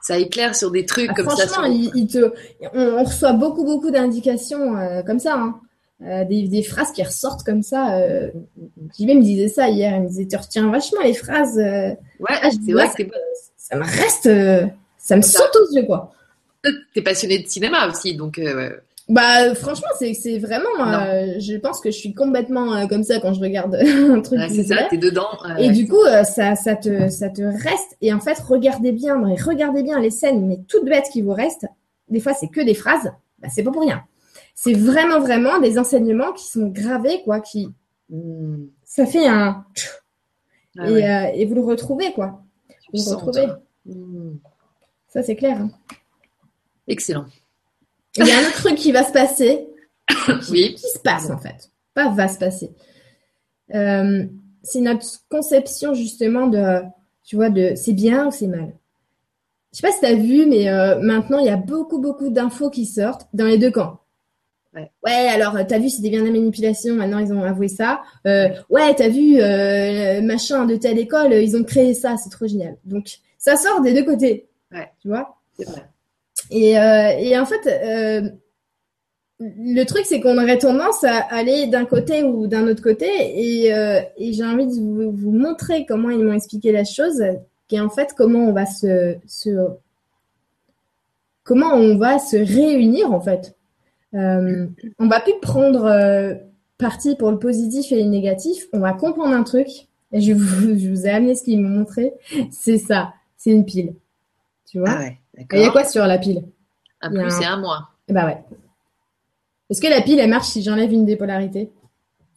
Ça 0.03 0.17
éclaire 0.19 0.55
sur 0.55 0.71
des 0.71 0.87
trucs 0.87 1.09
Ah, 1.11 1.15
comme 1.15 1.29
ça. 1.31 1.47
franchement, 1.47 1.67
il, 1.67 1.91
il 1.95 2.07
te, 2.07 2.33
on, 2.73 2.81
on 2.99 3.05
reçoit 3.05 3.33
beaucoup, 3.33 3.65
beaucoup 3.65 3.91
d'indications 3.91 4.77
euh, 4.77 5.03
comme 5.03 5.19
ça. 5.19 5.35
Hein. 5.35 5.61
Euh, 6.07 6.25
des, 6.25 6.47
des 6.47 6.63
phrases 6.63 6.93
qui 6.93 7.03
ressortent 7.03 7.43
comme 7.43 7.63
ça. 7.63 7.99
Euh, 7.99 8.31
JB 8.99 9.09
me 9.17 9.23
disait 9.23 9.49
ça 9.49 9.69
hier. 9.69 9.97
Il 9.97 10.03
me 10.05 10.09
disait, 10.09 10.27
tu 10.29 10.37
retiens 10.37 10.71
vachement 10.71 11.01
les 11.03 11.15
phrases. 11.15 11.59
euh, 11.59 11.91
Ouais, 12.21 12.37
Ah, 12.43 12.51
c'est 12.51 12.73
vrai 12.73 12.89
que 12.97 13.03
ça 13.57 13.77
me 13.77 13.83
reste, 13.85 14.31
ça 14.99 15.17
me 15.17 15.23
Ça- 15.23 15.41
saute 15.41 15.57
aux 15.57 15.75
yeux, 15.77 15.85
quoi. 15.87 16.13
T'es 16.95 17.03
passionné 17.03 17.39
de 17.43 17.49
cinéma 17.49 17.89
aussi, 17.89 18.15
donc 18.15 18.39
Bah, 19.09 19.55
franchement, 19.55 19.89
c'est, 19.99 20.13
c'est 20.13 20.39
vraiment, 20.39 20.69
euh, 20.81 21.39
je 21.39 21.57
pense 21.57 21.81
que 21.81 21.91
je 21.91 21.97
suis 21.97 22.13
complètement 22.13 22.75
euh, 22.75 22.87
comme 22.87 23.03
ça 23.05 23.21
quand 23.21 23.33
je 23.33 23.41
regarde 23.41 23.75
un 23.77 24.21
truc. 24.21 24.39
ouais, 24.39 24.49
c'est 24.51 24.65
ça, 24.65 24.83
t'es 24.91 24.99
dedans. 24.99 25.29
euh, 25.47 25.57
Et 25.57 25.71
du 25.71 25.89
coup, 25.89 26.03
euh, 26.03 26.25
ça, 26.25 26.55
ça 26.57 26.77
te, 26.77 27.09
ça 27.09 27.31
te 27.31 27.41
reste. 27.41 27.97
Et 28.03 28.13
en 28.13 28.21
fait, 28.21 28.39
regardez 28.41 28.93
bien, 28.93 29.17
mais 29.19 29.35
regardez 29.41 29.83
bien 29.83 29.99
les 29.99 30.11
scènes, 30.11 30.47
mais 30.47 30.59
toutes 30.69 30.85
bêtes 30.85 31.09
qui 31.11 31.23
vous 31.23 31.33
restent. 31.33 31.67
Des 32.09 32.21
fois, 32.21 32.35
c'est 32.35 32.49
que 32.49 32.61
des 32.61 32.75
phrases. 32.75 33.11
Bah, 33.39 33.49
c'est 33.51 33.63
pas 33.63 33.71
pour 33.71 33.83
rien. 33.83 34.03
C'est 34.55 34.75
vraiment, 34.75 35.21
vraiment 35.21 35.59
des 35.59 35.79
enseignements 35.79 36.33
qui 36.33 36.45
sont 36.47 36.67
gravés, 36.67 37.23
quoi, 37.23 37.41
qui, 37.41 37.69
hmm, 38.11 38.67
ça 38.85 39.07
fait 39.07 39.27
un, 39.27 39.65
ah 40.79 40.89
et, 40.91 40.93
ouais, 40.93 41.33
et 41.35 41.47
vous 41.47 41.55
le 41.55 41.63
retrouvez, 41.63 42.13
quoi. 42.13 42.43
Vous 42.93 43.01
le 43.11 43.15
retrouvez. 43.17 43.47
Hmm, 43.87 44.33
Ça, 45.09 45.23
c'est 45.23 45.37
clair. 45.37 45.59
hein. 45.61 45.71
Excellent. 46.89 47.25
Il 48.17 48.27
y 48.27 48.31
a 48.31 48.39
un 48.39 48.43
autre 48.43 48.63
truc 48.63 48.77
qui 48.77 48.93
va 48.93 49.05
se 49.05 49.13
passer. 49.13 49.67
Oui. 50.51 50.75
qui 50.75 50.89
se 50.89 50.99
passe 51.01 51.29
en 51.31 51.39
fait, 51.39 51.71
pas 51.95 52.09
va 52.11 52.29
se 52.29 52.39
passer. 52.39 52.71
Euh, 53.75 54.25
c'est 54.63 54.81
notre 54.81 55.05
conception 55.29 55.95
justement 55.95 56.47
de, 56.47 56.81
tu 57.25 57.37
vois, 57.37 57.51
de 57.51 57.73
c'est 57.77 57.93
bien 57.93 58.29
ou 58.29 58.31
c'est 58.31 58.47
mal. 58.47 58.73
Je 59.73 59.79
sais 59.79 59.87
pas 59.87 59.93
si 59.93 60.01
tu 60.01 60.07
as 60.07 60.15
vu, 60.15 60.47
mais 60.47 60.71
euh, 60.71 60.99
maintenant 61.01 61.39
il 61.39 61.47
y 61.47 61.51
a 61.51 61.57
beaucoup 61.57 61.99
beaucoup 62.01 62.31
d'infos 62.31 62.71
qui 62.71 62.87
sortent 62.87 63.29
dans 63.35 63.45
les 63.45 63.59
deux 63.59 63.71
camps. 63.71 64.01
Ouais. 64.75 64.91
Ouais, 65.05 65.29
alors 65.29 65.57
euh, 65.57 65.65
t'as 65.67 65.79
vu, 65.79 65.91
c'était 65.91 66.11
bien 66.11 66.21
de 66.21 66.27
la 66.27 66.33
manipulation. 66.33 66.95
Maintenant 66.95 67.19
ils 67.19 67.33
ont 67.33 67.43
avoué 67.43 67.69
ça. 67.69 68.03
Euh, 68.27 68.49
ouais, 68.71 68.95
t'as 68.95 69.09
vu, 69.09 69.37
machin 70.25 70.65
de 70.65 70.77
telle 70.77 70.99
école, 70.99 71.35
ils 71.35 71.57
ont 71.57 71.65
créé 71.65 71.95
ça, 71.95 72.17
c'est 72.17 72.31
trop 72.31 72.47
génial. 72.47 72.77
Donc 72.85 73.19
ça 73.37 73.57
sort 73.57 73.83
des 73.83 73.93
deux 73.93 74.05
côtés. 74.05 74.49
Ouais. 74.73 74.91
Tu 75.01 75.09
vois? 75.09 75.37
C'est 75.59 75.67
vrai. 75.67 75.85
Et, 76.51 76.78
euh, 76.78 77.11
et 77.18 77.39
en 77.39 77.47
fait, 77.47 77.66
euh, 77.66 78.28
le 79.41 79.84
truc, 79.84 80.05
c'est 80.05 80.20
qu'on 80.20 80.39
aurait 80.39 80.59
tendance 80.59 81.05
à 81.05 81.18
aller 81.30 81.66
d'un 81.66 81.84
côté 81.84 82.22
ou 82.22 82.47
d'un 82.47 82.66
autre 82.68 82.82
côté. 82.82 83.07
Et, 83.07 83.72
euh, 83.74 84.01
j'ai 84.18 84.45
envie 84.45 84.66
de 84.66 84.72
vous, 84.72 85.30
montrer 85.30 85.86
comment 85.86 86.11
ils 86.11 86.24
m'ont 86.24 86.32
expliqué 86.32 86.72
la 86.72 86.84
chose, 86.84 87.22
qui 87.68 87.78
en 87.80 87.91
fait 87.91 88.14
comment 88.16 88.41
on 88.41 88.53
va 88.53 88.66
se, 88.66 89.16
se 89.26 89.51
comment 91.45 91.74
on 91.74 91.97
va 91.97 92.18
se 92.18 92.36
réunir 92.36 93.12
en 93.12 93.20
fait. 93.20 93.55
Euh, 94.14 94.66
on 94.99 95.07
va 95.07 95.20
plus 95.20 95.39
prendre 95.41 96.39
parti 96.78 97.14
pour 97.16 97.30
le 97.30 97.39
positif 97.39 97.93
et 97.93 98.03
le 98.03 98.09
négatif. 98.09 98.66
On 98.72 98.80
va 98.80 98.93
comprendre 98.93 99.34
un 99.34 99.43
truc. 99.43 99.68
Et 100.12 100.22
je 100.22 100.32
vous, 100.32 101.07
ai 101.07 101.11
amené 101.11 101.34
ce 101.34 101.45
qu'ils 101.45 101.61
m'ont 101.61 101.80
montré. 101.80 102.14
C'est 102.51 102.78
ça. 102.78 103.12
C'est 103.36 103.51
une 103.51 103.66
pile. 103.66 103.95
Tu 104.66 104.78
vois? 104.78 104.89
Ah 104.91 105.11
il 105.53 105.61
y 105.61 105.64
a 105.64 105.70
quoi 105.70 105.84
sur 105.84 106.07
la 106.07 106.18
pile? 106.18 106.45
Un 107.01 107.11
plus 107.11 107.20
un- 107.34 107.41
et 107.41 107.45
un 107.45 107.57
moins. 107.59 107.89
Eh 108.09 108.12
Bah 108.12 108.26
ouais. 108.26 108.39
Est-ce 109.70 109.80
que 109.80 109.86
la 109.86 110.01
pile, 110.01 110.18
elle 110.18 110.30
marche 110.30 110.49
si 110.49 110.62
j'enlève 110.62 110.93
une 110.93 111.05
des 111.05 111.16
polarités 111.16 111.70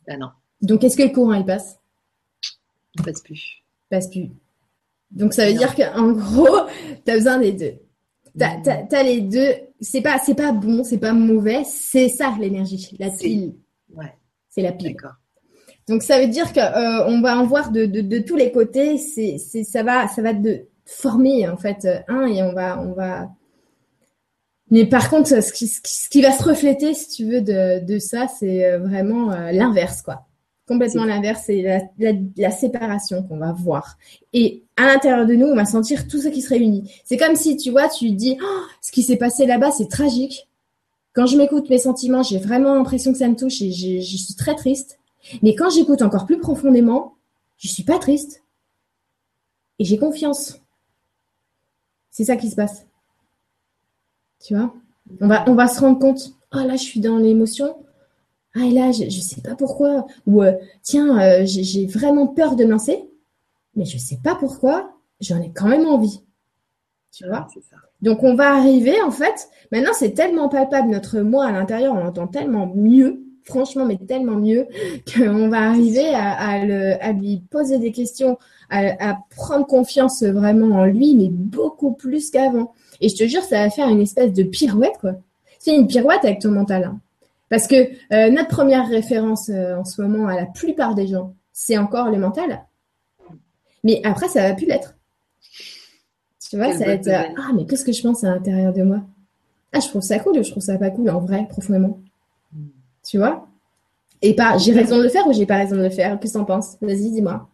Ah 0.07 0.17
non, 0.17 0.29
Donc, 0.61 0.83
est-ce 0.83 0.97
que 0.97 1.03
le 1.03 1.09
courant, 1.09 1.33
il 1.33 1.45
passe? 1.45 1.79
Il 2.95 3.03
passe 3.03 3.21
plus. 3.21 3.63
Il 3.85 3.89
passe 3.89 4.09
plus. 4.09 4.29
Donc, 5.11 5.33
ça 5.33 5.45
veut 5.45 5.53
Non. 5.53 5.57
dire 5.59 5.75
qu'en 5.75 6.11
gros, 6.11 6.47
tu 7.05 7.11
as 7.11 7.15
besoin 7.15 7.37
des 7.39 7.53
deux. 7.53 7.73
T'as, 8.37 8.57
Hmm. 8.57 8.61
t'as- 8.63 8.83
t'as 8.83 9.03
les 9.03 9.21
deux. 9.21 9.53
C'est 9.79 10.01
pas, 10.01 10.19
c'est 10.19 10.35
pas 10.35 10.51
bon, 10.51 10.83
c'est 10.83 10.97
pas 10.99 11.13
mauvais. 11.13 11.63
C'est 11.65 12.09
ça, 12.09 12.35
l'énergie. 12.39 12.95
La 12.99 13.09
pile. 13.09 13.55
Ouais, 13.93 14.13
C'est 14.49 14.61
la 14.61 14.71
pile. 14.73 14.89
d'accord. 14.93 15.15
Donc, 15.87 16.03
ça 16.03 16.19
veut 16.19 16.27
dire 16.27 16.53
qu'on 16.53 17.21
va 17.21 17.37
en 17.37 17.45
voir 17.45 17.71
de, 17.71 17.85
de, 17.85 18.01
de 18.01 18.19
tous 18.19 18.35
les 18.35 18.51
côtés. 18.51 18.97
C'est, 18.97 19.37
c'est, 19.37 19.63
ça 19.63 19.83
va, 19.83 20.07
ça 20.07 20.21
va 20.21 20.33
de 20.33 20.65
former, 20.91 21.47
en 21.49 21.57
fait, 21.57 21.87
un, 22.07 22.25
et 22.27 22.43
on 22.43 22.53
va, 22.53 22.79
on 22.81 22.93
va. 22.93 23.29
Mais 24.69 24.85
par 24.85 25.09
contre, 25.09 25.41
ce 25.43 25.51
qui, 25.51 25.67
ce 25.67 25.81
qui- 25.81 25.91
ce 25.93 26.09
qui 26.09 26.21
va 26.21 26.31
se 26.31 26.43
refléter, 26.43 26.93
si 26.93 27.09
tu 27.09 27.25
veux, 27.25 27.41
de, 27.41 27.83
de 27.85 27.99
ça, 27.99 28.27
c'est 28.27 28.65
euh, 28.65 28.79
vraiment 28.79 29.31
euh, 29.31 29.51
l'inverse, 29.51 30.01
quoi. 30.01 30.27
Complètement 30.67 31.03
l'inverse, 31.03 31.43
c'est 31.47 31.61
la, 31.61 31.81
la, 31.99 32.17
la 32.37 32.51
séparation 32.51 33.23
qu'on 33.23 33.37
va 33.37 33.51
voir. 33.51 33.97
Et 34.31 34.63
à 34.77 34.85
l'intérieur 34.85 35.25
de 35.25 35.33
nous, 35.33 35.47
on 35.47 35.55
va 35.55 35.65
sentir 35.65 36.07
tout 36.07 36.21
ça 36.21 36.31
qui 36.31 36.41
se 36.41 36.47
réunit. 36.49 36.89
C'est 37.03 37.17
comme 37.17 37.35
si, 37.35 37.57
tu 37.57 37.71
vois, 37.71 37.89
tu 37.89 38.11
dis, 38.11 38.37
Oh, 38.41 38.61
ce 38.81 38.91
qui 38.93 39.03
s'est 39.03 39.17
passé 39.17 39.45
là-bas, 39.45 39.71
c'est 39.71 39.89
tragique. 39.89 40.47
Quand 41.13 41.25
je 41.25 41.37
m'écoute 41.37 41.69
mes 41.69 41.79
sentiments, 41.79 42.23
j'ai 42.23 42.39
vraiment 42.39 42.75
l'impression 42.75 43.11
que 43.11 43.17
ça 43.19 43.27
me 43.27 43.35
touche 43.35 43.61
et 43.61 43.71
j'ai- 43.71 44.01
je 44.01 44.17
suis 44.17 44.35
très 44.35 44.55
triste. 44.55 44.99
Mais 45.41 45.55
quand 45.55 45.69
j'écoute 45.69 46.01
encore 46.03 46.25
plus 46.25 46.39
profondément, 46.39 47.15
je 47.57 47.67
suis 47.67 47.83
pas 47.83 47.99
triste. 47.99 48.43
Et 49.79 49.83
j'ai 49.83 49.97
confiance. 49.97 50.60
C'est 52.11 52.25
ça 52.25 52.35
qui 52.35 52.49
se 52.49 52.55
passe. 52.55 52.85
Tu 54.39 54.55
vois? 54.55 54.73
On 55.19 55.27
va, 55.27 55.49
on 55.49 55.55
va 55.55 55.67
se 55.67 55.79
rendre 55.79 55.99
compte. 55.99 56.33
Oh 56.53 56.59
là, 56.59 56.75
je 56.75 56.83
suis 56.83 56.99
dans 56.99 57.17
l'émotion. 57.17 57.75
Ah, 58.53 58.65
et 58.65 58.71
là, 58.71 58.91
je, 58.91 59.05
je 59.05 59.19
sais 59.21 59.41
pas 59.41 59.55
pourquoi. 59.55 60.05
Ou 60.27 60.43
euh, 60.43 60.53
tiens, 60.83 61.19
euh, 61.19 61.43
j'ai 61.45 61.85
vraiment 61.87 62.27
peur 62.27 62.55
de 62.55 62.65
me 62.65 62.71
lancer. 62.71 63.09
Mais 63.75 63.85
je 63.85 63.97
sais 63.97 64.19
pas 64.23 64.35
pourquoi. 64.35 64.93
J'en 65.21 65.41
ai 65.41 65.51
quand 65.51 65.67
même 65.67 65.85
envie. 65.85 66.21
Tu 67.11 67.27
vois? 67.27 67.47
Ça. 67.69 67.75
donc 68.01 68.23
on 68.23 68.35
va 68.35 68.55
arriver 68.55 69.01
en 69.01 69.11
fait. 69.11 69.49
Maintenant 69.71 69.91
c'est 69.93 70.11
tellement 70.11 70.47
palpable 70.47 70.89
notre 70.89 71.19
moi 71.19 71.45
à 71.45 71.51
l'intérieur, 71.51 71.93
on 71.93 71.99
l'entend 71.99 72.27
tellement 72.27 72.67
mieux, 72.73 73.21
franchement 73.45 73.85
mais 73.85 73.97
tellement 73.97 74.35
mieux 74.35 74.67
qu'on 75.15 75.49
va 75.49 75.69
arriver 75.69 76.09
à, 76.13 76.31
à 76.31 76.65
le- 76.65 77.03
à 77.03 77.11
lui 77.11 77.41
poser 77.49 77.79
des 77.79 77.91
questions, 77.91 78.37
à, 78.69 79.11
à 79.11 79.17
prendre 79.35 79.65
confiance 79.65 80.23
vraiment 80.23 80.75
en 80.77 80.85
lui, 80.85 81.15
mais 81.15 81.29
beaucoup 81.29 81.91
plus 81.93 82.29
qu'avant. 82.31 82.73
Et 83.01 83.09
je 83.09 83.15
te 83.15 83.27
jure, 83.27 83.43
ça 83.43 83.63
va 83.63 83.69
faire 83.69 83.89
une 83.89 84.01
espèce 84.01 84.33
de 84.33 84.43
pirouette 84.43 84.97
quoi. 84.99 85.13
C'est 85.59 85.75
une 85.75 85.87
pirouette 85.87 86.23
avec 86.23 86.39
ton 86.39 86.51
mental. 86.51 86.83
hein. 86.85 86.99
Parce 87.49 87.67
que 87.67 87.75
euh, 88.13 88.29
notre 88.29 88.47
première 88.47 88.87
référence 88.87 89.49
euh, 89.49 89.75
en 89.77 89.83
ce 89.85 90.01
moment 90.01 90.27
à 90.27 90.35
la 90.35 90.45
plupart 90.45 90.95
des 90.95 91.07
gens, 91.07 91.33
c'est 91.53 91.77
encore 91.77 92.09
le 92.09 92.17
mental. 92.17 92.63
Mais 93.83 94.01
après 94.05 94.27
ça 94.29 94.47
va 94.47 94.53
plus 94.55 94.65
l'être. 94.67 94.95
Tu 96.49 96.57
vois, 96.57 96.73
ça 96.73 96.85
va 96.85 96.91
être 96.93 97.07
euh, 97.07 97.33
ah 97.37 97.51
mais 97.55 97.65
qu'est-ce 97.65 97.85
que 97.85 97.91
je 97.91 98.01
pense 98.01 98.23
à 98.23 98.29
l'intérieur 98.29 98.73
de 98.73 98.83
moi? 98.83 99.01
Ah 99.73 99.79
je 99.79 99.87
trouve 99.87 100.01
ça 100.01 100.19
cool 100.19 100.37
ou 100.39 100.43
je 100.43 100.51
trouve 100.51 100.63
ça 100.63 100.77
pas 100.77 100.89
cool 100.89 101.09
en 101.09 101.19
vrai 101.19 101.45
profondément. 101.49 101.99
Tu 103.07 103.17
vois? 103.17 103.47
Et 104.21 104.35
pas 104.35 104.57
j'ai 104.57 104.71
raison 104.73 104.97
de 104.97 105.03
le 105.03 105.09
faire 105.09 105.25
ou 105.27 105.33
j'ai 105.33 105.45
pas 105.45 105.57
raison 105.57 105.75
de 105.75 105.81
le 105.81 105.89
faire? 105.89 106.19
Qu'est-ce 106.19 106.33
que 106.33 106.37
t'en 106.39 106.45
penses? 106.45 106.77
Vas-y 106.81 107.11
dis-moi. 107.11 107.47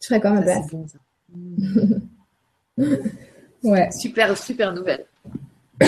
Je 0.00 0.06
ferais 0.08 0.20
quoi 0.20 0.30
à 0.30 0.34
ma 0.34 0.42
place 0.42 0.64
c'est 0.70 0.76
bon, 0.76 0.86
ça. 0.88 0.98
Ouais. 3.62 3.90
Super, 3.92 4.36
super 4.38 4.72
nouvelle. 4.72 5.04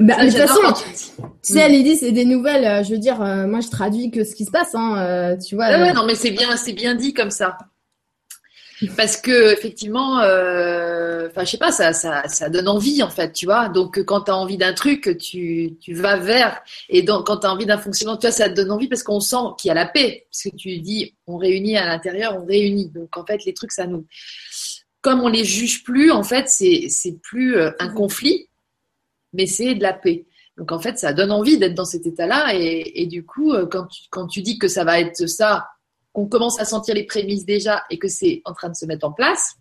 Bah, 0.00 0.14
Ça, 0.16 0.24
de 0.24 0.30
toute 0.30 0.38
façon, 0.38 0.60
tu 0.74 1.22
tu 1.42 1.52
sais, 1.52 1.68
Lydie, 1.68 1.96
c'est 1.96 2.12
des 2.12 2.24
nouvelles. 2.24 2.64
euh, 2.64 2.82
je 2.82 2.92
veux 2.92 2.98
dire, 2.98 3.22
euh, 3.22 3.46
moi, 3.46 3.60
je 3.60 3.68
traduis 3.68 4.10
que 4.10 4.24
ce 4.24 4.34
qui 4.34 4.44
se 4.44 4.50
passe. 4.50 4.74
Hein, 4.74 4.96
euh, 4.98 5.36
tu 5.36 5.54
vois. 5.54 5.68
Ouais, 5.68 5.90
euh, 5.90 5.92
non, 5.92 6.04
mais 6.04 6.14
c'est 6.16 6.30
bien, 6.32 6.56
c'est 6.56 6.72
bien 6.72 6.94
dit 6.96 7.14
comme 7.14 7.30
ça. 7.30 7.56
Parce 8.96 9.16
que 9.16 9.52
effectivement, 9.52 10.20
euh, 10.20 11.28
enfin, 11.28 11.44
je 11.44 11.50
sais 11.52 11.58
pas, 11.58 11.72
ça, 11.72 11.94
ça, 11.94 12.28
ça 12.28 12.50
donne 12.50 12.68
envie 12.68 13.02
en 13.02 13.08
fait, 13.08 13.32
tu 13.32 13.46
vois. 13.46 13.68
Donc, 13.70 14.02
quand 14.04 14.22
tu 14.22 14.30
as 14.30 14.36
envie 14.36 14.58
d'un 14.58 14.74
truc, 14.74 15.16
tu, 15.18 15.76
tu 15.80 15.94
vas 15.94 16.16
vers. 16.16 16.60
Et 16.90 17.02
donc, 17.02 17.26
quand 17.26 17.38
tu 17.38 17.46
as 17.46 17.52
envie 17.52 17.64
d'un 17.64 17.78
fonctionnement, 17.78 18.16
tu 18.16 18.26
vois, 18.26 18.32
ça 18.32 18.50
te 18.50 18.54
donne 18.54 18.70
envie 18.70 18.88
parce 18.88 19.02
qu'on 19.02 19.20
sent 19.20 19.36
qu'il 19.58 19.68
y 19.68 19.72
a 19.72 19.74
la 19.74 19.86
paix. 19.86 20.26
Parce 20.30 20.42
que 20.42 20.56
tu 20.56 20.78
dis, 20.78 21.14
on 21.26 21.38
réunit 21.38 21.78
à 21.78 21.86
l'intérieur, 21.86 22.36
on 22.36 22.44
réunit. 22.44 22.90
Donc, 22.90 23.16
en 23.16 23.24
fait, 23.24 23.44
les 23.46 23.54
trucs, 23.54 23.72
ça 23.72 23.86
nous. 23.86 24.06
Comme 25.00 25.22
on 25.22 25.28
les 25.28 25.44
juge 25.44 25.82
plus, 25.82 26.10
en 26.10 26.22
fait, 26.22 26.48
c'est, 26.48 26.88
c'est 26.90 27.18
plus 27.22 27.56
euh, 27.56 27.70
un 27.78 27.88
conflit, 27.88 28.48
mais 29.32 29.46
c'est 29.46 29.74
de 29.74 29.82
la 29.82 29.94
paix. 29.94 30.26
Donc, 30.58 30.70
en 30.72 30.78
fait, 30.78 30.98
ça 30.98 31.14
donne 31.14 31.32
envie 31.32 31.56
d'être 31.56 31.74
dans 31.74 31.84
cet 31.86 32.06
état-là. 32.06 32.54
Et, 32.54 33.02
et 33.02 33.06
du 33.06 33.24
coup, 33.24 33.54
euh, 33.54 33.66
quand 33.66 33.86
tu, 33.86 34.02
quand 34.10 34.26
tu 34.26 34.42
dis 34.42 34.58
que 34.58 34.68
ça 34.68 34.84
va 34.84 35.00
être 35.00 35.26
ça, 35.26 35.68
qu'on 36.16 36.24
commence 36.24 36.58
à 36.58 36.64
sentir 36.64 36.94
les 36.94 37.04
prémices 37.04 37.44
déjà 37.44 37.82
et 37.90 37.98
que 37.98 38.08
c'est 38.08 38.40
en 38.46 38.54
train 38.54 38.70
de 38.70 38.74
se 38.74 38.86
mettre 38.86 39.06
en 39.06 39.12
place, 39.12 39.56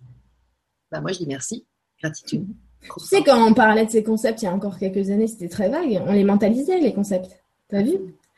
bah 0.89 1.01
moi 1.01 1.12
je 1.12 1.18
dis 1.18 1.28
merci, 1.28 1.66
gratitude. 2.01 2.47
Tu 2.82 3.06
sais, 3.06 3.24
quand 3.24 3.45
on 3.45 3.53
parlait 3.53 3.86
de 3.86 3.91
ces 3.91 4.03
concepts 4.03 4.41
il 4.41 4.45
y 4.45 4.47
a 4.47 4.53
encore 4.53 4.80
quelques 4.80 5.10
années, 5.10 5.28
c'était 5.28 5.49
très 5.49 5.68
vague. 5.68 6.01
On 6.08 6.14
les 6.14 6.24
mentalisait, 6.24 6.80
les 6.80 6.93
concepts. 6.93 7.43
T'as 7.68 7.82
vu? 7.82 7.97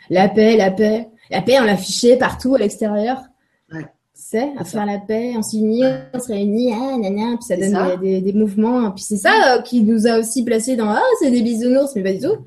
La 0.09 0.29
paix, 0.29 0.57
la 0.57 0.71
paix. 0.71 1.09
La 1.29 1.43
paix, 1.43 1.59
on 1.59 1.65
l'affichait 1.65 2.17
partout 2.17 2.55
à 2.55 2.57
l'extérieur. 2.57 3.21
Ouais. 3.71 3.85
sais, 4.15 4.51
à 4.57 4.63
faire 4.63 4.87
la 4.87 4.97
paix, 4.97 5.33
on 5.37 5.43
s'unit, 5.43 5.83
on 6.11 6.19
se 6.19 6.29
réunit, 6.29 6.73
ah, 6.73 6.97
nana, 6.97 7.35
puis 7.37 7.45
ça 7.45 7.55
donne 7.55 7.99
Des, 7.99 8.21
des, 8.21 8.33
mouvements. 8.33 8.89
Puis 8.91 9.03
c'est 9.03 9.17
ça 9.17 9.57
euh, 9.57 9.61
qui 9.61 9.81
nous 9.81 10.07
a 10.07 10.17
aussi 10.17 10.43
placés 10.43 10.75
dans 10.75 10.89
ah, 10.89 11.03
c'est 11.19 11.29
des 11.29 11.43
bisounours, 11.43 11.93
mais 11.95 12.01
pas 12.01 12.13
du 12.13 12.21
tout. 12.21 12.37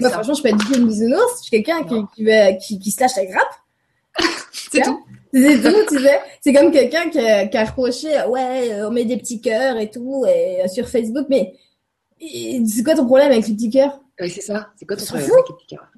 Moi, 0.00 0.10
franchement, 0.10 0.34
je 0.34 0.42
peux 0.42 0.48
être 0.48 0.56
du 0.56 0.64
tout 0.64 0.74
une 0.80 0.88
bisounours. 0.88 1.38
Je 1.38 1.42
suis 1.42 1.62
quelqu'un 1.62 1.84
qui, 1.84 1.94
qui, 2.58 2.78
qui, 2.80 2.90
se 2.90 3.00
lâche 3.00 3.16
la 3.16 3.26
grappe. 3.26 3.63
C'est 4.74 4.82
tout. 4.82 5.04
C'est 5.32 5.60
tout, 5.60 5.76
tu 5.88 5.98
sais. 6.00 6.20
C'est 6.40 6.52
comme 6.52 6.70
quelqu'un 6.70 7.10
qui, 7.10 7.18
a, 7.18 7.46
qui 7.46 7.56
a 7.56 7.64
reproché, 7.64 8.08
ouais, 8.28 8.82
on 8.84 8.90
met 8.90 9.04
des 9.04 9.16
petits 9.16 9.40
cœurs 9.40 9.76
et 9.78 9.90
tout, 9.90 10.24
et, 10.26 10.62
euh, 10.62 10.68
sur 10.68 10.88
Facebook, 10.88 11.26
mais 11.28 11.54
c'est 12.20 12.84
quoi 12.84 12.94
ton 12.94 13.06
problème 13.06 13.32
avec 13.32 13.46
les 13.48 13.54
petits 13.54 13.70
cœurs? 13.70 14.00
Oui, 14.20 14.30
c'est 14.30 14.42
ça. 14.42 14.68
C'est 14.76 14.86
quoi 14.86 14.96
ton 14.96 15.04
problème 15.04 15.28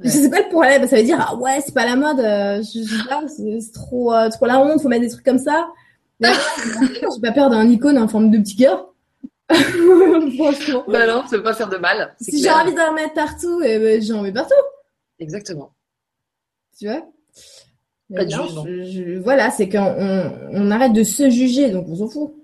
C'est 0.05 0.31
quoi 0.31 0.41
le 0.41 0.49
problème 0.49 0.87
Ça 0.87 0.97
veut 0.97 1.03
dire, 1.03 1.18
ah 1.20 1.37
ouais, 1.37 1.61
c'est 1.64 1.74
pas 1.74 1.85
la 1.85 1.97
mode, 1.97 2.20
euh, 2.20 2.62
je, 2.62 2.83
je, 2.83 3.61
c'est 3.61 3.72
trop, 3.72 4.14
euh, 4.14 4.31
trop 4.31 4.47
la 4.47 4.59
honte, 4.61 4.81
faut 4.81 4.89
mettre 4.89 5.03
des 5.03 5.11
trucs 5.11 5.24
comme 5.24 5.39
ça. 5.39 5.68
J'ai 6.20 7.20
pas 7.22 7.33
peur 7.33 7.51
d'un 7.51 7.68
icône 7.68 7.99
en 7.99 8.09
forme 8.09 8.31
de 8.31 8.39
petit 8.39 8.57
cœur. 8.57 8.93
Franchement. 9.53 10.85
Bah 10.89 11.07
non, 11.07 11.24
ça 11.29 11.37
veut 11.37 11.43
pas 11.43 11.55
faire 11.55 11.68
de 11.68 11.77
mal. 11.77 12.14
Si 12.20 12.43
j'ai 12.43 12.51
envie 12.51 12.74
d'en 12.74 12.93
mettre 12.95 13.14
partout, 13.14 13.61
eh 13.62 13.79
ben, 13.79 14.03
j'en 14.03 14.22
mets 14.22 14.33
partout. 14.33 14.55
Exactement. 15.20 15.72
Tu 16.77 16.87
vois? 16.87 17.07
Pas 18.15 18.25
de 18.25 18.31
non, 18.31 18.65
je, 18.65 19.19
Voilà, 19.19 19.51
c'est 19.51 19.69
qu'on 19.69 20.39
on, 20.53 20.71
arrête 20.71 20.93
de 20.93 21.03
se 21.03 21.29
juger, 21.29 21.71
donc 21.71 21.89
on 21.89 21.97
s'en 21.97 22.09
fout. 22.09 22.35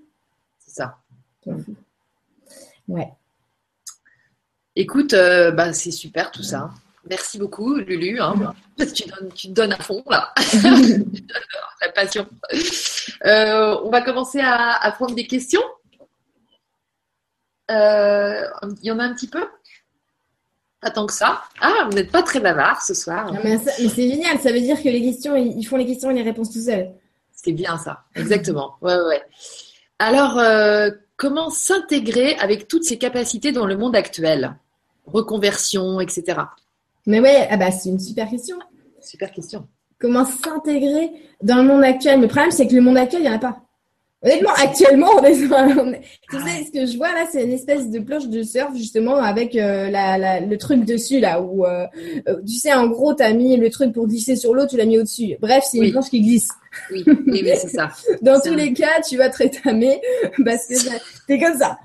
C'est 0.59 0.75
ça. 0.75 0.97
On 1.45 1.57
s'en 1.57 1.63
fout. 1.63 1.75
Ouais. 2.87 3.09
Écoute, 4.75 5.13
euh, 5.13 5.51
bah, 5.51 5.71
c'est 5.73 5.91
super 5.91 6.31
tout 6.31 6.43
ça. 6.43 6.71
Merci 7.09 7.37
beaucoup, 7.37 7.75
Lulu. 7.75 8.19
Hein. 8.19 8.53
Tu, 8.95 9.07
donnes, 9.07 9.31
tu 9.33 9.47
te 9.47 9.53
donnes 9.53 9.73
à 9.73 9.77
fond, 9.77 10.03
là. 10.09 10.33
La 11.81 11.91
passion. 11.93 12.27
Euh, 13.25 13.77
on 13.83 13.89
va 13.89 14.01
commencer 14.01 14.39
à, 14.41 14.91
prendre 14.97 15.13
des 15.13 15.27
questions. 15.27 15.61
Euh, 17.69 18.45
il 18.81 18.87
y 18.87 18.91
en 18.91 18.99
a 18.99 19.03
un 19.03 19.13
petit 19.13 19.27
peu? 19.27 19.45
Pas 20.83 20.91
tant 20.91 21.05
que 21.05 21.13
ça. 21.13 21.41
Ah, 21.61 21.87
vous 21.89 21.95
n'êtes 21.95 22.11
pas 22.11 22.23
très 22.23 22.39
bavard 22.39 22.81
ce 22.81 22.93
soir. 22.93 23.33
mais, 23.43 23.57
c'est 23.57 23.89
génial. 23.89 24.37
Ça 24.39 24.51
veut 24.51 24.59
dire 24.59 24.81
que 24.81 24.89
les 24.89 25.01
questions, 25.01 25.35
ils 25.35 25.63
font 25.65 25.77
les 25.77 25.85
questions 25.85 26.11
et 26.11 26.13
les 26.13 26.23
réponses 26.23 26.51
tout 26.51 26.61
seuls. 26.61 26.91
C'est 27.31 27.53
bien 27.53 27.77
ça. 27.77 28.03
Exactement. 28.15 28.75
Ouais, 28.81 28.95
ouais. 28.95 29.21
Alors, 29.99 30.41
comment 31.15 31.49
s'intégrer 31.49 32.35
avec 32.35 32.67
toutes 32.67 32.83
ces 32.83 32.97
capacités 32.97 33.51
dans 33.53 33.65
le 33.65 33.77
monde 33.77 33.95
actuel? 33.95 34.55
Reconversion, 35.05 36.01
etc. 36.01 36.39
Mais 37.05 37.19
ouais, 37.19 37.47
ah 37.49 37.57
bah, 37.57 37.71
c'est 37.71 37.89
une 37.89 37.99
super 37.99 38.29
question. 38.29 38.57
Super 39.01 39.31
question. 39.31 39.67
Comment 39.99 40.25
s'intégrer 40.25 41.11
dans 41.41 41.57
le 41.57 41.63
monde 41.63 41.83
actuel? 41.83 42.19
Le 42.19 42.27
problème, 42.27 42.51
c'est 42.51 42.67
que 42.67 42.75
le 42.75 42.81
monde 42.81 42.97
actuel, 42.97 43.21
il 43.21 43.29
n'y 43.29 43.29
en 43.29 43.35
a 43.35 43.39
pas. 43.39 43.61
Honnêtement, 44.23 44.51
actuellement, 44.55 45.09
on 45.17 45.23
est, 45.23 45.33
tu 45.33 46.37
sais, 46.37 46.65
ce 46.65 46.71
que 46.71 46.85
je 46.85 46.97
vois 46.97 47.11
là, 47.11 47.25
c'est 47.31 47.43
une 47.43 47.51
espèce 47.51 47.89
de 47.89 47.99
planche 47.99 48.27
de 48.27 48.41
surf 48.41 48.73
justement 48.75 49.17
avec 49.17 49.55
euh, 49.55 49.89
la, 49.89 50.39
le 50.39 50.57
truc 50.57 50.85
dessus 50.85 51.19
là, 51.19 51.41
où 51.41 51.65
euh, 51.65 51.85
euh, 52.27 52.41
tu 52.47 52.53
sais, 52.53 52.73
en 52.73 52.87
gros, 52.87 53.13
tu 53.13 53.23
as 53.23 53.33
mis 53.33 53.57
le 53.57 53.69
truc 53.69 53.93
pour 53.93 54.07
glisser 54.07 54.35
sur 54.35 54.53
l'eau, 54.53 54.65
tu 54.65 54.77
l'as 54.77 54.85
mis 54.85 54.97
au-dessus. 54.97 55.35
Bref, 55.41 55.65
c'est 55.69 55.79
une 55.79 55.91
planche 55.91 56.09
qui 56.09 56.21
glisse. 56.21 56.49
Oui, 56.91 57.03
oui, 57.27 57.43
c'est 57.55 57.69
ça. 57.69 57.89
Dans 58.21 58.39
tous 58.39 58.53
les 58.53 58.73
cas, 58.73 59.01
tu 59.07 59.17
vas 59.17 59.29
te 59.29 59.37
rétamer 59.37 60.01
parce 60.45 60.67
que 60.67 60.75
t'es 61.27 61.39
comme 61.39 61.57
ça. 61.57 61.77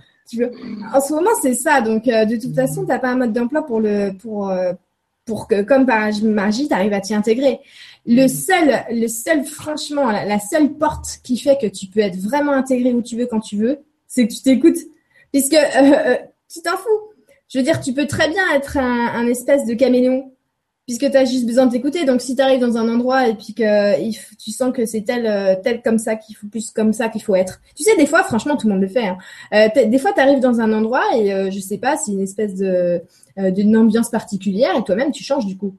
En 0.92 1.00
ce 1.00 1.12
moment, 1.12 1.30
c'est 1.40 1.54
ça. 1.54 1.80
Donc, 1.80 2.06
euh, 2.08 2.24
de 2.24 2.36
toute 2.36 2.54
façon, 2.54 2.82
tu 2.82 2.88
n'as 2.88 2.98
pas 2.98 3.08
un 3.08 3.16
mode 3.16 3.32
d'emploi 3.32 3.64
pour 3.64 3.80
le 3.80 4.12
pour 4.12 4.50
euh, 4.50 4.72
pour 5.24 5.46
que, 5.46 5.62
comme 5.62 5.86
par 5.86 6.10
magie, 6.22 6.68
tu 6.68 6.74
arrives 6.74 6.92
à 6.92 7.00
t'y 7.00 7.14
intégrer. 7.14 7.60
Le 8.08 8.24
mm. 8.24 8.28
seul, 8.28 8.84
le 8.90 9.06
seul, 9.06 9.44
franchement, 9.44 10.10
la, 10.10 10.40
seule 10.40 10.72
porte 10.72 11.20
qui 11.22 11.38
fait 11.38 11.58
que 11.60 11.66
tu 11.66 11.86
peux 11.86 12.00
être 12.00 12.16
vraiment 12.16 12.52
intégré 12.52 12.92
où 12.92 13.02
tu 13.02 13.16
veux 13.16 13.26
quand 13.26 13.40
tu 13.40 13.56
veux, 13.56 13.78
c'est 14.08 14.26
que 14.26 14.32
tu 14.32 14.42
t'écoutes, 14.42 14.78
puisque 15.32 15.54
euh, 15.54 16.16
tu 16.52 16.60
t'en 16.62 16.76
fous. 16.76 17.12
Je 17.48 17.58
veux 17.58 17.64
dire, 17.64 17.80
tu 17.80 17.92
peux 17.92 18.06
très 18.06 18.28
bien 18.28 18.42
être 18.54 18.78
un, 18.78 19.14
un 19.14 19.26
espèce 19.26 19.64
de 19.66 19.74
caméléon 19.74 20.32
puisque 20.88 21.10
tu 21.10 21.16
as 21.18 21.26
juste 21.26 21.44
besoin 21.44 21.66
de 21.66 21.70
t'écouter. 21.70 22.06
Donc, 22.06 22.22
si 22.22 22.34
tu 22.34 22.40
arrives 22.40 22.60
dans 22.60 22.78
un 22.78 22.88
endroit 22.88 23.28
et 23.28 23.34
puis 23.34 23.52
que 23.52 24.00
tu 24.36 24.50
sens 24.52 24.72
que 24.74 24.86
c'est 24.86 25.02
tel, 25.02 25.26
euh, 25.26 25.54
tel 25.62 25.82
comme 25.82 25.98
ça 25.98 26.16
qu'il 26.16 26.34
faut 26.34 26.46
plus 26.46 26.70
comme 26.70 26.94
ça 26.94 27.10
qu'il 27.10 27.22
faut 27.22 27.34
être. 27.34 27.60
Tu 27.76 27.82
sais, 27.82 27.94
des 27.98 28.06
fois, 28.06 28.24
franchement, 28.24 28.56
tout 28.56 28.66
le 28.68 28.72
monde 28.72 28.82
le 28.82 28.88
fait. 28.88 29.06
Hein. 29.06 29.18
Euh, 29.52 29.68
des 29.86 29.98
fois, 29.98 30.14
tu 30.14 30.20
arrives 30.20 30.40
dans 30.40 30.60
un 30.60 30.72
endroit 30.72 31.04
et 31.14 31.34
euh, 31.34 31.50
je 31.50 31.60
sais 31.60 31.76
pas, 31.76 31.98
c'est 31.98 32.12
une 32.12 32.22
espèce 32.22 32.54
de 32.54 33.02
d'une 33.36 33.76
ambiance 33.76 34.10
particulière 34.10 34.74
et 34.76 34.82
toi-même, 34.82 35.12
tu 35.12 35.22
changes 35.22 35.46
du 35.46 35.56
coup. 35.56 35.76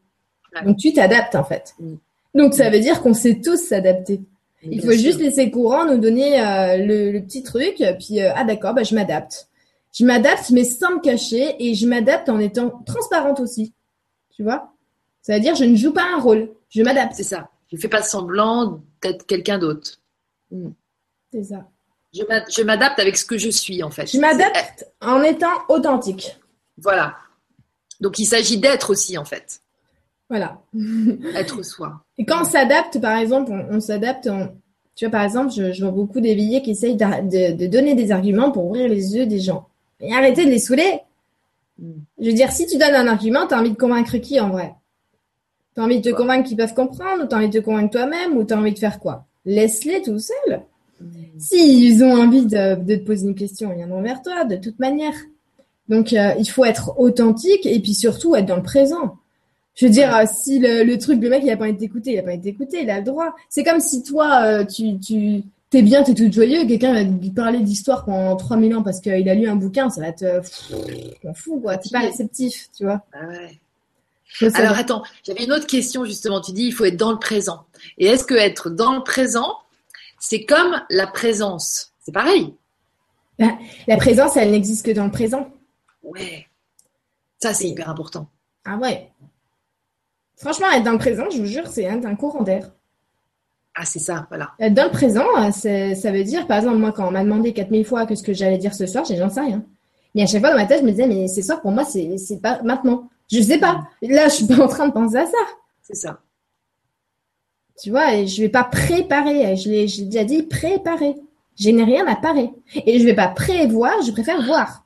Donc, 0.63 0.77
tu 0.77 0.93
t'adaptes 0.93 1.35
en 1.35 1.43
fait. 1.43 1.73
Mm. 1.79 1.95
Donc, 2.33 2.53
ça 2.53 2.69
veut 2.69 2.79
dire 2.79 3.01
qu'on 3.01 3.13
sait 3.13 3.41
tous 3.41 3.57
s'adapter. 3.57 4.21
Il 4.63 4.81
faut 4.81 4.91
juste 4.91 5.19
laisser 5.19 5.49
courant 5.51 5.85
nous 5.85 5.97
donner 5.97 6.37
le, 6.85 7.11
le, 7.11 7.21
petit 7.21 7.43
truc, 7.43 7.81
puis 7.97 8.19
ah 8.21 8.43
d'accord, 8.43 8.73
bah, 8.73 8.83
je 8.83 8.93
m'adapte. 8.93 9.47
Je 9.93 10.05
m'adapte, 10.05 10.49
mais 10.51 10.63
sans 10.63 10.95
me 10.95 11.01
cacher, 11.01 11.55
et 11.59 11.73
je 11.73 11.87
m'adapte 11.87 12.29
en 12.29 12.39
étant 12.39 12.83
transparente 12.85 13.39
aussi. 13.39 13.73
Tu 14.35 14.43
vois? 14.43 14.73
Ça 15.21 15.33
veut 15.35 15.39
dire 15.39 15.55
je 15.55 15.65
ne 15.65 15.75
joue 15.75 15.93
pas 15.93 16.05
un 16.15 16.19
rôle, 16.19 16.49
je 16.69 16.81
m'adapte. 16.81 17.13
C'est 17.15 17.23
ça. 17.23 17.49
Je 17.69 17.75
ne 17.75 17.81
fais 17.81 17.87
pas 17.87 18.01
semblant 18.01 18.81
d'être 19.01 19.25
quelqu'un 19.25 19.59
d'autre. 19.59 19.99
Hmm. 20.51 20.71
C'est 21.31 21.43
ça. 21.43 21.67
Je 22.13 22.63
m'adapte 22.63 22.99
avec 22.99 23.17
ce 23.17 23.25
que 23.25 23.37
je 23.37 23.49
suis 23.49 23.83
en 23.83 23.91
fait. 23.91 24.07
Je 24.07 24.19
m'adapte 24.19 24.87
en 25.01 25.21
étant 25.21 25.51
authentique. 25.67 26.39
Voilà. 26.77 27.15
Donc 27.99 28.17
il 28.17 28.25
s'agit 28.25 28.57
d'être 28.57 28.89
aussi 28.89 29.17
en 29.17 29.25
fait. 29.25 29.61
Voilà. 30.29 30.61
être 31.35 31.63
soi. 31.65 32.03
Et 32.17 32.25
quand 32.25 32.41
on 32.41 32.45
s'adapte, 32.45 33.01
par 33.01 33.17
exemple, 33.17 33.51
on, 33.69 33.79
s'adapte. 33.79 34.29
Tu 34.95 35.05
vois, 35.05 35.11
par 35.11 35.23
exemple, 35.23 35.51
je, 35.51 35.81
vois 35.81 35.91
beaucoup 35.91 36.21
d'éveillés 36.21 36.61
qui 36.61 36.71
essayent 36.71 36.95
de, 36.95 37.67
donner 37.67 37.95
des 37.95 38.11
arguments 38.11 38.51
pour 38.51 38.67
ouvrir 38.67 38.87
les 38.87 39.15
yeux 39.15 39.25
des 39.25 39.39
gens. 39.39 39.67
Et 39.99 40.13
arrêtez 40.13 40.45
de 40.45 40.51
les 40.51 40.59
saouler. 40.59 41.01
Hmm. 41.79 41.93
Je 42.19 42.27
veux 42.27 42.33
dire, 42.33 42.51
si 42.51 42.67
tu 42.67 42.77
donnes 42.77 42.95
un 42.95 43.07
argument, 43.07 43.47
tu 43.47 43.55
as 43.55 43.59
envie 43.59 43.71
de 43.71 43.77
convaincre 43.77 44.17
qui 44.17 44.39
en 44.39 44.49
vrai? 44.49 44.75
T'as 45.73 45.83
envie 45.83 45.99
de 45.99 46.09
te 46.09 46.15
convaincre 46.15 46.47
qu'ils 46.47 46.57
peuvent 46.57 46.73
comprendre, 46.73 47.23
ou 47.23 47.25
t'as 47.25 47.37
envie 47.37 47.49
de 47.49 47.59
te 47.59 47.63
convaincre 47.63 47.91
toi-même, 47.91 48.37
ou 48.37 48.43
t'as 48.43 48.57
envie 48.57 48.73
de 48.73 48.79
faire 48.79 48.99
quoi? 48.99 49.25
Laisse-les 49.45 50.01
tout 50.01 50.19
seuls. 50.19 50.61
Mm. 51.01 51.07
S'ils 51.39 52.03
ont 52.03 52.21
envie 52.21 52.45
de, 52.45 52.75
te 52.75 53.05
poser 53.05 53.27
une 53.27 53.35
question, 53.35 53.71
ils 53.71 53.77
viendront 53.77 54.01
vers 54.01 54.21
toi, 54.21 54.43
de 54.43 54.57
toute 54.57 54.79
manière. 54.79 55.13
Donc, 55.87 56.13
euh, 56.13 56.33
il 56.37 56.47
faut 56.49 56.65
être 56.65 56.99
authentique 56.99 57.65
et 57.65 57.79
puis 57.79 57.95
surtout 57.95 58.35
être 58.35 58.45
dans 58.45 58.57
le 58.57 58.63
présent. 58.63 59.18
Je 59.79 59.85
veux 59.85 59.91
dire, 59.93 60.13
si 60.27 60.59
le, 60.59 60.97
truc, 60.97 61.21
le 61.21 61.29
mec, 61.29 61.41
il 61.41 61.49
a 61.49 61.55
pas 61.55 61.63
envie 61.63 61.73
de 61.73 61.79
t'écouter, 61.79 62.11
il 62.11 62.19
a 62.19 62.21
pas 62.21 62.31
envie 62.31 62.39
de 62.39 62.43
t'écouter, 62.43 62.81
il 62.83 62.89
a 62.89 62.97
le 62.97 63.05
droit. 63.05 63.33
C'est 63.47 63.63
comme 63.63 63.79
si 63.79 64.03
toi, 64.03 64.41
euh, 64.43 64.65
tu, 64.65 64.99
tu 64.99 65.41
t'es 65.69 65.81
bien, 65.81 66.03
t'es 66.03 66.13
tout 66.13 66.29
joyeux, 66.29 66.67
quelqu'un 66.67 66.93
va 66.93 67.05
te 67.05 67.33
parler 67.33 67.61
d'histoire 67.61 68.03
pendant 68.03 68.35
3000 68.35 68.75
ans 68.75 68.83
parce 68.83 68.99
qu'il 68.99 69.29
a 69.29 69.33
lu 69.33 69.47
un 69.47 69.55
bouquin, 69.55 69.89
ça 69.89 70.01
va 70.01 70.11
te... 70.11 70.41
T'en 71.23 71.33
fous, 71.33 71.61
quoi. 71.61 71.77
T'es 71.77 71.91
pas 71.91 71.99
réceptif, 71.99 72.67
tu 72.75 72.83
vois. 72.83 73.01
Ah 73.13 73.25
ouais. 73.27 74.51
Alors 74.53 74.77
attends, 74.77 75.01
j'avais 75.23 75.45
une 75.45 75.53
autre 75.53 75.65
question 75.65 76.03
justement. 76.03 76.41
Tu 76.41 76.51
dis 76.51 76.65
il 76.65 76.73
faut 76.73 76.83
être 76.83 76.97
dans 76.97 77.11
le 77.11 77.17
présent. 77.17 77.65
Et 77.97 78.05
est-ce 78.07 78.25
que 78.25 78.35
être 78.35 78.69
dans 78.69 78.95
le 78.95 79.01
présent, 79.01 79.55
c'est 80.19 80.43
comme 80.43 80.81
la 80.89 81.07
présence? 81.07 81.93
C'est 82.05 82.11
pareil. 82.11 82.53
Bah, 83.39 83.57
la 83.87 83.95
présence, 83.95 84.35
elle 84.35 84.51
n'existe 84.51 84.85
que 84.85 84.91
dans 84.91 85.05
le 85.05 85.11
présent. 85.11 85.49
Ouais. 86.03 86.47
Ça, 87.39 87.53
c'est 87.53 87.69
hyper 87.69 87.89
important. 87.89 88.27
Ah 88.65 88.77
ouais. 88.77 89.09
Franchement, 90.39 90.71
être 90.71 90.83
dans 90.83 90.93
le 90.93 90.97
présent, 90.97 91.29
je 91.29 91.37
vous 91.37 91.45
jure, 91.45 91.67
c'est 91.67 91.85
un, 91.85 92.15
courant 92.15 92.43
d'air. 92.43 92.71
Ah, 93.75 93.85
c'est 93.85 93.99
ça, 93.99 94.25
voilà. 94.29 94.51
Être 94.59 94.73
dans 94.73 94.85
le 94.85 94.91
présent, 94.91 95.25
ça 95.51 96.11
veut 96.11 96.23
dire, 96.23 96.47
par 96.47 96.57
exemple, 96.57 96.77
moi, 96.77 96.93
quand 96.93 97.07
on 97.07 97.11
m'a 97.11 97.23
demandé 97.23 97.53
4000 97.53 97.85
fois 97.85 98.05
que 98.05 98.15
ce 98.15 98.23
que 98.23 98.33
j'allais 98.33 98.57
dire 98.57 98.73
ce 98.73 98.87
soir, 98.87 99.03
j'ai 99.05 99.17
j'en 99.17 99.29
sais 99.29 99.41
rien. 99.41 99.63
Mais 100.15 100.23
à 100.23 100.25
chaque 100.25 100.41
fois 100.41 100.51
dans 100.51 100.57
ma 100.57 100.65
tête, 100.65 100.79
je 100.79 100.85
me 100.85 100.91
disais, 100.91 101.07
mais 101.07 101.27
ce 101.27 101.41
soir, 101.41 101.61
pour 101.61 101.71
moi, 101.71 101.83
c'est 101.83 102.41
pas 102.41 102.61
maintenant. 102.63 103.09
Je 103.31 103.41
sais 103.41 103.59
pas. 103.59 103.87
Là, 104.01 104.27
je 104.27 104.33
suis 104.33 104.47
pas 104.47 104.59
en 104.63 104.67
train 104.67 104.87
de 104.87 104.93
penser 104.93 105.17
à 105.17 105.25
ça. 105.25 105.37
C'est 105.81 105.95
ça. 105.95 106.21
Tu 107.81 107.91
vois, 107.91 108.15
et 108.15 108.27
je 108.27 108.41
vais 108.41 108.49
pas 108.49 108.63
préparer. 108.63 109.55
Je 109.55 109.69
l'ai, 109.69 109.85
déjà 109.85 110.23
dit 110.23 110.43
préparer. 110.43 111.15
Je 111.57 111.69
n'ai 111.69 111.83
rien 111.83 112.07
à 112.07 112.15
parer. 112.15 112.49
Et 112.85 112.99
je 112.99 113.05
vais 113.05 113.13
pas 113.13 113.27
prévoir, 113.27 114.01
je 114.03 114.11
préfère 114.11 114.41
voir. 114.41 114.85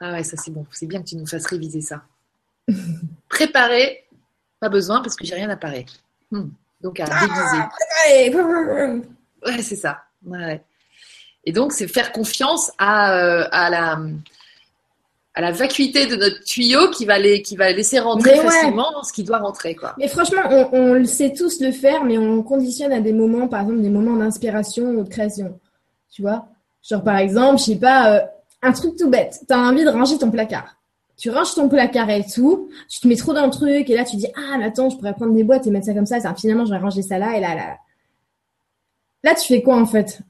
Ah 0.00 0.12
ouais, 0.12 0.24
ça 0.24 0.36
c'est 0.36 0.50
bon. 0.50 0.66
C'est 0.72 0.86
bien 0.86 1.00
que 1.00 1.08
tu 1.08 1.16
nous 1.16 1.26
fasses 1.26 1.46
réviser 1.46 1.80
ça. 1.80 2.02
préparer, 3.28 4.04
pas 4.60 4.68
besoin 4.68 5.00
parce 5.00 5.16
que 5.16 5.24
j'ai 5.24 5.34
rien 5.34 5.50
à 5.50 5.56
parer. 5.56 5.86
Hmm. 6.30 6.48
Donc 6.80 7.00
à 7.00 7.06
ah, 7.10 7.20
réviser. 7.20 8.42
Ouais, 9.46 9.62
c'est 9.62 9.76
ça. 9.76 10.02
Ouais. 10.24 10.62
Et 11.44 11.52
donc, 11.52 11.72
c'est 11.72 11.88
faire 11.88 12.12
confiance 12.12 12.72
à, 12.78 13.14
euh, 13.16 13.48
à 13.52 13.70
la 13.70 13.98
à 15.34 15.40
la 15.40 15.52
vacuité 15.52 16.06
de 16.06 16.16
notre 16.16 16.42
tuyau 16.42 16.90
qui 16.90 17.04
va, 17.04 17.16
les, 17.16 17.42
qui 17.42 17.54
va 17.54 17.70
laisser 17.70 18.00
rentrer 18.00 18.34
facilement 18.38 19.04
ce 19.04 19.12
qui 19.12 19.22
doit 19.22 19.38
rentrer. 19.38 19.76
Quoi. 19.76 19.94
Mais 19.96 20.08
franchement, 20.08 20.40
on, 20.50 20.68
on 20.72 20.94
le 20.94 21.04
sait 21.04 21.32
tous 21.32 21.60
le 21.60 21.70
faire, 21.70 22.02
mais 22.02 22.18
on 22.18 22.42
conditionne 22.42 22.90
à 22.90 22.98
des 22.98 23.12
moments, 23.12 23.46
par 23.46 23.60
exemple, 23.60 23.80
des 23.80 23.88
moments 23.88 24.16
d'inspiration 24.16 24.86
ou 24.86 25.04
de 25.04 25.08
création. 25.08 25.56
Tu 26.10 26.22
vois? 26.22 26.48
Genre, 26.82 27.04
par 27.04 27.18
exemple, 27.18 27.60
je 27.60 27.64
sais 27.66 27.76
pas, 27.76 28.14
euh, 28.14 28.20
un 28.62 28.72
truc 28.72 28.96
tout 28.96 29.08
bête. 29.08 29.38
Tu 29.46 29.54
as 29.54 29.60
envie 29.60 29.84
de 29.84 29.90
ranger 29.90 30.18
ton 30.18 30.32
placard. 30.32 30.74
Tu 31.18 31.30
ranges 31.30 31.54
ton 31.54 31.68
placard 31.68 32.08
et 32.10 32.24
tout, 32.24 32.70
tu 32.88 33.00
te 33.00 33.08
mets 33.08 33.16
trop 33.16 33.34
dans 33.34 33.44
le 33.44 33.50
truc, 33.50 33.90
et 33.90 33.94
là, 33.94 34.04
tu 34.04 34.16
dis, 34.16 34.28
ah, 34.36 34.56
mais 34.56 34.66
attends, 34.66 34.88
je 34.88 34.96
pourrais 34.96 35.14
prendre 35.14 35.34
des 35.34 35.44
boîtes 35.44 35.66
et 35.66 35.70
mettre 35.70 35.86
ça 35.86 35.92
comme 35.94 36.06
ça, 36.06 36.20
finalement, 36.34 36.64
je 36.64 36.70
vais 36.70 36.78
ranger 36.78 37.02
ça 37.02 37.18
là 37.18 37.36
et 37.36 37.40
là, 37.40 37.54
là. 37.54 37.76
là, 39.24 39.34
tu 39.34 39.46
fais 39.46 39.60
quoi 39.60 39.76
en 39.76 39.86
fait? 39.86 40.20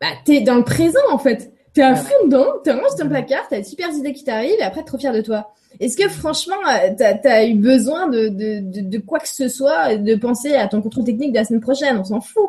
Bah, 0.00 0.08
t'es 0.24 0.40
dans 0.40 0.56
le 0.56 0.64
présent 0.64 0.98
en 1.10 1.18
fait. 1.18 1.52
T'es 1.72 1.82
à 1.82 1.96
fond 1.96 2.26
dedans, 2.26 2.44
ranges 2.66 2.96
ton 2.98 3.08
placard, 3.08 3.46
t'as 3.48 3.58
des 3.58 3.64
super 3.64 3.90
idées 3.90 4.12
qui 4.12 4.22
t'arrivent 4.22 4.58
et 4.58 4.62
après 4.62 4.80
t'es 4.80 4.86
trop 4.86 4.98
fier 4.98 5.12
de 5.12 5.20
toi. 5.20 5.52
Est-ce 5.80 5.96
que 5.96 6.08
franchement, 6.08 6.54
euh, 6.68 6.90
t'as 6.96 7.18
as 7.24 7.46
eu 7.46 7.54
besoin 7.54 8.08
de, 8.08 8.28
de, 8.28 8.60
de, 8.60 8.80
de, 8.88 8.98
quoi 8.98 9.18
que 9.18 9.28
ce 9.28 9.48
soit, 9.48 9.96
de 9.96 10.14
penser 10.14 10.54
à 10.54 10.68
ton 10.68 10.80
contrôle 10.82 11.04
technique 11.04 11.32
de 11.32 11.38
la 11.38 11.44
semaine 11.44 11.60
prochaine? 11.60 11.98
On 11.98 12.04
s'en 12.04 12.20
fout. 12.20 12.48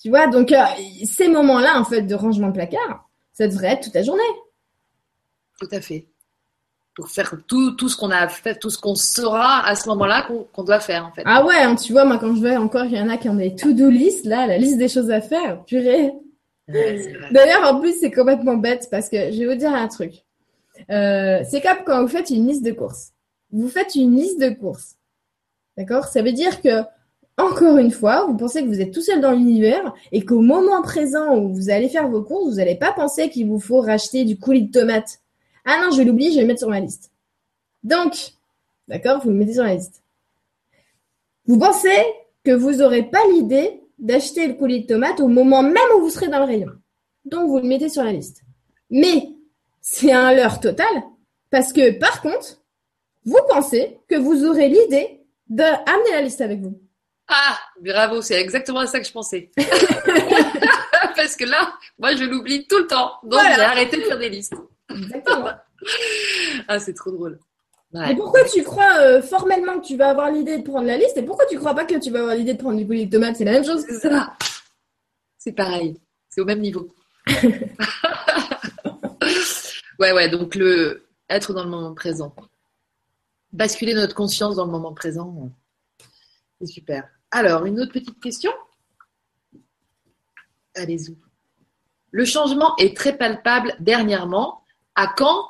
Tu 0.00 0.08
vois, 0.08 0.28
donc 0.28 0.50
euh, 0.52 0.62
ces 1.04 1.28
moments-là, 1.28 1.78
en 1.78 1.84
fait, 1.84 2.02
de 2.02 2.14
rangement 2.14 2.48
de 2.48 2.54
placard, 2.54 3.06
ça 3.34 3.46
devrait 3.48 3.72
être 3.72 3.84
toute 3.84 3.94
la 3.94 4.02
journée. 4.02 4.22
Tout 5.60 5.68
à 5.70 5.80
fait. 5.82 6.06
Pour 6.94 7.08
faire 7.08 7.34
tout, 7.46 7.72
tout 7.72 7.88
ce 7.88 7.96
qu'on 7.96 8.10
a 8.10 8.28
fait, 8.28 8.56
tout 8.56 8.68
ce 8.68 8.78
qu'on 8.78 8.94
saura 8.94 9.64
à 9.66 9.74
ce 9.76 9.88
moment-là 9.88 10.26
qu'on 10.52 10.64
doit 10.64 10.80
faire, 10.80 11.06
en 11.06 11.12
fait. 11.12 11.22
Ah 11.24 11.46
ouais, 11.46 11.56
hein, 11.56 11.76
tu 11.76 11.92
vois, 11.92 12.04
moi, 12.04 12.18
quand 12.18 12.34
je 12.34 12.42
vais 12.42 12.56
encore, 12.56 12.84
il 12.84 12.96
y 12.96 13.00
en 13.00 13.08
a 13.08 13.16
qui 13.16 13.28
ont 13.28 13.34
des 13.34 13.54
to-do 13.54 13.88
list, 13.88 14.26
là, 14.26 14.46
la 14.46 14.58
liste 14.58 14.76
des 14.76 14.88
choses 14.88 15.10
à 15.10 15.20
faire, 15.20 15.64
purée. 15.64 16.12
D'ailleurs, 16.68 17.72
en 17.72 17.80
plus, 17.80 17.98
c'est 18.00 18.10
complètement 18.10 18.56
bête 18.56 18.88
parce 18.90 19.08
que 19.08 19.32
je 19.32 19.38
vais 19.38 19.46
vous 19.46 19.58
dire 19.58 19.72
un 19.72 19.88
truc. 19.88 20.24
Euh, 20.90 21.42
c'est 21.48 21.60
comme 21.60 21.84
quand 21.84 22.02
vous 22.02 22.08
faites 22.08 22.30
une 22.30 22.46
liste 22.46 22.64
de 22.64 22.72
courses. 22.72 23.12
Vous 23.52 23.68
faites 23.68 23.94
une 23.94 24.16
liste 24.16 24.40
de 24.40 24.50
courses. 24.50 24.96
D'accord? 25.76 26.04
Ça 26.04 26.22
veut 26.22 26.32
dire 26.32 26.60
que, 26.62 26.82
encore 27.36 27.78
une 27.78 27.90
fois, 27.90 28.26
vous 28.26 28.36
pensez 28.36 28.62
que 28.62 28.68
vous 28.68 28.80
êtes 28.80 28.92
tout 28.92 29.02
seul 29.02 29.20
dans 29.20 29.32
l'univers 29.32 29.94
et 30.12 30.24
qu'au 30.24 30.40
moment 30.40 30.82
présent 30.82 31.36
où 31.36 31.52
vous 31.54 31.70
allez 31.70 31.88
faire 31.88 32.08
vos 32.08 32.22
courses, 32.22 32.50
vous 32.50 32.56
n'allez 32.56 32.76
pas 32.76 32.92
penser 32.92 33.30
qu'il 33.30 33.46
vous 33.46 33.60
faut 33.60 33.80
racheter 33.80 34.24
du 34.24 34.38
coulis 34.38 34.66
de 34.66 34.72
tomates. 34.72 35.20
Ah 35.64 35.78
non, 35.80 35.90
je 35.90 36.02
l'oublie, 36.02 36.30
je 36.30 36.36
vais 36.36 36.42
le 36.42 36.46
mettre 36.46 36.60
sur 36.60 36.68
ma 36.68 36.80
liste. 36.80 37.10
Donc, 37.82 38.32
d'accord, 38.88 39.20
vous 39.22 39.30
le 39.30 39.36
mettez 39.36 39.54
sur 39.54 39.64
la 39.64 39.74
liste. 39.74 40.02
Vous 41.46 41.58
pensez 41.58 41.96
que 42.44 42.52
vous 42.52 42.76
n'aurez 42.76 43.02
pas 43.02 43.22
l'idée 43.32 43.80
d'acheter 43.98 44.46
le 44.46 44.54
coulis 44.54 44.82
de 44.82 44.86
tomates 44.86 45.20
au 45.20 45.28
moment 45.28 45.62
même 45.62 45.76
où 45.96 46.00
vous 46.00 46.10
serez 46.10 46.28
dans 46.28 46.38
le 46.38 46.44
rayon. 46.44 46.70
Donc, 47.24 47.48
vous 47.48 47.58
le 47.58 47.66
mettez 47.66 47.88
sur 47.88 48.02
la 48.02 48.12
liste. 48.12 48.42
Mais, 48.90 49.28
c'est 49.80 50.12
un 50.12 50.32
leurre 50.32 50.60
total 50.60 51.02
parce 51.50 51.72
que, 51.72 51.98
par 51.98 52.22
contre, 52.22 52.60
vous 53.24 53.40
pensez 53.48 53.98
que 54.08 54.16
vous 54.16 54.44
aurez 54.44 54.68
l'idée 54.68 55.20
d'amener 55.48 56.10
la 56.12 56.22
liste 56.22 56.40
avec 56.40 56.60
vous. 56.60 56.80
Ah, 57.28 57.58
bravo, 57.80 58.22
c'est 58.22 58.40
exactement 58.40 58.86
ça 58.86 58.98
que 58.98 59.06
je 59.06 59.12
pensais. 59.12 59.50
parce 61.16 61.36
que 61.36 61.44
là, 61.44 61.72
moi, 61.98 62.14
je 62.16 62.24
l'oublie 62.24 62.66
tout 62.66 62.78
le 62.78 62.86
temps. 62.86 63.12
Donc, 63.22 63.40
j'ai 63.54 63.60
arrêté 63.60 63.98
de 63.98 64.02
faire 64.02 64.18
des 64.18 64.30
listes. 64.30 64.54
Exactement. 64.90 65.50
ah, 66.68 66.78
c'est 66.78 66.94
trop 66.94 67.10
drôle. 67.10 67.38
Et 68.08 68.14
pourquoi 68.14 68.44
tu 68.44 68.62
crois 68.62 69.00
euh, 69.00 69.20
formellement 69.20 69.80
que 69.80 69.86
tu 69.86 69.96
vas 69.96 70.10
avoir 70.10 70.30
l'idée 70.30 70.58
de 70.58 70.62
prendre 70.62 70.86
la 70.86 70.96
liste 70.96 71.16
et 71.16 71.24
pourquoi 71.24 71.44
tu 71.46 71.58
crois 71.58 71.74
pas 71.74 71.84
que 71.84 71.98
tu 71.98 72.12
vas 72.12 72.20
avoir 72.20 72.36
l'idée 72.36 72.54
de 72.54 72.58
prendre 72.58 72.78
du 72.78 72.86
coulis 72.86 73.06
de 73.06 73.10
tomates 73.10 73.34
C'est 73.36 73.44
la 73.44 73.50
même 73.52 73.64
chose. 73.64 73.84
C'est 73.88 73.98
ça. 73.98 74.32
C'est 75.38 75.52
pareil. 75.52 75.96
C'est 76.28 76.40
au 76.40 76.44
même 76.44 76.60
niveau. 76.60 76.94
ouais, 79.98 80.12
ouais. 80.12 80.28
Donc 80.28 80.54
le 80.54 81.04
être 81.28 81.52
dans 81.52 81.64
le 81.64 81.70
moment 81.70 81.94
présent, 81.94 82.32
basculer 83.52 83.94
notre 83.94 84.14
conscience 84.14 84.54
dans 84.56 84.66
le 84.66 84.70
moment 84.70 84.94
présent, 84.94 85.50
c'est 86.60 86.66
super. 86.66 87.08
Alors 87.32 87.64
une 87.66 87.80
autre 87.80 87.92
petite 87.92 88.20
question? 88.20 88.52
Allez-y. 90.76 91.16
Le 92.12 92.24
changement 92.24 92.76
est 92.76 92.96
très 92.96 93.16
palpable 93.16 93.74
dernièrement. 93.80 94.59
À 94.94 95.06
quand 95.16 95.44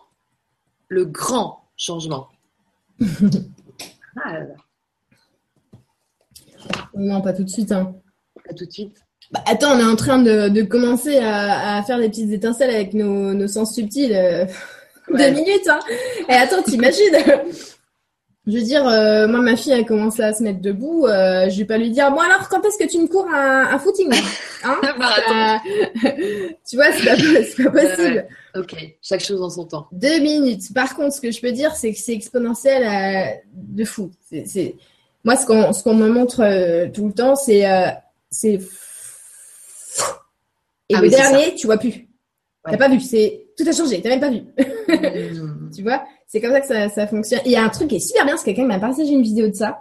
le 0.88 1.04
grand 1.04 1.64
changement. 1.76 2.28
ah 3.00 4.38
Non, 6.94 7.20
pas 7.20 7.32
tout 7.32 7.44
de 7.44 7.48
suite. 7.48 7.72
Hein. 7.72 7.94
Pas 8.46 8.54
tout 8.54 8.66
de 8.66 8.70
suite. 8.70 8.96
Bah, 9.30 9.42
attends, 9.46 9.76
on 9.76 9.78
est 9.78 9.84
en 9.84 9.96
train 9.96 10.18
de, 10.18 10.62
commencer 10.62 11.18
à, 11.18 11.82
faire 11.84 11.98
des 11.98 12.08
petites 12.08 12.32
étincelles 12.32 12.70
avec 12.70 12.94
nos, 12.94 13.46
sens 13.48 13.74
subtils. 13.74 14.14
Euh, 14.14 14.44
deux 15.08 15.30
minutes. 15.30 15.68
Hein. 15.68 15.80
Et 16.28 16.34
attends, 16.34 16.62
t'imagines? 16.62 17.16
Je 18.46 18.56
veux 18.56 18.62
dire, 18.62 18.88
euh, 18.88 19.28
moi, 19.28 19.40
ma 19.40 19.54
fille 19.54 19.74
a 19.74 19.84
commencé 19.84 20.22
à 20.22 20.32
se 20.32 20.42
mettre 20.42 20.60
debout. 20.60 21.06
Euh, 21.06 21.50
je 21.50 21.58
vais 21.58 21.66
pas 21.66 21.76
lui 21.76 21.90
dire, 21.90 22.10
bon 22.10 22.20
alors, 22.20 22.48
quand 22.48 22.64
est-ce 22.64 22.78
que 22.78 22.90
tu 22.90 22.98
me 22.98 23.06
cours 23.06 23.28
un, 23.28 23.78
footing 23.78 24.10
hein 24.64 24.80
Tu 26.68 26.76
vois, 26.76 26.90
c'est 26.92 27.62
pas, 27.62 27.70
pas, 27.70 27.86
possible. 27.86 28.26
Ok, 28.56 28.74
chaque 29.02 29.22
chose 29.22 29.42
en 29.42 29.50
son 29.50 29.64
temps. 29.66 29.86
Deux 29.92 30.18
minutes. 30.20 30.72
Par 30.74 30.96
contre, 30.96 31.14
ce 31.14 31.20
que 31.20 31.30
je 31.30 31.40
peux 31.40 31.52
dire, 31.52 31.74
c'est 31.76 31.92
que 31.92 31.98
c'est 31.98 32.14
exponentiel 32.14 32.82
euh, 32.82 33.30
de 33.52 33.84
fou. 33.84 34.10
C'est, 34.30 34.76
Moi, 35.24 35.36
ce 35.36 35.46
qu'on, 35.46 35.72
ce 35.72 35.82
qu'on 35.82 35.94
me 35.94 36.08
montre 36.08 36.40
euh, 36.42 36.88
tout 36.88 37.06
le 37.06 37.12
temps, 37.12 37.36
c'est, 37.36 37.70
euh, 37.70 37.90
c'est. 38.30 38.58
Et 40.88 40.94
ah 40.96 41.00
le 41.00 41.08
dernier, 41.08 41.54
tu 41.54 41.66
vois 41.66 41.78
plus. 41.78 42.08
T'as 42.64 42.76
pas 42.76 42.88
vu. 42.88 43.00
C'est 43.00 43.46
tout 43.56 43.64
a 43.68 43.72
changé. 43.72 44.00
T'as 44.02 44.08
même 44.08 44.20
pas 44.20 44.30
vu. 44.30 44.40
Mmh. 44.40 45.70
tu 45.76 45.82
vois 45.82 46.04
C'est 46.32 46.40
comme 46.40 46.52
ça 46.52 46.60
que 46.60 46.66
ça, 46.68 46.88
ça 46.88 47.08
fonctionne. 47.08 47.40
il 47.44 47.50
y 47.50 47.56
a 47.56 47.64
un 47.64 47.68
truc 47.68 47.88
qui 47.88 47.96
est 47.96 48.00
super 48.00 48.24
bien. 48.24 48.36
C'est 48.36 48.44
quelqu'un 48.44 48.64
m'a 48.64 48.78
partagé 48.78 49.10
une 49.10 49.22
vidéo 49.22 49.48
de 49.48 49.54
ça. 49.54 49.80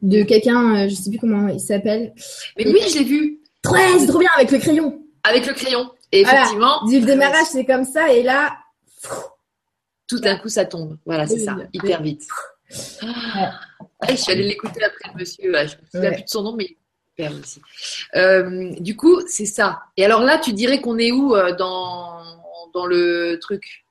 De 0.00 0.22
quelqu'un, 0.22 0.88
je 0.88 0.94
sais 0.94 1.10
plus 1.10 1.18
comment 1.18 1.48
il 1.48 1.60
s'appelle. 1.60 2.14
Mais 2.56 2.66
oui, 2.66 2.80
je 2.88 2.98
l'ai 2.98 3.04
vu. 3.04 3.40
C'est 3.62 4.06
trop 4.06 4.18
bien 4.18 4.30
avec 4.34 4.50
le 4.50 4.58
crayon. 4.58 5.02
Avec 5.24 5.46
le 5.46 5.52
crayon. 5.52 5.90
Et 6.10 6.22
effectivement. 6.22 6.82
Du 6.86 7.00
démarrage, 7.00 7.48
c'est 7.52 7.66
comme 7.66 7.84
ça, 7.84 8.10
et 8.14 8.22
là. 8.22 8.56
Tout 10.08 10.20
d'un 10.20 10.38
coup, 10.38 10.48
ça 10.48 10.64
tombe. 10.64 10.96
Voilà, 11.04 11.26
c'est 11.26 11.40
ça, 11.40 11.54
hyper 11.74 12.00
vite. 12.00 12.26
Ah, 13.02 13.52
je 14.08 14.14
suis 14.14 14.32
allée 14.32 14.44
l'écouter 14.44 14.82
après 14.84 15.10
le 15.12 15.20
monsieur. 15.20 15.44
Je 15.44 15.48
ne 15.48 15.62
me 15.64 15.68
souviens 15.92 16.12
plus 16.12 16.22
de 16.22 16.28
son 16.28 16.42
nom, 16.44 16.56
mais 16.56 16.76
hyper 17.12 17.32
aussi. 17.38 17.60
Euh, 18.14 18.70
du 18.80 18.96
coup, 18.96 19.20
c'est 19.26 19.46
ça. 19.46 19.80
Et 19.98 20.04
alors 20.04 20.22
là, 20.22 20.38
tu 20.38 20.54
dirais 20.54 20.80
qu'on 20.80 20.96
est 20.98 21.12
où 21.12 21.34
euh, 21.34 21.54
dans, 21.54 22.22
dans 22.72 22.86
le 22.86 23.38
truc? 23.40 23.85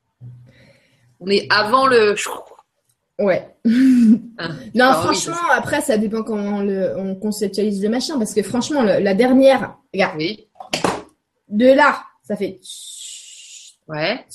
On 1.20 1.28
est 1.28 1.48
avant 1.52 1.88
le. 1.88 2.16
Ouais. 3.20 3.48
Ah. 4.38 4.50
non, 4.74 4.92
franchement, 4.92 5.38
après, 5.54 5.80
ça 5.80 5.98
dépend 5.98 6.22
comment 6.22 6.58
on, 6.58 7.16
conceptualise 7.16 7.82
le 7.82 7.88
machin. 7.88 8.18
Parce 8.18 8.34
que 8.34 8.44
franchement, 8.44 8.84
la 8.84 9.14
dernière, 9.14 9.78
regarde. 9.94 10.18
Oui. 10.18 10.50
De 11.48 11.68
là, 11.68 12.02
ça 12.22 12.36
fait. 12.36 12.60
Ouais. 13.88 14.26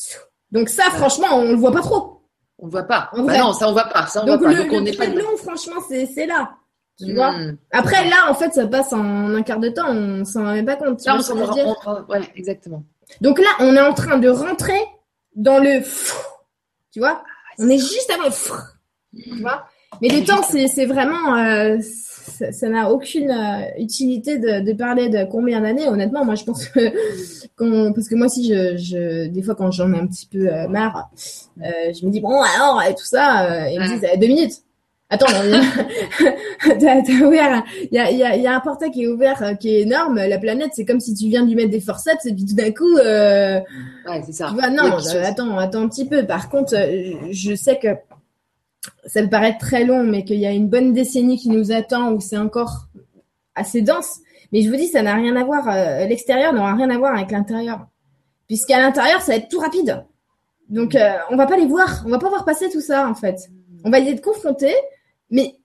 Donc 0.50 0.70
ça, 0.70 0.84
franchement, 0.84 1.26
on 1.32 1.50
le 1.50 1.56
voit 1.56 1.72
pas 1.72 1.82
trop. 1.82 2.22
On 2.58 2.66
le 2.66 2.72
voit 2.72 2.84
pas. 2.84 3.10
bah 3.14 3.38
non, 3.38 3.52
ça 3.52 3.68
on 3.68 3.72
voit 3.72 3.84
pas. 3.84 4.06
Ça, 4.06 4.22
on 4.22 4.26
Donc, 4.26 4.40
voit 4.40 4.48
pas. 4.48 4.54
Le, 4.54 4.62
Donc 4.64 4.72
on 4.72 4.80
n'est 4.80 4.92
pas 4.92 5.06
blanc, 5.08 5.36
franchement, 5.36 5.80
c'est 5.88 6.26
là. 6.26 6.50
Tu 6.98 7.14
vois 7.14 7.32
hmm. 7.32 7.56
Après, 7.72 8.08
là, 8.08 8.30
en 8.30 8.34
fait, 8.34 8.52
ça 8.52 8.66
passe 8.66 8.92
en 8.92 9.34
un 9.34 9.42
quart 9.42 9.60
de 9.60 9.70
temps. 9.70 9.88
On 9.88 10.24
s'en 10.24 10.44
rend 10.44 10.52
même 10.52 10.66
pas 10.66 10.76
compte. 10.76 11.04
Là, 11.04 11.16
on 11.16 11.20
s'en 11.20 11.34
rend 11.44 12.04
Ouais, 12.08 12.20
exactement. 12.36 12.84
Donc 13.20 13.38
là, 13.38 13.50
on 13.60 13.74
est 13.74 13.80
en 13.80 13.94
train 13.94 14.18
de 14.18 14.28
rentrer 14.28 14.80
dans 15.34 15.58
le. 15.58 15.82
Tu 16.92 17.00
vois 17.00 17.22
On 17.58 17.68
est 17.68 17.78
juste 17.78 18.10
avant. 18.10 18.30
Tu 19.12 19.40
vois? 19.40 19.64
Mais 20.00 20.08
le 20.08 20.24
temps, 20.24 20.42
c'est 20.42 20.86
vraiment. 20.86 21.36
Euh, 21.36 21.78
ça 22.50 22.68
n'a 22.68 22.90
aucune 22.90 23.30
euh, 23.30 23.62
utilité 23.78 24.38
de, 24.38 24.72
parler 24.72 25.08
de 25.08 25.24
combien 25.24 25.60
d'années. 25.60 25.88
Honnêtement, 25.88 26.24
moi, 26.24 26.34
je 26.34 26.44
pense 26.44 26.66
que 26.66 26.80
parce 27.94 28.08
que 28.08 28.14
moi 28.14 28.26
aussi, 28.26 28.48
je, 28.48 29.26
des 29.26 29.42
fois, 29.42 29.54
quand 29.54 29.70
j'en 29.70 29.92
ai 29.92 29.98
un 29.98 30.06
petit 30.06 30.26
peu 30.26 30.48
euh, 30.48 30.68
marre, 30.68 31.10
euh, 31.62 31.92
je 31.92 32.06
me 32.06 32.10
dis 32.10 32.20
bon 32.20 32.40
alors 32.40 32.82
et 32.82 32.94
tout 32.94 33.04
ça, 33.04 33.68
ils 33.70 33.78
me 33.78 33.86
disent 33.86 34.08
deux 34.18 34.26
minutes. 34.26 34.62
Attends, 35.12 35.26
t'as 36.78 37.26
ouvert, 37.26 37.64
il 37.82 37.88
y 37.90 37.98
a, 37.98 38.10
y, 38.38 38.42
y 38.42 38.46
a, 38.46 38.54
un 38.54 38.60
portail 38.60 38.92
qui 38.92 39.02
est 39.02 39.08
ouvert, 39.08 39.58
qui 39.58 39.74
est 39.74 39.80
énorme. 39.80 40.16
La 40.16 40.38
planète, 40.38 40.70
c'est 40.74 40.84
comme 40.84 41.00
si 41.00 41.14
tu 41.14 41.26
viens 41.26 41.42
de 41.42 41.48
lui 41.48 41.56
mettre 41.56 41.70
des 41.70 41.80
forceps 41.80 42.24
et 42.26 42.32
puis 42.32 42.46
tout 42.46 42.54
d'un 42.54 42.70
coup, 42.70 42.94
ouais, 42.94 44.22
c'est 44.24 44.32
ça. 44.32 44.46
Tu 44.48 44.54
vois, 44.54 44.70
non, 44.70 44.96
attends, 45.24 45.58
attends 45.58 45.82
un 45.82 45.88
petit 45.88 46.06
peu. 46.06 46.24
Par 46.24 46.48
contre, 46.48 46.74
je 47.30 47.54
sais 47.54 47.78
que 47.78 47.88
ça 49.06 49.22
me 49.22 49.28
paraît 49.28 49.56
très 49.58 49.84
long, 49.84 50.04
mais 50.04 50.24
qu'il 50.24 50.38
y 50.38 50.46
a 50.46 50.52
une 50.52 50.68
bonne 50.68 50.92
décennie 50.92 51.38
qui 51.38 51.48
nous 51.48 51.72
attend 51.72 52.12
où 52.12 52.20
c'est 52.20 52.38
encore 52.38 52.86
assez 53.54 53.82
dense. 53.82 54.20
Mais 54.52 54.62
je 54.62 54.70
vous 54.70 54.76
dis, 54.76 54.88
ça 54.88 55.02
n'a 55.02 55.14
rien 55.14 55.36
à 55.36 55.44
voir. 55.44 55.68
Euh, 55.68 56.06
l'extérieur 56.06 56.52
n'aura 56.52 56.74
rien 56.74 56.90
à 56.90 56.98
voir 56.98 57.14
avec 57.14 57.30
l'intérieur, 57.30 57.86
puisqu'à 58.48 58.78
l'intérieur, 58.78 59.20
ça 59.20 59.32
va 59.32 59.38
être 59.38 59.48
tout 59.48 59.60
rapide. 59.60 60.04
Donc, 60.68 60.94
euh, 60.94 61.12
on 61.30 61.36
va 61.36 61.46
pas 61.46 61.56
les 61.56 61.66
voir, 61.66 62.02
on 62.06 62.10
va 62.10 62.18
pas 62.18 62.28
voir 62.28 62.44
passer 62.44 62.70
tout 62.70 62.80
ça 62.80 63.08
en 63.08 63.14
fait. 63.14 63.50
On 63.84 63.90
va 63.90 63.98
y 63.98 64.08
être 64.08 64.22
confronté, 64.22 64.72
mais 65.30 65.56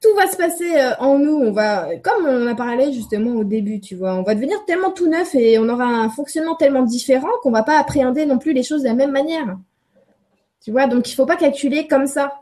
tout 0.00 0.14
va 0.16 0.26
se 0.30 0.36
passer 0.36 0.76
euh, 0.76 0.94
en 0.98 1.18
nous. 1.18 1.34
On 1.34 1.52
va, 1.52 1.96
comme 1.96 2.26
on 2.26 2.46
a 2.46 2.54
parlé 2.54 2.92
justement 2.92 3.32
au 3.32 3.44
début, 3.44 3.80
tu 3.80 3.96
vois, 3.96 4.14
on 4.14 4.22
va 4.22 4.34
devenir 4.34 4.64
tellement 4.66 4.90
tout 4.90 5.08
neuf 5.08 5.34
et 5.34 5.58
on 5.58 5.68
aura 5.68 5.84
un 5.84 6.08
fonctionnement 6.08 6.54
tellement 6.54 6.82
différent 6.82 7.28
qu'on 7.42 7.50
va 7.50 7.62
pas 7.62 7.78
appréhender 7.78 8.26
non 8.26 8.38
plus 8.38 8.52
les 8.52 8.62
choses 8.62 8.82
de 8.82 8.88
la 8.88 8.94
même 8.94 9.12
manière. 9.12 9.58
Tu 10.62 10.70
vois, 10.70 10.86
donc 10.86 11.10
il 11.10 11.14
faut 11.14 11.26
pas 11.26 11.36
calculer 11.36 11.86
comme 11.86 12.06
ça. 12.06 12.32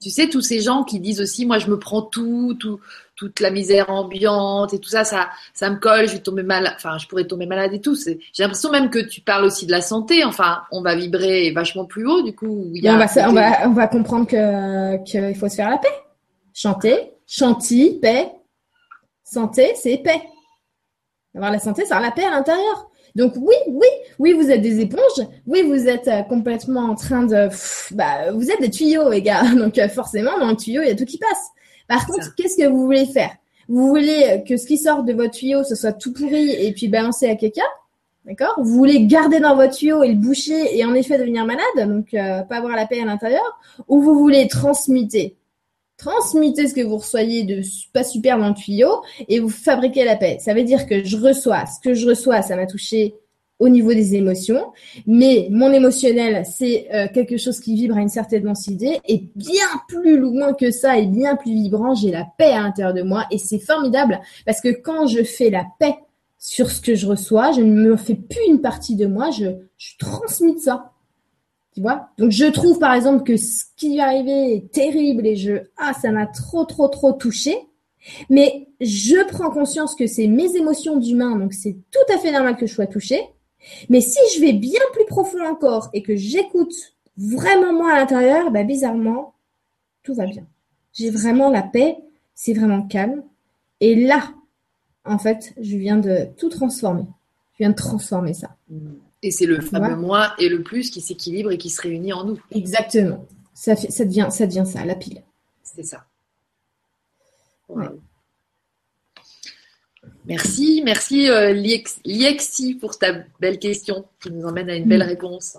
Tu 0.00 0.10
sais, 0.10 0.28
tous 0.28 0.42
ces 0.42 0.60
gens 0.60 0.84
qui 0.84 1.00
disent 1.00 1.20
aussi, 1.20 1.46
moi, 1.46 1.58
je 1.58 1.70
me 1.70 1.78
prends 1.78 2.02
tout, 2.02 2.54
tout 2.60 2.80
toute 3.16 3.40
la 3.40 3.50
misère 3.50 3.90
ambiante 3.90 4.74
et 4.74 4.78
tout 4.78 4.88
ça, 4.88 5.04
ça, 5.04 5.30
ça 5.54 5.70
me 5.70 5.76
colle, 5.76 6.06
je 6.06 6.12
vais 6.12 6.20
tomber 6.20 6.42
malade, 6.42 6.74
enfin, 6.76 6.98
je 6.98 7.06
pourrais 7.06 7.24
tomber 7.24 7.46
malade 7.46 7.72
et 7.72 7.80
tout. 7.80 7.96
J'ai 7.96 8.18
l'impression 8.38 8.70
même 8.70 8.90
que 8.90 8.98
tu 8.98 9.22
parles 9.22 9.44
aussi 9.44 9.66
de 9.66 9.72
la 9.72 9.80
santé. 9.80 10.24
Enfin, 10.24 10.62
on 10.70 10.82
va 10.82 10.94
vibrer 10.94 11.50
vachement 11.52 11.86
plus 11.86 12.06
haut, 12.06 12.22
du 12.22 12.34
coup. 12.34 12.70
Il 12.74 12.84
y 12.84 12.88
a 12.88 12.94
on, 12.94 12.98
va, 12.98 13.28
on, 13.28 13.32
va, 13.32 13.68
on 13.68 13.72
va 13.72 13.88
comprendre 13.88 14.26
que 14.26 15.02
qu'il 15.04 15.34
faut 15.34 15.48
se 15.48 15.56
faire 15.56 15.70
la 15.70 15.78
paix. 15.78 15.88
Chanter, 16.54 17.12
chantilly, 17.26 17.98
paix. 17.98 18.30
Santé, 19.24 19.72
c'est 19.74 19.98
paix. 19.98 20.22
Avoir 21.34 21.50
la 21.50 21.58
santé, 21.58 21.82
c'est 21.84 21.92
avoir 21.92 22.08
la 22.08 22.14
paix 22.14 22.24
à 22.24 22.30
l'intérieur. 22.30 22.90
Donc 23.16 23.32
oui, 23.36 23.54
oui, 23.66 23.86
oui, 24.18 24.34
vous 24.34 24.50
êtes 24.50 24.60
des 24.60 24.80
éponges. 24.80 25.26
Oui, 25.46 25.62
vous 25.62 25.88
êtes 25.88 26.06
euh, 26.06 26.22
complètement 26.22 26.90
en 26.90 26.94
train 26.94 27.24
de, 27.24 27.48
bah, 27.92 28.30
vous 28.32 28.50
êtes 28.50 28.60
des 28.60 28.70
tuyaux, 28.70 29.10
les 29.10 29.22
gars. 29.22 29.42
Donc 29.56 29.78
euh, 29.78 29.88
forcément, 29.88 30.38
dans 30.38 30.50
le 30.50 30.56
tuyau, 30.56 30.82
il 30.82 30.88
y 30.88 30.90
a 30.90 30.94
tout 30.94 31.06
qui 31.06 31.18
passe. 31.18 31.48
Par 31.88 32.06
contre, 32.06 32.34
qu'est-ce 32.34 32.56
que 32.56 32.68
vous 32.68 32.84
voulez 32.84 33.06
faire? 33.06 33.36
Vous 33.68 33.88
voulez 33.88 34.44
que 34.46 34.56
ce 34.56 34.66
qui 34.66 34.78
sort 34.78 35.02
de 35.02 35.12
votre 35.12 35.32
tuyau, 35.32 35.64
ce 35.64 35.74
soit 35.74 35.92
tout 35.92 36.12
pourri 36.12 36.50
et 36.50 36.72
puis 36.72 36.88
balancer 36.88 37.28
à 37.28 37.36
quelqu'un 37.36 37.62
D'accord? 38.24 38.54
Vous 38.58 38.74
voulez 38.74 39.06
garder 39.06 39.38
dans 39.38 39.54
votre 39.54 39.76
tuyau 39.76 40.02
et 40.02 40.08
le 40.08 40.16
boucher 40.16 40.76
et 40.76 40.84
en 40.84 40.94
effet 40.94 41.16
devenir 41.16 41.46
malade, 41.46 41.88
donc 41.88 42.12
euh, 42.12 42.42
pas 42.42 42.56
avoir 42.56 42.74
la 42.74 42.86
paix 42.86 43.00
à 43.00 43.04
l'intérieur, 43.04 43.60
ou 43.86 44.00
vous 44.00 44.18
voulez 44.18 44.48
transmuter 44.48 45.36
transmuter 45.96 46.68
ce 46.68 46.74
que 46.74 46.82
vous 46.82 46.98
reçoyez 46.98 47.44
de 47.44 47.62
pas 47.92 48.04
super 48.04 48.38
dans 48.38 48.48
le 48.48 48.54
tuyau 48.54 49.02
et 49.28 49.40
vous 49.40 49.48
fabriquez 49.48 50.04
la 50.04 50.16
paix. 50.16 50.38
Ça 50.40 50.54
veut 50.54 50.62
dire 50.62 50.86
que 50.86 51.04
je 51.04 51.16
reçois, 51.16 51.64
ce 51.66 51.80
que 51.80 51.94
je 51.94 52.08
reçois, 52.08 52.42
ça 52.42 52.56
m'a 52.56 52.66
touché 52.66 53.14
au 53.58 53.68
niveau 53.68 53.94
des 53.94 54.14
émotions, 54.14 54.72
mais 55.06 55.48
mon 55.50 55.72
émotionnel, 55.72 56.44
c'est 56.44 56.88
euh, 56.92 57.06
quelque 57.12 57.38
chose 57.38 57.58
qui 57.58 57.74
vibre 57.74 57.96
à 57.96 58.02
une 58.02 58.08
certaine 58.08 58.42
densité 58.42 59.00
et 59.06 59.28
bien 59.34 59.66
plus 59.88 60.18
loin 60.18 60.52
que 60.52 60.70
ça 60.70 60.98
et 60.98 61.06
bien 61.06 61.36
plus 61.36 61.52
vibrant, 61.52 61.94
j'ai 61.94 62.10
la 62.10 62.26
paix 62.36 62.52
à 62.52 62.62
l'intérieur 62.62 62.92
de 62.92 63.02
moi 63.02 63.24
et 63.30 63.38
c'est 63.38 63.58
formidable 63.58 64.20
parce 64.44 64.60
que 64.60 64.68
quand 64.68 65.06
je 65.06 65.22
fais 65.22 65.48
la 65.48 65.64
paix 65.78 65.94
sur 66.38 66.70
ce 66.70 66.82
que 66.82 66.94
je 66.94 67.06
reçois, 67.06 67.52
je 67.52 67.62
ne 67.62 67.72
me 67.72 67.96
fais 67.96 68.14
plus 68.14 68.46
une 68.46 68.60
partie 68.60 68.94
de 68.94 69.06
moi, 69.06 69.30
je, 69.30 69.46
je 69.78 69.96
transmute 69.98 70.58
ça. 70.58 70.92
Tu 71.74 71.80
vois? 71.80 72.08
Donc 72.18 72.32
je 72.32 72.46
trouve 72.46 72.78
par 72.78 72.94
exemple 72.94 73.24
que 73.24 73.36
ce 73.36 73.64
qui 73.76 73.96
est 73.96 74.00
arrivé 74.00 74.54
est 74.54 74.70
terrible 74.72 75.26
et 75.26 75.36
je 75.36 75.52
ah 75.78 75.92
ça 76.00 76.10
m'a 76.10 76.26
trop 76.26 76.64
trop 76.64 76.88
trop 76.88 77.12
touché. 77.12 77.56
Mais 78.30 78.68
je 78.80 79.26
prends 79.26 79.50
conscience 79.50 79.94
que 79.94 80.06
c'est 80.06 80.26
mes 80.26 80.56
émotions 80.56 80.96
d'humain, 80.96 81.36
donc 81.36 81.52
c'est 81.52 81.76
tout 81.90 82.14
à 82.14 82.18
fait 82.18 82.32
normal 82.32 82.56
que 82.56 82.66
je 82.66 82.72
sois 82.72 82.86
touchée. 82.86 83.20
Mais 83.88 84.00
si 84.00 84.18
je 84.34 84.40
vais 84.40 84.52
bien 84.52 84.80
plus 84.92 85.06
profond 85.06 85.44
encore 85.46 85.90
et 85.92 86.02
que 86.02 86.16
j'écoute 86.16 86.74
vraiment 87.16 87.72
moi 87.72 87.92
à 87.92 87.96
l'intérieur, 87.96 88.50
bah 88.50 88.62
bizarrement, 88.62 89.34
tout 90.02 90.14
va 90.14 90.26
bien. 90.26 90.46
J'ai 90.92 91.10
vraiment 91.10 91.50
la 91.50 91.62
paix, 91.62 91.98
c'est 92.34 92.52
vraiment 92.52 92.82
calme. 92.82 93.22
Et 93.80 93.94
là, 93.94 94.32
en 95.04 95.18
fait, 95.18 95.54
je 95.60 95.76
viens 95.76 95.98
de 95.98 96.28
tout 96.36 96.48
transformer. 96.48 97.06
Je 97.54 97.58
viens 97.58 97.70
de 97.70 97.74
transformer 97.74 98.34
ça. 98.34 98.56
Et 99.22 99.30
c'est 99.30 99.46
le 99.46 99.60
fameux 99.60 99.96
moi 99.96 100.34
et 100.38 100.48
le 100.48 100.62
plus 100.62 100.90
qui 100.90 101.00
s'équilibre 101.00 101.50
et 101.50 101.58
qui 101.58 101.70
se 101.70 101.80
réunit 101.80 102.12
en 102.12 102.24
nous. 102.24 102.38
Exactement. 102.50 103.24
Ça, 103.54 103.74
fait, 103.74 103.90
ça, 103.90 104.04
devient, 104.04 104.28
ça 104.30 104.46
devient 104.46 104.64
ça, 104.66 104.84
la 104.84 104.94
pile. 104.94 105.22
C'est 105.62 105.82
ça. 105.82 106.04
Merci, 110.26 110.82
merci 110.84 111.30
euh, 111.30 111.52
Liexi 111.52 112.74
pour 112.74 112.98
ta 112.98 113.12
belle 113.40 113.58
question 113.58 114.06
qui 114.20 114.32
nous 114.32 114.44
emmène 114.44 114.68
à 114.70 114.74
une 114.74 114.88
belle 114.88 115.04
mm. 115.04 115.08
réponse. 115.08 115.58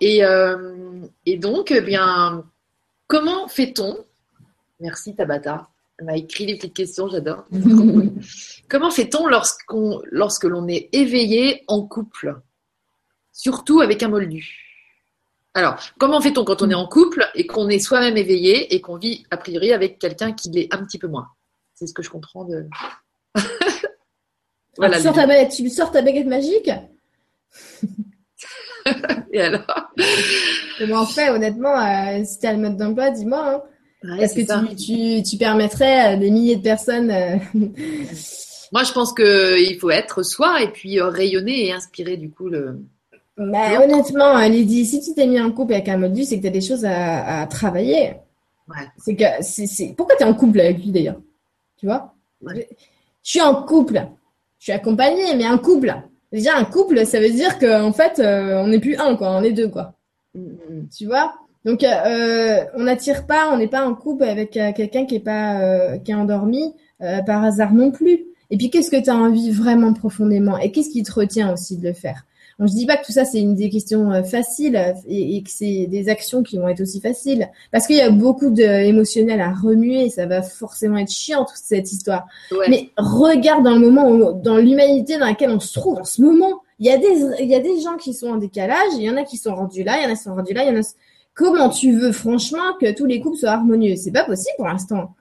Et, 0.00 0.24
euh, 0.24 1.06
et 1.26 1.36
donc, 1.36 1.70
eh 1.70 1.80
bien, 1.80 2.44
comment 3.06 3.46
fait-on? 3.46 4.04
Merci 4.80 5.14
Tabata. 5.14 5.68
Elle 5.98 6.06
m'a 6.06 6.16
écrit 6.16 6.46
des 6.46 6.56
petites 6.56 6.74
questions, 6.74 7.08
j'adore. 7.08 7.44
comment 8.68 8.90
fait-on 8.90 9.28
lorsqu'on, 9.28 10.02
lorsque 10.10 10.44
l'on 10.44 10.66
est 10.66 10.88
éveillé 10.92 11.62
en 11.68 11.82
couple? 11.82 12.40
Surtout 13.32 13.80
avec 13.80 14.02
un 14.02 14.08
moldu. 14.08 14.60
Alors, 15.54 15.76
comment 16.00 16.20
fait-on 16.20 16.44
quand 16.44 16.62
on 16.62 16.70
est 16.70 16.74
en 16.74 16.88
couple 16.88 17.28
et 17.36 17.46
qu'on 17.46 17.68
est 17.68 17.78
soi-même 17.78 18.16
éveillé 18.16 18.74
et 18.74 18.80
qu'on 18.80 18.96
vit 18.96 19.24
a 19.30 19.36
priori 19.36 19.72
avec 19.72 20.00
quelqu'un 20.00 20.32
qui 20.32 20.50
l'est 20.50 20.74
un 20.74 20.84
petit 20.84 20.98
peu 20.98 21.06
moins? 21.06 21.28
C'est 21.74 21.86
ce 21.86 21.94
que 21.94 22.02
je 22.02 22.10
comprends 22.10 22.44
de. 22.44 22.66
Voilà. 24.76 24.96
Tu 24.96 25.02
sors, 25.02 25.14
ta 25.14 25.26
baguette, 25.26 25.52
tu 25.52 25.68
sors 25.68 25.90
ta 25.90 26.02
baguette 26.02 26.26
magique 26.26 26.70
Et 29.32 29.40
alors 29.40 29.92
Comment 30.78 31.02
on 31.02 31.06
fait, 31.06 31.30
honnêtement 31.30 31.78
euh, 31.78 32.24
Si 32.24 32.38
tu 32.38 32.46
as 32.46 32.52
le 32.52 32.58
mode 32.58 32.76
d'emploi, 32.76 33.10
dis-moi. 33.10 33.62
Hein. 34.04 34.18
Est-ce 34.18 34.34
que 34.34 35.22
tu, 35.22 35.36
permettrais 35.38 36.00
à 36.00 36.16
des 36.16 36.30
milliers 36.30 36.56
de 36.56 36.62
personnes 36.62 37.10
euh, 37.10 37.36
Moi, 38.72 38.82
je 38.82 38.92
pense 38.92 39.12
qu'il 39.14 39.78
faut 39.78 39.90
être 39.90 40.22
soi 40.22 40.62
et 40.62 40.68
puis 40.68 41.00
euh, 41.00 41.08
rayonner 41.08 41.66
et 41.66 41.72
inspirer 41.72 42.16
du 42.16 42.30
coup 42.30 42.48
le, 42.48 42.80
bah, 43.36 43.82
honnêtement, 43.82 44.38
Lydie, 44.46 44.86
si 44.86 45.00
tu 45.00 45.12
t'es 45.14 45.26
mis 45.26 45.40
en 45.40 45.50
couple 45.50 45.74
avec 45.74 45.88
un 45.88 45.96
modus, 45.96 46.24
c'est 46.24 46.36
que 46.36 46.42
tu 46.42 46.48
as 46.48 46.52
des 46.52 46.60
choses 46.60 46.84
à, 46.84 47.46
travailler. 47.46 48.14
Ouais. 48.68 48.86
C'est 48.98 49.16
que 49.16 49.24
c'est, 49.40 49.94
Pourquoi 49.96 50.16
tu 50.16 50.22
es 50.22 50.26
en 50.26 50.34
couple 50.34 50.60
avec 50.60 50.78
lui 50.78 50.92
d'ailleurs? 50.92 51.20
Tu 51.76 51.86
vois? 51.86 52.14
Je 52.46 52.62
suis 53.22 53.40
en 53.40 53.62
couple. 53.62 54.06
Je 54.64 54.70
suis 54.70 54.80
accompagnée, 54.80 55.36
mais 55.36 55.44
un 55.44 55.58
couple. 55.58 55.94
Déjà, 56.32 56.56
un 56.56 56.64
couple, 56.64 57.04
ça 57.04 57.20
veut 57.20 57.28
dire 57.28 57.58
qu'en 57.58 57.92
fait, 57.92 58.18
euh, 58.18 58.62
on 58.62 58.68
n'est 58.68 58.78
plus 58.78 58.96
un, 58.96 59.14
quoi. 59.14 59.32
On 59.32 59.42
est 59.42 59.52
deux, 59.52 59.68
quoi. 59.68 59.92
Mm, 60.32 60.40
mm. 60.40 60.88
Tu 60.88 61.04
vois? 61.04 61.34
Donc, 61.66 61.84
euh, 61.84 62.64
on 62.74 62.84
n'attire 62.84 63.26
pas, 63.26 63.50
on 63.52 63.58
n'est 63.58 63.68
pas 63.68 63.86
en 63.86 63.94
couple 63.94 64.24
avec 64.24 64.56
euh, 64.56 64.72
quelqu'un 64.72 65.04
qui 65.04 65.16
est 65.16 65.20
pas 65.20 65.98
qui 65.98 66.12
est 66.12 66.14
endormi 66.14 66.72
par 66.98 67.44
hasard 67.44 67.74
non 67.74 67.90
plus. 67.90 68.24
Et 68.48 68.56
puis, 68.56 68.70
qu'est-ce 68.70 68.90
que 68.90 69.02
tu 69.02 69.10
as 69.10 69.14
envie 69.14 69.50
vraiment 69.50 69.92
profondément? 69.92 70.56
Et 70.56 70.72
qu'est-ce 70.72 70.88
qui 70.88 71.02
te 71.02 71.12
retient 71.12 71.52
aussi 71.52 71.76
de 71.76 71.86
le 71.86 71.92
faire? 71.92 72.24
Je 72.58 72.72
dis 72.72 72.86
pas 72.86 72.96
que 72.96 73.04
tout 73.04 73.12
ça 73.12 73.24
c'est 73.24 73.40
une 73.40 73.54
des 73.54 73.70
questions 73.70 74.12
euh, 74.12 74.22
faciles 74.22 74.94
et, 75.06 75.42
que 75.42 75.50
c'est 75.50 75.86
des 75.86 76.08
actions 76.08 76.42
qui 76.42 76.58
vont 76.58 76.68
être 76.68 76.80
aussi 76.80 77.00
faciles 77.00 77.50
parce 77.72 77.86
qu'il 77.86 77.96
y 77.96 78.00
a 78.00 78.10
beaucoup 78.10 78.50
d'émotionnel 78.50 79.40
à 79.40 79.52
remuer, 79.52 80.08
ça 80.08 80.26
va 80.26 80.42
forcément 80.42 80.98
être 80.98 81.10
chiant 81.10 81.44
toute 81.44 81.56
cette 81.56 81.92
histoire. 81.92 82.26
Mais 82.68 82.90
regarde 82.96 83.64
dans 83.64 83.74
le 83.74 83.90
moment, 83.90 84.32
dans 84.32 84.56
l'humanité 84.56 85.18
dans 85.18 85.26
laquelle 85.26 85.50
on 85.50 85.60
se 85.60 85.78
trouve 85.78 85.98
en 85.98 86.04
ce 86.04 86.22
moment, 86.22 86.60
il 86.78 86.86
y 86.86 86.90
a 86.90 86.98
des 86.98 87.42
il 87.42 87.48
y 87.48 87.54
a 87.54 87.60
des 87.60 87.80
gens 87.80 87.96
qui 87.96 88.14
sont 88.14 88.28
en 88.28 88.36
décalage, 88.36 88.92
il 88.96 89.02
y 89.02 89.10
en 89.10 89.16
a 89.16 89.24
qui 89.24 89.36
sont 89.36 89.54
rendus 89.54 89.84
là, 89.84 89.98
il 89.98 90.04
y 90.04 90.06
en 90.06 90.12
a 90.12 90.16
qui 90.16 90.22
sont 90.22 90.34
rendus 90.34 90.54
là, 90.54 90.64
il 90.64 90.74
y 90.74 90.76
en 90.76 90.80
a 90.80 90.84
Comment 91.34 91.68
tu 91.68 91.92
veux 91.92 92.12
franchement 92.12 92.74
que 92.80 92.94
tous 92.94 93.06
les 93.06 93.20
couples 93.20 93.36
soient 93.36 93.50
harmonieux? 93.50 93.96
C'est 93.96 94.12
pas 94.12 94.24
possible 94.24 94.54
pour 94.56 94.68
l'instant. 94.68 95.14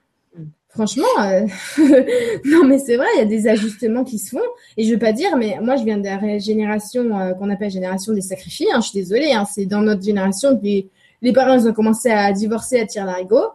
Franchement, 0.74 1.06
euh, 1.20 1.46
non 2.46 2.66
mais 2.66 2.80
c'est 2.80 2.98
vrai, 2.98 3.06
il 3.16 3.20
y 3.20 3.22
a 3.22 3.26
des 3.26 3.48
ajustements 3.48 4.04
qui 4.04 4.18
se 4.18 4.32
font. 4.32 4.44
Et 4.76 4.84
je 4.86 4.92
veux 4.92 5.00
pas 5.00 5.14
dire, 5.14 5.38
mais 5.38 5.60
moi 5.62 5.76
je 5.76 5.84
viens 5.84 6.00
de 6.00 6.04
la 6.04 6.40
génération 6.40 7.16
euh, 7.16 7.34
qu'on 7.34 7.52
appelle 7.52 7.70
génération 7.70 8.12
des 8.12 8.22
sacrifiés. 8.22 8.72
Hein, 8.74 8.80
je 8.82 8.90
suis 8.90 9.00
désolée, 9.00 9.34
hein, 9.34 9.46
c'est 9.46 9.68
dans 9.68 9.82
notre 9.82 10.02
génération 10.02 10.58
que 10.58 10.64
les, 10.64 11.34
parents 11.34 11.64
ont 11.68 11.74
commencé 11.74 12.10
à 12.10 12.32
divorcer, 12.32 12.80
à 12.80 12.88
tirer 12.88 13.06
l'arigot. 13.06 13.50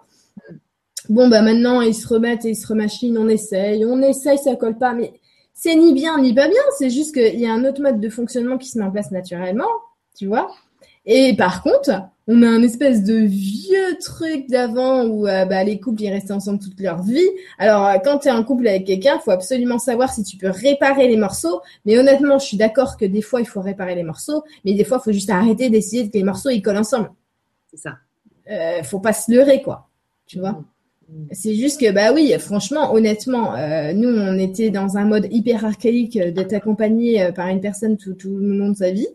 Bon 1.09 1.29
bah 1.29 1.43
maintenant 1.43 1.81
ils 1.81 1.95
se 1.95 2.07
remettent 2.07 2.45
et 2.45 2.51
ils 2.51 2.57
se 2.57 2.69
remachinent, 2.69 3.19
on 3.19 3.29
essaye, 3.29 3.85
on 3.85 4.01
essaye, 4.01 4.39
ça 4.39 4.55
colle 4.55 4.79
pas, 4.79 4.95
mais 4.95 5.13
c'est 5.55 5.75
ni 5.75 5.93
bien 5.93 6.21
ni 6.21 6.33
pas 6.33 6.47
bien. 6.47 6.63
C'est 6.79 6.91
juste 6.91 7.15
qu'il 7.15 7.41
y 7.41 7.47
a 7.47 7.53
un 7.53 7.65
autre 7.65 7.83
mode 7.83 7.99
de 7.99 8.09
fonctionnement 8.11 8.59
qui 8.59 8.69
se 8.69 8.79
met 8.79 8.85
en 8.85 8.93
place 8.93 9.11
naturellement, 9.11 9.67
tu 10.17 10.27
vois. 10.27 10.53
Et 11.11 11.35
par 11.35 11.63
contre, 11.63 11.91
on 12.27 12.43
a 12.43 12.47
un 12.47 12.63
espèce 12.63 13.03
de 13.03 13.15
vieux 13.15 13.97
truc 13.99 14.47
d'avant 14.51 15.07
où 15.07 15.27
euh, 15.27 15.47
bah, 15.47 15.65
les 15.65 15.81
couples 15.81 16.03
ils 16.03 16.11
restaient 16.11 16.35
ensemble 16.35 16.59
toute 16.59 16.79
leur 16.79 17.03
vie. 17.03 17.27
Alors 17.59 17.87
euh, 17.87 17.95
quand 18.05 18.19
tu 18.19 18.29
es 18.29 18.31
en 18.31 18.45
couple 18.45 18.69
avec 18.69 18.85
quelqu'un, 18.85 19.17
il 19.17 19.23
faut 19.25 19.31
absolument 19.31 19.79
savoir 19.79 20.13
si 20.13 20.23
tu 20.23 20.37
peux 20.37 20.51
réparer 20.51 21.09
les 21.09 21.17
morceaux. 21.17 21.63
Mais 21.87 21.99
honnêtement, 21.99 22.39
je 22.39 22.45
suis 22.45 22.59
d'accord 22.59 22.99
que 22.99 23.07
des 23.07 23.23
fois 23.23 23.41
il 23.41 23.47
faut 23.47 23.63
réparer 23.63 23.95
les 23.95 24.03
morceaux, 24.03 24.45
mais 24.67 24.75
des 24.75 24.85
fois 24.85 24.99
il 25.01 25.05
faut 25.05 25.13
juste 25.13 25.31
arrêter 25.31 25.71
d'essayer 25.71 26.11
que 26.11 26.19
les 26.19 26.23
morceaux 26.25 26.51
ils 26.51 26.61
collent 26.61 26.77
ensemble. 26.77 27.11
C'est 27.71 27.79
ça. 27.79 27.97
Euh, 28.51 28.83
faut 28.83 29.01
pas 29.01 29.15
se 29.15 29.33
leurrer 29.33 29.63
quoi. 29.63 29.89
Tu 30.27 30.39
vois? 30.39 30.53
Mmh. 30.53 31.29
C'est 31.33 31.55
juste 31.55 31.81
que 31.81 31.91
bah 31.91 32.13
oui, 32.13 32.35
franchement, 32.39 32.93
honnêtement, 32.93 33.55
euh, 33.55 33.95
nous 33.95 34.11
on 34.11 34.39
était 34.39 34.69
dans 34.69 34.99
un 34.99 35.07
mode 35.07 35.27
hyper 35.31 35.65
archaïque 35.65 36.19
d'être 36.19 36.53
accompagné 36.53 37.31
par 37.35 37.49
une 37.49 37.63
personne 37.63 37.97
tout, 37.97 38.13
tout 38.13 38.37
le 38.37 38.59
long 38.59 38.69
de 38.69 38.77
sa 38.77 38.91
vie. 38.91 39.09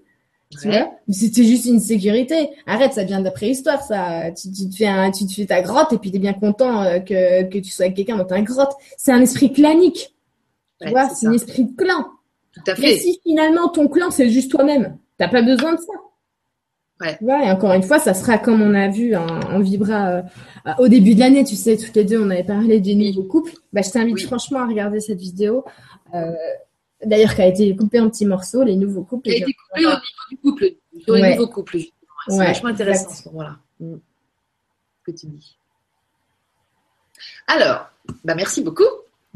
Mais 0.65 1.13
c'était 1.13 1.43
juste 1.43 1.65
une 1.65 1.79
sécurité. 1.79 2.49
Arrête, 2.65 2.93
ça 2.93 3.03
vient 3.03 3.19
de 3.19 3.25
la 3.25 3.31
préhistoire, 3.31 3.81
ça. 3.81 4.31
Tu, 4.31 4.51
te 4.69 4.75
fais 4.75 4.87
un, 4.87 5.11
tu 5.11 5.25
te 5.25 5.33
fais 5.33 5.45
ta 5.45 5.61
grotte 5.61 5.93
et 5.93 5.97
puis 5.97 6.11
t'es 6.11 6.19
bien 6.19 6.33
content 6.33 6.83
euh, 6.83 6.99
que, 6.99 7.43
que 7.43 7.57
tu 7.57 7.69
sois 7.69 7.85
avec 7.85 7.97
quelqu'un 7.97 8.17
dans 8.17 8.25
ta 8.25 8.41
grotte. 8.41 8.73
C'est 8.97 9.11
un 9.11 9.21
esprit 9.21 9.51
clanique. 9.51 10.13
Tu 10.81 10.89
vois, 10.89 11.09
c'est 11.09 11.27
un 11.27 11.33
esprit 11.33 11.65
de 11.65 11.75
clan. 11.75 12.05
Tout 12.53 12.71
à 12.71 12.75
fait. 12.75 12.81
Mais 12.81 12.97
si 12.97 13.19
finalement 13.23 13.69
ton 13.69 13.87
clan 13.87 14.11
c'est 14.11 14.29
juste 14.29 14.51
toi-même, 14.51 14.97
t'as 15.17 15.27
pas 15.27 15.41
besoin 15.41 15.73
de 15.73 15.79
ça. 15.79 15.93
Ouais. 17.01 17.17
et 17.21 17.51
encore 17.51 17.73
une 17.73 17.83
fois, 17.83 17.99
ça 17.99 18.13
sera 18.13 18.37
comme 18.37 18.61
on 18.61 18.73
a 18.73 18.87
vu 18.87 19.15
en, 19.15 19.59
Vibra 19.59 20.07
euh, 20.09 20.21
au 20.79 20.87
début 20.87 21.15
de 21.15 21.19
l'année, 21.19 21.43
tu 21.43 21.55
sais, 21.55 21.75
toutes 21.75 21.95
les 21.95 22.05
deux, 22.05 22.21
on 22.21 22.29
avait 22.29 22.43
parlé 22.43 22.79
des 22.79 22.95
nouveaux 22.95 23.23
couples. 23.23 23.51
Bah, 23.73 23.81
je 23.81 23.89
t'invite 23.89 24.21
franchement 24.21 24.59
à 24.59 24.67
regarder 24.67 24.99
cette 24.99 25.19
vidéo. 25.19 25.65
Euh, 26.13 26.31
D'ailleurs, 27.05 27.35
qui 27.35 27.41
a 27.41 27.47
été 27.47 27.75
coupé 27.75 27.99
en 27.99 28.09
petits 28.09 28.25
morceaux, 28.25 28.63
les 28.63 28.75
nouveaux 28.75 29.03
couples. 29.03 29.29
Qui 29.29 29.35
a 29.35 29.37
été 29.37 29.53
coupé 29.53 29.85
au 29.85 29.89
niveau 29.89 30.01
du 30.29 30.37
couple, 30.37 30.65
sur 31.03 31.15
les 31.15 31.35
nouveaux 31.35 31.47
couples. 31.47 31.77
C'est 32.27 32.37
vachement 32.37 32.69
intéressant 32.69 33.09
ce 33.09 33.29
moment-là. 33.29 33.57
Mm. 33.79 33.95
Ce 33.95 35.11
que 35.11 35.17
tu 35.17 35.27
dis. 35.27 35.57
Alors, 37.47 37.89
bah 38.23 38.35
merci 38.35 38.61
beaucoup. 38.61 38.83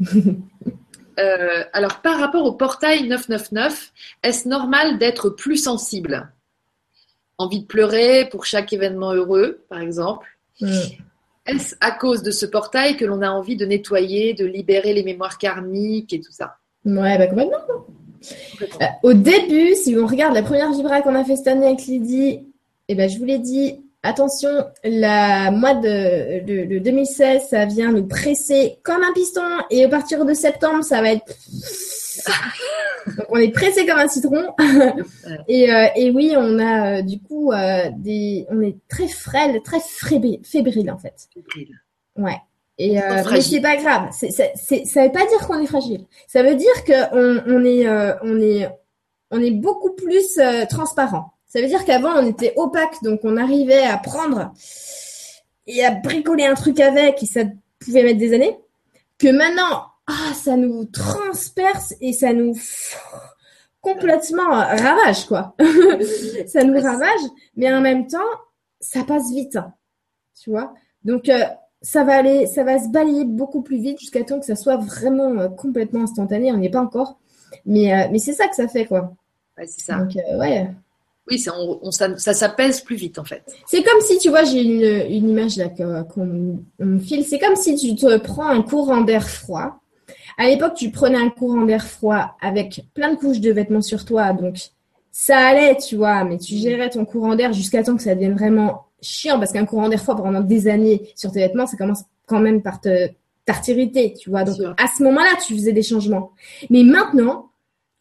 euh, 1.18 1.64
alors, 1.72 2.00
par 2.00 2.18
rapport 2.18 2.44
au 2.44 2.52
portail 2.52 3.06
999, 3.08 3.92
est-ce 4.22 4.48
normal 4.48 4.98
d'être 4.98 5.30
plus 5.30 5.56
sensible? 5.56 6.32
Envie 7.36 7.60
de 7.60 7.66
pleurer 7.66 8.28
pour 8.30 8.46
chaque 8.46 8.72
événement 8.72 9.12
heureux, 9.12 9.64
par 9.68 9.80
exemple? 9.80 10.26
Mm. 10.60 10.80
Est-ce 11.46 11.76
à 11.80 11.92
cause 11.92 12.22
de 12.22 12.30
ce 12.30 12.44
portail 12.46 12.96
que 12.96 13.04
l'on 13.04 13.22
a 13.22 13.30
envie 13.30 13.56
de 13.56 13.64
nettoyer, 13.64 14.34
de 14.34 14.44
libérer 14.44 14.92
les 14.92 15.02
mémoires 15.02 15.38
karmiques 15.38 16.12
et 16.12 16.20
tout 16.20 16.32
ça? 16.32 16.58
Ouais, 16.84 17.18
bah 17.18 17.26
complètement. 17.26 17.58
Euh, 18.62 18.84
au 19.02 19.12
début, 19.12 19.74
si 19.74 19.96
on 19.96 20.06
regarde 20.06 20.34
la 20.34 20.42
première 20.42 20.72
vibra 20.72 21.02
qu'on 21.02 21.14
a 21.14 21.24
fait 21.24 21.36
cette 21.36 21.48
année 21.48 21.66
avec 21.66 21.86
Lydie, 21.86 22.40
eh 22.88 22.94
ben, 22.94 23.08
je 23.08 23.18
vous 23.18 23.24
l'ai 23.24 23.38
dit, 23.38 23.80
attention, 24.02 24.50
la 24.84 25.50
mois 25.50 25.74
de, 25.74 26.44
de, 26.44 26.78
2016, 26.78 27.48
ça 27.50 27.66
vient 27.66 27.92
nous 27.92 28.06
presser 28.06 28.78
comme 28.82 29.02
un 29.02 29.12
piston 29.12 29.42
et 29.70 29.84
à 29.84 29.88
partir 29.88 30.24
de 30.24 30.34
septembre, 30.34 30.82
ça 30.82 31.00
va 31.00 31.12
être 31.12 31.34
donc 33.16 33.26
on 33.30 33.36
est 33.36 33.52
pressé 33.52 33.86
comme 33.86 33.98
un 33.98 34.08
citron. 34.08 34.54
et, 35.48 35.72
euh, 35.72 35.86
et, 35.96 36.10
oui, 36.10 36.34
on 36.36 36.58
a 36.58 36.98
euh, 36.98 37.02
du 37.02 37.20
coup 37.20 37.52
euh, 37.52 37.90
des, 37.96 38.46
on 38.50 38.60
est 38.60 38.76
très 38.88 39.08
frêle, 39.08 39.60
très 39.62 39.80
fébrile, 39.80 40.90
en 40.90 40.98
fait. 40.98 41.28
Fébrile. 41.32 41.80
Ouais. 42.16 42.38
Et 42.80 42.94
mais 42.94 43.40
c'est 43.40 43.60
pas 43.60 43.76
grave. 43.76 44.08
C'est, 44.12 44.30
c'est, 44.30 44.84
ça 44.84 45.04
veut 45.04 45.12
pas 45.12 45.26
dire 45.26 45.46
qu'on 45.46 45.60
est 45.60 45.66
fragile. 45.66 46.06
Ça 46.28 46.44
veut 46.44 46.54
dire 46.54 46.84
qu'on 46.84 47.42
on 47.46 47.64
est, 47.64 47.88
on 48.22 48.40
est, 48.40 48.68
on 49.32 49.42
est 49.42 49.50
beaucoup 49.50 49.94
plus 49.94 50.38
transparent. 50.70 51.32
Ça 51.46 51.60
veut 51.60 51.66
dire 51.66 51.84
qu'avant 51.84 52.12
on 52.14 52.26
était 52.26 52.52
opaque, 52.56 53.02
donc 53.02 53.20
on 53.24 53.36
arrivait 53.36 53.82
à 53.82 53.96
prendre 53.96 54.52
et 55.66 55.84
à 55.84 55.90
bricoler 55.90 56.46
un 56.46 56.54
truc 56.54 56.78
avec, 56.78 57.22
et 57.22 57.26
ça 57.26 57.40
pouvait 57.78 58.02
mettre 58.02 58.18
des 58.18 58.34
années. 58.34 58.56
Que 59.18 59.28
maintenant, 59.28 59.86
ah, 60.06 60.34
ça 60.34 60.56
nous 60.56 60.84
transperce 60.86 61.94
et 62.00 62.12
ça 62.12 62.32
nous 62.32 62.54
complètement 63.80 64.48
ravage, 64.48 65.26
quoi. 65.26 65.54
ça 66.46 66.64
nous 66.64 66.80
ravage, 66.80 67.20
mais 67.56 67.72
en 67.72 67.80
même 67.80 68.06
temps, 68.06 68.18
ça 68.80 69.04
passe 69.04 69.30
vite, 69.30 69.56
hein, 69.56 69.72
tu 70.40 70.50
vois. 70.50 70.74
Donc, 71.04 71.28
euh, 71.28 71.44
ça 71.82 72.04
va 72.04 72.16
aller, 72.16 72.46
ça 72.46 72.64
va 72.64 72.78
se 72.78 72.88
balayer 72.88 73.24
beaucoup 73.24 73.62
plus 73.62 73.78
vite 73.78 74.00
jusqu'à 74.00 74.24
temps 74.24 74.40
que 74.40 74.46
ça 74.46 74.56
soit 74.56 74.76
vraiment 74.76 75.38
euh, 75.38 75.48
complètement 75.48 76.02
instantané. 76.02 76.52
On 76.52 76.56
n'y 76.58 76.66
est 76.66 76.70
pas 76.70 76.80
encore, 76.80 77.18
mais, 77.66 77.92
euh, 77.92 78.08
mais 78.10 78.18
c'est 78.18 78.32
ça 78.32 78.48
que 78.48 78.56
ça 78.56 78.68
fait, 78.68 78.86
quoi. 78.86 79.12
Ouais, 79.56 79.66
c'est 79.66 79.80
ça. 79.84 79.98
Donc, 79.98 80.14
ouais. 80.38 80.70
Oui, 81.30 81.38
ça, 81.38 81.52
on, 81.58 81.90
ça, 81.90 82.48
plus 82.84 82.96
vite 82.96 83.18
en 83.18 83.24
fait. 83.24 83.42
C'est 83.66 83.82
comme 83.82 84.00
si, 84.00 84.16
tu 84.18 84.30
vois, 84.30 84.44
j'ai 84.44 84.62
une, 84.62 85.12
une 85.14 85.28
image 85.28 85.56
là 85.58 85.68
qu'on 85.68 86.24
me 86.78 86.98
file. 87.00 87.24
C'est 87.24 87.38
comme 87.38 87.54
si 87.54 87.74
tu 87.76 87.94
te 87.94 88.16
prends 88.16 88.48
un 88.48 88.62
courant 88.62 89.02
d'air 89.02 89.28
froid 89.28 89.78
à 90.38 90.46
l'époque, 90.46 90.74
tu 90.74 90.90
prenais 90.90 91.18
un 91.18 91.30
courant 91.30 91.62
d'air 91.62 91.84
froid 91.84 92.36
avec 92.40 92.84
plein 92.94 93.12
de 93.12 93.18
couches 93.18 93.40
de 93.40 93.50
vêtements 93.50 93.82
sur 93.82 94.04
toi, 94.04 94.32
donc 94.32 94.56
ça 95.10 95.36
allait, 95.36 95.76
tu 95.76 95.96
vois, 95.96 96.22
mais 96.22 96.38
tu 96.38 96.54
gérais 96.54 96.90
ton 96.90 97.04
courant 97.04 97.34
d'air 97.34 97.52
jusqu'à 97.52 97.82
temps 97.82 97.96
que 97.96 98.02
ça 98.02 98.14
devienne 98.14 98.34
vraiment 98.34 98.84
chiant, 99.00 99.38
parce 99.38 99.52
qu'un 99.52 99.66
courant 99.66 99.88
d'air 99.88 100.02
froid 100.02 100.16
pendant 100.16 100.40
des 100.40 100.68
années 100.68 101.12
sur 101.14 101.32
tes 101.32 101.40
vêtements, 101.40 101.66
ça 101.66 101.76
commence 101.76 102.04
quand 102.26 102.40
même 102.40 102.62
par 102.62 102.80
te 102.80 103.08
t'irriter, 103.62 104.14
tu 104.14 104.30
vois. 104.30 104.44
Donc 104.44 104.58
à 104.76 104.86
ce 104.96 105.02
moment-là, 105.02 105.30
tu 105.46 105.54
faisais 105.54 105.72
des 105.72 105.82
changements. 105.82 106.32
Mais 106.70 106.82
maintenant, 106.82 107.50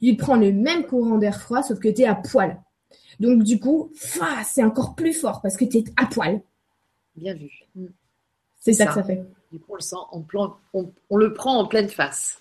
tu 0.02 0.16
prends 0.16 0.36
le 0.36 0.52
même 0.52 0.84
courant 0.84 1.18
d'air 1.18 1.42
froid, 1.42 1.64
sauf 1.64 1.80
que 1.80 1.88
tu 1.88 2.02
es 2.02 2.06
à 2.06 2.16
poil. 2.16 2.58
Donc 3.20 3.44
du 3.44 3.60
coup, 3.60 3.92
c'est 4.46 4.64
encore 4.64 4.96
plus 4.96 5.14
fort 5.14 5.42
parce 5.42 5.58
que 5.58 5.66
tu 5.66 5.78
es 5.78 5.84
à 5.96 6.06
poil. 6.06 6.42
Bien 7.16 7.34
vu. 7.34 7.50
C'est 8.60 8.74
ça, 8.74 8.88
que 8.88 8.94
ça 8.94 9.04
fait. 9.04 9.24
Du 9.52 9.60
coup, 9.60 9.72
on 9.72 9.76
le 9.76 9.82
sent 9.82 9.96
plan, 10.28 10.58
on, 10.74 11.18
le 11.18 11.34
prend 11.34 11.58
en 11.58 11.68
pleine 11.68 11.88
face. 11.88 12.40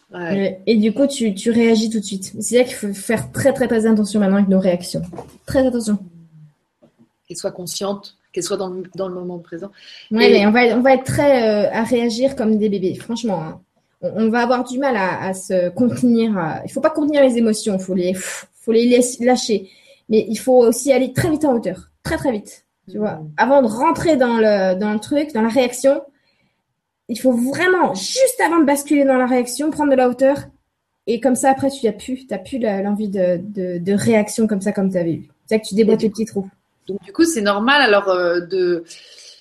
Et 0.67 0.77
du 0.77 0.93
coup, 0.93 1.07
tu, 1.07 1.35
tu 1.35 1.51
réagis 1.51 1.89
tout 1.89 2.01
de 2.01 2.05
suite. 2.05 2.35
C'est 2.41 2.59
là 2.59 2.65
qu'il 2.65 2.75
faut 2.75 2.93
faire 2.93 3.31
très, 3.31 3.53
très, 3.53 3.69
très 3.69 3.87
attention 3.87 4.21
maintenant 4.21 4.37
avec 4.37 4.49
nos 4.49 4.59
réactions. 4.59 5.03
Très 5.47 5.65
attention. 5.67 5.99
Qu'elle 7.27 7.37
soit 7.37 7.53
consciente, 7.53 8.17
qu'elle 8.37 8.45
soit 8.45 8.59
dans 8.59 8.69
le, 8.69 8.83
dans 8.95 9.09
le 9.09 9.15
moment 9.15 9.39
présent. 9.39 9.71
Oui, 10.11 10.29
mais 10.31 10.47
on 10.47 10.51
va, 10.51 10.61
on 10.77 10.83
va 10.83 10.93
être 10.93 11.05
très 11.05 11.43
euh, 11.43 11.71
à 11.73 11.85
réagir 11.85 12.37
comme 12.37 12.59
des 12.59 12.69
bébés, 12.69 12.95
franchement. 12.95 13.43
Hein. 13.43 13.61
On, 14.03 14.29
va 14.29 14.41
avoir 14.41 14.63
du 14.63 14.79
mal 14.79 14.95
à, 14.95 15.33
se 15.33 15.71
contenir. 15.71 16.33
Il 16.65 16.67
ne 16.67 16.71
faut 16.71 16.83
pas 16.83 16.91
contenir 16.91 17.23
les 17.23 17.39
émotions, 17.39 17.79
il 17.79 17.83
faut 17.83 17.95
les, 17.95 18.13
faut 18.13 18.73
les 18.73 19.01
lâcher. 19.21 19.71
Mais 20.11 20.27
il 20.29 20.37
faut 20.37 20.59
aussi 20.59 20.93
aller 20.93 21.15
très 21.15 21.31
vite 21.31 21.47
en 21.47 21.55
hauteur. 21.55 21.91
Très, 22.03 22.19
très 22.19 22.31
vite. 22.31 22.67
Tu 22.91 22.99
vois, 22.99 23.15
mm. 23.15 23.31
avant 23.39 23.63
de 23.63 23.69
rentrer 23.69 24.17
dans 24.17 24.37
le, 24.37 24.79
dans 24.79 24.93
le 24.93 25.01
truc, 25.01 25.33
dans 25.33 25.41
la 25.41 25.49
réaction, 25.49 26.03
il 27.09 27.19
faut 27.19 27.33
vraiment, 27.33 27.95
juste 27.95 28.41
avant 28.45 28.61
de 28.61 28.65
basculer 28.65 29.05
dans 29.05 29.17
la 29.17 29.27
réaction, 29.27 29.71
prendre 29.71 29.91
de 29.91 29.97
la 29.97 30.11
hauteur. 30.11 30.37
Et 31.07 31.21
comme 31.21 31.37
ça, 31.37 31.51
après, 31.51 31.71
tu 31.71 31.87
n'as 31.87 31.93
plus, 31.93 32.27
plus 32.45 32.59
l'envie 32.59 33.09
de, 33.09 33.41
de, 33.43 33.79
de, 33.79 33.93
réaction 33.95 34.47
comme 34.47 34.61
ça, 34.61 34.73
comme 34.73 34.91
tu 34.91 34.99
avais 34.99 35.15
eu. 35.15 35.29
C'est 35.47 35.59
que 35.59 35.67
tu 35.67 35.75
déboîtes 35.75 36.03
les 36.03 36.11
petits 36.11 36.27
trous. 36.27 36.51
Donc, 36.87 37.03
du 37.03 37.13
coup, 37.13 37.25
c'est 37.25 37.41
normal, 37.41 37.83
alors, 37.83 38.09
euh, 38.09 38.41
de, 38.41 38.85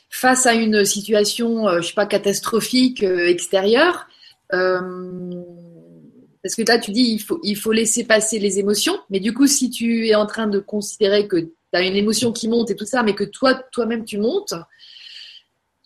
face 0.10 0.46
à 0.46 0.54
une 0.54 0.86
situation, 0.86 1.68
euh, 1.68 1.82
je 1.82 1.88
sais 1.88 1.94
pas, 1.94 2.06
catastrophique 2.06 3.04
euh, 3.04 3.28
extérieure, 3.28 4.08
parce 4.50 6.56
que 6.56 6.62
là, 6.68 6.78
tu 6.78 6.92
dis, 6.92 7.02
il 7.02 7.20
faut, 7.20 7.40
il 7.44 7.58
faut 7.58 7.72
laisser 7.72 8.04
passer 8.04 8.40
les 8.40 8.60
émotions. 8.60 8.98
Mais 9.10 9.20
du 9.20 9.34
coup, 9.34 9.48
si 9.48 9.70
tu 9.70 10.08
es 10.08 10.16
en 10.16 10.28
train 10.28 10.48
de 10.48 10.60
considérer 10.60 11.28
que 11.28 11.38
tu 11.38 11.52
as 11.74 11.82
une 11.82 11.96
émotion 11.96 12.32
qui 12.32 12.48
monte 12.48 12.70
et 12.70 12.76
tout 12.76 12.86
ça, 12.86 13.04
mais 13.04 13.16
que 13.16 13.24
toi, 13.24 13.56
toi-même, 13.72 14.06
tu 14.06 14.20
montes, 14.20 14.54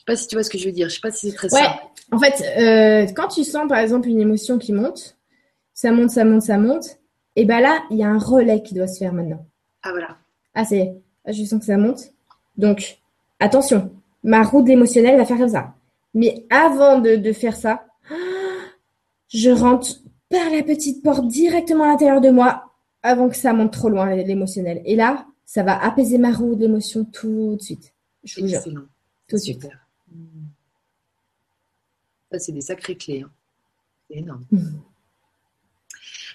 pas 0.10 0.16
si 0.16 0.28
tu 0.28 0.36
vois 0.36 0.44
ce 0.44 0.50
que 0.50 0.58
je 0.58 0.66
veux 0.66 0.72
dire. 0.72 0.90
Je 0.90 0.96
sais 0.96 1.02
pas 1.02 1.12
si 1.12 1.30
c'est 1.30 1.36
très 1.36 1.54
ouais. 1.54 1.68
En 2.12 2.18
fait, 2.18 2.44
euh, 2.58 3.06
quand 3.16 3.28
tu 3.28 3.44
sens 3.44 3.70
par 3.70 3.78
exemple 3.78 4.10
une 4.10 4.20
émotion 4.20 4.58
qui 4.58 4.74
monte, 4.74 5.16
ça 5.74 5.92
monte, 5.92 6.10
ça 6.10 6.26
monte, 6.26 6.42
ça 6.42 6.58
monte, 6.58 6.98
et 7.36 7.46
ben 7.46 7.60
là, 7.60 7.84
il 7.92 7.98
y 7.98 8.04
a 8.04 8.10
un 8.10 8.18
relais 8.18 8.64
qui 8.64 8.74
doit 8.74 8.88
se 8.88 8.98
faire 8.98 9.14
maintenant. 9.14 9.46
Ah 9.84 9.92
voilà. 9.92 10.18
Ah 10.56 10.66
c'est, 10.66 10.94
je 11.32 11.44
sens 11.44 11.60
que 11.60 11.66
ça 11.66 11.78
monte. 11.78 12.14
Donc 12.58 13.00
attention, 13.40 13.92
ma 14.24 14.44
route 14.44 14.70
émotionnelle 14.70 15.18
va 15.18 15.26
faire 15.26 15.38
comme 15.38 15.50
ça. 15.50 15.74
Mais 16.14 16.46
avant 16.50 17.00
de, 17.00 17.32
faire 17.34 17.56
ça, 17.56 17.86
je 19.30 19.50
rentre 19.50 20.02
par 20.30 20.50
la 20.52 20.64
petite 20.64 21.04
porte 21.04 21.28
directement 21.28 21.86
à 21.86 21.88
l'intérieur 21.88 22.22
de 22.22 22.30
moi 22.30 22.74
avant 23.02 23.30
que 23.30 23.36
ça 23.36 23.54
monte 23.54 23.74
trop 23.74 23.90
loin 23.90 24.14
l'émotionnel. 24.16 24.82
Et 24.86 24.96
là, 24.96 25.26
ça 25.46 25.64
va 25.64 25.82
apaiser 25.84 26.18
ma 26.18 26.32
roue 26.32 26.56
d'émotion 26.56 27.06
tout 27.06 27.56
de 27.56 27.62
suite. 27.62 27.94
Je 28.24 28.42
vous 28.42 28.48
jure. 28.48 28.62
Tout 29.28 29.36
de 29.36 29.42
suite. 29.42 29.68
Ça, 32.32 32.40
c'est 32.40 32.52
des 32.52 32.62
sacrées 32.62 32.96
clés. 32.96 33.22
Hein. 33.22 33.32
C'est 34.10 34.18
énorme. 34.18 34.46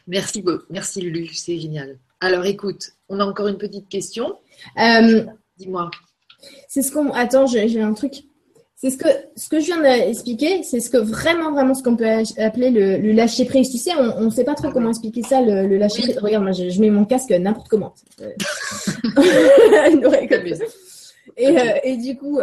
Merci, 0.07 0.45
merci 0.69 1.01
Lulu, 1.01 1.29
c'est 1.29 1.59
génial. 1.59 1.99
Alors 2.25 2.47
écoute, 2.47 2.93
on 3.11 3.21
a 3.21 3.25
encore 3.25 3.49
une 3.49 3.59
petite 3.59 3.89
question. 3.89 4.39
Euh, 4.79 5.25
Dis-moi. 5.59 5.91
C'est 6.69 6.83
ce 6.83 6.91
qu'on. 6.91 7.13
Attends, 7.13 7.47
j'ai 7.47 7.81
un 7.81 7.93
truc. 7.93 8.25
C'est 8.77 8.91
ce 8.91 8.97
que, 8.97 9.09
ce 9.37 9.49
que 9.49 9.61
je 9.61 9.67
viens 9.67 9.81
d'expliquer, 9.81 10.63
c'est 10.63 10.81
ce 10.81 10.91
que 10.91 10.97
vraiment, 10.97 11.53
vraiment 11.53 11.75
ce 11.75 11.83
qu'on 11.83 11.97
peut 11.97 12.09
appeler 12.39 12.71
le, 12.71 13.13
lâcher 13.13 13.45
prise. 13.45 13.71
Tu 13.71 13.79
sais, 13.79 13.93
on 13.97 14.23
ne 14.23 14.31
sait 14.31 14.45
pas 14.45 14.55
trop 14.55 14.71
comment 14.71 14.89
expliquer 14.91 15.23
ça, 15.23 15.41
le, 15.41 15.77
lâcher 15.77 16.03
prise. 16.03 16.19
Regarde, 16.19 16.45
moi, 16.45 16.53
je, 16.53 16.81
mets 16.81 16.91
mon 16.91 17.05
casque 17.05 17.31
n'importe 17.31 17.69
comment. 17.69 17.95
et, 21.37 21.49
euh, 21.49 21.79
et 21.83 21.97
du 21.97 22.17
coup, 22.17 22.41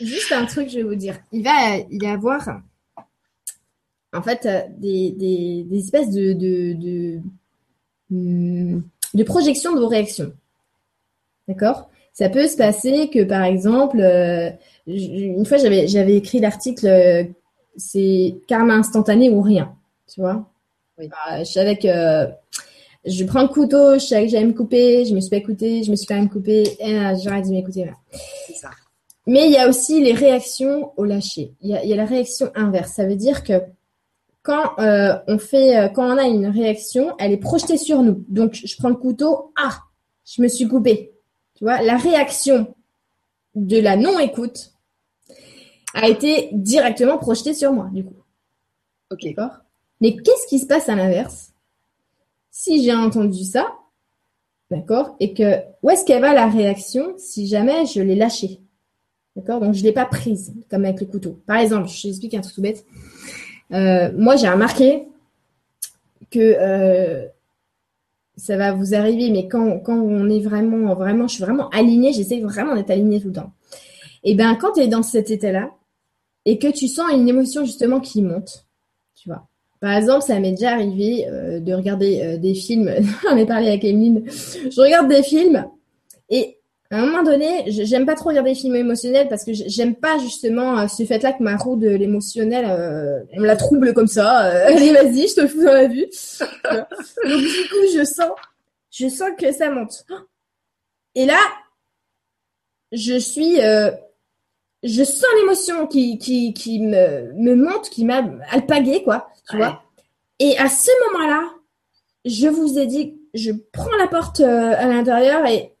juste 0.00 0.32
un 0.32 0.46
truc, 0.46 0.68
je 0.68 0.76
vais 0.76 0.84
vous 0.84 0.94
dire. 0.94 1.18
Il 1.32 1.42
va 1.44 1.76
y 1.90 2.06
avoir 2.06 2.48
en 4.12 4.22
fait 4.22 4.46
euh, 4.46 4.62
des, 4.78 5.10
des, 5.12 5.78
espèces 5.78 6.10
de, 6.10 6.32
de, 6.32 6.72
de, 6.72 7.20
hmm, 8.10 8.80
de 9.14 9.22
projection 9.22 9.74
de 9.74 9.80
vos 9.80 9.88
réactions. 9.88 10.32
D'accord? 11.46 11.88
Ça 12.12 12.28
peut 12.28 12.46
se 12.46 12.56
passer 12.56 13.08
que, 13.08 13.22
par 13.22 13.44
exemple, 13.44 14.00
euh, 14.00 14.50
une 14.86 15.46
fois, 15.46 15.56
j'avais, 15.58 16.16
écrit 16.16 16.40
l'article 16.40 16.86
euh, 16.86 17.24
c'est 17.76 18.36
karma 18.48 18.74
instantané 18.74 19.30
ou 19.30 19.40
rien. 19.40 19.74
Tu 20.12 20.20
vois? 20.20 20.50
Oui. 20.98 21.08
je 21.38 21.44
savais 21.44 21.76
que 21.76 22.28
je 23.04 23.24
prends 23.24 23.42
le 23.42 23.48
couteau, 23.48 23.94
je 23.94 24.04
savais 24.04 24.24
que 24.24 24.32
j'allais 24.32 24.46
me 24.46 24.52
couper, 24.52 25.04
je 25.04 25.14
me 25.14 25.20
suis 25.20 25.30
pas 25.30 25.36
écoutée, 25.36 25.84
je 25.84 25.90
me 25.92 25.96
suis 25.96 26.06
quand 26.06 26.16
même 26.16 26.28
coupée, 26.28 26.64
et 26.80 26.94
j'arrête 27.22 27.44
de 27.44 27.50
m'écouter. 27.50 27.88
C'est 28.48 28.54
ça. 28.54 28.70
Mais 29.28 29.46
il 29.46 29.52
y 29.52 29.58
a 29.58 29.68
aussi 29.68 30.00
les 30.00 30.14
réactions 30.14 30.92
au 30.96 31.04
lâcher. 31.04 31.52
Il 31.60 31.70
y, 31.70 31.76
a, 31.76 31.84
il 31.84 31.90
y 31.90 31.92
a 31.92 31.96
la 31.96 32.06
réaction 32.06 32.50
inverse. 32.54 32.92
Ça 32.92 33.06
veut 33.06 33.14
dire 33.14 33.44
que 33.44 33.62
quand 34.42 34.78
euh, 34.78 35.18
on 35.26 35.38
fait, 35.38 35.76
euh, 35.76 35.88
quand 35.88 36.04
on 36.04 36.16
a 36.16 36.24
une 36.24 36.46
réaction, 36.46 37.14
elle 37.18 37.32
est 37.32 37.38
projetée 37.38 37.76
sur 37.76 38.02
nous. 38.02 38.24
Donc, 38.28 38.54
je 38.54 38.76
prends 38.76 38.88
le 38.88 38.94
couteau, 38.94 39.52
ah, 39.56 39.78
je 40.24 40.42
me 40.42 40.48
suis 40.48 40.66
coupée. 40.66 41.12
Tu 41.54 41.64
vois, 41.64 41.82
la 41.82 41.96
réaction 41.96 42.74
de 43.54 43.78
la 43.78 43.96
non-écoute 43.96 44.72
a 45.94 46.08
été 46.08 46.50
directement 46.52 47.18
projetée 47.18 47.54
sur 47.54 47.72
moi, 47.72 47.90
du 47.92 48.04
coup. 48.04 48.22
Ok. 49.10 49.24
D'accord? 49.24 49.58
Mais 50.00 50.16
qu'est-ce 50.16 50.46
qui 50.46 50.58
se 50.58 50.66
passe 50.66 50.88
à 50.88 50.94
l'inverse? 50.94 51.52
Si 52.50 52.82
j'ai 52.82 52.94
entendu 52.94 53.44
ça, 53.44 53.74
d'accord, 54.70 55.16
et 55.20 55.34
que 55.34 55.60
où 55.82 55.90
est-ce 55.90 56.04
qu'elle 56.04 56.20
va 56.20 56.34
la 56.34 56.48
réaction 56.48 57.14
si 57.16 57.46
jamais 57.46 57.86
je 57.86 58.00
l'ai 58.00 58.14
lâchée? 58.14 58.60
D'accord? 59.34 59.60
Donc, 59.60 59.74
je 59.74 59.80
ne 59.80 59.84
l'ai 59.84 59.92
pas 59.92 60.06
prise, 60.06 60.54
comme 60.70 60.84
avec 60.84 61.00
le 61.00 61.06
couteau. 61.06 61.42
Par 61.46 61.56
exemple, 61.58 61.88
je 61.88 62.02
t'explique 62.02 62.34
un 62.34 62.40
truc 62.40 62.54
tout 62.54 62.62
bête. 62.62 62.84
Euh, 63.72 64.10
moi, 64.16 64.36
j'ai 64.36 64.48
remarqué 64.48 65.08
que 66.30 66.38
euh, 66.38 67.26
ça 68.36 68.56
va 68.56 68.72
vous 68.72 68.94
arriver, 68.94 69.30
mais 69.30 69.48
quand, 69.48 69.80
quand, 69.80 69.98
on 69.98 70.28
est 70.30 70.40
vraiment, 70.40 70.94
vraiment, 70.94 71.26
je 71.26 71.34
suis 71.34 71.44
vraiment 71.44 71.68
alignée, 71.70 72.12
j'essaie 72.12 72.40
vraiment 72.40 72.74
d'être 72.74 72.90
alignée 72.90 73.20
tout 73.20 73.28
le 73.28 73.34
temps. 73.34 73.52
Et 74.24 74.34
bien, 74.34 74.54
quand 74.54 74.72
tu 74.72 74.80
es 74.80 74.88
dans 74.88 75.02
cet 75.02 75.30
état-là 75.30 75.70
et 76.44 76.58
que 76.58 76.68
tu 76.68 76.88
sens 76.88 77.12
une 77.12 77.28
émotion 77.28 77.64
justement 77.64 78.00
qui 78.00 78.22
monte, 78.22 78.66
tu 79.14 79.28
vois, 79.28 79.48
Par 79.80 79.92
exemple, 79.92 80.22
ça 80.22 80.38
m'est 80.38 80.52
déjà 80.52 80.72
arrivé 80.72 81.26
euh, 81.28 81.60
de 81.60 81.72
regarder 81.72 82.22
euh, 82.22 82.36
des 82.38 82.54
films. 82.54 82.90
On 83.30 83.36
est 83.36 83.46
parlé 83.46 83.68
avec 83.68 83.84
Emeline. 83.84 84.24
Je 84.28 84.80
regarde 84.80 85.08
des 85.08 85.22
films 85.22 85.66
et 86.30 86.57
à 86.90 86.98
un 86.98 87.06
moment 87.06 87.22
donné, 87.22 87.64
j'aime 87.66 88.06
pas 88.06 88.14
trop 88.14 88.30
regarder 88.30 88.52
des 88.52 88.58
films 88.58 88.76
émotionnels 88.76 89.28
parce 89.28 89.44
que 89.44 89.52
j'aime 89.52 89.94
pas 89.94 90.18
justement 90.18 90.78
euh, 90.78 90.88
ce 90.88 91.04
fait-là 91.04 91.34
que 91.34 91.42
ma 91.42 91.56
roue 91.56 91.76
de 91.76 91.88
l'émotionnel, 91.88 92.64
on 93.32 93.40
me 93.40 93.46
la 93.46 93.56
trouble 93.56 93.92
comme 93.92 94.06
ça. 94.06 94.38
allez, 94.66 94.92
vas-y, 94.92 95.28
je 95.28 95.34
te 95.34 95.46
fous 95.46 95.64
dans 95.64 95.74
la 95.74 95.86
vue. 95.86 96.06
Donc 96.70 97.40
du 97.40 97.68
coup, 97.68 97.86
je 97.94 98.04
sens, 98.04 98.30
je 98.90 99.08
sens 99.08 99.30
que 99.38 99.52
ça 99.52 99.70
monte. 99.70 100.06
Et 101.14 101.26
là, 101.26 101.40
je 102.92 103.18
suis 103.18 103.58
je 104.82 105.02
sens 105.02 105.26
l'émotion 105.40 105.86
qui, 105.86 106.18
qui, 106.18 106.54
qui 106.54 106.80
me, 106.80 107.32
me 107.34 107.54
monte, 107.54 107.90
qui 107.90 108.04
m'a 108.04 108.22
alpagué, 108.50 109.02
quoi, 109.02 109.28
tu 109.50 109.56
vois. 109.56 109.82
Et 110.38 110.56
à 110.58 110.68
ce 110.68 110.90
moment-là, 111.12 111.42
je 112.24 112.48
vous 112.48 112.78
ai 112.78 112.86
dit, 112.86 113.20
je 113.34 113.50
prends 113.72 113.96
la 113.98 114.06
porte 114.06 114.40
euh, 114.40 114.74
à 114.76 114.86
l'intérieur 114.86 115.44
et 115.46 115.74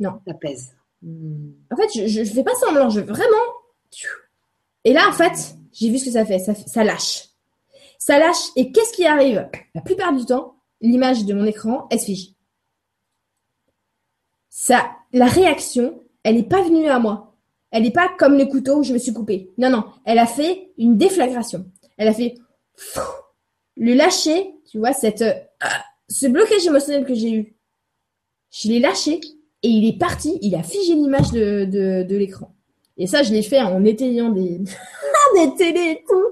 non. 0.00 0.20
Ça 0.26 0.34
pèse. 0.34 0.74
En 1.04 1.76
fait, 1.76 2.06
je, 2.08 2.24
je, 2.24 2.32
fais 2.32 2.42
pas 2.42 2.54
semblant, 2.54 2.90
je 2.90 3.00
vraiment. 3.00 3.36
Et 4.84 4.92
là, 4.92 5.08
en 5.08 5.12
fait, 5.12 5.54
j'ai 5.72 5.90
vu 5.90 5.98
ce 5.98 6.06
que 6.06 6.10
ça 6.12 6.24
fait. 6.24 6.38
Ça, 6.38 6.54
ça 6.54 6.84
lâche. 6.84 7.28
Ça 7.98 8.18
lâche. 8.18 8.50
Et 8.56 8.72
qu'est-ce 8.72 8.92
qui 8.92 9.06
arrive? 9.06 9.48
La 9.74 9.80
plupart 9.80 10.12
du 10.12 10.24
temps, 10.24 10.56
l'image 10.80 11.24
de 11.24 11.34
mon 11.34 11.44
écran, 11.44 11.86
elle 11.90 12.00
se 12.00 12.06
fige. 12.06 12.32
Ça, 14.48 14.90
la 15.12 15.26
réaction, 15.26 16.02
elle 16.24 16.36
n'est 16.36 16.42
pas 16.42 16.62
venue 16.62 16.88
à 16.88 16.98
moi. 16.98 17.36
Elle 17.70 17.82
n'est 17.82 17.92
pas 17.92 18.08
comme 18.18 18.36
le 18.36 18.46
couteau 18.46 18.78
où 18.78 18.82
je 18.82 18.92
me 18.92 18.98
suis 18.98 19.12
coupée. 19.12 19.50
Non, 19.58 19.70
non. 19.70 19.84
Elle 20.04 20.18
a 20.18 20.26
fait 20.26 20.72
une 20.78 20.96
déflagration. 20.96 21.70
Elle 21.96 22.08
a 22.08 22.14
fait 22.14 22.34
le 23.76 23.94
lâcher, 23.94 24.54
tu 24.70 24.78
vois, 24.78 24.92
cette, 24.92 25.22
euh, 25.22 25.34
ce 26.08 26.26
blocage 26.26 26.66
émotionnel 26.66 27.04
que 27.04 27.14
j'ai 27.14 27.32
eu. 27.32 27.56
Je 28.50 28.68
l'ai 28.68 28.80
lâché 28.80 29.20
et 29.62 29.68
il 29.68 29.88
est 29.88 29.98
parti. 29.98 30.38
Il 30.42 30.54
a 30.54 30.62
figé 30.62 30.94
l'image 30.94 31.32
de, 31.32 31.64
de, 31.64 32.02
de 32.02 32.16
l'écran. 32.16 32.54
Et 32.96 33.06
ça, 33.06 33.22
je 33.22 33.32
l'ai 33.32 33.42
fait 33.42 33.60
en 33.60 33.84
étayant 33.84 34.30
des, 34.30 34.60
des 35.34 35.54
télés 35.56 35.92
et 35.92 36.04
tout. 36.08 36.26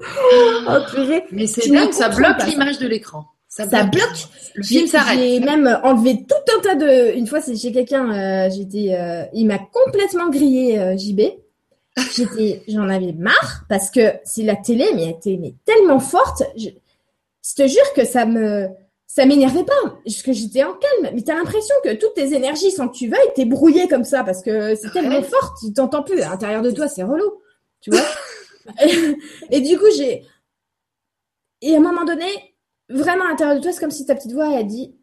Oh, 0.69 0.79
purée. 0.91 1.25
Mais 1.31 1.47
c'est 1.47 1.71
dingue, 1.71 1.93
ça 1.93 2.09
bloque 2.09 2.45
l'image 2.47 2.79
de 2.79 2.89
l'écran. 2.89 3.27
Ça, 3.65 3.85
bloque. 3.85 4.29
Le 4.55 4.63
film 4.63 4.87
s'arrête. 4.87 5.19
J'ai 5.19 5.41
même 5.41 5.81
enlevé 5.83 6.27
tout 6.27 6.57
un 6.57 6.61
tas 6.61 6.75
de. 6.75 7.17
Une 7.17 7.27
fois, 7.27 7.41
c'est 7.41 7.57
chez 7.57 7.73
quelqu'un. 7.73 8.13
Euh, 8.13 8.51
j'étais. 8.55 8.95
Euh, 8.95 9.25
il 9.33 9.47
m'a 9.47 9.59
complètement 9.59 10.29
grillé 10.29 10.79
euh, 10.79 10.97
JB. 10.97 11.23
J'étais. 12.15 12.63
J'en 12.69 12.89
avais 12.91 13.13
marre 13.13 13.65
parce 13.71 13.91
que 13.91 14.13
c'est 14.25 14.43
la 14.43 14.57
télé, 14.57 14.85
mais 14.95 15.05
elle 15.05 15.11
était 15.11 15.39
mais 15.41 15.55
tellement 15.65 16.01
forte. 16.01 16.43
Je, 16.57 16.69
te 17.55 17.67
jure 17.67 17.93
que 17.95 18.05
ça 18.05 18.27
me. 18.27 18.69
Ça 19.17 19.25
m'énervait 19.25 19.65
pas, 19.65 19.99
parce 20.05 20.21
que 20.21 20.35
j'étais 20.35 20.63
en 20.63 20.75
calme. 20.75 21.15
Mais 21.15 21.23
t'as 21.23 21.37
l'impression 21.37 21.75
que 21.83 21.95
toutes 21.95 22.13
tes 22.13 22.35
énergies, 22.35 22.71
sans 22.71 22.87
que 22.87 22.95
tu 22.95 23.09
veuilles, 23.09 23.33
t'es 23.35 23.47
brouillé 23.47 23.89
comme 23.89 24.05
ça 24.05 24.23
parce 24.23 24.43
que 24.43 24.75
c'est 24.75 24.91
tellement 24.91 25.23
fort, 25.23 25.57
tu 25.59 25.73
t'entends 25.73 26.03
plus. 26.03 26.21
À 26.21 26.29
l'intérieur 26.29 26.61
de 26.61 26.71
toi, 26.71 26.87
c'est 26.87 27.03
relou, 27.03 27.41
tu 27.81 27.93
vois. 27.93 28.05
et 29.51 29.63
du 29.63 29.79
coup, 29.79 29.87
j'ai. 29.97 30.27
Et 31.63 31.75
à 31.75 31.79
un 31.79 31.81
moment 31.81 32.05
donné, 32.05 32.27
vraiment 32.91 33.25
à 33.25 33.29
l'intérieur 33.29 33.57
de 33.57 33.63
toi, 33.63 33.73
c'est 33.73 33.81
comme 33.81 33.91
si 33.91 34.05
ta 34.05 34.17
petite 34.17 34.33
voix, 34.33 34.51
elle 34.53 34.59
a 34.59 34.65
dit 34.65 34.95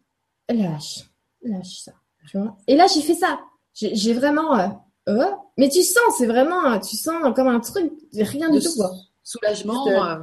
lâche, 0.48 1.10
lâche 1.42 1.80
ça. 1.80 1.92
Tu 2.30 2.38
vois 2.38 2.56
et 2.68 2.76
là, 2.76 2.86
j'ai 2.86 3.00
fait 3.00 3.16
ça. 3.16 3.40
J'ai 3.72 4.12
vraiment. 4.12 4.56
Euh, 4.56 4.68
euh, 5.08 5.30
mais 5.58 5.68
tu 5.68 5.82
sens, 5.82 6.18
c'est 6.18 6.26
vraiment. 6.26 6.78
Tu 6.78 6.94
sens 6.94 7.34
comme 7.34 7.48
un 7.48 7.58
truc, 7.58 7.92
rien 8.12 8.48
du 8.48 8.60
tout, 8.60 8.74
quoi. 8.76 8.92
Soulagement. 9.24 9.88
Euh, 9.88 10.20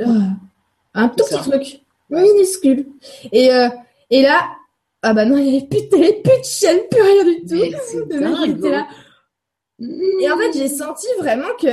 un 0.94 1.10
tout 1.10 1.26
petit 1.26 1.50
truc, 1.50 1.81
minuscule. 2.12 2.86
Et, 3.32 3.50
et 4.10 4.22
là, 4.22 4.48
ah 5.02 5.14
bah 5.14 5.26
non, 5.26 5.38
il 5.38 5.46
n'y 5.46 5.58
avait 5.58 5.68
plus 5.68 5.82
de 5.82 5.88
télé, 5.88 6.22
plus 6.24 6.40
de 6.40 6.46
chaîne, 6.46 6.80
plus 6.90 7.02
rien 7.02 7.24
du 7.24 8.60
tout. 8.60 8.68
Là. 8.70 8.88
Et 9.80 10.32
en 10.32 10.38
fait, 10.38 10.54
j'ai 10.54 10.68
senti 10.68 11.08
vraiment 11.20 11.56
que 11.60 11.68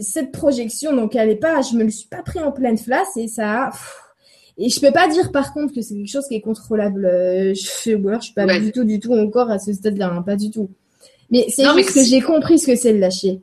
cette 0.00 0.32
projection, 0.32 0.94
donc 0.94 1.14
elle 1.14 1.30
est 1.30 1.36
pas, 1.36 1.62
je 1.62 1.76
me 1.76 1.84
le 1.84 1.90
suis 1.90 2.08
pas 2.08 2.22
pris 2.22 2.40
en 2.40 2.50
pleine 2.50 2.78
face 2.78 3.16
et 3.16 3.28
ça 3.28 3.66
a, 3.66 3.70
et 4.58 4.68
je 4.68 4.80
peux 4.80 4.92
pas 4.92 5.08
dire 5.08 5.30
par 5.30 5.52
contre 5.52 5.74
que 5.74 5.80
c'est 5.80 5.94
quelque 5.94 6.10
chose 6.10 6.26
qui 6.26 6.34
est 6.34 6.40
contrôlable. 6.40 7.06
Euh, 7.06 7.54
je 7.54 7.66
fais 7.66 7.96
je 7.96 8.20
suis 8.20 8.34
pas 8.34 8.58
du 8.58 8.72
tout, 8.72 8.84
du 8.84 8.98
tout 8.98 9.14
encore 9.14 9.50
à 9.50 9.58
ce 9.58 9.72
stade-là, 9.72 10.12
hein, 10.12 10.22
pas 10.22 10.36
du 10.36 10.50
tout. 10.50 10.70
Mais 11.30 11.46
c'est 11.48 11.64
juste 11.64 11.94
que 11.94 12.02
j'ai 12.02 12.20
compris 12.20 12.58
ce 12.58 12.66
que 12.66 12.76
c'est 12.76 12.92
le 12.92 12.98
lâcher. 12.98 13.40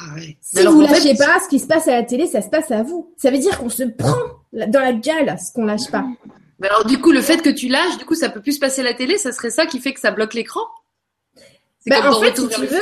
Ah 0.00 0.14
ouais. 0.14 0.36
Si 0.40 0.64
vous 0.64 0.80
lâchez 0.80 1.14
pas, 1.14 1.38
ce 1.42 1.48
qui 1.48 1.58
se 1.58 1.66
passe 1.66 1.88
à 1.88 1.92
la 1.92 2.02
télé, 2.02 2.26
ça 2.26 2.42
se 2.42 2.48
passe 2.48 2.70
à 2.70 2.82
vous. 2.82 3.14
Ça 3.16 3.30
veut 3.30 3.38
dire 3.38 3.58
qu'on 3.58 3.68
se 3.68 3.84
prend 3.84 4.16
dans 4.52 4.80
la 4.80 4.92
gueule 4.92 5.36
ce 5.38 5.52
qu'on 5.52 5.64
lâche 5.64 5.90
pas. 5.90 6.04
Mais 6.58 6.68
alors 6.68 6.86
du 6.86 7.00
coup, 7.00 7.12
le 7.12 7.20
fait 7.20 7.42
que 7.42 7.50
tu 7.50 7.68
lâches, 7.68 7.98
du 7.98 8.04
coup, 8.04 8.14
ça 8.14 8.28
peut 8.28 8.40
plus 8.40 8.52
se 8.52 8.60
passer 8.60 8.80
à 8.80 8.84
la 8.84 8.94
télé, 8.94 9.18
ça 9.18 9.32
serait 9.32 9.50
ça 9.50 9.66
qui 9.66 9.80
fait 9.80 9.92
que 9.92 10.00
ça 10.00 10.10
bloque 10.10 10.34
l'écran? 10.34 10.62
Bah, 11.86 12.10
en 12.10 12.20
fait, 12.20 12.36
si 12.36 12.48
tu 12.48 12.66
veux, 12.66 12.80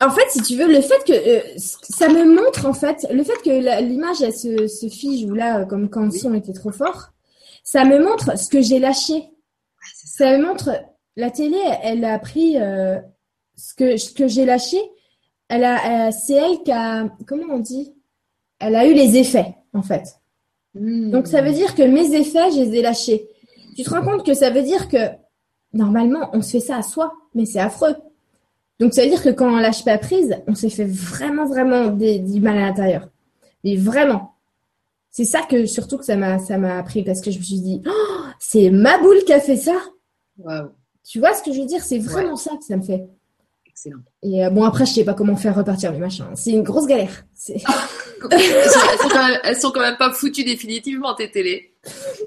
en 0.00 0.10
fait, 0.10 0.30
si 0.30 0.42
tu 0.42 0.56
veux, 0.56 0.66
le 0.66 0.80
fait 0.80 1.04
que 1.06 1.12
euh, 1.12 1.40
ça 1.56 2.08
me 2.08 2.24
montre 2.24 2.66
en 2.66 2.74
fait, 2.74 3.06
le 3.10 3.22
fait 3.22 3.40
que 3.44 3.80
l'image 3.80 4.22
elle 4.22 4.34
se, 4.34 4.66
se, 4.66 4.88
fige 4.88 5.24
ou 5.24 5.34
là, 5.34 5.64
comme 5.64 5.88
quand 5.88 6.04
le 6.04 6.10
son 6.10 6.34
était 6.34 6.52
trop 6.52 6.72
fort, 6.72 7.10
ça 7.62 7.84
me 7.84 8.02
montre 8.02 8.38
ce 8.38 8.48
que 8.48 8.60
j'ai 8.60 8.78
lâché. 8.78 9.30
ça. 9.94 10.36
me 10.36 10.44
montre 10.44 10.70
la 11.16 11.30
télé, 11.30 11.58
elle 11.82 12.04
a 12.04 12.18
pris 12.18 12.58
euh, 12.58 12.98
ce 13.56 13.74
que 13.74 13.96
ce 13.96 14.12
que 14.12 14.28
j'ai 14.28 14.44
lâché. 14.44 14.78
Elle 15.48 15.64
a, 15.64 16.10
c'est 16.10 16.34
elle 16.34 16.62
qui 16.64 16.72
a, 16.72 17.08
comment 17.26 17.54
on 17.54 17.58
dit, 17.60 17.94
elle 18.58 18.74
a 18.74 18.86
eu 18.86 18.94
les 18.94 19.16
effets 19.16 19.54
en 19.72 19.82
fait. 19.82 20.16
Hmm. 20.78 21.10
Donc 21.10 21.26
ça 21.26 21.42
veut 21.42 21.52
dire 21.52 21.74
que 21.74 21.82
mes 21.82 22.14
effets, 22.14 22.50
je 22.52 22.60
les 22.60 22.76
ai 22.76 22.82
lâchés. 22.82 23.28
Tu 23.76 23.82
te 23.82 23.90
rends 23.90 24.02
compte 24.02 24.24
que 24.24 24.34
ça 24.34 24.50
veut 24.50 24.62
dire 24.62 24.88
que 24.88 24.98
normalement 25.72 26.30
on 26.32 26.42
se 26.42 26.52
fait 26.52 26.60
ça 26.60 26.76
à 26.76 26.82
soi, 26.82 27.12
mais 27.34 27.46
c'est 27.46 27.60
affreux. 27.60 27.94
Donc 28.78 28.92
ça 28.92 29.02
veut 29.02 29.08
dire 29.08 29.22
que 29.22 29.30
quand 29.30 29.48
on 29.48 29.56
lâche 29.56 29.84
pas 29.84 29.98
prise, 29.98 30.36
on 30.46 30.54
s'est 30.54 30.70
fait 30.70 30.84
vraiment 30.84 31.46
vraiment 31.46 31.88
des, 31.88 32.18
du 32.18 32.40
mal 32.40 32.58
à 32.58 32.66
l'intérieur. 32.66 33.08
Mais 33.64 33.76
vraiment. 33.76 34.34
C'est 35.10 35.24
ça 35.24 35.42
que 35.42 35.64
surtout 35.64 35.96
que 35.96 36.04
ça 36.04 36.16
m'a 36.16 36.38
ça 36.38 36.58
m'a 36.58 36.78
appris 36.78 37.02
parce 37.02 37.22
que 37.22 37.30
je 37.30 37.38
me 37.38 37.42
suis 37.42 37.60
dit 37.60 37.82
oh, 37.86 38.22
c'est 38.38 38.70
ma 38.70 38.98
boule 38.98 39.24
qui 39.24 39.32
a 39.32 39.40
fait 39.40 39.56
ça. 39.56 39.76
Tu 41.04 41.20
vois 41.20 41.32
ce 41.32 41.42
que 41.42 41.52
je 41.52 41.60
veux 41.60 41.66
dire? 41.66 41.82
C'est 41.82 41.98
vraiment 41.98 42.36
ça 42.36 42.50
que 42.56 42.64
ça 42.64 42.76
me 42.76 42.82
fait. 42.82 43.08
Excellent. 43.76 43.98
Et 44.22 44.42
euh, 44.42 44.48
bon 44.48 44.64
après 44.64 44.86
je 44.86 44.92
sais 44.94 45.04
pas 45.04 45.12
comment 45.12 45.36
faire 45.36 45.54
repartir 45.54 45.92
les 45.92 45.98
machins. 45.98 46.24
C'est 46.34 46.52
une 46.52 46.62
grosse 46.62 46.86
galère. 46.86 47.26
elles, 49.44 49.56
sont 49.56 49.70
quand 49.70 49.80
même, 49.80 49.98
pas 49.98 50.10
foutues 50.12 50.44
définitivement 50.44 51.14
tes 51.14 51.30
télés. 51.30 51.74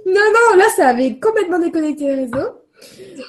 Non 0.05 0.13
non 0.13 0.57
là 0.57 0.65
ça 0.76 0.89
avait 0.89 1.17
complètement 1.19 1.57
déconnecté 1.57 2.05
les 2.05 2.15
réseaux. 2.26 2.51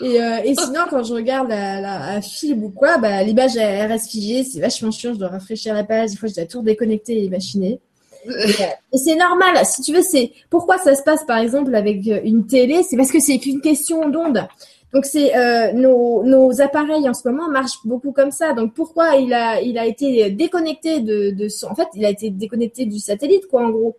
Et, 0.02 0.22
euh, 0.22 0.36
et 0.44 0.54
sinon, 0.54 0.82
quand 0.88 1.02
je 1.02 1.12
regarde 1.14 1.48
la, 1.48 1.80
la, 1.80 2.22
film 2.22 2.62
ou 2.62 2.70
quoi, 2.70 2.98
bah, 2.98 3.22
l'image 3.24 3.56
elle 3.56 3.90
reste 3.90 4.10
figée, 4.10 4.44
c'est 4.44 4.60
vachement 4.60 4.92
chiant, 4.92 5.12
je 5.14 5.18
dois 5.18 5.28
rafraîchir 5.28 5.74
la 5.74 5.82
page, 5.82 6.10
des 6.10 6.16
fois 6.16 6.28
je 6.28 6.34
dois 6.34 6.44
tout 6.44 6.62
déconnecter 6.62 7.24
et 7.24 7.30
machiner. 7.30 7.80
Et, 8.26 8.62
et 8.92 8.98
c'est 8.98 9.16
normal, 9.16 9.64
si 9.64 9.80
tu 9.80 9.94
veux, 9.94 10.02
c'est 10.02 10.32
pourquoi 10.50 10.76
ça 10.76 10.94
se 10.94 11.02
passe 11.02 11.24
par 11.24 11.38
exemple 11.38 11.74
avec 11.74 12.04
une 12.22 12.46
télé, 12.46 12.82
c'est 12.82 12.98
parce 12.98 13.10
que 13.10 13.18
c'est 13.18 13.38
qu'une 13.38 13.62
question 13.62 14.10
d'onde. 14.10 14.46
Donc 14.92 15.04
c'est 15.04 15.36
euh, 15.36 15.72
nos, 15.72 16.24
nos 16.24 16.60
appareils 16.60 17.08
en 17.08 17.14
ce 17.14 17.28
moment 17.28 17.48
marchent 17.48 17.78
beaucoup 17.84 18.12
comme 18.12 18.32
ça. 18.32 18.52
Donc 18.54 18.74
pourquoi 18.74 19.16
il 19.16 19.32
a 19.32 19.60
il 19.60 19.78
a 19.78 19.86
été 19.86 20.30
déconnecté 20.30 21.00
de, 21.00 21.30
de 21.30 21.48
son, 21.48 21.68
en 21.68 21.74
fait 21.74 21.88
il 21.94 22.04
a 22.04 22.10
été 22.10 22.30
déconnecté 22.30 22.86
du 22.86 22.98
satellite 22.98 23.46
quoi 23.46 23.62
en 23.64 23.70
gros. 23.70 23.96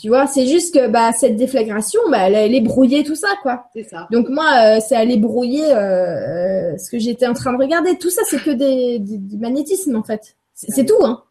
Tu 0.00 0.08
vois, 0.08 0.26
c'est 0.26 0.46
juste 0.46 0.74
que 0.74 0.88
bah 0.88 1.12
cette 1.12 1.36
déflagration, 1.36 2.00
bah 2.10 2.26
elle 2.26 2.34
allait 2.34 2.62
brouiller 2.62 3.04
tout 3.04 3.14
ça 3.14 3.28
quoi. 3.42 3.66
C'est 3.74 3.82
ça. 3.82 4.08
Donc 4.10 4.28
moi, 4.30 4.46
euh, 4.64 4.80
ça 4.80 4.98
allait 4.98 5.18
brouiller 5.18 5.70
euh, 5.70 6.76
ce 6.78 6.90
que 6.90 6.98
j'étais 6.98 7.26
en 7.26 7.34
train 7.34 7.52
de 7.52 7.58
regarder. 7.58 7.98
Tout 7.98 8.08
ça, 8.08 8.22
c'est 8.26 8.42
que 8.42 8.50
des, 8.50 8.98
du 8.98 9.36
magnétisme 9.36 9.94
en 9.96 10.02
fait. 10.02 10.36
C'est 10.54 10.86
tout, 10.86 11.04
hein. 11.04 11.22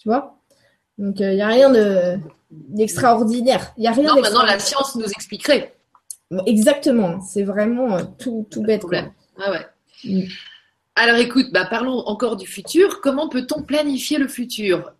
Tu 0.00 0.08
vois? 0.08 0.38
Donc 0.96 1.20
il 1.20 1.26
euh, 1.26 1.34
y 1.34 1.42
a 1.42 1.46
rien 1.48 1.70
de 1.70 2.16
d'extraordinaire. 2.50 3.74
Il 3.76 3.84
y 3.84 3.86
a 3.86 3.92
rien. 3.92 4.14
Non, 4.14 4.20
maintenant 4.20 4.44
la 4.44 4.58
science 4.58 4.96
nous 4.96 5.04
expliquerait. 5.04 5.74
Exactement. 6.46 7.20
C'est 7.20 7.42
vraiment 7.42 7.96
euh, 7.96 8.02
tout 8.18 8.46
tout 8.50 8.62
bête. 8.62 8.84
Ah 9.38 9.50
ouais. 9.50 9.66
Mm. 10.04 10.28
Alors 10.94 11.16
écoute, 11.16 11.46
bah, 11.52 11.66
parlons 11.68 11.98
encore 12.06 12.36
du 12.36 12.46
futur. 12.46 13.00
Comment 13.00 13.28
peut-on 13.28 13.62
planifier 13.62 14.18
le 14.18 14.28
futur? 14.28 14.92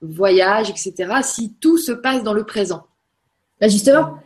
Voyage, 0.00 0.70
etc., 0.70 1.12
si 1.22 1.54
tout 1.54 1.76
se 1.76 1.92
passe 1.92 2.22
dans 2.22 2.32
le 2.32 2.44
présent? 2.44 2.86
Bah 3.60 3.68
justement, 3.68 4.18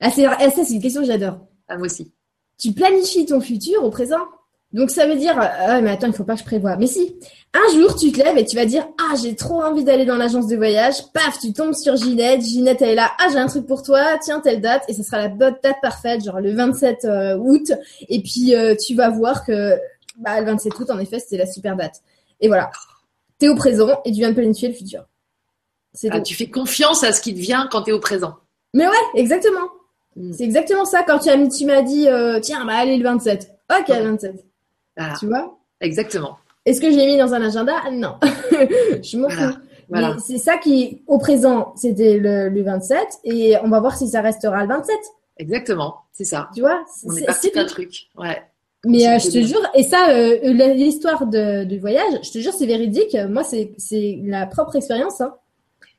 ah, 0.00 0.08
ah, 0.08 0.50
ça 0.50 0.64
c'est 0.64 0.74
une 0.74 0.80
question 0.80 1.02
que 1.02 1.06
j'adore. 1.06 1.46
Ah, 1.68 1.76
moi 1.76 1.86
aussi. 1.86 2.12
Tu 2.58 2.72
planifies 2.72 3.26
ton 3.26 3.40
futur 3.40 3.84
au 3.84 3.90
présent? 3.90 4.26
Donc 4.72 4.90
ça 4.90 5.06
veut 5.06 5.16
dire, 5.16 5.34
ah 5.38 5.80
mais 5.80 5.90
attends, 5.90 6.06
il 6.06 6.12
faut 6.12 6.24
pas 6.24 6.34
que 6.34 6.40
je 6.40 6.44
prévoie. 6.44 6.76
Mais 6.76 6.86
si, 6.86 7.16
un 7.52 7.74
jour 7.74 7.94
tu 7.96 8.12
te 8.12 8.22
lèves 8.22 8.38
et 8.38 8.44
tu 8.44 8.56
vas 8.56 8.64
dire, 8.64 8.86
ah 8.98 9.14
j'ai 9.22 9.36
trop 9.36 9.62
envie 9.62 9.84
d'aller 9.84 10.04
dans 10.04 10.16
l'agence 10.16 10.46
de 10.46 10.56
voyage, 10.56 10.94
paf, 11.12 11.38
tu 11.40 11.52
tombes 11.52 11.74
sur 11.74 11.96
Ginette, 11.96 12.42
Ginette 12.42 12.82
elle 12.82 12.90
est 12.90 12.94
là, 12.94 13.10
ah 13.18 13.28
j'ai 13.30 13.38
un 13.38 13.48
truc 13.48 13.66
pour 13.66 13.82
toi, 13.82 14.18
tiens 14.22 14.40
telle 14.40 14.60
date, 14.60 14.84
et 14.88 14.94
ce 14.94 15.02
sera 15.02 15.18
la 15.18 15.28
bonne 15.28 15.56
date 15.62 15.76
parfaite, 15.82 16.24
genre 16.24 16.40
le 16.40 16.54
27 16.54 17.04
euh, 17.04 17.36
août, 17.36 17.72
et 18.08 18.22
puis 18.22 18.54
euh, 18.54 18.74
tu 18.74 18.94
vas 18.94 19.10
voir 19.10 19.44
que 19.44 19.78
bah, 20.16 20.40
le 20.40 20.46
27 20.46 20.78
août 20.78 20.90
en 20.90 20.98
effet 20.98 21.18
c'était 21.18 21.38
la 21.38 21.46
super 21.46 21.76
date. 21.76 22.02
Et 22.40 22.48
voilà 22.48 22.70
tu 23.42 23.48
au 23.48 23.56
présent 23.56 24.00
et 24.04 24.12
tu 24.12 24.18
viens 24.18 24.30
de 24.30 24.34
planifier 24.34 24.68
le 24.68 24.74
futur. 24.74 25.04
Ah, 26.10 26.20
tu 26.20 26.34
fais 26.34 26.48
confiance 26.48 27.04
à 27.04 27.12
ce 27.12 27.20
qui 27.20 27.34
te 27.34 27.40
vient 27.40 27.68
quand 27.70 27.82
tu 27.82 27.90
es 27.90 27.92
au 27.92 28.00
présent. 28.00 28.36
Mais 28.72 28.86
ouais, 28.86 28.94
exactement. 29.14 29.68
Mm. 30.16 30.32
C'est 30.32 30.44
exactement 30.44 30.84
ça. 30.84 31.02
Quand 31.02 31.18
tu, 31.18 31.28
as, 31.28 31.48
tu 31.48 31.66
m'as 31.66 31.82
dit, 31.82 32.08
euh, 32.08 32.40
tiens, 32.40 32.64
bah 32.64 32.74
allez 32.76 32.96
le 32.96 33.04
27. 33.04 33.50
Ok, 33.70 33.88
le 33.88 34.10
27. 34.10 34.44
Tu 35.18 35.26
vois? 35.26 35.58
Exactement. 35.80 36.38
Est-ce 36.64 36.80
que 36.80 36.90
j'ai 36.90 37.06
mis 37.06 37.16
dans 37.16 37.34
un 37.34 37.42
agenda? 37.42 37.74
Non. 37.90 38.16
je 38.22 39.18
m'en 39.18 39.28
fous. 39.28 39.58
Voilà. 39.88 40.16
C'est 40.24 40.38
ça 40.38 40.56
qui, 40.58 41.02
au 41.06 41.18
présent, 41.18 41.74
c'était 41.76 42.18
le, 42.18 42.48
le 42.48 42.62
27 42.62 42.98
et 43.24 43.56
on 43.62 43.68
va 43.68 43.80
voir 43.80 43.96
si 43.96 44.08
ça 44.08 44.20
restera 44.20 44.62
le 44.62 44.68
27. 44.68 44.96
Exactement, 45.38 45.96
c'est 46.12 46.24
ça. 46.24 46.48
Tu 46.54 46.60
vois? 46.60 46.84
On 47.04 47.16
est, 47.16 47.26
parti 47.26 47.50
d'un 47.50 47.66
truc. 47.66 48.08
Ouais. 48.16 48.40
Mais 48.84 49.06
euh, 49.06 49.18
je 49.18 49.30
te 49.30 49.42
jure, 49.42 49.60
et 49.74 49.82
ça, 49.82 50.10
euh, 50.10 50.38
l'histoire 50.74 51.26
du 51.26 51.78
voyage, 51.78 52.20
je 52.22 52.30
te 52.30 52.38
jure, 52.38 52.52
c'est 52.52 52.66
véridique. 52.66 53.16
Moi, 53.28 53.42
c'est 53.44 54.20
la 54.24 54.46
propre 54.46 54.76
expérience. 54.76 55.20
Hein. 55.20 55.34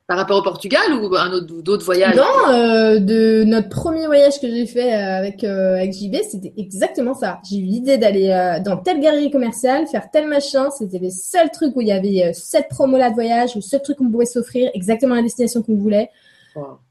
Par 0.05 0.17
rapport 0.17 0.37
au 0.37 0.41
Portugal 0.41 0.81
ou 1.01 1.15
un 1.15 1.31
autre 1.31 1.61
d'autres 1.61 1.85
voyages? 1.85 2.15
Non, 2.15 2.49
euh, 2.49 2.99
de 2.99 3.43
notre 3.45 3.69
premier 3.69 4.05
voyage 4.05 4.41
que 4.41 4.49
j'ai 4.49 4.65
fait 4.65 4.91
avec 4.91 5.45
avec 5.45 5.93
JB, 5.93 6.15
c'était 6.29 6.53
exactement 6.57 7.13
ça. 7.13 7.39
J'ai 7.49 7.57
eu 7.57 7.63
l'idée 7.63 7.97
d'aller 7.97 8.59
dans 8.65 8.75
telle 8.75 8.99
galerie 8.99 9.31
commerciale, 9.31 9.87
faire 9.87 10.11
tel 10.11 10.27
machin. 10.27 10.69
C'était 10.71 10.99
le 10.99 11.09
seul 11.09 11.49
truc 11.51 11.75
où 11.77 11.81
il 11.81 11.87
y 11.87 11.93
avait 11.93 12.33
cette 12.33 12.67
promo 12.67 12.97
là 12.97 13.11
de 13.11 13.15
voyage, 13.15 13.55
le 13.55 13.61
seul 13.61 13.81
truc 13.81 13.97
qu'on 13.97 14.11
pouvait 14.11 14.25
s'offrir, 14.25 14.69
exactement 14.73 15.15
la 15.15 15.21
destination 15.21 15.61
qu'on 15.61 15.77
voulait. 15.77 16.09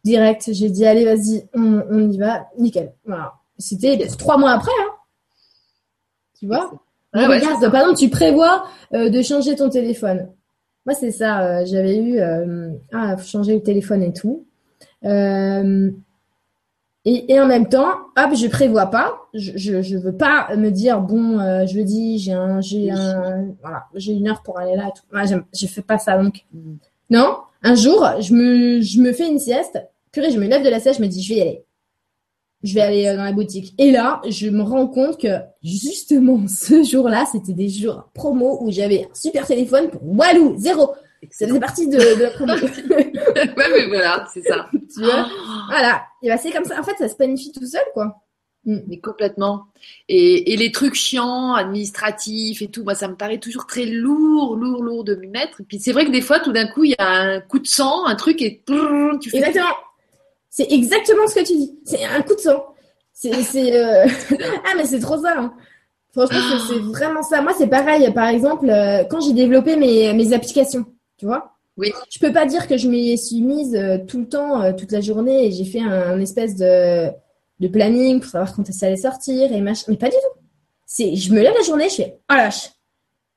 Direct, 0.04 0.48
j'ai 0.52 0.70
dit 0.70 0.86
allez 0.86 1.04
vas-y, 1.04 1.46
on, 1.54 1.82
on, 1.90 2.10
y 2.10 2.18
va, 2.18 2.48
nickel. 2.58 2.92
Voilà. 3.04 3.34
C'était 3.58 4.06
trois 4.18 4.36
mois 4.36 4.52
après. 4.52 4.72
Hein. 4.80 4.92
Tu 6.38 6.46
vois? 6.46 6.72
Regarde, 7.14 7.70
par 7.70 7.82
exemple, 7.82 7.98
tu 7.98 8.08
prévois 8.08 8.64
euh, 8.94 9.08
de 9.10 9.22
changer 9.22 9.54
ton 9.54 9.68
téléphone. 9.68 10.28
Moi, 10.86 10.94
c'est 10.94 11.10
ça. 11.10 11.42
Euh, 11.42 11.64
j'avais 11.66 11.96
eu 11.96 12.18
euh, 12.18 12.70
ah, 12.92 13.16
changer 13.18 13.54
le 13.54 13.62
téléphone 13.62 14.02
et 14.02 14.12
tout. 14.12 14.46
Et, 17.04 17.32
et, 17.32 17.40
en 17.40 17.46
même 17.46 17.68
temps, 17.68 17.90
hop, 18.16 18.34
je 18.36 18.46
prévois 18.46 18.86
pas. 18.86 19.18
Je, 19.34 19.52
je, 19.56 19.82
je 19.82 19.96
veux 19.96 20.16
pas 20.16 20.54
me 20.56 20.70
dire 20.70 21.00
bon, 21.00 21.38
je 21.66 21.76
le 21.76 21.82
dis, 21.82 22.18
j'ai 22.18 22.32
un, 22.32 22.60
j'ai 22.60 22.92
un, 22.92 23.48
voilà, 23.60 23.86
j'ai 23.96 24.12
une 24.12 24.28
heure 24.28 24.42
pour 24.42 24.58
aller 24.58 24.76
là. 24.76 24.92
Tout. 24.94 25.02
Moi, 25.12 25.24
je 25.24 25.66
fais 25.66 25.82
pas 25.82 25.98
ça 25.98 26.16
donc. 26.16 26.44
Mm. 26.52 26.74
Non, 27.10 27.38
un 27.64 27.74
jour, 27.74 28.08
je 28.20 28.32
me, 28.34 28.80
je 28.80 29.00
me 29.00 29.12
fais 29.12 29.28
une 29.28 29.40
sieste. 29.40 29.80
Purée, 30.12 30.30
je 30.30 30.38
me 30.38 30.46
lève 30.46 30.62
de 30.64 30.68
la 30.68 30.78
sieste, 30.78 30.98
je 30.98 31.02
me 31.02 31.08
dis, 31.08 31.22
je 31.22 31.34
vais 31.34 31.38
y 31.38 31.42
aller 31.42 31.64
je 32.62 32.74
vais 32.74 32.80
aller 32.80 33.06
euh, 33.06 33.16
dans 33.16 33.24
la 33.24 33.32
boutique. 33.32 33.74
Et 33.78 33.90
là, 33.90 34.20
je 34.28 34.48
me 34.48 34.62
rends 34.62 34.86
compte 34.86 35.20
que 35.20 35.38
justement 35.62 36.40
ce 36.48 36.82
jour-là, 36.82 37.24
c'était 37.30 37.52
des 37.52 37.68
jours 37.68 38.10
promo 38.14 38.58
où 38.62 38.70
j'avais 38.70 39.04
un 39.10 39.14
super 39.14 39.46
téléphone 39.46 39.90
pour 39.90 40.02
Walou, 40.04 40.54
zéro. 40.58 40.92
Ça 41.30 41.46
faisait 41.46 41.60
partie 41.60 41.88
de, 41.88 41.98
de 41.98 42.22
la 42.22 42.30
promo. 42.30 42.52
ouais, 42.54 43.54
mais 43.56 43.86
voilà, 43.86 44.26
c'est 44.32 44.42
ça. 44.42 44.68
tu 44.94 45.02
vois 45.02 45.28
Voilà. 45.68 46.02
Et 46.22 46.28
bah, 46.28 46.36
c'est 46.36 46.50
comme 46.50 46.64
ça. 46.64 46.80
En 46.80 46.82
fait, 46.82 46.96
ça 46.98 47.08
se 47.08 47.14
planifie 47.14 47.52
tout 47.52 47.66
seul, 47.66 47.84
quoi. 47.94 48.16
Mm. 48.64 48.78
Mais 48.88 48.98
complètement. 48.98 49.66
Et, 50.08 50.52
et, 50.52 50.56
les 50.56 50.72
trucs 50.72 50.94
chiants, 50.94 51.54
administratifs 51.54 52.60
et 52.62 52.68
tout, 52.68 52.82
moi, 52.82 52.96
ça 52.96 53.06
me 53.06 53.14
paraît 53.14 53.38
toujours 53.38 53.66
très 53.66 53.84
lourd, 53.84 54.56
lourd, 54.56 54.82
lourd 54.82 55.04
de 55.04 55.14
m'y 55.14 55.28
mettre. 55.28 55.60
Et 55.60 55.64
puis 55.64 55.78
c'est 55.78 55.92
vrai 55.92 56.06
que 56.06 56.10
des 56.10 56.22
fois, 56.22 56.40
tout 56.40 56.52
d'un 56.52 56.66
coup, 56.66 56.82
il 56.82 56.90
y 56.90 56.96
a 56.98 57.08
un 57.08 57.40
coup 57.40 57.60
de 57.60 57.66
sang, 57.68 58.04
un 58.04 58.16
truc 58.16 58.42
et 58.42 58.62
tu 59.20 59.30
fais 59.30 59.38
Exactement. 59.38 59.74
C'est 60.54 60.70
exactement 60.70 61.26
ce 61.28 61.34
que 61.34 61.46
tu 61.46 61.56
dis. 61.56 61.78
C'est 61.82 62.04
un 62.04 62.20
coup 62.20 62.34
de 62.34 62.40
sang. 62.40 62.62
C'est, 63.14 63.32
euh, 63.74 64.06
ah, 64.66 64.74
mais 64.76 64.84
c'est 64.84 64.98
trop 64.98 65.18
ça. 65.18 65.34
Hein. 65.38 65.54
Franchement, 66.12 66.58
c'est 66.68 66.78
vraiment 66.78 67.22
ça. 67.22 67.40
Moi, 67.40 67.54
c'est 67.56 67.68
pareil. 67.68 68.12
Par 68.12 68.28
exemple, 68.28 68.68
euh, 68.68 69.02
quand 69.04 69.20
j'ai 69.20 69.32
développé 69.32 69.76
mes, 69.76 70.12
mes 70.12 70.34
applications, 70.34 70.84
tu 71.16 71.24
vois. 71.24 71.54
Oui. 71.78 71.90
Je 72.10 72.18
peux 72.18 72.34
pas 72.34 72.44
dire 72.44 72.68
que 72.68 72.76
je 72.76 72.86
m'y 72.86 73.16
suis 73.16 73.40
mise 73.40 73.74
euh, 73.74 73.96
tout 74.06 74.18
le 74.20 74.28
temps, 74.28 74.74
toute 74.74 74.92
la 74.92 75.00
journée, 75.00 75.46
et 75.46 75.52
j'ai 75.52 75.64
fait 75.64 75.80
un, 75.80 76.20
espèce 76.20 76.54
de, 76.54 77.08
de 77.60 77.68
planning 77.68 78.20
pour 78.20 78.28
savoir 78.30 78.54
quand 78.54 78.70
ça 78.70 78.86
allait 78.86 78.96
sortir 78.96 79.50
et 79.54 79.60
machin. 79.62 79.86
Mais 79.88 79.96
pas 79.96 80.10
du 80.10 80.16
tout. 80.16 80.40
C'est, 80.84 81.16
je 81.16 81.32
me 81.32 81.40
lève 81.40 81.54
la 81.56 81.64
journée, 81.64 81.88
je 81.88 81.94
fais, 81.94 82.18
oh 82.30 82.34
lâche. 82.34 82.72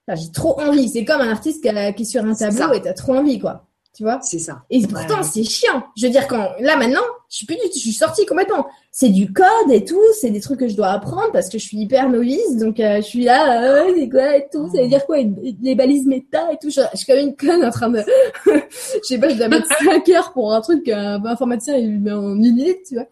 j'ai 0.09 0.31
trop 0.33 0.59
envie. 0.59 0.89
C'est 0.89 1.05
comme 1.05 1.21
un 1.21 1.31
artiste 1.31 1.63
qui, 1.63 1.69
qui 1.95 2.01
est 2.01 2.05
sur 2.05 2.25
un 2.25 2.35
tableau 2.35 2.73
et 2.73 2.81
t'as 2.81 2.91
trop 2.91 3.15
envie, 3.15 3.39
quoi. 3.39 3.65
Tu 3.95 4.03
vois 4.03 4.19
C'est 4.21 4.39
ça. 4.39 4.63
Et 4.69 4.85
pourtant, 4.85 5.23
c'est 5.23 5.45
chiant. 5.45 5.83
Je 5.95 6.05
veux 6.05 6.11
dire, 6.11 6.27
quand 6.27 6.49
là 6.59 6.75
maintenant, 6.75 7.01
je 7.29 7.37
suis 7.37 7.45
plus 7.45 7.55
du 7.55 7.61
je 7.73 7.79
suis 7.79 7.93
sortie 7.93 8.25
complètement. 8.25 8.67
C'est 8.91 9.07
du 9.07 9.31
code 9.31 9.71
et 9.71 9.85
tout, 9.85 10.01
c'est 10.19 10.31
des 10.31 10.41
trucs 10.41 10.59
que 10.59 10.67
je 10.67 10.75
dois 10.75 10.89
apprendre 10.89 11.31
parce 11.31 11.47
que 11.47 11.57
je 11.57 11.63
suis 11.63 11.77
hyper 11.77 12.09
novice, 12.09 12.57
donc 12.57 12.81
euh, 12.81 12.97
je 12.97 13.01
suis 13.03 13.23
là, 13.23 13.63
euh, 13.63 13.93
c'est 13.95 14.09
quoi 14.09 14.35
et 14.35 14.47
tout, 14.51 14.69
ça 14.73 14.81
veut 14.81 14.89
dire 14.89 15.05
quoi 15.05 15.17
les 15.61 15.75
balises 15.75 16.05
méta 16.05 16.51
et 16.51 16.57
tout. 16.57 16.69
Je, 16.69 16.81
suis 16.93 17.05
comme 17.05 17.19
une 17.19 17.35
conne 17.37 17.63
en 17.63 17.71
train 17.71 17.89
de, 17.89 18.03
je 18.45 18.99
sais 19.01 19.17
pas, 19.17 19.29
je 19.29 19.35
dois 19.35 19.47
mettre 19.47 19.67
5 19.83 20.09
heures 20.09 20.33
pour 20.33 20.53
un 20.53 20.59
truc 20.59 20.83
qu'un 20.83 21.23
informaticien 21.25 21.77
il 21.77 22.01
met 22.01 22.11
en 22.11 22.33
une 22.33 22.39
minute, 22.39 22.79
tu 22.87 22.95
vois. 22.95 23.07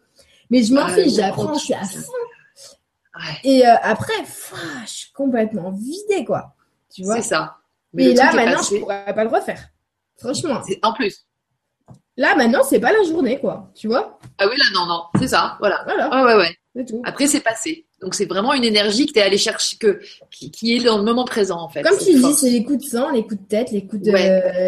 Mais 0.49 0.63
je 0.63 0.73
m'en 0.73 0.87
fiche, 0.89 1.13
j'apprends, 1.13 1.53
je 1.53 1.63
suis 1.63 1.73
à 1.73 1.83
fond. 1.83 2.11
Et 3.45 3.65
euh, 3.65 3.73
après, 3.81 4.13
je 4.85 4.91
suis 4.91 5.11
complètement 5.13 5.71
vidée, 5.71 6.25
quoi. 6.25 6.55
Tu 6.93 7.03
vois. 7.03 7.15
C'est 7.15 7.29
ça. 7.29 7.57
Mais 7.93 8.05
et 8.05 8.13
là, 8.15 8.33
maintenant, 8.33 8.61
je 8.61 8.79
pourrais 8.79 9.13
pas 9.13 9.23
le 9.23 9.29
refaire. 9.29 9.69
Franchement. 10.17 10.61
En 10.81 10.93
plus. 10.93 11.25
Là, 12.15 12.35
maintenant, 12.35 12.61
c'est 12.63 12.79
pas 12.79 12.93
la 12.93 13.03
journée, 13.03 13.39
quoi. 13.39 13.71
Tu 13.73 13.87
vois? 13.87 14.19
Ah 14.37 14.45
oui, 14.47 14.55
là, 14.57 14.65
non, 14.75 14.85
non. 14.85 15.03
C'est 15.19 15.29
ça. 15.29 15.57
Voilà. 15.59 15.81
voilà. 15.85 16.09
Ah 16.11 16.25
ouais, 16.25 16.35
ouais. 16.35 16.55
Après, 17.03 17.27
c'est 17.27 17.39
passé. 17.39 17.85
Donc, 18.01 18.15
c'est 18.15 18.25
vraiment 18.25 18.53
une 18.53 18.65
énergie 18.65 19.05
que 19.05 19.13
tu 19.13 19.19
es 19.19 19.21
allé 19.21 19.37
chercher, 19.37 19.77
que, 19.77 19.99
qui, 20.29 20.75
est 20.75 20.83
dans 20.83 20.97
le 20.97 21.03
moment 21.03 21.23
présent, 21.23 21.59
en 21.59 21.69
fait. 21.69 21.81
Comme 21.81 21.97
tu 21.97 22.13
dis, 22.13 22.33
c'est 22.33 22.49
les 22.49 22.63
coups 22.63 22.83
de 22.83 22.89
sang, 22.89 23.11
les 23.11 23.23
coups 23.23 23.41
de 23.41 23.47
tête, 23.47 23.71
les 23.71 23.87
coups 23.87 24.01
de. 24.03 24.11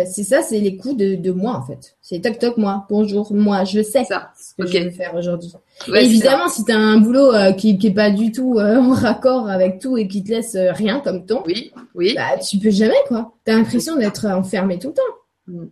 c'est 0.05 0.23
ça, 0.23 0.41
c'est 0.41 0.59
les 0.59 0.77
coups 0.77 0.95
de, 0.95 1.15
de 1.15 1.31
moi, 1.31 1.53
en 1.53 1.65
fait. 1.65 1.97
C'est 2.01 2.22
toc 2.22 2.39
toc, 2.39 2.57
moi. 2.57 2.85
Bonjour, 2.89 3.34
moi, 3.34 3.63
je 3.65 3.84
sais 3.84 4.05
ça. 4.05 4.31
ce 4.39 4.55
que 4.55 4.67
je 4.67 4.77
vais 4.77 4.91
faire 4.91 5.13
aujourd'hui. 5.15 5.51
évidemment, 5.93 6.47
si 6.47 6.63
tu 6.63 6.72
as 6.72 6.77
un 6.77 6.97
boulot 6.97 7.34
euh, 7.34 7.51
qui, 7.51 7.77
qui 7.77 7.88
est 7.88 7.93
pas 7.93 8.09
du 8.09 8.31
tout 8.31 8.57
euh, 8.57 8.77
en 8.80 8.93
raccord 8.93 9.49
avec 9.49 9.80
tout 9.80 9.97
et 9.97 10.07
qui 10.07 10.23
te 10.23 10.30
laisse 10.30 10.55
euh, 10.55 10.72
rien 10.72 11.01
comme 11.01 11.26
temps, 11.26 11.43
oui, 11.45 11.73
oui. 11.93 12.13
Bah, 12.15 12.38
tu 12.39 12.57
peux 12.57 12.72
jamais, 12.72 12.93
quoi. 13.07 13.34
Tu 13.45 13.51
as 13.51 13.57
l'impression 13.57 13.97
d'être 13.97 14.26
enfermé 14.26 14.80
tout 14.80 14.89
le 14.89 14.93
temps. 14.93 15.01
Mm. 15.47 15.65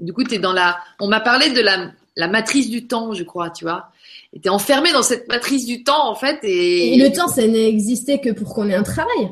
Du 0.00 0.12
coup, 0.12 0.24
tu 0.24 0.34
es 0.34 0.38
dans 0.38 0.52
la. 0.52 0.78
On 1.00 1.08
m'a 1.08 1.20
parlé 1.20 1.50
de 1.50 1.60
la, 1.60 1.92
la, 2.16 2.28
matrice 2.28 2.68
du 2.68 2.86
temps, 2.86 3.12
je 3.12 3.22
crois, 3.22 3.50
tu 3.50 3.64
vois. 3.64 3.90
Et 4.32 4.40
tu 4.40 4.48
es 4.48 4.50
enfermé 4.50 4.92
dans 4.92 5.02
cette 5.02 5.28
matrice 5.28 5.66
du 5.66 5.84
temps, 5.84 6.08
en 6.08 6.14
fait. 6.14 6.40
Et, 6.42 6.94
et 6.94 6.98
le 6.98 7.14
temps, 7.14 7.28
ça 7.28 7.46
n'existait 7.46 8.20
que 8.20 8.30
pour 8.30 8.54
qu'on 8.54 8.68
ait 8.68 8.74
un 8.74 8.82
travail. 8.82 9.30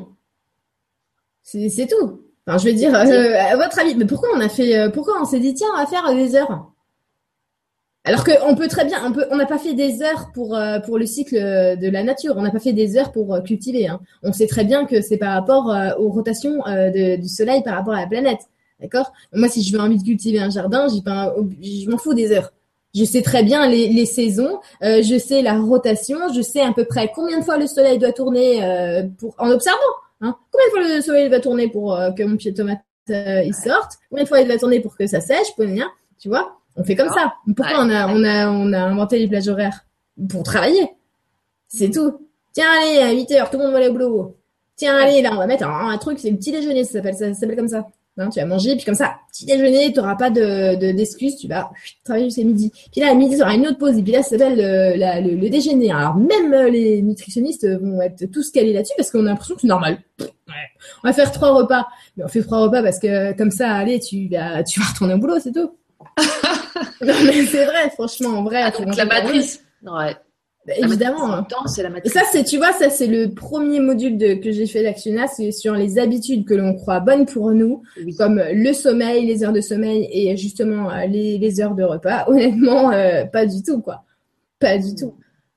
C'est 1.43 1.87
tout. 1.87 2.21
Enfin, 2.45 2.57
je 2.57 2.69
veux 2.69 2.75
dire, 2.75 2.93
euh, 2.93 3.35
à 3.51 3.55
votre 3.55 3.79
avis, 3.79 3.95
mais 3.95 4.05
pourquoi 4.05 4.29
on 4.35 4.39
a 4.39 4.49
fait. 4.49 4.77
Euh, 4.77 4.89
pourquoi 4.89 5.21
on 5.21 5.25
s'est 5.25 5.39
dit, 5.39 5.53
tiens, 5.53 5.67
on 5.73 5.77
va 5.77 5.85
faire 5.85 6.13
des 6.13 6.35
heures? 6.35 6.69
Alors 8.05 8.25
qu'on 8.25 8.55
peut 8.55 8.67
très 8.67 8.83
bien, 8.83 8.99
on 9.05 9.13
peut, 9.13 9.25
on 9.31 9.37
n'a 9.37 9.45
pas 9.45 9.57
fait 9.57 9.73
des 9.73 10.01
heures 10.01 10.31
pour 10.33 10.57
euh, 10.57 10.79
pour 10.79 10.97
le 10.97 11.05
cycle 11.05 11.35
de 11.35 11.89
la 11.89 12.03
nature, 12.03 12.33
on 12.35 12.41
n'a 12.41 12.51
pas 12.51 12.59
fait 12.59 12.73
des 12.73 12.97
heures 12.97 13.13
pour 13.13 13.41
cultiver. 13.43 13.87
Hein. 13.87 14.01
On 14.23 14.33
sait 14.33 14.47
très 14.47 14.65
bien 14.65 14.85
que 14.85 15.01
c'est 15.01 15.17
par 15.17 15.33
rapport 15.33 15.73
aux 15.97 16.09
rotations 16.09 16.63
du 16.93 17.29
Soleil 17.29 17.63
par 17.63 17.75
rapport 17.75 17.93
à 17.93 18.01
la 18.01 18.07
planète. 18.07 18.41
D'accord? 18.83 19.13
Moi, 19.33 19.47
si 19.47 19.63
je 19.63 19.73
veux 19.73 19.79
envie 19.81 19.97
de 19.97 20.03
cultiver 20.03 20.39
un 20.39 20.49
jardin, 20.49 20.87
je 20.89 21.89
m'en 21.89 21.97
fous 21.97 22.13
des 22.13 22.31
heures. 22.33 22.51
Je 22.93 23.05
sais 23.05 23.23
très 23.23 23.41
bien 23.41 23.67
les, 23.67 23.87
les 23.87 24.05
saisons, 24.05 24.59
euh, 24.83 25.01
je 25.01 25.17
sais 25.17 25.41
la 25.41 25.57
rotation, 25.57 26.17
je 26.35 26.41
sais 26.41 26.61
à 26.61 26.73
peu 26.73 26.85
près 26.85 27.11
combien 27.15 27.39
de 27.39 27.43
fois 27.43 27.57
le 27.57 27.65
soleil 27.65 27.97
doit 27.97 28.11
tourner 28.11 28.63
euh, 28.63 29.03
pour 29.17 29.33
en 29.39 29.49
observant. 29.49 29.79
Hein, 30.21 30.35
combien 30.51 30.67
de 30.67 30.71
fois 30.71 30.95
le 30.97 31.01
soleil 31.01 31.27
va 31.29 31.39
tourner 31.39 31.69
pour 31.69 31.95
euh, 31.95 32.11
que 32.11 32.21
mon 32.21 32.37
pied 32.37 32.51
de 32.51 32.57
tomate 32.57 32.81
il 33.07 33.53
sorte? 33.55 33.93
Combien 34.09 34.25
de 34.25 34.27
fois 34.27 34.41
il 34.41 34.47
va 34.47 34.57
tourner 34.59 34.79
pour 34.79 34.95
que 34.95 35.07
ça 35.07 35.21
sèche? 35.21 35.47
Tu 36.19 36.29
vois? 36.29 36.59
On 36.75 36.83
fait 36.83 36.95
comme 36.95 37.09
ça. 37.09 37.33
Pourquoi 37.55 37.83
on 37.83 37.89
a 37.89 38.07
on 38.13 38.23
a 38.23 38.49
on 38.51 38.73
a 38.73 38.79
inventé 38.79 39.17
les 39.17 39.27
plages 39.27 39.47
horaires? 39.47 39.85
Pour 40.29 40.43
travailler. 40.43 40.87
C'est 41.67 41.89
tout. 41.89 42.27
Tiens 42.51 42.67
allez 42.79 42.99
à 42.99 43.11
8 43.11 43.31
heures, 43.31 43.49
tout 43.49 43.57
le 43.57 43.63
monde 43.63 43.71
va 43.71 43.79
aller 43.79 43.87
au 43.87 43.93
boulot. 43.93 44.37
Tiens 44.75 44.95
allez 44.97 45.23
là 45.23 45.31
on 45.33 45.37
va 45.37 45.47
mettre 45.47 45.65
un, 45.65 45.89
un 45.89 45.97
truc, 45.97 46.19
c'est 46.19 46.29
le 46.29 46.37
petit 46.37 46.51
déjeuner, 46.51 46.83
ça 46.83 46.93
s'appelle 46.93 47.15
ça 47.15 47.33
s'appelle 47.33 47.55
comme 47.55 47.67
ça. 47.67 47.87
Hein, 48.15 48.29
tu 48.29 48.39
vas 48.39 48.45
manger, 48.45 48.75
puis 48.75 48.85
comme 48.85 48.93
ça, 48.93 49.15
petit 49.31 49.45
déjeuner, 49.45 49.91
tu 49.91 49.99
n'auras 49.99 50.15
pas 50.15 50.29
de, 50.29 50.75
d'excuses, 50.91 51.35
tu 51.35 51.47
vas 51.47 51.71
travailler 52.03 52.25
jusqu'à 52.25 52.43
midi. 52.43 52.71
Puis 52.91 53.01
là, 53.01 53.09
à 53.09 53.15
midi, 53.15 53.37
tu 53.37 53.41
auras 53.41 53.55
une 53.55 53.65
autre 53.65 53.79
pause, 53.79 53.97
et 53.97 54.03
puis 54.03 54.11
là, 54.11 54.21
ça 54.21 54.37
s'appelle 54.37 54.55
le, 54.55 55.35
le, 55.35 55.49
déjeuner. 55.49 55.91
Alors, 55.91 56.15
même 56.15 56.53
euh, 56.53 56.69
les 56.69 57.01
nutritionnistes 57.01 57.67
vont 57.67 57.99
être 58.01 58.25
tous 58.31 58.51
calés 58.51 58.71
là-dessus, 58.71 58.93
parce 58.97 59.09
qu'on 59.09 59.21
a 59.25 59.29
l'impression 59.29 59.55
que 59.55 59.61
c'est 59.61 59.67
normal. 59.67 59.97
On 61.03 61.07
va 61.07 61.13
faire 61.13 61.31
trois 61.31 61.53
repas. 61.53 61.87
Mais 62.15 62.23
on 62.23 62.27
fait 62.27 62.43
trois 62.43 62.59
repas 62.59 62.83
parce 62.83 62.99
que, 62.99 63.35
comme 63.35 63.51
ça, 63.51 63.71
allez, 63.71 63.99
tu 63.99 64.27
vas, 64.27 64.63
tu 64.63 64.79
vas 64.79 64.85
retourner 64.85 65.15
au 65.15 65.17
boulot, 65.17 65.39
c'est 65.39 65.51
tout. 65.51 65.75
non, 67.01 67.13
mais 67.25 67.45
c'est 67.45 67.65
vrai, 67.65 67.89
franchement, 67.93 68.29
en 68.29 68.43
vrai. 68.43 68.61
Ah, 68.63 68.71
la 68.95 69.05
matrice. 69.05 69.63
Ouais. 69.83 70.15
Bah, 70.65 70.73
évidemment. 70.77 71.33
Hein. 71.33 71.47
c'est 71.67 71.83
la 71.83 71.89
Et 72.03 72.09
ça, 72.09 72.21
c'est, 72.31 72.43
tu 72.43 72.57
vois, 72.57 72.71
ça, 72.71 72.89
c'est 72.89 73.07
le 73.07 73.33
premier 73.33 73.79
module 73.81 74.17
de, 74.17 74.35
que 74.35 74.51
j'ai 74.51 74.65
fait 74.65 74.81
d'Actiona, 74.81 75.27
c'est 75.27 75.51
sur 75.51 75.73
les 75.73 75.99
habitudes 75.99 76.45
que 76.45 76.53
l'on 76.53 76.73
croit 76.73 77.01
bonnes 77.01 77.25
pour 77.25 77.51
nous, 77.51 77.83
comme 78.17 78.41
le 78.51 78.73
sommeil, 78.73 79.25
les 79.25 79.43
heures 79.43 79.51
de 79.51 79.61
sommeil 79.61 80.07
et 80.11 80.37
justement 80.37 80.89
euh, 80.89 81.05
les, 81.05 81.37
les 81.37 81.61
heures 81.61 81.75
de 81.75 81.83
repas. 81.83 82.25
Honnêtement, 82.27 82.91
euh, 82.91 83.25
pas 83.25 83.45
du 83.45 83.61
tout, 83.61 83.81
quoi. 83.81 84.03
Pas 84.59 84.77
du 84.77 84.95
tout. 84.95 85.15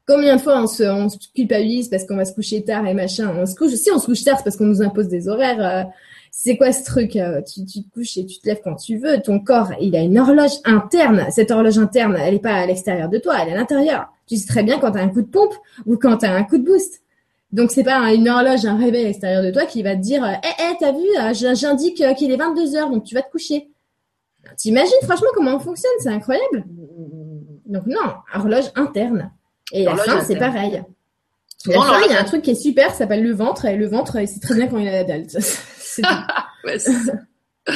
Combien 0.09 0.37
de 0.37 0.41
fois 0.41 0.63
on 0.63 0.67
se, 0.67 0.83
on 0.85 1.09
se 1.09 1.19
culpabilise 1.35 1.89
parce 1.89 2.05
qu'on 2.05 2.17
va 2.17 2.25
se 2.25 2.33
coucher 2.35 2.63
tard 2.65 2.87
et 2.87 2.95
machin? 2.95 3.33
On 3.37 3.47
se 3.47 3.55
couche, 3.55 3.73
si 3.75 3.91
on 3.91 3.99
se 3.99 4.07
couche 4.07 4.25
tard, 4.25 4.39
c'est 4.39 4.45
parce 4.45 4.57
qu'on 4.57 4.67
nous 4.67 4.83
impose 4.83 5.09
des 5.09 5.29
horaires. 5.29 5.65
euh, 5.65 5.89
c'est 6.39 6.57
quoi 6.57 6.71
ce 6.71 6.85
truc 6.85 7.17
euh, 7.17 7.41
tu, 7.41 7.65
tu 7.65 7.83
te 7.83 7.91
couches 7.95 8.19
et 8.19 8.27
tu 8.27 8.39
te 8.39 8.47
lèves 8.47 8.61
quand 8.63 8.75
tu 8.75 8.99
veux. 8.99 9.21
Ton 9.23 9.41
corps, 9.41 9.71
il 9.81 9.97
a 9.97 10.01
une 10.03 10.19
horloge 10.19 10.59
interne. 10.65 11.27
Cette 11.31 11.51
horloge 11.51 11.79
interne, 11.79 12.17
elle 12.21 12.35
est 12.35 12.41
pas 12.41 12.55
à 12.55 12.67
l'extérieur 12.67 13.09
de 13.09 13.19
toi, 13.19 13.37
elle 13.41 13.49
est 13.49 13.53
à 13.53 13.57
l'intérieur. 13.57 14.13
Tu 14.27 14.37
sais 14.37 14.47
très 14.47 14.63
bien 14.63 14.79
quand 14.79 14.93
tu 14.93 14.99
as 14.99 15.03
un 15.03 15.09
coup 15.09 15.23
de 15.23 15.29
pompe 15.29 15.55
ou 15.85 15.97
quand 15.97 16.19
tu 16.19 16.27
as 16.27 16.35
un 16.35 16.43
coup 16.43 16.59
de 16.59 16.65
boost. 16.65 17.03
Donc 17.53 17.71
c'est 17.71 17.85
pas 17.85 18.13
une 18.13 18.29
horloge, 18.29 18.67
un 18.67 18.77
réveil 18.77 19.05
à 19.05 19.09
l'extérieur 19.09 19.43
de 19.43 19.51
toi 19.51 19.67
qui 19.67 19.83
va 19.83 19.95
te 19.95 20.01
dire 20.01 20.25
euh, 20.25 20.33
Eh, 20.43 20.63
eh, 20.63 20.77
t'as 20.79 20.93
vu, 20.93 21.07
euh, 21.19 21.33
j'indique 21.55 22.01
euh, 22.01 22.15
qu'il 22.15 22.33
est 22.33 22.37
22 22.37 22.77
heures, 22.77 22.91
donc 22.91 23.05
tu 23.05 23.15
vas 23.15 23.23
te 23.23 23.31
coucher. 23.31 23.71
T'imagines 24.57 24.93
franchement 25.05 25.29
comment 25.35 25.57
on 25.57 25.61
fonctionne, 25.61 25.93
c'est 26.01 26.09
incroyable. 26.09 26.65
Donc 27.67 27.87
non, 27.87 28.15
horloge 28.35 28.71
interne. 28.75 29.31
Et 29.73 29.85
la 29.85 29.93
Horloge 29.93 30.07
fin, 30.07 30.25
c'est 30.25 30.37
pareil. 30.37 30.83
Souvent, 31.59 31.85
la 31.85 31.99
fin, 31.99 32.07
il 32.07 32.13
y 32.13 32.15
a 32.15 32.21
un 32.21 32.25
truc 32.25 32.43
qui 32.43 32.53
est 32.53 32.55
super, 32.55 32.91
ça 32.91 32.99
s'appelle 32.99 33.25
le 33.25 33.33
ventre, 33.33 33.65
et 33.65 33.77
le 33.77 33.89
ventre, 33.89 34.19
c'est 34.27 34.41
très 34.41 34.55
bien 34.55 34.69
quand 34.69 34.79
il 34.79 34.87
a 34.89 34.93
la 34.93 35.05
dalle. 35.05 35.27
C'est 35.29 36.03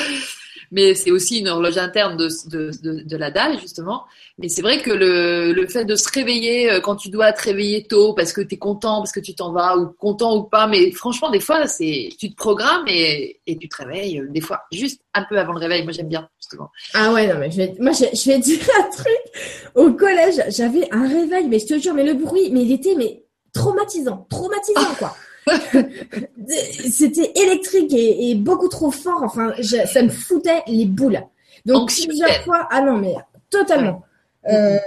Mais 0.70 0.94
c'est 0.94 1.10
aussi 1.10 1.38
une 1.38 1.48
horloge 1.48 1.78
interne 1.78 2.16
de, 2.16 2.28
de, 2.48 2.70
de, 2.82 3.02
de 3.02 3.16
la 3.16 3.30
dalle, 3.30 3.58
justement. 3.60 4.04
Mais 4.38 4.48
c'est 4.48 4.62
vrai 4.62 4.80
que 4.80 4.90
le, 4.90 5.52
le 5.52 5.66
fait 5.66 5.84
de 5.84 5.96
se 5.96 6.08
réveiller 6.12 6.70
euh, 6.70 6.80
quand 6.80 6.96
tu 6.96 7.08
dois 7.08 7.32
te 7.32 7.42
réveiller 7.42 7.84
tôt 7.84 8.14
parce 8.14 8.32
que 8.32 8.40
tu 8.40 8.54
es 8.54 8.58
content, 8.58 8.98
parce 8.98 9.12
que 9.12 9.20
tu 9.20 9.34
t'en 9.34 9.52
vas, 9.52 9.76
ou 9.76 9.88
content 9.88 10.36
ou 10.36 10.44
pas, 10.44 10.66
mais 10.66 10.92
franchement, 10.92 11.30
des 11.30 11.40
fois, 11.40 11.66
c'est 11.66 12.10
tu 12.18 12.30
te 12.30 12.36
programmes 12.36 12.84
et, 12.86 13.40
et 13.46 13.56
tu 13.58 13.68
te 13.68 13.76
réveilles, 13.76 14.20
euh, 14.20 14.28
des 14.30 14.40
fois, 14.40 14.62
juste 14.72 15.02
un 15.14 15.24
peu 15.28 15.38
avant 15.38 15.52
le 15.52 15.60
réveil. 15.60 15.82
Moi, 15.82 15.92
j'aime 15.92 16.08
bien, 16.08 16.28
justement. 16.38 16.70
Ah 16.94 17.12
ouais, 17.12 17.26
non, 17.26 17.38
mais 17.38 17.50
je 17.50 17.56
vais, 17.58 17.74
moi, 17.80 17.92
je, 17.92 18.04
je 18.16 18.30
vais 18.30 18.38
dire 18.40 18.60
un 18.78 18.90
truc. 18.90 19.74
Au 19.74 19.92
collège, 19.92 20.40
j'avais 20.48 20.88
un 20.92 21.08
réveil, 21.08 21.48
mais 21.48 21.58
je 21.58 21.66
te 21.66 21.78
jure, 21.78 21.94
mais 21.94 22.04
le 22.04 22.14
bruit, 22.14 22.50
mais 22.52 22.62
il 22.62 22.72
était, 22.72 22.94
mais 22.94 23.24
traumatisant, 23.52 24.26
traumatisant, 24.30 24.94
quoi. 24.98 25.16
C'était 26.90 27.32
électrique 27.36 27.92
et, 27.92 28.30
et 28.30 28.34
beaucoup 28.34 28.68
trop 28.68 28.90
fort. 28.90 29.22
Enfin, 29.22 29.52
je- 29.58 29.86
ça 29.86 30.02
me 30.02 30.08
foutait 30.08 30.62
les 30.66 30.84
boules. 30.86 31.20
Donc, 31.66 31.90
plusieurs 31.92 32.42
fois, 32.44 32.68
ah 32.70 32.80
non, 32.82 32.96
mais 32.98 33.14
totalement. 33.50 34.02
Euh, 34.48 34.78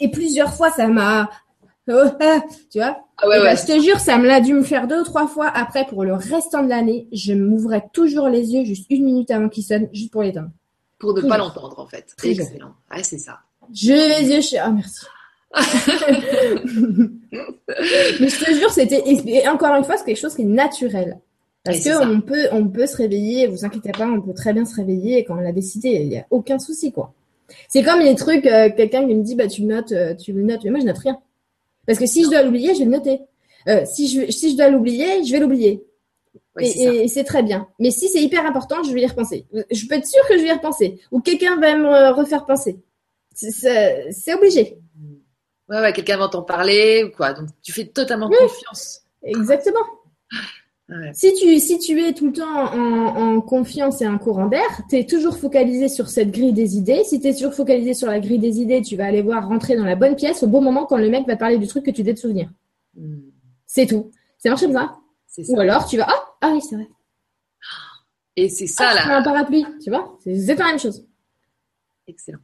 et 0.00 0.10
plusieurs 0.10 0.54
fois, 0.54 0.70
ça 0.70 0.88
m'a, 0.88 1.30
oh, 1.90 1.92
ah, 2.20 2.40
tu 2.70 2.78
vois. 2.78 2.98
Ah 3.20 3.28
ouais, 3.28 3.40
ben, 3.42 3.56
je 3.56 3.64
te 3.66 3.80
jure, 3.80 3.98
ça 3.98 4.16
me 4.18 4.26
l'a 4.26 4.40
dû 4.40 4.52
me 4.52 4.62
faire 4.62 4.86
deux 4.86 5.00
ou 5.00 5.04
trois 5.04 5.26
fois. 5.26 5.48
Après, 5.48 5.84
pour 5.86 6.04
le 6.04 6.14
restant 6.14 6.62
de 6.62 6.68
l'année, 6.68 7.08
je 7.12 7.32
m'ouvrais 7.32 7.84
toujours 7.92 8.28
les 8.28 8.52
yeux 8.54 8.64
juste 8.64 8.86
une 8.90 9.04
minute 9.04 9.30
avant 9.30 9.48
qu'ils 9.48 9.64
sonnent, 9.64 9.88
juste 9.92 10.12
pour 10.12 10.22
l'éteindre. 10.22 10.50
Pour 10.98 11.10
ne 11.10 11.16
Toujours. 11.16 11.30
pas 11.30 11.38
l'entendre, 11.38 11.78
en 11.78 11.86
fait. 11.86 12.14
Toujours. 12.16 12.40
excellent. 12.46 12.74
Ouais, 12.92 13.02
c'est 13.04 13.18
ça. 13.18 13.38
Je 13.72 13.92
les 13.92 14.28
yeux, 14.28 14.40
je 14.40 14.46
suis, 14.46 14.56
ah 14.58 14.70
merci. 14.70 15.04
Mais 18.20 18.28
je 18.28 18.44
te 18.44 18.52
jure, 18.52 18.70
c'était, 18.70 19.02
et 19.06 19.48
encore 19.48 19.74
une 19.74 19.84
fois, 19.84 19.96
c'est 19.96 20.04
quelque 20.04 20.20
chose 20.20 20.34
qui 20.34 20.42
est 20.42 20.46
naturel. 20.46 21.18
Parce 21.64 21.78
Ouais, 21.78 21.82
c'est 21.82 21.92
ça. 21.92 22.00
que 22.00 22.10
on 22.10 22.20
peut, 22.20 22.48
on 22.52 22.68
peut 22.68 22.86
se 22.86 22.96
réveiller, 22.96 23.46
vous 23.46 23.64
inquiétez 23.64 23.92
pas, 23.92 24.06
on 24.06 24.20
peut 24.20 24.34
très 24.34 24.52
bien 24.52 24.64
se 24.64 24.74
réveiller 24.76 25.24
quand 25.24 25.36
on 25.36 25.40
l'a 25.40 25.52
décidé, 25.52 25.88
il 25.90 26.08
n'y 26.08 26.18
a 26.18 26.26
aucun 26.30 26.58
souci, 26.58 26.92
quoi. 26.92 27.12
C'est 27.68 27.82
comme 27.82 28.00
les 28.00 28.14
trucs, 28.14 28.46
euh, 28.46 28.70
quelqu'un 28.74 29.06
qui 29.06 29.14
me 29.14 29.22
dit, 29.22 29.34
bah, 29.34 29.48
tu 29.48 29.62
notes, 29.62 29.92
euh, 29.92 30.14
tu 30.14 30.32
le 30.32 30.42
notes, 30.42 30.60
mais 30.64 30.70
moi, 30.70 30.80
je 30.80 30.86
note 30.86 30.98
rien. 30.98 31.18
Parce 31.86 31.98
que 31.98 32.06
si 32.06 32.24
je 32.24 32.30
dois 32.30 32.42
l'oublier, 32.42 32.74
je 32.74 32.80
vais 32.80 32.84
le 32.84 32.90
noter. 32.90 33.20
Euh, 33.68 33.84
si 33.86 34.08
je, 34.08 34.30
si 34.30 34.52
je 34.52 34.56
dois 34.56 34.68
l'oublier, 34.68 35.24
je 35.24 35.32
vais 35.32 35.40
l'oublier. 35.40 35.84
Et 36.60 37.06
c'est 37.06 37.24
très 37.24 37.42
bien. 37.42 37.68
Mais 37.78 37.90
si 37.90 38.08
c'est 38.08 38.20
hyper 38.20 38.44
important, 38.44 38.82
je 38.82 38.92
vais 38.92 39.02
y 39.02 39.06
repenser. 39.06 39.46
Je 39.70 39.86
peux 39.86 39.94
être 39.94 40.06
sûre 40.06 40.26
que 40.28 40.36
je 40.36 40.42
vais 40.42 40.48
y 40.48 40.52
repenser. 40.52 40.98
Ou 41.12 41.20
quelqu'un 41.20 41.56
va 41.56 41.76
me 41.76 42.12
refaire 42.12 42.46
penser. 42.46 42.78
C'est 43.32 44.34
obligé. 44.34 44.76
Ouais, 45.68 45.80
ouais, 45.80 45.92
quelqu'un 45.92 46.16
va 46.16 46.28
t'en 46.28 46.42
parler 46.42 47.04
ou 47.04 47.14
quoi. 47.14 47.32
Donc, 47.34 47.48
tu 47.62 47.72
fais 47.72 47.86
totalement 47.86 48.28
Oui. 48.28 48.36
confiance. 48.40 49.02
Exactement. 49.22 49.80
Ouais. 50.88 51.10
Si 51.12 51.34
tu, 51.34 51.58
si 51.60 51.78
tu 51.78 52.00
es 52.02 52.14
tout 52.14 52.28
le 52.28 52.32
temps 52.32 52.72
en, 52.72 53.34
en 53.36 53.40
confiance 53.42 54.00
et 54.00 54.08
en 54.08 54.16
courant 54.16 54.46
d'air, 54.46 54.64
tu 54.88 54.96
es 54.96 55.04
toujours 55.04 55.36
focalisé 55.36 55.90
sur 55.90 56.08
cette 56.08 56.30
grille 56.30 56.54
des 56.54 56.78
idées. 56.78 57.04
Si 57.04 57.20
tu 57.20 57.26
es 57.28 57.34
toujours 57.34 57.52
focalisé 57.52 57.92
sur 57.92 58.06
la 58.08 58.20
grille 58.20 58.38
des 58.38 58.58
idées, 58.60 58.80
tu 58.80 58.96
vas 58.96 59.04
aller 59.04 59.20
voir 59.20 59.46
rentrer 59.46 59.76
dans 59.76 59.84
la 59.84 59.96
bonne 59.96 60.16
pièce 60.16 60.42
au 60.42 60.46
bon 60.46 60.62
moment 60.62 60.86
quand 60.86 60.96
le 60.96 61.10
mec 61.10 61.26
va 61.26 61.34
te 61.34 61.40
parler 61.40 61.58
du 61.58 61.66
truc 61.66 61.84
que 61.84 61.90
tu 61.90 62.02
devais 62.02 62.14
te 62.14 62.20
souvenir. 62.20 62.48
Hmm, 62.96 63.18
C'est 63.66 63.86
tout. 63.86 64.10
Ça 64.38 64.48
marche 64.48 64.62
comme 64.62 64.72
ça. 64.72 64.94
Ou 65.48 65.60
alors 65.60 65.86
tu 65.86 65.98
vas, 65.98 66.06
ah, 66.08 66.24
ah 66.40 66.50
oui, 66.54 66.62
c'est 66.62 66.76
vrai. 66.76 66.88
Et 68.36 68.48
c'est 68.48 68.66
ça, 68.66 68.88
Ah, 68.90 68.94
là. 68.94 69.16
un 69.18 69.22
parapluie, 69.22 69.66
tu 69.82 69.90
vois. 69.90 70.16
C'est 70.24 70.34
c'est 70.40 70.54
la 70.54 70.64
même 70.64 70.78
chose. 70.78 71.04
Excellent. 72.06 72.38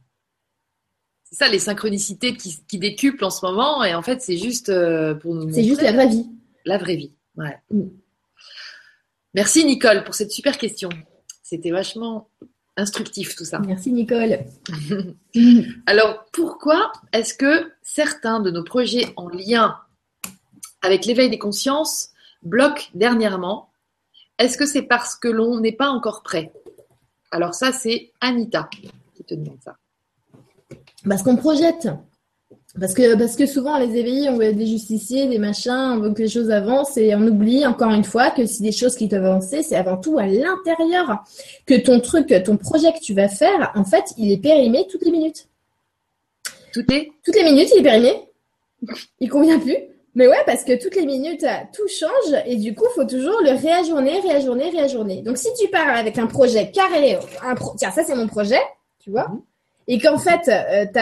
C'est 1.35 1.43
ça, 1.43 1.51
les 1.51 1.59
synchronicités 1.59 2.37
qui, 2.37 2.57
qui 2.65 2.79
décuplent 2.79 3.25
en 3.25 3.29
ce 3.29 3.45
moment. 3.45 3.83
Et 3.83 3.93
en 3.93 4.01
fait, 4.01 4.21
c'est 4.21 4.37
juste 4.37 4.69
euh, 4.69 5.15
pour 5.15 5.35
nous 5.35 5.51
C'est 5.51 5.65
juste 5.65 5.81
la 5.81 5.91
vraie 5.91 6.07
vie. 6.07 6.29
la 6.63 6.77
vraie 6.77 6.95
vie. 6.95 7.11
Ouais. 7.35 7.59
Mm. 7.71 7.87
Merci, 9.33 9.65
Nicole, 9.65 10.05
pour 10.05 10.15
cette 10.15 10.31
super 10.31 10.57
question. 10.57 10.87
C'était 11.43 11.71
vachement 11.71 12.29
instructif, 12.77 13.35
tout 13.35 13.43
ça. 13.43 13.59
Merci 13.59 13.91
Nicole. 13.91 14.45
Alors, 15.85 16.23
pourquoi 16.31 16.93
est-ce 17.11 17.33
que 17.33 17.69
certains 17.83 18.39
de 18.39 18.49
nos 18.49 18.63
projets 18.63 19.11
en 19.17 19.27
lien 19.27 19.77
avec 20.83 21.03
l'éveil 21.03 21.29
des 21.29 21.37
consciences 21.37 22.11
bloquent 22.43 22.85
dernièrement? 22.93 23.71
Est-ce 24.39 24.57
que 24.57 24.65
c'est 24.65 24.83
parce 24.83 25.17
que 25.17 25.27
l'on 25.27 25.59
n'est 25.59 25.73
pas 25.73 25.89
encore 25.89 26.23
prêt? 26.23 26.53
Alors 27.29 27.53
ça, 27.53 27.73
c'est 27.73 28.13
Anita 28.21 28.69
qui 29.15 29.25
te 29.25 29.33
demande 29.33 29.59
ça. 29.61 29.75
Parce 31.07 31.23
qu'on 31.23 31.35
projette. 31.35 31.87
Parce 32.79 32.93
que, 32.93 33.15
parce 33.15 33.37
que 33.37 33.45
souvent, 33.45 33.77
les 33.77 33.95
éveillés, 33.95 34.27
on 34.29 34.35
veut 34.35 34.43
être 34.45 34.57
des 34.57 34.65
justiciers, 34.67 35.27
des 35.27 35.37
machins, 35.39 35.93
on 35.95 35.99
veut 35.99 36.13
que 36.13 36.21
les 36.23 36.27
choses 36.27 36.51
avancent 36.51 36.97
et 36.97 37.15
on 37.15 37.21
oublie 37.21 37.65
encore 37.65 37.91
une 37.91 38.03
fois 38.03 38.31
que 38.31 38.45
si 38.45 38.61
des 38.63 38.73
choses 38.73 38.95
qui 38.95 39.07
doivent 39.07 39.25
avancer, 39.25 39.63
c'est 39.63 39.77
avant 39.77 39.95
tout 39.97 40.17
à 40.17 40.25
l'intérieur. 40.27 41.23
Que 41.65 41.75
ton 41.75 42.01
truc, 42.01 42.33
ton 42.43 42.57
projet 42.57 42.91
que 42.91 42.99
tu 42.99 43.13
vas 43.13 43.29
faire, 43.29 43.71
en 43.75 43.85
fait, 43.85 44.03
il 44.17 44.29
est 44.31 44.37
périmé 44.41 44.85
toutes 44.89 45.03
les 45.05 45.11
minutes. 45.11 45.47
Tout 46.73 46.83
est? 46.91 47.11
Toutes 47.23 47.35
les 47.35 47.43
minutes, 47.45 47.69
il 47.73 47.79
est 47.79 47.83
périmé. 47.83 48.13
Il 49.21 49.29
convient 49.29 49.57
plus. 49.59 49.77
Mais 50.15 50.27
ouais, 50.27 50.43
parce 50.45 50.63
que 50.65 50.81
toutes 50.81 50.95
les 50.95 51.05
minutes, 51.05 51.45
tout 51.73 51.87
change 51.87 52.41
et 52.45 52.57
du 52.57 52.73
coup, 52.75 52.85
il 52.91 52.95
faut 53.01 53.07
toujours 53.07 53.39
le 53.41 53.51
réajourner, 53.51 54.19
réajourner, 54.19 54.69
réajourner. 54.69 55.21
Donc, 55.21 55.37
si 55.37 55.47
tu 55.59 55.69
pars 55.69 55.89
avec 55.95 56.17
un 56.17 56.27
projet 56.27 56.71
carré, 56.71 57.17
un 57.41 57.55
pro- 57.55 57.73
tiens, 57.77 57.91
ça 57.91 58.03
c'est 58.05 58.15
mon 58.15 58.27
projet, 58.27 58.59
tu 58.99 59.11
vois, 59.11 59.27
Mhm. 59.29 59.41
Et 59.87 59.99
qu'en 59.99 60.17
fait, 60.17 60.47
euh, 60.49 60.85
tu 60.91 60.99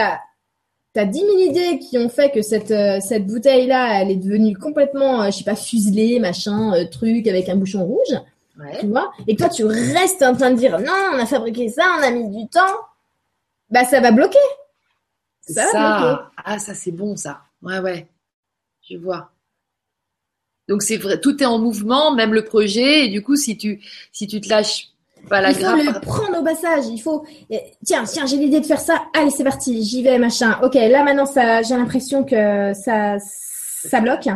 as, 1.00 1.06
10 1.06 1.18
000 1.18 1.38
idées 1.38 1.78
qui 1.80 1.98
ont 1.98 2.08
fait 2.08 2.30
que 2.30 2.42
cette, 2.42 2.70
euh, 2.70 3.00
cette 3.00 3.26
bouteille-là, 3.26 4.00
elle 4.00 4.10
est 4.10 4.16
devenue 4.16 4.56
complètement, 4.56 5.22
euh, 5.22 5.26
je 5.26 5.38
sais 5.38 5.44
pas, 5.44 5.56
fuselée, 5.56 6.20
machin, 6.20 6.72
euh, 6.74 6.84
truc, 6.88 7.26
avec 7.26 7.48
un 7.48 7.56
bouchon 7.56 7.84
rouge, 7.84 8.14
Ouais. 8.58 8.78
tu 8.78 8.86
vois, 8.86 9.10
et 9.26 9.34
que 9.34 9.38
toi, 9.40 9.48
tu 9.48 9.64
restes 9.64 10.22
en 10.22 10.36
train 10.36 10.52
de 10.52 10.56
dire, 10.56 10.78
non, 10.78 10.92
on 11.14 11.18
a 11.18 11.26
fabriqué 11.26 11.68
ça, 11.68 11.82
on 11.98 12.02
a 12.04 12.10
mis 12.12 12.28
du 12.30 12.48
temps, 12.48 12.60
bah 13.70 13.84
ça 13.84 13.98
va 14.00 14.12
bloquer. 14.12 14.38
Ça 15.40 15.64
va 15.64 15.72
ça. 15.72 15.98
bloquer. 15.98 16.22
Ah, 16.44 16.58
ça, 16.60 16.74
c'est 16.74 16.92
bon, 16.92 17.16
ça. 17.16 17.40
Ouais, 17.62 17.80
ouais. 17.80 18.06
Je 18.88 18.96
vois. 18.96 19.30
Donc, 20.68 20.82
c'est 20.82 20.96
vrai, 20.96 21.20
tout 21.20 21.42
est 21.42 21.46
en 21.46 21.58
mouvement, 21.58 22.14
même 22.14 22.32
le 22.32 22.44
projet. 22.44 23.06
Et 23.06 23.08
du 23.08 23.22
coup, 23.22 23.36
si 23.36 23.58
tu, 23.58 23.82
si 24.12 24.26
tu 24.26 24.40
te 24.40 24.48
lâches 24.48 24.88
pas 25.28 25.40
la 25.40 25.50
il 25.50 25.56
faut 25.56 25.76
le 25.76 26.00
prendre 26.00 26.40
au 26.40 26.44
passage. 26.44 26.86
Il 26.86 26.98
faut. 26.98 27.24
Tiens, 27.84 28.04
tiens, 28.04 28.26
j'ai 28.26 28.36
l'idée 28.36 28.60
de 28.60 28.66
faire 28.66 28.80
ça. 28.80 29.02
Allez, 29.14 29.30
c'est 29.30 29.44
parti. 29.44 29.82
J'y 29.82 30.02
vais, 30.02 30.18
machin. 30.18 30.58
Ok, 30.62 30.74
là 30.74 31.02
maintenant, 31.04 31.26
ça, 31.26 31.62
j'ai 31.62 31.76
l'impression 31.76 32.24
que 32.24 32.72
ça, 32.74 33.16
ça 33.18 34.00
bloque. 34.00 34.28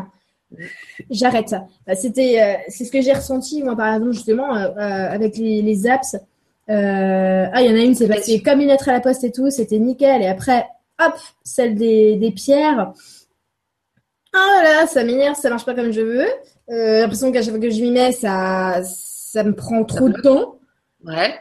J'arrête. 1.10 1.54
Bah, 1.86 1.94
C'était, 1.94 2.40
euh, 2.40 2.54
c'est 2.68 2.84
ce 2.84 2.90
que 2.90 3.00
j'ai 3.02 3.12
ressenti 3.12 3.62
moi, 3.62 3.76
par 3.76 3.94
exemple, 3.94 4.12
justement, 4.12 4.56
euh, 4.56 4.68
euh, 4.68 5.10
avec 5.10 5.36
les, 5.36 5.62
les 5.62 5.86
apps. 5.86 6.16
Euh, 6.70 7.46
ah, 7.52 7.62
il 7.62 7.70
y 7.70 7.72
en 7.72 7.76
a 7.76 7.82
une, 7.84 7.94
c'est 7.94 8.08
passé 8.08 8.42
comme 8.42 8.60
une 8.60 8.68
lettre 8.68 8.88
à 8.88 8.92
la 8.92 9.00
poste 9.00 9.24
et 9.24 9.32
tout. 9.32 9.50
C'était 9.50 9.78
nickel. 9.78 10.22
Et 10.22 10.26
après, 10.26 10.66
hop, 11.04 11.14
celle 11.44 11.74
des, 11.74 12.16
des 12.16 12.30
pierres. 12.30 12.92
Ah 14.34 14.62
là 14.62 14.80
là, 14.80 14.86
ça 14.86 15.04
m'énerve, 15.04 15.36
ça 15.36 15.48
marche 15.48 15.64
pas 15.64 15.74
comme 15.74 15.90
je 15.90 16.02
veux. 16.02 16.26
Euh, 16.70 17.00
l'impression 17.00 17.32
qu'à 17.32 17.40
chaque 17.40 17.50
fois 17.50 17.60
que 17.60 17.70
je 17.70 17.80
m'y 17.80 17.90
mets, 17.90 18.12
ça, 18.12 18.80
ça 18.84 19.42
me 19.42 19.54
prend 19.54 19.84
trop 19.84 20.08
de 20.08 20.20
temps. 20.20 20.57
Ouais. 21.04 21.40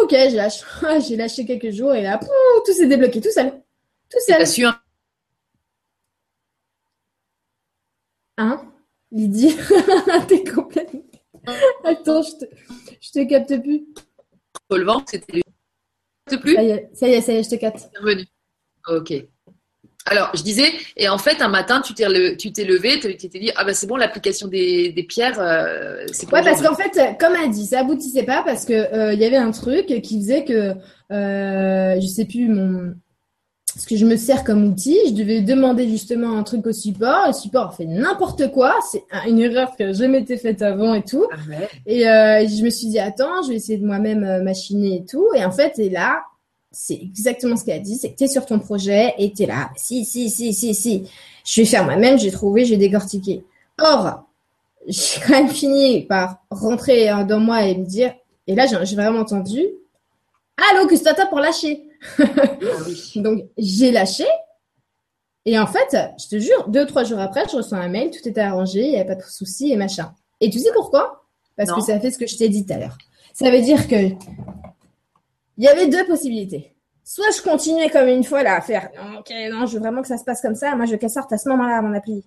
Ok, 0.00 0.10
je 0.10 0.36
lâche. 0.36 0.62
J'ai 1.08 1.16
lâché 1.16 1.44
quelques 1.44 1.70
jours 1.70 1.94
et 1.94 2.02
là, 2.02 2.18
tout 2.64 2.72
s'est 2.72 2.86
débloqué 2.86 3.20
tout 3.20 3.30
seul. 3.30 3.50
Tout 4.10 4.20
seul. 4.26 4.38
T'as 4.38 4.46
su 4.46 4.64
un 4.64 4.80
Hein? 8.36 8.64
Lydie, 9.12 9.54
t'es 10.28 10.42
complètement. 10.42 11.04
Attends, 11.84 12.22
je 12.22 12.32
te, 12.32 12.44
je 13.00 13.10
te 13.12 13.28
capte 13.28 13.60
plus. 13.62 13.86
peu 14.68 14.78
le 14.78 14.84
ventre, 14.84 15.04
c'était 15.08 15.42
Ça 16.28 16.36
y 16.62 16.70
est, 16.70 16.90
ça 16.94 17.06
y 17.06 17.12
est, 17.12 17.20
ça 17.20 17.32
y 17.32 17.36
est, 17.36 17.42
je 17.44 17.50
te 17.50 17.54
capte. 17.54 17.90
Revenu. 18.00 18.26
Ok. 18.88 19.12
Alors, 20.06 20.30
je 20.34 20.42
disais, 20.42 20.70
et 20.98 21.08
en 21.08 21.16
fait, 21.16 21.40
un 21.40 21.48
matin, 21.48 21.80
tu 21.80 21.94
t'es 21.94 22.06
le- 22.08 22.36
tu 22.36 22.52
t'es 22.52 22.64
levé, 22.64 23.00
tu 23.00 23.16
t'es 23.16 23.38
dit, 23.38 23.50
ah 23.56 23.64
ben 23.64 23.74
c'est 23.74 23.86
bon, 23.86 23.96
l'application 23.96 24.48
des, 24.48 24.92
des 24.92 25.02
pierres, 25.02 25.40
euh, 25.40 26.04
c'est 26.12 26.26
pour 26.28 26.34
Ouais, 26.38 26.44
parce 26.44 26.60
qu'en 26.60 26.74
fait, 26.74 27.16
comme 27.18 27.32
elle 27.42 27.50
dit, 27.50 27.64
ça 27.66 27.80
aboutissait 27.80 28.24
pas 28.24 28.42
parce 28.44 28.66
que 28.66 28.74
euh, 28.74 29.14
il 29.14 29.18
y 29.20 29.24
avait 29.24 29.38
un 29.38 29.50
truc 29.50 29.86
qui 30.02 30.18
faisait 30.20 30.44
que 30.44 30.74
euh, 31.10 32.00
je 32.00 32.06
sais 32.06 32.26
plus 32.26 32.48
mon 32.48 32.94
ce 33.76 33.86
que 33.88 33.96
je 33.96 34.04
me 34.06 34.16
sers 34.16 34.44
comme 34.44 34.64
outil. 34.66 34.96
Je 35.08 35.12
devais 35.14 35.40
demander 35.40 35.88
justement 35.88 36.38
un 36.38 36.44
truc 36.44 36.64
au 36.66 36.72
support. 36.72 37.24
Le 37.28 37.32
support 37.32 37.74
fait 37.74 37.86
n'importe 37.86 38.52
quoi. 38.52 38.76
C'est 38.92 39.02
une 39.26 39.40
erreur 39.40 39.74
que 39.76 39.92
je 39.92 40.04
m'étais 40.04 40.36
faite 40.36 40.62
avant 40.62 40.94
et 40.94 41.02
tout. 41.02 41.26
Ah 41.32 41.36
ouais. 41.48 41.68
Et 41.86 42.06
euh, 42.08 42.46
je 42.46 42.62
me 42.62 42.70
suis 42.70 42.86
dit, 42.88 43.00
attends, 43.00 43.42
je 43.42 43.48
vais 43.48 43.56
essayer 43.56 43.78
de 43.78 43.84
moi-même 43.86 44.22
euh, 44.22 44.42
machiner 44.44 44.98
et 44.98 45.04
tout. 45.04 45.26
Et 45.34 45.44
en 45.44 45.50
fait, 45.50 45.76
et 45.80 45.88
là, 45.90 46.22
c'est 46.74 46.94
exactement 47.00 47.56
ce 47.56 47.64
qu'elle 47.64 47.76
a 47.76 47.82
dit. 47.82 47.96
C'est 47.96 48.10
que 48.10 48.16
tu 48.16 48.24
es 48.24 48.28
sur 48.28 48.44
ton 48.44 48.58
projet 48.58 49.14
et 49.18 49.32
tu 49.32 49.44
es 49.44 49.46
là. 49.46 49.70
Si, 49.76 50.04
si, 50.04 50.28
si, 50.28 50.52
si, 50.52 50.74
si. 50.74 51.08
Je 51.44 51.60
vais 51.60 51.66
faire 51.66 51.84
moi-même, 51.84 52.18
j'ai 52.18 52.30
trouvé, 52.30 52.64
j'ai 52.64 52.76
décortiqué. 52.76 53.44
Or, 53.80 54.24
j'ai 54.86 55.20
quand 55.20 55.32
même 55.32 55.48
fini 55.48 56.02
par 56.02 56.38
rentrer 56.50 57.10
euh, 57.10 57.24
dans 57.24 57.40
moi 57.40 57.62
et 57.64 57.76
me 57.76 57.84
dire, 57.84 58.12
et 58.46 58.54
là, 58.54 58.66
j'ai 58.66 58.96
vraiment 58.96 59.20
entendu, 59.20 59.64
allô, 60.70 60.86
que 60.86 60.96
c'est 60.96 61.14
pour 61.30 61.38
lâcher. 61.40 61.84
Ah. 62.18 62.24
Donc, 63.16 63.44
j'ai 63.56 63.90
lâché. 63.90 64.26
Et 65.46 65.58
en 65.58 65.66
fait, 65.66 65.96
je 66.18 66.28
te 66.28 66.38
jure, 66.38 66.68
deux 66.68 66.82
ou 66.84 66.86
trois 66.86 67.04
jours 67.04 67.18
après, 67.18 67.44
je 67.50 67.56
reçois 67.56 67.78
un 67.78 67.88
mail, 67.88 68.10
tout 68.10 68.26
était 68.28 68.40
arrangé, 68.40 68.82
il 68.82 68.90
n'y 68.90 68.96
avait 68.96 69.08
pas 69.08 69.14
de 69.14 69.22
soucis 69.22 69.72
et 69.72 69.76
machin. 69.76 70.14
Et 70.40 70.50
tu 70.50 70.58
sais 70.58 70.70
pourquoi? 70.74 71.24
Parce 71.56 71.70
Non. 71.70 71.76
que 71.76 71.82
ça 71.82 72.00
fait 72.00 72.10
ce 72.10 72.18
que 72.18 72.26
je 72.26 72.36
t'ai 72.36 72.48
dit 72.48 72.64
tout 72.66 72.72
à 72.72 72.78
l'heure. 72.78 72.96
Ça 73.34 73.50
veut 73.50 73.60
dire 73.60 73.86
que 73.88 73.96
il 75.58 75.64
y 75.64 75.68
avait 75.68 75.88
deux 75.88 76.04
possibilités. 76.06 76.74
Soit 77.04 77.26
je 77.36 77.42
continuais 77.42 77.90
comme 77.90 78.08
une 78.08 78.24
fois 78.24 78.42
là 78.42 78.56
à 78.56 78.60
faire 78.60 78.88
non, 78.96 79.18
ok, 79.18 79.30
non, 79.50 79.66
je 79.66 79.74
veux 79.74 79.80
vraiment 79.80 80.00
que 80.02 80.08
ça 80.08 80.16
se 80.16 80.24
passe 80.24 80.40
comme 80.40 80.54
ça, 80.54 80.74
moi 80.74 80.86
je 80.86 80.92
veux 80.92 80.96
qu'elle 80.96 81.10
sorte 81.10 81.32
à 81.32 81.38
ce 81.38 81.48
moment-là 81.50 81.82
mon 81.82 81.92
appli. 81.94 82.24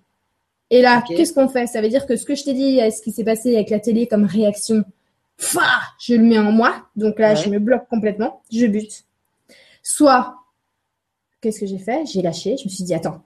Et 0.70 0.82
là, 0.82 1.02
qu'est-ce 1.06 1.32
qu'on 1.32 1.48
fait? 1.48 1.66
Ça 1.66 1.80
veut 1.80 1.88
dire 1.88 2.06
que 2.06 2.14
ce 2.16 2.24
que 2.26 2.34
je 2.34 2.44
t'ai 2.44 2.52
dit, 2.52 2.80
euh, 2.80 2.90
ce 2.90 3.00
qui 3.02 3.10
s'est 3.10 3.24
passé 3.24 3.54
avec 3.56 3.70
la 3.70 3.80
télé 3.80 4.06
comme 4.06 4.24
réaction, 4.24 4.84
fa, 5.38 5.62
je 5.98 6.14
le 6.14 6.22
mets 6.22 6.38
en 6.38 6.52
moi, 6.52 6.86
donc 6.94 7.18
là 7.18 7.30
Ouais. 7.30 7.36
je 7.36 7.48
me 7.48 7.58
bloque 7.58 7.88
complètement, 7.88 8.42
je 8.52 8.66
bute. 8.66 9.04
Soit, 9.82 10.34
qu'est-ce 11.40 11.60
que 11.60 11.66
j'ai 11.66 11.78
fait? 11.78 12.04
J'ai 12.06 12.20
lâché, 12.22 12.56
je 12.58 12.64
me 12.64 12.68
suis 12.68 12.84
dit 12.84 12.94
attends, 12.94 13.22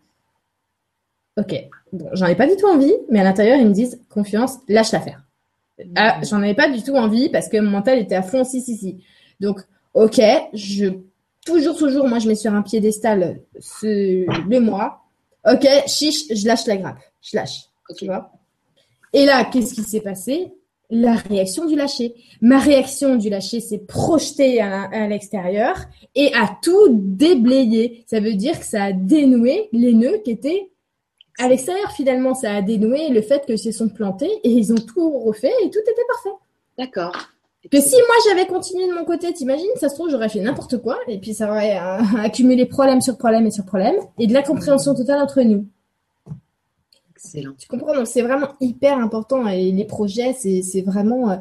ok, 1.36 1.54
bon, 1.92 2.08
j'en 2.12 2.26
ai 2.26 2.34
pas 2.36 2.46
du 2.46 2.56
tout 2.56 2.66
envie, 2.66 2.94
mais 3.10 3.20
à 3.20 3.24
l'intérieur 3.24 3.58
ils 3.58 3.66
me 3.66 3.72
disent 3.74 4.00
confiance, 4.08 4.58
lâche 4.68 4.92
l'affaire. 4.92 5.22
Ah, 5.96 6.20
j'en 6.22 6.38
avais 6.38 6.54
pas 6.54 6.68
du 6.70 6.82
tout 6.82 6.94
envie 6.94 7.28
parce 7.28 7.48
que 7.48 7.56
mon 7.58 7.70
mental 7.70 7.98
était 7.98 8.14
à 8.14 8.22
fond, 8.22 8.44
si, 8.44 8.60
si, 8.62 8.76
si. 8.76 9.04
Donc, 9.40 9.60
ok, 9.94 10.20
je, 10.52 10.86
toujours, 11.44 11.76
toujours, 11.76 12.08
moi, 12.08 12.18
je 12.18 12.28
mets 12.28 12.34
sur 12.34 12.52
un 12.52 12.62
piédestal 12.62 13.40
ce, 13.58 14.26
le 14.48 14.60
moi. 14.60 15.00
Ok, 15.50 15.66
chiche, 15.86 16.32
je 16.32 16.46
lâche 16.46 16.66
la 16.66 16.76
grappe. 16.76 17.00
Je 17.20 17.36
lâche. 17.36 17.68
Tu 17.96 18.06
vois? 18.06 18.32
Et 19.12 19.26
là, 19.26 19.44
qu'est-ce 19.44 19.74
qui 19.74 19.82
s'est 19.82 20.00
passé? 20.00 20.52
La 20.88 21.14
réaction 21.14 21.64
du 21.66 21.74
lâcher. 21.74 22.14
Ma 22.40 22.58
réaction 22.58 23.16
du 23.16 23.28
lâcher 23.28 23.60
s'est 23.60 23.78
projetée 23.78 24.60
à, 24.60 24.82
à 24.84 25.08
l'extérieur 25.08 25.76
et 26.14 26.32
a 26.34 26.56
tout 26.62 26.88
déblayé. 26.90 28.04
Ça 28.06 28.20
veut 28.20 28.34
dire 28.34 28.58
que 28.58 28.64
ça 28.64 28.84
a 28.84 28.92
dénoué 28.92 29.68
les 29.72 29.94
nœuds 29.94 30.18
qui 30.24 30.30
étaient 30.32 30.70
à 31.38 31.48
l'extérieur. 31.48 31.90
Finalement, 31.92 32.34
ça 32.34 32.54
a 32.54 32.62
dénoué 32.62 33.08
le 33.08 33.22
fait 33.22 33.44
qu'ils 33.46 33.58
se 33.58 33.72
sont 33.72 33.88
plantés 33.88 34.30
et 34.44 34.50
ils 34.50 34.72
ont 34.72 34.76
tout 34.76 35.18
refait 35.18 35.52
et 35.64 35.70
tout 35.70 35.80
était 35.80 36.06
parfait. 36.08 36.36
D'accord. 36.78 37.16
Que 37.70 37.80
si 37.80 37.94
moi 37.94 38.16
j'avais 38.28 38.46
continué 38.46 38.88
de 38.88 38.92
mon 38.92 39.04
côté, 39.04 39.32
t'imagines, 39.32 39.64
ça 39.76 39.88
se 39.88 39.94
trouve 39.94 40.10
j'aurais 40.10 40.28
fait 40.28 40.40
n'importe 40.40 40.78
quoi 40.78 40.98
et 41.06 41.18
puis 41.18 41.32
ça 41.32 41.48
aurait 41.48 41.78
euh, 41.78 42.02
accumulé 42.18 42.66
problème 42.66 43.00
sur 43.00 43.16
problème 43.16 43.46
et 43.46 43.50
sur 43.52 43.64
problème 43.64 43.94
et 44.18 44.26
de 44.26 44.32
l'incompréhension 44.32 44.94
totale 44.94 45.20
entre 45.22 45.42
nous. 45.42 45.66
Excellent. 47.14 47.52
Tu 47.56 47.68
comprends? 47.68 47.94
Donc 47.94 48.08
c'est 48.08 48.22
vraiment 48.22 48.48
hyper 48.60 48.98
important 48.98 49.46
et 49.46 49.70
les 49.70 49.84
projets 49.84 50.32
c'est 50.34 50.82
vraiment 50.82 51.30
euh, 51.30 51.36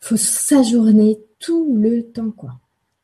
faut 0.00 0.16
s'ajourner 0.16 1.18
tout 1.38 1.76
le 1.78 2.02
temps 2.02 2.32
quoi. 2.36 2.50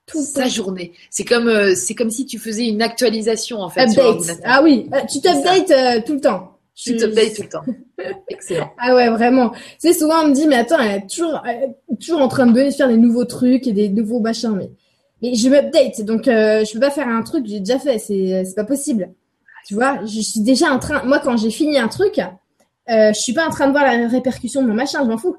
Tout 0.06 0.18
le 0.18 0.24
Sa 0.24 0.42
temps. 0.42 0.48
journée. 0.48 0.92
C'est 1.10 1.24
comme, 1.24 1.46
euh, 1.46 1.74
c'est 1.76 1.94
comme 1.94 2.10
si 2.10 2.26
tu 2.26 2.40
faisais 2.40 2.66
une 2.66 2.82
actualisation 2.82 3.60
en 3.60 3.70
fait. 3.70 3.82
Update. 3.88 4.40
Ah 4.44 4.62
oui, 4.64 4.90
euh, 4.92 4.98
tu 5.08 5.20
t'updates 5.20 6.04
tout 6.04 6.14
le 6.14 6.20
temps. 6.20 6.51
Tu 6.74 6.92
Je- 6.98 7.04
t'updates 7.04 7.34
tout 7.34 7.42
le 7.42 7.48
temps. 7.48 7.62
Excellent. 8.28 8.70
Ah 8.78 8.94
ouais, 8.94 9.08
vraiment. 9.10 9.50
Tu 9.50 9.58
sais, 9.78 9.92
souvent 9.92 10.24
on 10.24 10.28
me 10.28 10.34
dit, 10.34 10.46
mais 10.46 10.56
attends, 10.56 10.78
elle 10.80 11.02
est 11.02 11.06
toujours, 11.06 11.42
elle 11.46 11.74
est 11.92 11.96
toujours 12.00 12.20
en 12.20 12.28
train 12.28 12.46
de 12.46 12.70
faire 12.70 12.88
des 12.88 12.96
nouveaux 12.96 13.24
trucs 13.26 13.66
et 13.66 13.72
des 13.72 13.88
nouveaux 13.88 14.20
machins. 14.20 14.54
Mais, 14.56 14.70
mais 15.22 15.34
je 15.34 15.48
m'update, 15.48 16.00
donc 16.02 16.26
euh, 16.28 16.64
je 16.64 16.72
peux 16.72 16.80
pas 16.80 16.90
faire 16.90 17.08
un 17.08 17.22
truc 17.22 17.44
que 17.44 17.50
j'ai 17.50 17.60
déjà 17.60 17.78
fait. 17.78 17.98
C'est, 17.98 18.44
c'est 18.44 18.54
pas 18.54 18.64
possible. 18.64 19.10
Tu 19.66 19.74
vois, 19.74 20.00
je 20.04 20.20
suis 20.20 20.40
déjà 20.40 20.72
en 20.72 20.78
train. 20.78 21.04
Moi, 21.04 21.20
quand 21.20 21.36
j'ai 21.36 21.50
fini 21.50 21.78
un 21.78 21.88
truc, 21.88 22.18
euh, 22.18 23.12
je 23.12 23.20
suis 23.20 23.32
pas 23.34 23.46
en 23.46 23.50
train 23.50 23.66
de 23.68 23.72
voir 23.72 23.84
la 23.84 24.08
répercussion 24.08 24.62
de 24.62 24.66
mon 24.66 24.74
machin. 24.74 25.00
Je 25.04 25.08
m'en 25.08 25.18
fous. 25.18 25.36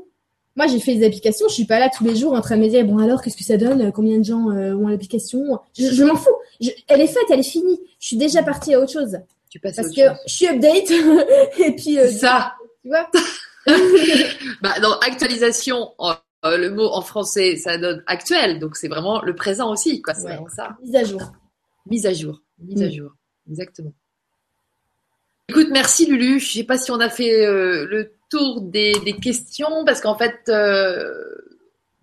Moi, 0.56 0.68
j'ai 0.68 0.80
fait 0.80 0.94
des 0.96 1.06
applications. 1.08 1.48
Je 1.50 1.54
suis 1.56 1.66
pas 1.66 1.80
là 1.80 1.90
tous 1.90 2.04
les 2.06 2.16
jours 2.16 2.34
en 2.34 2.42
train 2.42 2.56
de 2.58 2.62
me 2.62 2.68
dire, 2.70 2.86
bon 2.86 3.00
alors, 3.00 3.22
qu'est-ce 3.24 3.36
que 3.36 3.44
ça 3.44 3.58
donne? 3.58 3.92
Combien 3.92 4.20
de 4.20 4.24
gens 4.24 4.52
euh, 4.52 4.76
ont 4.76 4.88
l'application? 4.88 5.44
Je, 5.78 5.88
je 5.88 6.04
m'en 6.04 6.16
fous. 6.16 6.30
Je- 6.62 6.70
elle 6.88 7.02
est 7.02 7.08
faite, 7.08 7.24
elle 7.32 7.40
est 7.40 7.44
finie. 7.44 7.82
Je 8.00 8.08
suis 8.08 8.18
déjà 8.18 8.44
partie 8.44 8.74
à 8.76 8.80
autre 8.80 8.92
chose 8.92 9.18
Tu 9.54 9.60
passes 9.60 9.78
à 9.78 9.84
parce 9.84 9.94
autre 9.94 10.02
que 10.02 10.08
chose. 10.10 10.18
je 10.26 10.34
suis 10.34 10.48
update 10.48 10.90
et 11.60 11.76
puis 11.76 12.00
euh, 12.00 12.08
C'est 12.08 12.14
ça. 12.18 12.56
tu 12.82 12.90
vois. 12.90 13.08
Bah, 14.64 14.80
dans 14.82 14.98
actualisation, 15.00 15.94
euh, 16.02 16.58
le 16.58 16.72
mot 16.72 16.88
en 16.88 17.02
français, 17.02 17.56
ça 17.58 17.78
donne 17.78 18.04
actuel, 18.08 18.58
donc 18.60 18.76
c'est 18.76 18.88
vraiment 18.88 19.22
le 19.22 19.36
présent 19.36 19.72
aussi, 19.72 20.02
quoi. 20.02 20.16
C'est 20.16 20.24
Ouais. 20.24 20.34
vraiment 20.34 20.50
ça. 20.50 20.76
Mise 20.82 20.96
à 20.96 21.04
jour. 21.04 21.22
Mise 21.86 22.06
à 22.08 22.14
jour. 22.14 22.42
Mise 22.58 22.82
à 22.82 22.88
Mm. 22.88 22.92
jour. 22.92 23.12
Exactement. 23.48 23.94
Écoute, 25.50 25.68
merci 25.72 26.08
Lulu. 26.08 26.40
Je 26.40 26.52
sais 26.52 26.64
pas 26.64 26.78
si 26.80 26.90
on 26.90 27.00
a 27.00 27.10
fait 27.10 27.46
euh, 27.46 27.86
le 27.86 28.12
tour 28.32 28.62
des, 28.62 28.94
des 29.06 29.14
questions, 29.18 29.86
parce 29.86 30.02
qu'en 30.02 30.18
fait, 30.18 30.40
euh, 30.50 31.14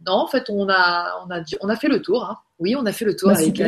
non, 0.07 0.13
en 0.13 0.27
fait, 0.29 0.45
on 0.51 0.69
a, 0.69 1.21
on 1.27 1.31
a, 1.33 1.43
on 1.63 1.69
a 1.69 1.77
fait 1.77 1.89
le 1.89 2.01
tour. 2.01 2.25
hein. 2.25 2.39
Oui, 2.61 2.77
on 2.77 2.87
a 2.87 2.93
fait 2.93 3.05
le 3.05 3.17
tour 3.17 3.31
Bah, 3.33 3.39
avec. 3.39 3.61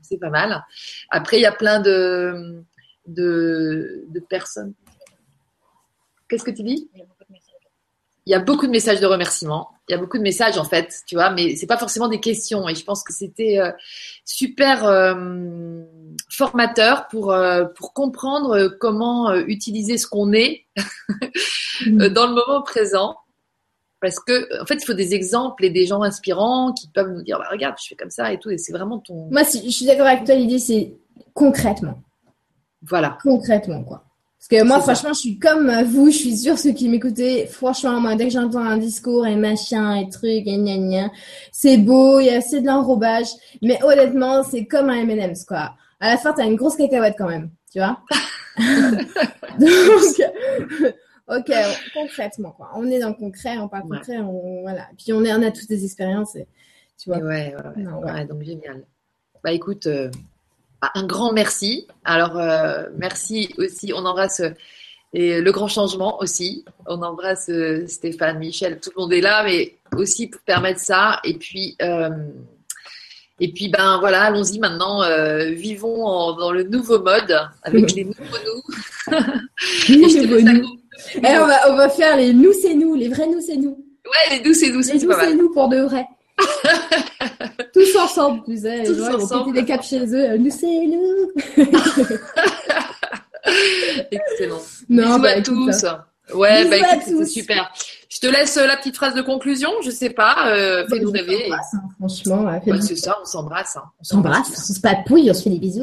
C'est 0.00 0.18
pas 0.18 0.30
mal. 0.30 0.64
Après, 1.10 1.36
il 1.38 1.42
y 1.42 1.46
a 1.46 1.52
plein 1.52 1.80
de, 1.80 2.62
de, 3.06 4.04
de 4.08 4.20
personnes. 4.20 4.74
Qu'est-ce 6.28 6.44
que 6.44 6.50
tu 6.50 6.62
dis? 6.62 6.90
Il 8.26 8.32
y 8.32 8.34
a 8.34 8.40
beaucoup 8.40 8.66
de 8.66 8.72
messages. 8.72 9.00
de 9.00 9.06
remerciements. 9.06 9.70
Il 9.88 9.92
y 9.92 9.94
a 9.94 9.98
beaucoup 9.98 10.18
de 10.18 10.22
messages 10.24 10.58
en 10.58 10.64
fait, 10.64 10.92
tu 11.06 11.14
vois, 11.14 11.30
mais 11.30 11.54
c'est 11.54 11.68
pas 11.68 11.78
forcément 11.78 12.08
des 12.08 12.18
questions. 12.18 12.68
Et 12.68 12.74
je 12.74 12.84
pense 12.84 13.04
que 13.04 13.12
c'était 13.12 13.60
euh, 13.60 13.70
super 14.24 14.84
euh, 14.84 15.84
formateur 16.28 17.06
pour 17.06 17.32
euh, 17.32 17.66
pour 17.66 17.92
comprendre 17.92 18.66
comment 18.80 19.30
euh, 19.30 19.44
utiliser 19.46 19.96
ce 19.96 20.08
qu'on 20.08 20.32
est 20.32 20.64
euh, 21.86 22.08
dans 22.10 22.26
le 22.26 22.34
moment 22.34 22.62
présent. 22.62 23.16
Parce 24.00 24.18
que 24.18 24.60
en 24.60 24.66
fait, 24.66 24.74
il 24.74 24.84
faut 24.84 24.92
des 24.94 25.14
exemples 25.14 25.64
et 25.64 25.70
des 25.70 25.86
gens 25.86 26.02
inspirants 26.02 26.72
qui 26.72 26.88
peuvent 26.88 27.08
nous 27.10 27.22
dire, 27.22 27.38
bah, 27.38 27.46
regarde, 27.50 27.76
je 27.80 27.86
fais 27.86 27.94
comme 27.96 28.10
ça 28.10 28.32
et 28.32 28.38
tout. 28.40 28.50
Et 28.50 28.58
c'est 28.58 28.72
vraiment 28.72 28.98
ton 28.98 29.28
Moi, 29.30 29.44
si- 29.44 29.64
je 29.64 29.70
suis 29.74 29.86
d'accord 29.86 30.06
avec 30.06 30.24
toi, 30.24 30.34
l'idée, 30.34 30.58
c'est 30.58 30.92
concrètement. 31.32 32.02
Voilà. 32.88 33.18
Concrètement, 33.22 33.82
quoi. 33.82 34.04
Parce 34.38 34.62
que 34.62 34.66
moi, 34.68 34.76
ça. 34.76 34.94
franchement, 34.94 35.12
je 35.12 35.18
suis 35.20 35.38
comme 35.38 35.68
euh, 35.70 35.82
vous, 35.82 36.10
je 36.10 36.16
suis 36.18 36.36
sûre, 36.36 36.58
ceux 36.58 36.72
qui 36.72 36.88
m'écoutaient, 36.88 37.46
franchement, 37.46 38.00
moi, 38.00 38.14
dès 38.14 38.24
que 38.26 38.30
j'entends 38.30 38.60
un 38.60 38.76
discours 38.76 39.26
et 39.26 39.34
machin 39.34 39.96
et 39.96 40.08
trucs 40.08 40.46
et 40.46 40.56
gna 40.58 40.76
gna, 40.76 41.10
c'est 41.50 41.78
beau, 41.78 42.20
il 42.20 42.26
y 42.26 42.30
a 42.30 42.36
assez 42.36 42.60
de 42.60 42.66
l'enrobage, 42.66 43.26
mais 43.62 43.82
honnêtement, 43.82 44.44
c'est 44.44 44.66
comme 44.66 44.90
un 44.90 45.00
M&M's, 45.00 45.44
quoi. 45.44 45.74
À 45.98 46.10
la 46.10 46.16
fin, 46.18 46.32
t'as 46.32 46.44
une 46.44 46.56
grosse 46.56 46.76
cacahuète 46.76 47.16
quand 47.18 47.28
même, 47.28 47.50
tu 47.72 47.78
vois. 47.80 47.98
Donc, 49.58 50.92
ok, 51.28 51.52
concrètement, 51.94 52.52
quoi. 52.52 52.70
On 52.76 52.88
est 52.90 53.00
dans 53.00 53.08
le 53.08 53.14
concret, 53.14 53.58
on 53.58 53.68
parle 53.68 53.84
Ouais. 53.88 53.96
concret, 53.96 54.18
on, 54.18 54.62
voilà. 54.62 54.86
Puis 54.96 55.12
on, 55.12 55.24
est, 55.24 55.32
on 55.32 55.42
a 55.42 55.50
toutes 55.50 55.68
des 55.68 55.84
expériences, 55.84 56.36
et, 56.36 56.46
tu 56.98 57.08
vois. 57.08 57.18
Ouais, 57.18 57.54
ouais, 57.54 57.54
ouais. 57.54 57.82
Non, 57.82 57.98
ouais. 58.00 58.12
Ouais, 58.12 58.24
donc 58.26 58.42
génial. 58.42 58.84
Bah 59.42 59.52
écoute, 59.52 59.86
euh, 59.86 60.10
un 60.94 61.06
grand 61.06 61.32
merci. 61.32 61.86
Alors 62.04 62.36
euh, 62.38 62.84
merci 62.96 63.54
aussi, 63.58 63.92
on 63.94 64.04
embrasse 64.04 64.40
euh, 64.40 64.50
et 65.12 65.40
le 65.40 65.52
grand 65.52 65.68
changement 65.68 66.20
aussi. 66.20 66.64
On 66.86 67.02
embrasse 67.02 67.48
euh, 67.48 67.86
Stéphane, 67.86 68.38
Michel, 68.38 68.78
tout 68.80 68.90
le 68.96 69.00
monde 69.02 69.12
est 69.12 69.20
là, 69.20 69.42
mais 69.44 69.76
aussi 69.96 70.26
pour 70.28 70.40
permettre 70.42 70.80
ça. 70.80 71.20
Et 71.24 71.34
puis 71.34 71.76
euh, 71.82 72.10
et 73.40 73.52
puis 73.52 73.68
ben 73.68 73.98
voilà, 74.00 74.22
allons-y 74.24 74.58
maintenant, 74.58 75.02
vivons 75.54 76.04
en- 76.06 76.32
dans 76.36 76.52
le 76.52 76.62
nouveau 76.64 77.00
mode 77.02 77.36
avec 77.62 77.92
les 77.94 78.04
nouveaux 78.04 78.22
nous. 78.46 79.14
Laisse 79.88 80.16
la 80.42 80.58
coupe. 80.60 80.80
Eh, 81.16 81.38
on, 81.38 81.46
va, 81.46 81.70
on 81.72 81.76
va 81.76 81.88
faire 81.90 82.16
les 82.16 82.32
nous, 82.32 82.52
c'est 82.54 82.74
nous, 82.74 82.94
les 82.94 83.08
vrais 83.08 83.26
nous, 83.26 83.40
c'est 83.40 83.56
nous. 83.56 83.84
Ouais, 84.06 84.36
les 84.36 84.42
douces 84.42 84.62
et 84.62 84.70
douces, 84.72 84.90
Les 84.92 84.98
c'est 84.98 85.06
nous, 85.06 85.12
c'est 85.20 85.34
nous 85.34 85.52
pour 85.52 85.68
de 85.68 85.78
vrai. 85.80 86.06
Tous 87.72 87.96
ensemble, 87.96 88.42
tu 88.44 88.56
sais. 88.58 88.84
Tous 88.84 88.94
vont 88.94 89.14
ensemble. 89.16 89.54
des 89.54 89.64
caps 89.64 89.88
chez 89.88 90.04
eux. 90.14 90.36
Nous, 90.38 90.50
c'est 90.50 90.86
nous. 90.86 91.32
Excellent. 94.10 94.60
Non, 94.88 95.18
Bisous 95.18 95.22
bah, 95.22 95.30
à 95.30 95.40
tous. 95.42 95.84
Ouais, 96.34 96.64
Bisous 96.64 96.70
bah 96.82 96.96
tous. 97.06 97.24
super. 97.26 97.72
Je 98.08 98.20
te 98.20 98.26
laisse 98.26 98.56
euh, 98.56 98.66
la 98.66 98.76
petite 98.76 98.96
phrase 98.96 99.14
de 99.14 99.22
conclusion, 99.22 99.70
je 99.84 99.90
sais 99.90 100.10
pas, 100.10 100.48
euh, 100.48 100.86
fais-nous 100.88 101.12
Bah, 101.12 101.20
rêver. 101.20 101.44
on 101.46 101.50
s'embrasse, 101.50 101.74
hein, 101.74 101.82
franchement, 101.98 102.44
ouais, 102.44 102.72
Ouais, 102.72 102.80
c'est 102.80 102.96
ça, 102.96 103.16
on 103.20 103.24
s'embrasse. 103.24 103.76
hein. 103.76 103.82
on 104.00 104.04
s'embrasse, 104.04 104.48
on 104.70 104.74
se 104.74 104.80
papouille, 104.80 105.30
on 105.30 105.34
se 105.34 105.42
fait 105.42 105.50
des 105.50 105.58
bisous. 105.58 105.82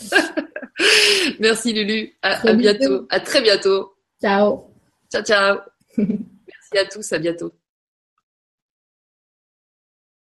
Merci 1.40 1.72
Lulu, 1.72 2.12
à, 2.22 2.46
à 2.48 2.52
bientôt, 2.52 3.06
à 3.10 3.20
très 3.20 3.40
bientôt. 3.42 3.92
Ciao. 4.20 4.64
Ciao, 5.12 5.22
ciao. 5.22 5.58
Merci 5.96 6.78
à 6.78 6.84
tous, 6.86 7.12
à 7.12 7.18
bientôt. 7.18 7.52